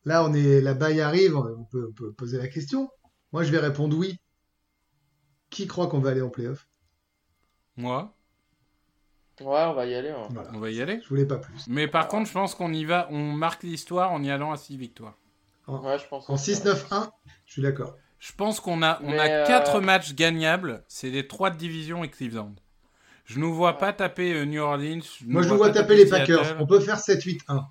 Là, 0.04 0.24
on 0.24 0.34
est, 0.36 0.62
la 0.62 0.76
baille 0.76 1.02
arrive, 1.02 1.36
on 1.36 1.66
peut, 1.66 1.88
on 1.90 1.94
peut 1.94 2.14
poser 2.14 2.38
la 2.38 2.48
question. 2.48 2.90
Moi, 3.32 3.44
je 3.44 3.52
vais 3.52 3.58
répondre 3.58 3.98
oui. 3.98 4.20
Qui 5.50 5.66
croit 5.66 5.88
qu'on 5.88 6.00
va 6.00 6.12
aller 6.12 6.22
en 6.22 6.30
playoff? 6.30 6.68
Moi, 7.76 8.15
Ouais, 9.42 9.64
on 9.68 9.74
va 9.74 9.86
y 9.86 9.94
aller. 9.96 10.10
hein. 10.10 10.28
Voilà. 10.30 10.50
on 10.54 10.60
va 10.60 10.70
y 10.72 10.82
aller. 10.82 11.00
Je 11.04 11.10
voulais 11.10 11.26
pas 11.26 11.38
plus. 11.38 11.66
Mais 11.68 11.88
par 11.88 12.08
contre, 12.08 12.28
je 12.28 12.34
pense 12.34 12.56
qu'on 12.56 12.72
y 12.74 12.86
va, 12.86 13.08
on 13.12 13.32
marque 13.34 13.64
l'histoire 13.64 14.12
en 14.12 14.24
y 14.24 14.30
allant 14.32 14.52
à 14.52 14.58
6 14.58 14.78
victoires. 14.78 15.16
Ouais, 15.68 15.98
je 16.00 16.08
pense. 16.08 16.30
En 16.30 16.36
aussi. 16.36 16.54
6-9-1, 16.54 17.10
je 17.46 17.52
suis 17.54 17.62
d'accord. 17.62 17.96
Je 18.20 18.32
pense 18.34 18.60
qu'on 18.60 18.82
a, 18.82 19.00
on 19.04 19.10
Mais, 19.12 19.20
a 19.20 19.44
euh, 19.44 19.48
4 19.48 19.82
matchs 19.82 20.14
gagnables. 20.16 20.84
C'est 20.88 21.10
les 21.10 21.28
3 21.28 21.50
de 21.50 21.58
division 21.58 22.04
et 22.04 22.10
Cleveland. 22.10 22.54
Je 23.26 23.40
nous 23.40 23.54
vois 23.54 23.72
Ouais. 23.74 23.78
pas 23.80 23.92
taper 23.94 24.34
euh, 24.34 24.46
New 24.46 24.62
Orleans. 24.62 25.02
je 25.20 25.26
Moi, 25.26 25.42
je 25.42 25.50
vous 25.50 25.58
vois 25.58 25.68
pas 25.68 25.74
taper 25.74 25.96
les 25.96 26.06
Seattle. 26.08 26.36
Packers. 26.38 26.58
On 26.62 26.66
peut 26.68 26.80
faire 26.80 26.98
7-8-1. 27.00 27.66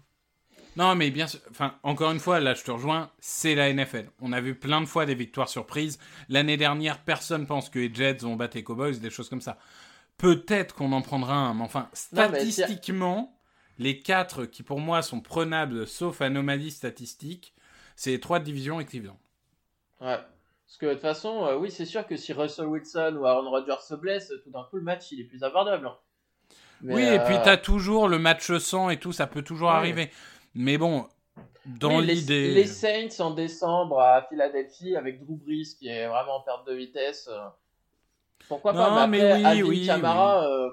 Non, 0.77 0.97
mais 0.97 1.11
bien 1.13 1.29
sûr. 1.29 1.39
Enfin, 1.51 1.75
encore 1.85 2.11
une 2.11 2.19
fois, 2.19 2.41
là, 2.41 2.55
je 2.55 2.65
te 2.65 2.71
rejoins. 2.73 3.11
C'est 3.21 3.55
la 3.55 3.73
NFL. 3.73 4.11
On 4.21 4.33
a 4.33 4.41
vu 4.41 4.57
plein 4.57 4.81
de 4.81 4.87
fois 4.87 5.07
des 5.07 5.15
victoires 5.15 5.49
surprises. 5.49 5.99
L'année 6.29 6.57
dernière, 6.57 6.99
personne 7.05 7.47
pense 7.47 7.71
que 7.71 7.79
les 7.79 7.95
Jets 7.95 8.19
vont 8.23 8.35
battre 8.35 8.57
les 8.57 8.65
Cowboys, 8.65 8.99
des 8.99 9.11
choses 9.11 9.29
comme 9.29 9.41
ça. 9.41 9.57
Peut-être 10.17 10.75
qu'on 10.75 10.93
en 10.93 11.03
prendra 11.03 11.35
un, 11.35 11.55
mais 11.55 11.65
enfin, 11.65 11.89
Non, 12.13 12.29
mais 12.31 12.41
si- 12.45 12.53
statistiquement, 12.53 13.37
les 13.79 14.01
4 14.01 14.45
qui 14.47 14.63
pour 14.63 14.81
moi 14.81 15.03
sont 15.03 15.21
prenables, 15.21 15.87
sauf 15.87 16.21
anomalie 16.23 16.71
statistique, 16.71 17.55
c'est 17.97 18.11
les 18.11 18.21
3 18.21 18.39
de 18.39 18.45
division 18.45 18.81
et 18.81 18.85
Cleveland. 18.85 19.19
Ouais. 20.01 20.19
Parce 20.67 20.79
que 20.79 20.87
de 20.87 20.93
toute 20.93 21.03
façon, 21.03 21.45
euh, 21.47 21.57
oui, 21.57 21.71
c'est 21.71 21.85
sûr 21.85 22.07
que 22.07 22.17
si 22.17 22.33
Russell 22.33 22.67
Wilson 22.67 23.17
ou 23.21 23.27
Aaron 23.27 23.49
Rodgers 23.51 23.83
se 23.87 23.95
blessent, 23.95 24.33
tout 24.43 24.51
d'un 24.51 24.65
coup, 24.65 24.77
le 24.77 24.83
match, 24.83 25.11
il 25.13 25.21
est 25.21 25.25
plus 25.25 25.43
abordable. 25.45 25.87
hein. 25.87 25.97
Mais, 26.81 26.95
oui, 26.95 27.03
et 27.03 27.19
puis 27.21 27.35
euh, 27.37 27.43
t'as 27.45 27.57
toujours 27.57 28.09
le 28.09 28.19
match 28.19 28.51
sans 28.59 28.91
et 28.91 28.99
tout, 28.99 29.13
ça 29.13 29.27
peut 29.27 29.43
toujours 29.43 29.69
Ouais. 29.69 29.75
arriver. 29.77 30.11
Mais 30.55 30.77
bon, 30.79 31.09
dans 31.67 31.99
oui, 31.99 32.07
les- 32.07 32.15
l'idée. 32.17 32.55
Les, 32.55 32.67
Saints 32.67 33.09
en 33.21 33.31
décembre 33.31 34.01
à 34.01 34.23
Philadelphie 34.29 34.95
avec 34.97 35.25
Drew 35.25 35.37
Brees 35.37 35.77
qui 35.79 35.89
est 35.89 36.07
vraiment 36.09 36.37
en 36.37 36.41
perte 36.41 36.67
de 36.67 36.75
vitesse. 36.75 37.29
euh, 37.31 37.47
Pourquoi 38.49 38.73
Non, 38.73 38.79
pas 38.79 39.07
mais 39.07 39.19
Mais 39.19 39.31
après, 39.33 39.43
oui, 39.43 39.45
Alvin 39.45 39.69
oui, 39.69 39.87
Kamara, 39.87 40.47
euh, 40.49 40.69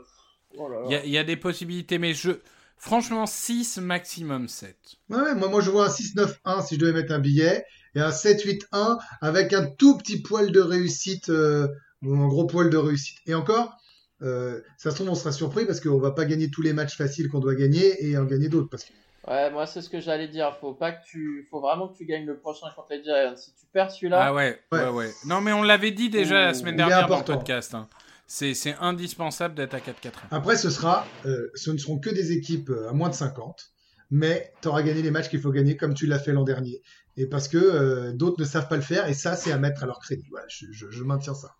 oh 0.57 0.67
là 0.69 0.79
là. 0.81 0.85
Il 0.89 0.91
y, 0.91 0.95
a- 0.95 1.05
il 1.05 1.11
y 1.11 1.17
a 1.17 1.23
des 1.23 1.37
possibilités, 1.37 1.97
mais 1.97 2.13
je. 2.13 2.31
Franchement, 2.77 3.27
6 3.27 3.77
maximum 3.77 4.47
7. 4.47 4.77
Ouais, 5.09 5.19
ouais, 5.21 5.35
moi, 5.35 5.49
moi, 5.49 5.61
je 5.61 5.69
vois 5.69 5.85
un 5.85 5.89
6-9-1 5.89 6.61
si 6.63 6.75
je 6.75 6.79
devais 6.79 6.93
mettre 6.93 7.13
un 7.13 7.19
billet. 7.19 7.63
Et 7.95 7.99
un 7.99 8.11
7-8-1 8.11 8.97
avec 9.21 9.53
un 9.53 9.65
tout 9.67 9.97
petit 9.97 10.21
poil 10.21 10.51
de 10.51 10.59
réussite. 10.61 11.29
euh, 11.29 11.67
ou 12.03 12.15
un 12.15 12.27
gros 12.27 12.47
poil 12.47 12.69
de 12.71 12.77
réussite. 12.77 13.19
Et 13.27 13.35
encore, 13.35 13.77
euh, 14.23 14.59
ça 14.77 14.89
se 14.89 14.95
trouve, 14.95 15.09
on 15.09 15.15
sera 15.15 15.31
surpris 15.31 15.65
parce 15.65 15.79
qu'on 15.79 15.99
va 15.99 16.11
pas 16.11 16.25
gagner 16.25 16.49
tous 16.49 16.63
les 16.63 16.73
matchs 16.73 16.97
faciles 16.97 17.29
qu'on 17.29 17.39
doit 17.39 17.53
gagner 17.55 18.03
et 18.07 18.17
en 18.17 18.25
gagner 18.25 18.49
d'autres. 18.49 18.69
Parce 18.69 18.85
que 18.85 18.91
Ouais, 19.27 19.51
moi 19.51 19.67
c'est 19.67 19.81
ce 19.81 19.89
que 19.89 19.99
j'allais 19.99 20.27
dire. 20.27 20.55
Faut 20.59 20.73
pas 20.73 20.91
que 20.91 21.03
tu, 21.05 21.47
faut 21.51 21.59
vraiment 21.61 21.87
que 21.89 21.97
tu 21.97 22.05
gagnes 22.05 22.25
le 22.25 22.37
prochain 22.39 22.67
contre 22.75 22.87
les 22.91 23.03
Giants. 23.03 23.35
Si 23.35 23.51
tu 23.53 23.65
perds 23.71 23.91
celui-là, 23.91 24.19
Ah 24.25 24.33
ouais, 24.33 24.59
ouais, 24.71 24.79
Ouais. 24.79 24.89
ouais. 24.89 25.11
Non, 25.25 25.41
mais 25.41 25.53
on 25.53 25.61
l'avait 25.63 25.91
dit 25.91 26.09
déjà 26.09 26.41
la 26.41 26.53
semaine 26.53 26.75
dernière 26.75 27.07
dans 27.07 27.19
le 27.19 27.23
podcast. 27.25 27.73
hein. 27.75 27.87
C'est 28.25 28.53
c'est 28.53 28.75
indispensable 28.79 29.55
d'être 29.55 29.73
à 29.73 29.79
4-4. 29.79 30.11
Après, 30.31 30.55
ce 30.55 30.69
sera, 30.69 31.05
euh, 31.25 31.49
ce 31.53 31.69
ne 31.69 31.77
seront 31.77 31.99
que 31.99 32.09
des 32.09 32.31
équipes 32.31 32.69
euh, 32.69 32.89
à 32.89 32.93
moins 32.93 33.09
de 33.09 33.13
50, 33.13 33.71
mais 34.09 34.53
tu 34.61 34.69
auras 34.69 34.81
gagné 34.83 35.01
les 35.01 35.11
matchs 35.11 35.29
qu'il 35.29 35.41
faut 35.41 35.51
gagner 35.51 35.75
comme 35.77 35.93
tu 35.93 36.07
l'as 36.07 36.17
fait 36.19 36.31
l'an 36.31 36.43
dernier. 36.43 36.81
Et 37.17 37.27
parce 37.27 37.47
que 37.49 37.57
euh, 37.57 38.13
d'autres 38.13 38.39
ne 38.39 38.45
savent 38.45 38.69
pas 38.69 38.77
le 38.77 38.81
faire, 38.81 39.07
et 39.09 39.13
ça, 39.13 39.35
c'est 39.35 39.51
à 39.51 39.57
mettre 39.57 39.83
à 39.83 39.85
leur 39.85 39.99
crédit. 39.99 40.25
Voilà, 40.31 40.45
je, 40.49 40.65
je- 40.71 40.89
je 40.89 41.03
maintiens 41.03 41.33
ça. 41.33 41.55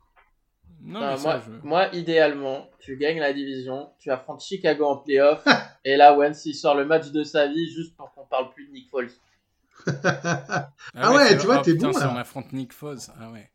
Non, 0.84 1.00
Ah, 1.02 1.16
mais 1.16 1.22
moi, 1.22 1.34
ça, 1.40 1.44
je- 1.46 1.68
moi, 1.68 1.88
idéalement, 1.94 2.68
tu 2.80 2.98
gagnes 2.98 3.20
la 3.20 3.34
division, 3.34 3.90
tu 4.00 4.10
affrontes 4.12 4.42
Chicago 4.42 4.86
en 4.86 4.98
playoff, 4.98 5.44
et 5.86 5.96
là, 5.98 6.16
Wentz 6.18 6.46
il 6.46 6.56
sort 6.56 6.76
le 6.76 6.86
match 6.86 7.12
de 7.12 7.24
sa 7.24 7.48
vie 7.48 7.72
juste 7.72 7.96
pour 7.96 8.12
qu'on 8.14 8.26
parle 8.26 8.50
plus 8.52 8.68
de 8.68 8.72
Nick 8.72 8.90
Foles. 8.90 9.10
Ah 10.96 11.14
ouais, 11.14 11.30
c'est- 11.30 11.38
tu 11.38 11.46
vois, 11.46 11.60
oh, 11.60 11.62
t'es 11.64 11.74
putain, 11.74 11.88
bon, 11.92 11.94
si 12.00 12.06
on 12.06 12.16
affronte 12.18 12.52
Nick 12.54 12.74
Foz. 12.74 13.12
Ah 13.20 13.30
ouais. 13.32 13.50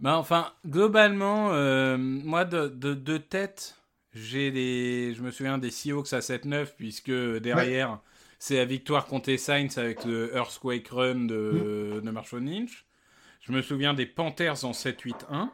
Bah, 0.00 0.16
enfin, 0.18 0.52
globalement, 0.66 1.52
euh, 1.52 1.96
moi, 1.96 2.44
de, 2.44 2.68
de, 2.68 2.94
de 2.94 3.16
tête, 3.18 3.76
j'ai 4.14 4.50
les... 4.50 5.14
je 5.14 5.22
me 5.22 5.30
souviens 5.30 5.58
des 5.58 5.70
Seahawks 5.70 6.12
à 6.12 6.18
7-9, 6.20 6.74
puisque 6.76 7.10
derrière, 7.10 8.00
c'est 8.38 8.56
la 8.56 8.64
victoire 8.64 9.06
contre 9.06 9.30
les 9.30 9.38
Saints 9.38 9.68
avec 9.76 10.04
le 10.04 10.34
Earthquake 10.34 10.88
Run 10.88 11.26
de, 11.26 12.00
Mm. 12.00 12.04
de 12.04 12.10
Marshall 12.10 12.44
Lynch. 12.44 12.84
Je 13.42 13.52
me 13.52 13.62
souviens 13.62 13.94
des 13.94 14.06
Panthers 14.06 14.64
en 14.64 14.72
7-8-1. 14.72 15.50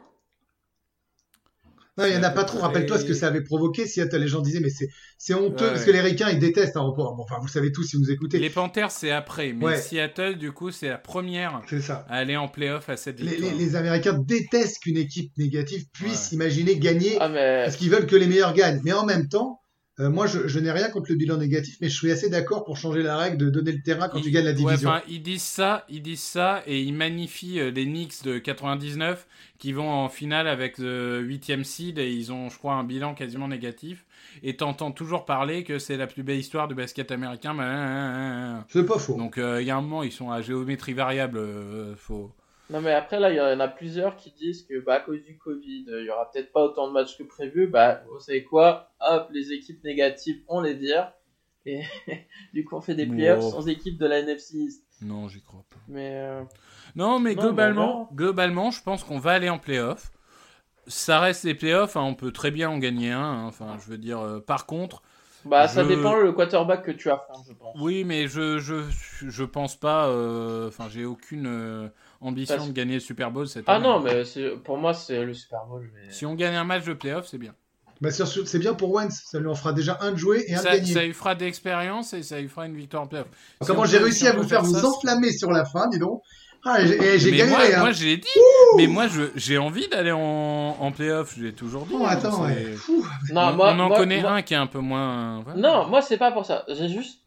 Non, 1.99 2.05
il 2.05 2.11
n'y 2.11 2.17
en 2.17 2.23
a 2.23 2.29
pas 2.29 2.43
trop. 2.43 2.59
Rappelle-toi 2.59 2.97
ce 2.99 3.05
que 3.05 3.13
ça 3.13 3.27
avait 3.27 3.43
provoqué. 3.43 3.85
Seattle, 3.85 4.17
les 4.17 4.27
gens 4.27 4.41
disaient, 4.41 4.59
mais 4.61 4.69
c'est 4.69 4.87
c'est 5.17 5.33
honteux 5.33 5.65
Ouais, 5.65 5.71
parce 5.71 5.81
ouais. 5.81 5.85
que 5.87 5.91
les 5.91 5.99
Ricains, 6.01 6.29
ils 6.29 6.39
détestent 6.39 6.77
un 6.77 6.81
report. 6.81 7.15
Bon, 7.15 7.23
enfin, 7.23 7.35
vous 7.39 7.45
le 7.47 7.51
savez 7.51 7.71
tous 7.71 7.83
si 7.83 7.97
vous 7.97 8.09
écoutez. 8.09 8.39
Les 8.39 8.49
Panthers, 8.49 8.91
c'est 8.91 9.11
après, 9.11 9.53
mais 9.53 9.65
Ouais. 9.65 9.77
Seattle, 9.77 10.37
du 10.37 10.51
coup, 10.51 10.71
c'est 10.71 10.87
la 10.89 10.97
première 10.97 11.61
C'est 11.69 11.81
ça. 11.81 12.05
à 12.09 12.15
aller 12.17 12.37
en 12.37 12.47
playoff 12.47 12.89
à 12.89 12.97
cette 12.97 13.19
Les, 13.19 13.37
les- 13.37 13.51
les 13.51 13.75
Américains 13.75 14.13
détestent 14.13 14.79
qu'une 14.83 14.97
équipe 14.97 15.31
négative 15.37 15.85
puisse 15.93 16.29
Ouais. 16.31 16.35
imaginer 16.35 16.77
gagner 16.79 17.17
Ah, 17.19 17.29
mais 17.29 17.63
parce 17.65 17.75
qu'ils 17.75 17.89
veulent 17.91 18.07
que 18.07 18.15
les 18.15 18.27
meilleurs 18.27 18.53
gagnent. 18.53 18.79
Mais 18.83 18.93
en 18.93 19.05
même 19.05 19.27
temps, 19.27 19.59
Euh, 19.99 20.09
moi, 20.09 20.27
je, 20.27 20.47
je 20.47 20.59
n'ai 20.59 20.71
rien 20.71 20.89
contre 20.89 21.07
le 21.11 21.15
bilan 21.17 21.35
négatif, 21.37 21.77
mais 21.81 21.89
je 21.89 21.95
suis 21.97 22.09
assez 22.09 22.29
d'accord 22.29 22.63
pour 22.63 22.77
changer 22.77 23.03
la 23.03 23.17
règle 23.17 23.37
de 23.37 23.49
donner 23.49 23.73
le 23.73 23.81
terrain 23.81 24.07
quand 24.07 24.17
Ils- 24.19 24.23
tu 24.23 24.31
gagnes 24.31 24.45
la 24.45 24.51
ouais, 24.51 24.55
division. 24.55 24.91
ils 25.09 25.21
disent 25.21 25.41
ça, 25.43 25.85
ils 25.89 26.01
disent 26.01 26.21
ça 26.21 26.63
et 26.67 26.81
ils 26.81 26.93
magnifient 26.93 27.59
euh, 27.59 27.69
les 27.71 27.83
Knicks 27.85 28.23
de 28.23 28.37
99 28.37 29.27
qui 29.57 29.73
vont 29.73 29.89
en 29.89 30.07
finale 30.07 30.47
avec 30.47 30.77
le 30.77 31.19
8 31.19 31.63
seed 31.65 31.97
et 31.99 32.09
ils 32.13 32.31
ont, 32.31 32.49
je 32.49 32.57
crois, 32.57 32.75
un 32.75 32.85
bilan 32.85 33.13
quasiment 33.13 33.49
négatif. 33.49 34.05
Et 34.41 34.55
t'entends 34.55 34.91
toujours 34.91 35.25
parler 35.25 35.63
que 35.65 35.79
c'est 35.79 35.97
la 35.97 36.07
plus 36.07 36.23
belle 36.23 36.39
histoire 36.39 36.69
du 36.69 36.75
basket 36.75 37.11
américain. 37.11 37.53
mais, 37.53 37.63
hein. 37.65 38.65
C'est 38.69 38.85
pas 38.85 38.99
faux. 38.99 39.17
Donc 39.17 39.37
euh, 39.37 39.61
il 39.61 39.67
y 39.67 39.71
a 39.71 39.75
un 39.75 39.81
moment, 39.81 40.03
ils 40.03 40.11
sont 40.13 40.31
à 40.31 40.41
géométrie 40.41 40.93
variable. 40.93 41.37
euh, 41.39 41.93
faut... 41.97 42.31
Non 42.69 42.81
mais 42.81 42.93
après 42.93 43.19
là 43.19 43.31
il 43.31 43.35
y 43.37 43.41
en 43.41 43.59
a 43.59 43.67
plusieurs 43.67 44.15
qui 44.15 44.31
disent 44.31 44.63
que 44.63 44.79
bah 44.79 44.95
à 44.95 44.99
cause 44.99 45.23
du 45.23 45.37
Covid 45.37 45.85
euh, 45.89 46.01
il 46.01 46.05
y 46.05 46.09
aura 46.11 46.29
peut-être 46.31 46.51
pas 46.51 46.61
autant 46.63 46.87
de 46.87 46.93
matchs 46.93 47.17
que 47.17 47.23
prévu 47.23 47.67
bah 47.67 48.03
vous 48.11 48.19
savez 48.19 48.43
quoi? 48.43 48.91
Hop 49.01 49.29
les 49.31 49.51
équipes 49.53 49.83
négatives 49.83 50.41
on 50.47 50.61
les 50.61 50.75
vire 50.75 51.11
et 51.65 51.81
du 52.53 52.63
coup 52.65 52.75
on 52.75 52.81
fait 52.81 52.95
des 52.95 53.07
playoffs 53.07 53.41
Wow. 53.41 53.51
sans 53.51 53.67
équipe 53.67 53.97
de 53.97 54.05
la 54.05 54.19
NFC 54.19 54.57
East 54.57 54.83
Non, 55.01 55.27
j'y 55.27 55.41
crois 55.41 55.65
pas. 55.69 55.77
mais 55.87 56.11
euh, 56.15 56.43
Non, 56.95 57.19
mais 57.19 57.35
Non, 57.35 57.41
globalement, 57.41 58.03
bah, 58.05 58.09
globalement, 58.15 58.71
je 58.71 58.83
pense 58.83 59.03
qu'on 59.03 59.19
va 59.19 59.31
aller 59.31 59.49
en 59.49 59.59
playoff. 59.59 60.11
Ça 60.87 61.19
reste 61.19 61.43
les 61.43 61.55
playoffs, 61.55 61.95
hein, 61.97 62.03
on 62.03 62.15
peut 62.15 62.31
très 62.31 62.51
bien 62.51 62.69
en 62.69 62.77
gagner 62.79 63.11
un. 63.11 63.19
hein, 63.21 63.45
Enfin, 63.45 63.77
je 63.83 63.89
veux 63.89 63.97
dire, 63.97 64.19
euh, 64.19 64.39
par 64.39 64.65
contre, 64.65 65.01
bah 65.45 65.67
ça 65.67 65.83
dépend 65.85 66.15
le 66.15 66.33
quarterback 66.33 66.83
que 66.83 66.91
tu 66.91 67.09
affrontes 67.09 67.45
je 67.47 67.53
pense 67.53 67.75
oui, 67.79 68.03
mais 68.03 68.27
je 68.27 68.57
je 68.59 68.81
je 69.21 69.43
pense 69.43 69.75
pas. 69.79 70.07
euh, 70.09 70.67
Enfin, 70.67 70.89
j'ai 70.89 71.05
aucune 71.05 71.91
ambition 72.21 72.55
Parce- 72.55 72.67
de 72.67 72.73
gagner 72.73 72.95
le 72.95 72.99
Super 72.99 73.31
Bowl 73.31 73.47
cette 73.47 73.65
ah 73.67 73.75
année. 73.75 73.83
non 73.83 73.99
mais 73.99 74.23
pour 74.63 74.77
moi 74.77 74.93
c'est 74.93 75.23
le 75.23 75.33
Super 75.33 75.65
Bowl 75.67 75.89
mais... 75.93 76.11
Si 76.11 76.25
on 76.25 76.35
gagne 76.35 76.55
un 76.55 76.63
match 76.63 76.85
de 76.85 76.93
playoff, 76.93 77.27
c'est 77.27 77.37
bien. 77.37 77.53
Bah, 78.01 78.11
c'est 78.11 78.59
bien 78.59 78.73
pour 78.73 78.93
Wentz. 78.93 79.23
Ça 79.25 79.39
lui 79.39 79.47
en 79.47 79.55
fera 79.55 79.73
déjà 79.73 79.97
un 79.99 80.11
de 80.13 80.15
jouer 80.17 80.45
et 80.47 80.55
un 80.55 80.61
de 80.61 80.65
gagner. 80.65 80.93
ça 80.93 81.03
lui 81.03 81.13
fera 81.13 81.35
d'expérience 81.35 82.13
et 82.13 82.23
ça 82.23 82.39
lui 82.39 82.47
fera 82.47 82.65
une 82.65 82.75
victoire 82.77 83.03
en 83.03 83.07
playoff. 83.07 83.27
Si 83.61 83.67
Comment 83.67 83.83
j'ai 83.83 83.97
réussi 83.97 84.25
à 84.25 84.31
vous 84.31 84.47
faire 84.47 84.63
vous 84.63 84.73
ça, 84.73 84.87
enflammer 84.87 85.33
sur 85.33 85.51
la 85.51 85.65
fin, 85.65 85.89
dis 85.89 85.99
donc. 85.99 86.21
Ah, 86.65 86.85
j'ai 86.85 87.19
j'ai 87.19 87.31
gagné. 87.31 87.49
moi, 87.51 87.59
hein. 87.61 87.79
moi, 87.79 87.91
je 87.91 88.05
l'ai 88.05 88.17
dit. 88.17 88.27
Mais 88.77 88.87
moi, 88.87 89.07
je 89.07 89.23
j'ai 89.35 89.57
envie 89.57 89.87
d'aller 89.89 90.11
en, 90.11 90.19
en 90.79 90.91
playoff. 90.93 91.35
Je 91.37 91.43
l'ai 91.43 91.53
toujours 91.53 91.85
dit. 91.85 91.93
Oh, 91.93 92.05
attends, 92.07 92.45
ouais. 92.45 92.71
Fou. 92.73 93.05
non 93.33 93.41
on, 93.41 93.53
moi, 93.55 93.73
on 93.73 93.79
en 93.79 93.87
moi- 93.89 93.97
connaît 93.97 94.21
moi- 94.21 94.31
un 94.31 94.41
qui 94.43 94.53
est 94.53 94.57
un 94.57 94.67
peu 94.67 94.79
moins. 94.79 95.41
voilà. 95.41 95.59
non 95.59 95.87
moi 95.87 96.01
c'est 96.01 96.17
pas 96.17 96.31
pour 96.31 96.45
ça 96.45 96.63
j'ai 96.69 96.87
juste 96.89 97.19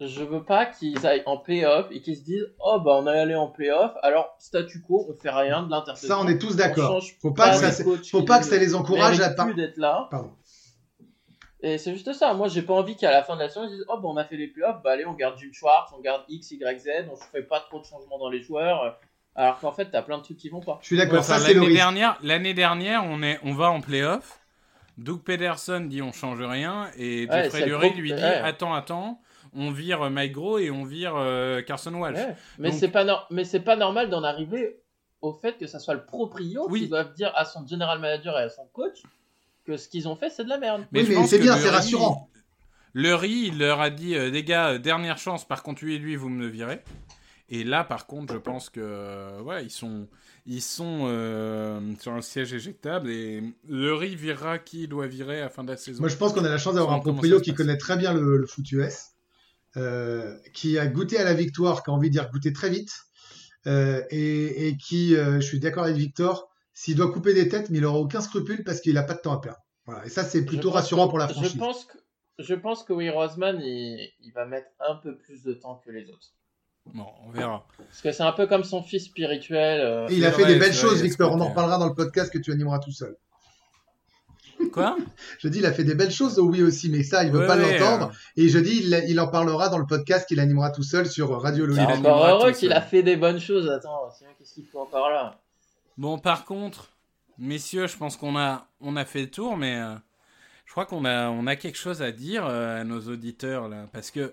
je 0.00 0.24
veux 0.24 0.42
pas 0.42 0.66
qu'ils 0.66 1.06
aillent 1.06 1.22
en 1.26 1.36
playoff 1.36 1.86
et 1.90 2.00
qu'ils 2.00 2.16
se 2.16 2.22
disent 2.22 2.46
oh 2.58 2.80
bah 2.80 2.98
on 3.00 3.06
est 3.06 3.18
allé 3.18 3.34
en 3.34 3.48
playoff 3.48 3.92
alors 4.02 4.34
statu 4.38 4.82
quo 4.82 5.06
on 5.08 5.14
fait 5.14 5.30
rien 5.30 5.62
de 5.62 5.70
l'intersaison 5.70 6.14
Ça, 6.14 6.20
on 6.20 6.28
est 6.28 6.38
tous 6.38 6.56
d'accord. 6.56 7.00
Faut 7.22 7.30
pas 7.30 7.56
que 7.56 7.64
les 7.64 7.70
ça, 7.70 7.84
faut 8.10 8.22
pas 8.22 8.40
que 8.40 8.44
ça 8.46 8.56
les 8.56 8.74
encourage 8.74 9.20
à 9.20 9.30
plus 9.30 9.54
d'être 9.54 9.76
là 9.76 10.08
Pardon. 10.10 10.32
Et 11.64 11.78
c'est 11.78 11.92
juste 11.94 12.12
ça. 12.12 12.34
Moi, 12.34 12.48
j'ai 12.48 12.60
pas 12.60 12.74
envie 12.74 12.94
qu'à 12.94 13.10
la 13.10 13.22
fin 13.22 13.36
de 13.36 13.40
la 13.40 13.48
saison, 13.48 13.64
ils 13.64 13.70
disent 13.70 13.86
Oh, 13.88 13.96
bah, 13.96 14.06
on 14.08 14.18
a 14.18 14.24
fait 14.24 14.36
les 14.36 14.48
playoffs, 14.48 14.82
bah, 14.84 14.90
allez, 14.90 15.06
on 15.06 15.14
garde 15.14 15.38
Jim 15.38 15.48
Schwartz, 15.50 15.92
on 15.96 16.00
garde 16.02 16.22
X, 16.28 16.50
Y, 16.50 16.78
Z, 16.78 16.88
on 17.10 17.16
fait 17.16 17.42
pas 17.42 17.60
trop 17.60 17.80
de 17.80 17.86
changements 17.86 18.18
dans 18.18 18.28
les 18.28 18.42
joueurs. 18.42 18.98
Alors 19.34 19.58
qu'en 19.60 19.72
fait, 19.72 19.86
t'as 19.86 20.02
plein 20.02 20.18
de 20.18 20.22
trucs 20.22 20.36
qui 20.36 20.50
vont 20.50 20.60
pas. 20.60 20.78
Je 20.82 20.88
suis 20.88 20.96
d'accord. 20.98 21.20
Enfin, 21.20 21.38
ça, 21.38 21.40
c'est 21.40 21.54
l'année 21.54 21.72
dernière, 21.72 22.18
l'année 22.22 22.52
dernière, 22.52 23.04
on 23.06 23.22
est, 23.22 23.40
on 23.42 23.54
va 23.54 23.70
en 23.70 23.80
playoff. 23.80 24.40
Doug 24.98 25.22
Pederson 25.22 25.80
dit 25.80 26.02
on 26.02 26.12
change 26.12 26.40
rien 26.40 26.90
et 26.96 27.26
Ouais, 27.28 27.44
Jeffrey 27.44 27.66
Lurie 27.66 27.94
lui 27.94 28.12
dit 28.12 28.22
ouais. 28.22 28.22
attends 28.22 28.74
attends, 28.74 29.20
on 29.54 29.70
vire 29.70 30.10
Mike 30.10 30.32
Gros 30.32 30.58
et 30.58 30.70
on 30.70 30.84
vire 30.84 31.14
euh, 31.16 31.62
Carson 31.62 31.94
Walsh. 31.94 32.18
Ouais. 32.18 32.36
Mais 32.58 32.70
Donc- 32.70 32.78
c'est 32.78 32.88
pas, 32.88 33.04
nor- 33.04 33.26
mais 33.30 33.44
c'est 33.44 33.60
pas 33.60 33.76
normal 33.76 34.10
d'en 34.10 34.22
arriver 34.24 34.80
au 35.22 35.32
fait 35.32 35.56
que 35.58 35.66
ça 35.66 35.78
soit 35.78 35.94
le 35.94 36.04
proprio 36.04 36.66
Oui. 36.70 36.82
qui 36.82 36.88
doivent 36.88 37.14
dire 37.14 37.32
à 37.34 37.44
son 37.44 37.66
general 37.66 37.98
manager 37.98 38.38
et 38.38 38.42
à 38.42 38.48
son 38.50 38.66
coach 38.72 39.02
que 39.64 39.76
ce 39.78 39.88
qu'ils 39.88 40.06
ont 40.08 40.16
fait, 40.16 40.28
c'est 40.30 40.44
de 40.44 40.48
la 40.50 40.58
merde. 40.58 40.84
Oui, 40.92 41.06
mais 41.08 41.26
c'est 41.26 41.38
bien, 41.38 41.56
c'est 41.56 41.70
rassurant. 41.70 42.28
Lurie, 42.92 43.46
il 43.48 43.58
leur 43.58 43.80
a 43.80 43.90
dit 43.90 44.14
euh, 44.14 44.30
les 44.30 44.44
gars, 44.44 44.70
euh, 44.72 44.78
dernière 44.78 45.18
chance. 45.18 45.44
Par 45.46 45.62
contre, 45.62 45.84
lui 45.84 45.94
et 45.96 45.98
lui, 45.98 46.14
vous 46.16 46.28
me 46.28 46.40
le 46.40 46.48
virez. 46.48 46.80
Et 47.48 47.64
là, 47.64 47.84
par 47.84 48.06
contre, 48.06 48.32
je 48.34 48.38
pense 48.38 48.70
que 48.70 48.80
euh, 48.82 49.40
ouais, 49.42 49.64
ils 49.64 49.70
sont, 49.70 50.06
ils 50.46 50.62
sont 50.62 51.06
euh, 51.08 51.80
sur 52.00 52.12
un 52.12 52.22
siège 52.22 52.52
éjectable 52.54 53.10
et 53.10 53.42
Lurie 53.68 54.16
virera 54.16 54.58
qui 54.58 54.84
il 54.84 54.88
doit 54.88 55.06
virer 55.06 55.40
à 55.40 55.44
la 55.44 55.48
fin 55.50 55.64
de 55.64 55.70
la 55.70 55.76
saison. 55.76 56.00
Moi, 56.00 56.08
je 56.08 56.16
pense 56.16 56.32
qu'on 56.32 56.44
a 56.44 56.48
la 56.48 56.56
chance 56.58 56.74
d'avoir 56.74 56.94
un 56.94 57.00
proprio 57.00 57.40
qui 57.40 57.52
connaît 57.52 57.76
très 57.76 57.96
bien 57.96 58.14
le, 58.14 58.36
le 58.38 58.46
foot 58.46 58.70
US, 58.72 58.78
euh, 58.82 58.86
qui 60.52 60.78
a 60.78 60.86
goûté 60.86 61.18
à 61.18 61.24
la 61.24 61.34
victoire, 61.34 61.82
qui 61.82 61.90
a 61.90 61.92
envie 61.92 62.10
d'y 62.10 62.18
goûter 62.32 62.52
très 62.52 62.70
vite, 62.70 62.92
euh, 63.66 64.02
et, 64.10 64.68
et 64.68 64.76
qui, 64.76 65.16
euh, 65.16 65.36
je 65.36 65.46
suis 65.46 65.58
d'accord 65.60 65.84
avec 65.84 65.96
Victor, 65.96 66.48
s'il 66.74 66.96
doit 66.96 67.10
couper 67.12 67.34
des 67.34 67.48
têtes, 67.48 67.70
mais 67.70 67.78
il 67.78 67.84
aura 67.84 67.98
aucun 67.98 68.20
scrupule 68.20 68.62
parce 68.64 68.80
qu'il 68.80 68.94
n'a 68.94 69.02
pas 69.02 69.14
de 69.14 69.20
temps 69.20 69.32
à 69.32 69.40
perdre. 69.40 69.58
Voilà. 69.86 70.04
Et 70.06 70.08
ça, 70.08 70.24
c'est 70.24 70.44
plutôt 70.44 70.68
Je 70.70 70.74
rassurant 70.74 71.06
que- 71.06 71.10
pour 71.10 71.18
la 71.18 71.28
Je 71.28 71.32
franchise. 71.34 71.56
pense 71.56 71.84
que, 71.86 71.98
je 72.40 72.54
pense 72.54 72.82
que 72.84 72.92
Will 72.92 73.10
Roseman, 73.10 73.60
il, 73.62 74.10
il 74.20 74.32
va 74.32 74.44
mettre 74.46 74.68
un 74.80 74.96
peu 74.96 75.16
plus 75.16 75.42
de 75.44 75.52
temps 75.54 75.80
que 75.84 75.90
les 75.90 76.08
autres. 76.10 76.32
Bon, 76.92 77.06
on 77.26 77.30
verra. 77.30 77.66
Parce 77.78 78.02
que 78.02 78.12
c'est 78.12 78.22
un 78.22 78.32
peu 78.32 78.46
comme 78.46 78.64
son 78.64 78.82
fils 78.82 79.06
spirituel. 79.06 79.80
euh, 79.80 80.06
il 80.10 80.24
a 80.26 80.32
fait 80.32 80.42
vrai, 80.42 80.52
des 80.52 80.58
belles 80.58 80.74
choses, 80.74 81.00
Victor. 81.02 81.30
On 81.32 81.36
en 81.36 81.38
côté, 81.38 81.48
reparlera 81.50 81.78
dans 81.78 81.88
le 81.88 81.94
podcast 81.94 82.30
que 82.30 82.38
tu 82.38 82.52
animeras 82.52 82.78
tout 82.80 82.92
seul. 82.92 83.16
Quoi? 84.70 84.96
Je 85.38 85.48
dis, 85.48 85.58
il 85.58 85.66
a 85.66 85.72
fait 85.72 85.84
des 85.84 85.94
belles 85.94 86.10
choses, 86.10 86.38
oui 86.38 86.62
aussi, 86.62 86.88
mais 86.90 87.02
ça, 87.02 87.24
il 87.24 87.30
veut 87.32 87.40
Ouais, 87.40 87.46
pas 87.46 87.56
ouais, 87.56 87.78
l'entendre. 87.78 88.10
euh, 88.12 88.42
Et 88.42 88.48
je 88.48 88.58
dis, 88.58 88.80
il, 88.84 89.04
il 89.08 89.20
en 89.20 89.28
parlera 89.28 89.68
dans 89.68 89.78
le 89.78 89.86
podcast 89.86 90.26
qu'il 90.28 90.40
animera 90.40 90.70
tout 90.70 90.82
seul 90.82 91.06
sur 91.06 91.30
Radio 91.40 91.66
Il 91.70 91.80
encore 91.80 92.26
heureux 92.26 92.52
qu'il 92.52 92.72
a 92.72 92.80
fait 92.80 93.02
des 93.02 93.16
bonnes 93.16 93.40
choses. 93.40 93.68
Attends, 93.70 94.10
sinon, 94.16 94.30
qu'est-ce 94.38 94.54
qu'il 94.54 94.66
faut 94.66 94.80
encore 94.80 95.10
là? 95.10 95.38
Bon, 95.96 96.18
par 96.18 96.44
contre, 96.44 96.90
messieurs, 97.38 97.86
je 97.86 97.96
pense 97.96 98.16
qu'on 98.16 98.36
a, 98.36 98.66
on 98.80 98.96
a 98.96 99.04
fait 99.04 99.22
le 99.22 99.30
tour, 99.30 99.56
mais 99.56 99.76
euh, 99.76 99.94
je 100.66 100.72
crois 100.72 100.86
qu'on 100.86 101.04
a, 101.04 101.28
on 101.30 101.46
a 101.46 101.56
quelque 101.56 101.78
chose 101.78 102.02
à 102.02 102.10
dire 102.12 102.44
euh, 102.46 102.80
à 102.80 102.84
nos 102.84 103.00
auditeurs 103.02 103.68
là, 103.68 103.86
parce 103.92 104.10
que 104.10 104.32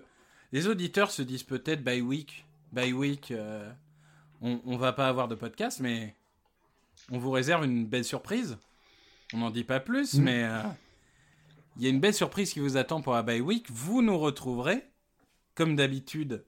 les 0.52 0.66
auditeurs 0.66 1.10
se 1.10 1.22
disent 1.22 1.44
peut-être 1.44 1.82
by 1.84 2.00
week, 2.00 2.44
by 2.72 2.92
week, 2.92 3.30
euh, 3.30 3.70
on, 4.40 4.60
on 4.66 4.76
va 4.76 4.92
pas 4.92 5.08
avoir 5.08 5.28
de 5.28 5.34
podcast, 5.34 5.78
mais 5.80 6.14
on 7.10 7.18
vous 7.18 7.30
réserve 7.30 7.64
une 7.64 7.86
belle 7.86 8.04
surprise. 8.04 8.58
On 9.34 9.38
n'en 9.38 9.50
dit 9.50 9.64
pas 9.64 9.80
plus, 9.80 10.14
Mm. 10.14 10.22
mais 10.22 10.44
euh, 10.44 10.58
il 11.76 11.82
y 11.84 11.86
a 11.86 11.90
une 11.90 12.00
belle 12.00 12.14
surprise 12.14 12.52
qui 12.52 12.60
vous 12.60 12.76
attend 12.76 13.00
pour 13.00 13.14
la 13.14 13.22
by 13.22 13.40
week. 13.40 13.66
Vous 13.70 14.02
nous 14.02 14.18
retrouverez, 14.18 14.84
comme 15.54 15.74
d'habitude, 15.76 16.44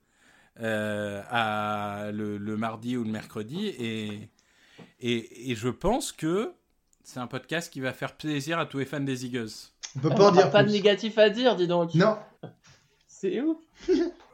euh, 0.61 1.23
à 1.31 2.11
le, 2.13 2.37
le 2.39 2.57
mardi 2.57 2.97
ou 2.97 3.05
le 3.05 3.11
mercredi, 3.11 3.67
et, 3.67 4.29
et, 5.01 5.51
et 5.51 5.55
je 5.55 5.69
pense 5.69 6.13
que 6.13 6.53
c'est 7.03 7.21
un 7.21 7.27
podcast 7.27 7.73
qui 7.73 7.81
va 7.81 7.93
faire 7.93 8.17
plaisir 8.17 8.59
à 8.59 8.67
tous 8.67 8.79
les 8.79 8.85
fans 8.85 9.01
des 9.01 9.27
Eagles. 9.27 9.49
On 9.97 10.01
peut 10.01 10.09
pas 10.11 10.29
en 10.31 10.33
n'a 10.33 10.43
dire 10.43 10.51
pas 10.51 10.63
de 10.65 10.71
négatif 10.71 11.19
à 11.19 11.31
dire, 11.31 11.57
dis 11.57 11.67
donc. 11.69 11.95
Non, 11.95 12.17
C'est 13.07 13.41
ouf. 13.41 13.57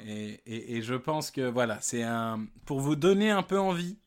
Et, 0.05 0.41
et, 0.47 0.77
et 0.77 0.83
je 0.83 0.95
pense 0.95 1.31
que 1.31 1.43
voilà, 1.49 1.79
c'est 1.81 2.03
un 2.03 2.47
pour 2.65 2.81
vous 2.81 2.97
donner 2.97 3.31
un 3.31 3.43
peu 3.43 3.59
envie, 3.59 3.99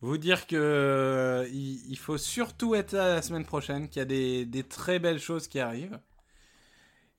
vous 0.00 0.18
dire 0.18 0.46
que 0.46 0.56
euh, 0.56 1.48
il, 1.52 1.96
faut 1.98 2.18
surtout 2.18 2.74
être 2.74 2.92
là 2.92 3.14
la 3.14 3.22
semaine 3.22 3.44
prochaine, 3.44 3.88
qu'il 3.88 4.00
y 4.00 4.02
a 4.02 4.44
des, 4.44 4.62
très 4.64 4.98
belles 4.98 5.18
choses 5.18 5.48
qui 5.48 5.58
arrivent. 5.58 5.98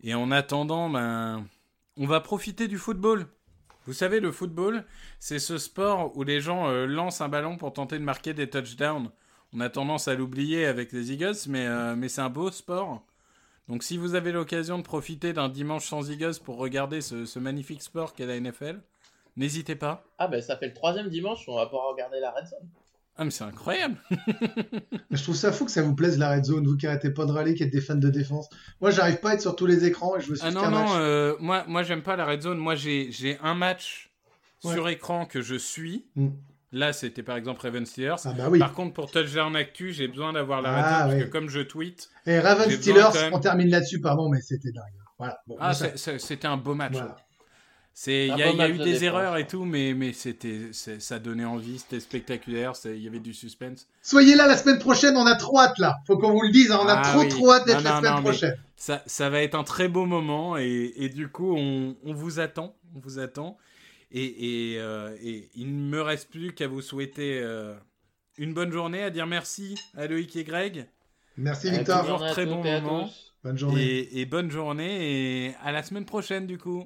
Et 0.01 0.13
en 0.13 0.31
attendant, 0.31 0.89
ben, 0.89 1.45
on 1.97 2.05
va 2.05 2.19
profiter 2.21 2.67
du 2.67 2.77
football. 2.77 3.27
Vous 3.87 3.93
savez, 3.93 4.19
le 4.19 4.31
football, 4.31 4.85
c'est 5.19 5.39
ce 5.39 5.57
sport 5.57 6.15
où 6.15 6.23
les 6.23 6.41
gens 6.41 6.69
euh, 6.69 6.85
lancent 6.85 7.21
un 7.21 7.29
ballon 7.29 7.57
pour 7.57 7.73
tenter 7.73 7.97
de 7.97 8.03
marquer 8.03 8.33
des 8.33 8.49
touchdowns. 8.49 9.09
On 9.53 9.61
a 9.61 9.69
tendance 9.69 10.07
à 10.07 10.13
l'oublier 10.13 10.65
avec 10.65 10.91
les 10.91 11.13
Eagles, 11.13 11.37
mais, 11.47 11.65
euh, 11.65 11.95
mais 11.95 12.09
c'est 12.09 12.21
un 12.21 12.29
beau 12.29 12.51
sport. 12.51 13.05
Donc 13.69 13.83
si 13.83 13.97
vous 13.97 14.13
avez 14.13 14.31
l'occasion 14.31 14.77
de 14.77 14.83
profiter 14.83 15.33
d'un 15.33 15.49
dimanche 15.49 15.87
sans 15.87 16.09
Eagles 16.09 16.39
pour 16.43 16.57
regarder 16.57 17.01
ce 17.01 17.39
magnifique 17.39 17.81
sport 17.81 18.13
qu'est 18.13 18.25
la 18.25 18.39
NFL, 18.39 18.81
n'hésitez 19.37 19.75
pas. 19.75 20.03
Ah, 20.17 20.27
ben 20.27 20.41
ça 20.41 20.57
fait 20.57 20.67
le 20.67 20.73
troisième 20.73 21.07
dimanche, 21.09 21.45
on 21.47 21.55
va 21.55 21.65
pouvoir 21.67 21.87
regarder 21.89 22.19
la 22.19 22.31
Red 22.31 22.47
Zone. 22.47 22.67
Ah 23.19 23.23
mais 23.25 23.31
c'est 23.31 23.45
incroyable 23.45 23.97
je 25.11 25.23
trouve 25.23 25.35
ça 25.35 25.51
fou 25.51 25.65
que 25.65 25.71
ça 25.71 25.81
vous 25.81 25.95
plaise 25.95 26.19
la 26.19 26.29
red 26.35 26.43
zone, 26.45 26.67
vous 26.67 26.77
qui 26.77 26.85
arrêtez 26.85 27.09
pas 27.09 27.25
de 27.25 27.31
râler, 27.31 27.55
qui 27.55 27.63
êtes 27.63 27.71
des 27.71 27.81
fans 27.81 27.95
de 27.95 28.09
défense. 28.09 28.47
Moi, 28.79 28.91
j'arrive 28.91 29.19
pas 29.19 29.31
à 29.31 29.33
être 29.33 29.41
sur 29.41 29.55
tous 29.55 29.65
les 29.65 29.85
écrans 29.85 30.15
et 30.17 30.21
je 30.21 30.29
me 30.29 30.35
suis 30.35 30.45
Ah 30.47 30.51
non, 30.51 30.69
non, 30.69 30.85
euh, 30.97 31.33
moi, 31.39 31.63
moi 31.67 31.81
j'aime 31.81 32.03
pas 32.03 32.15
la 32.15 32.25
red 32.27 32.41
zone. 32.43 32.59
Moi 32.59 32.75
j'ai 32.75 33.11
j'ai 33.11 33.39
un 33.41 33.55
match 33.55 34.11
Ouais. 34.63 34.73
sur 34.73 34.87
écran 34.89 35.25
que 35.25 35.41
je 35.41 35.55
suis. 35.55 36.05
Mm. 36.15 36.27
Là 36.73 36.93
c'était 36.93 37.23
par 37.23 37.37
exemple 37.37 37.61
Raven 37.61 37.85
Steelers. 37.87 38.15
Ah 38.25 38.33
bah 38.37 38.49
oui. 38.51 38.59
Par 38.59 38.73
contre 38.73 38.93
pour 38.93 39.09
Touchdown 39.09 39.55
Actu, 39.55 39.93
j'ai 39.93 40.07
besoin 40.07 40.33
d'avoir 40.33 40.61
la 40.61 40.75
red 40.75 40.83
Ah, 40.85 41.01
zone 41.01 41.11
parce 41.11 41.23
que 41.23 41.29
comme 41.31 41.49
je 41.49 41.61
tweet, 41.61 42.09
Et 42.27 42.39
Raven 42.39 42.69
Steelers, 42.69 43.09
même- 43.15 43.33
on 43.33 43.39
termine 43.39 43.69
là-dessus, 43.69 43.99
pardon, 43.99 44.29
mais 44.29 44.41
c'était 44.41 44.71
dingue. 44.71 44.83
Voilà. 45.17 45.39
Bon, 45.47 45.57
ah, 45.59 45.73
c'était 45.73 46.45
un 46.47 46.57
beau 46.57 46.75
match. 46.75 46.93
voilà. 46.93 47.15
C'est, 47.99 48.27
il 48.27 48.37
y 48.37 48.43
a, 48.43 48.51
y 48.51 48.69
eu 48.71 48.77
de 48.77 48.83
des 48.83 49.05
erreurs 49.05 49.37
et 49.37 49.47
tout, 49.47 49.65
mais, 49.65 49.95
mais 49.95 50.13
c'était, 50.13 50.69
c'est- 50.71 50.99
ça 50.99 51.17
donnait 51.17 51.45
envie, 51.45 51.79
c'était 51.79 51.99
spectaculaire, 51.99 52.73
il 52.85 53.01
y 53.01 53.07
avait 53.07 53.17
du 53.19 53.33
suspense. 53.33 53.87
Soyez 54.03 54.35
là 54.35 54.45
la 54.45 54.55
semaine 54.55 54.77
prochaine, 54.77 55.17
on 55.17 55.25
a 55.25 55.35
trop 55.35 55.59
hâte 55.59 55.79
là. 55.79 55.97
Faut 56.05 56.15
qu'on 56.19 56.29
vous 56.29 56.43
le 56.43 56.51
dise, 56.51 56.69
hein, 56.71 56.77
on 56.79 56.87
a 56.87 56.99
Ah 57.03 57.11
trop 57.11 57.21
oui. 57.21 57.27
trop 57.29 57.53
hâte 57.53 57.65
d'être 57.65 57.77
Non, 57.79 57.83
la 57.85 57.89
non, 57.93 57.97
semaine 57.97 58.13
non, 58.17 58.21
prochaine. 58.21 58.55
Ça, 58.75 59.01
ça 59.07 59.31
va 59.31 59.41
être 59.41 59.55
un 59.55 59.63
très 59.63 59.87
beau 59.87 60.05
moment 60.05 60.57
et, 60.59 60.93
et 60.95 61.09
du 61.09 61.27
coup, 61.27 61.55
on, 61.57 61.95
on 62.05 62.13
vous 62.13 62.39
attend, 62.39 62.75
on 62.95 62.99
vous 62.99 63.17
attend. 63.17 63.57
Et, 64.11 64.73
et, 64.73 64.79
euh, 64.79 65.17
et 65.19 65.49
il 65.55 65.65
ne 65.75 65.89
me 65.89 65.99
reste 66.03 66.29
plus 66.29 66.53
qu'à 66.53 66.67
vous 66.67 66.83
souhaiter 66.83 67.39
euh, 67.41 67.73
une 68.37 68.53
bonne 68.53 68.71
journée, 68.71 69.01
à 69.01 69.09
dire 69.09 69.25
merci 69.25 69.73
à 69.97 70.05
Loïc 70.05 70.35
et 70.35 70.43
Greg. 70.43 70.85
Merci 71.35 71.71
Victor. 71.71 72.03
bonne 72.03 72.07
journée 72.09 72.27
à 72.27 72.31
Très 72.31 72.45
bon 72.45 72.63
moment. 72.63 73.09
Bonne 73.43 73.57
journée. 73.57 73.81
Et, 73.83 74.21
et 74.21 74.25
bonne 74.27 74.51
journée 74.51 75.47
et 75.47 75.55
à 75.63 75.71
la 75.71 75.81
semaine 75.81 76.05
prochaine 76.05 76.45
du 76.45 76.59
coup. 76.59 76.85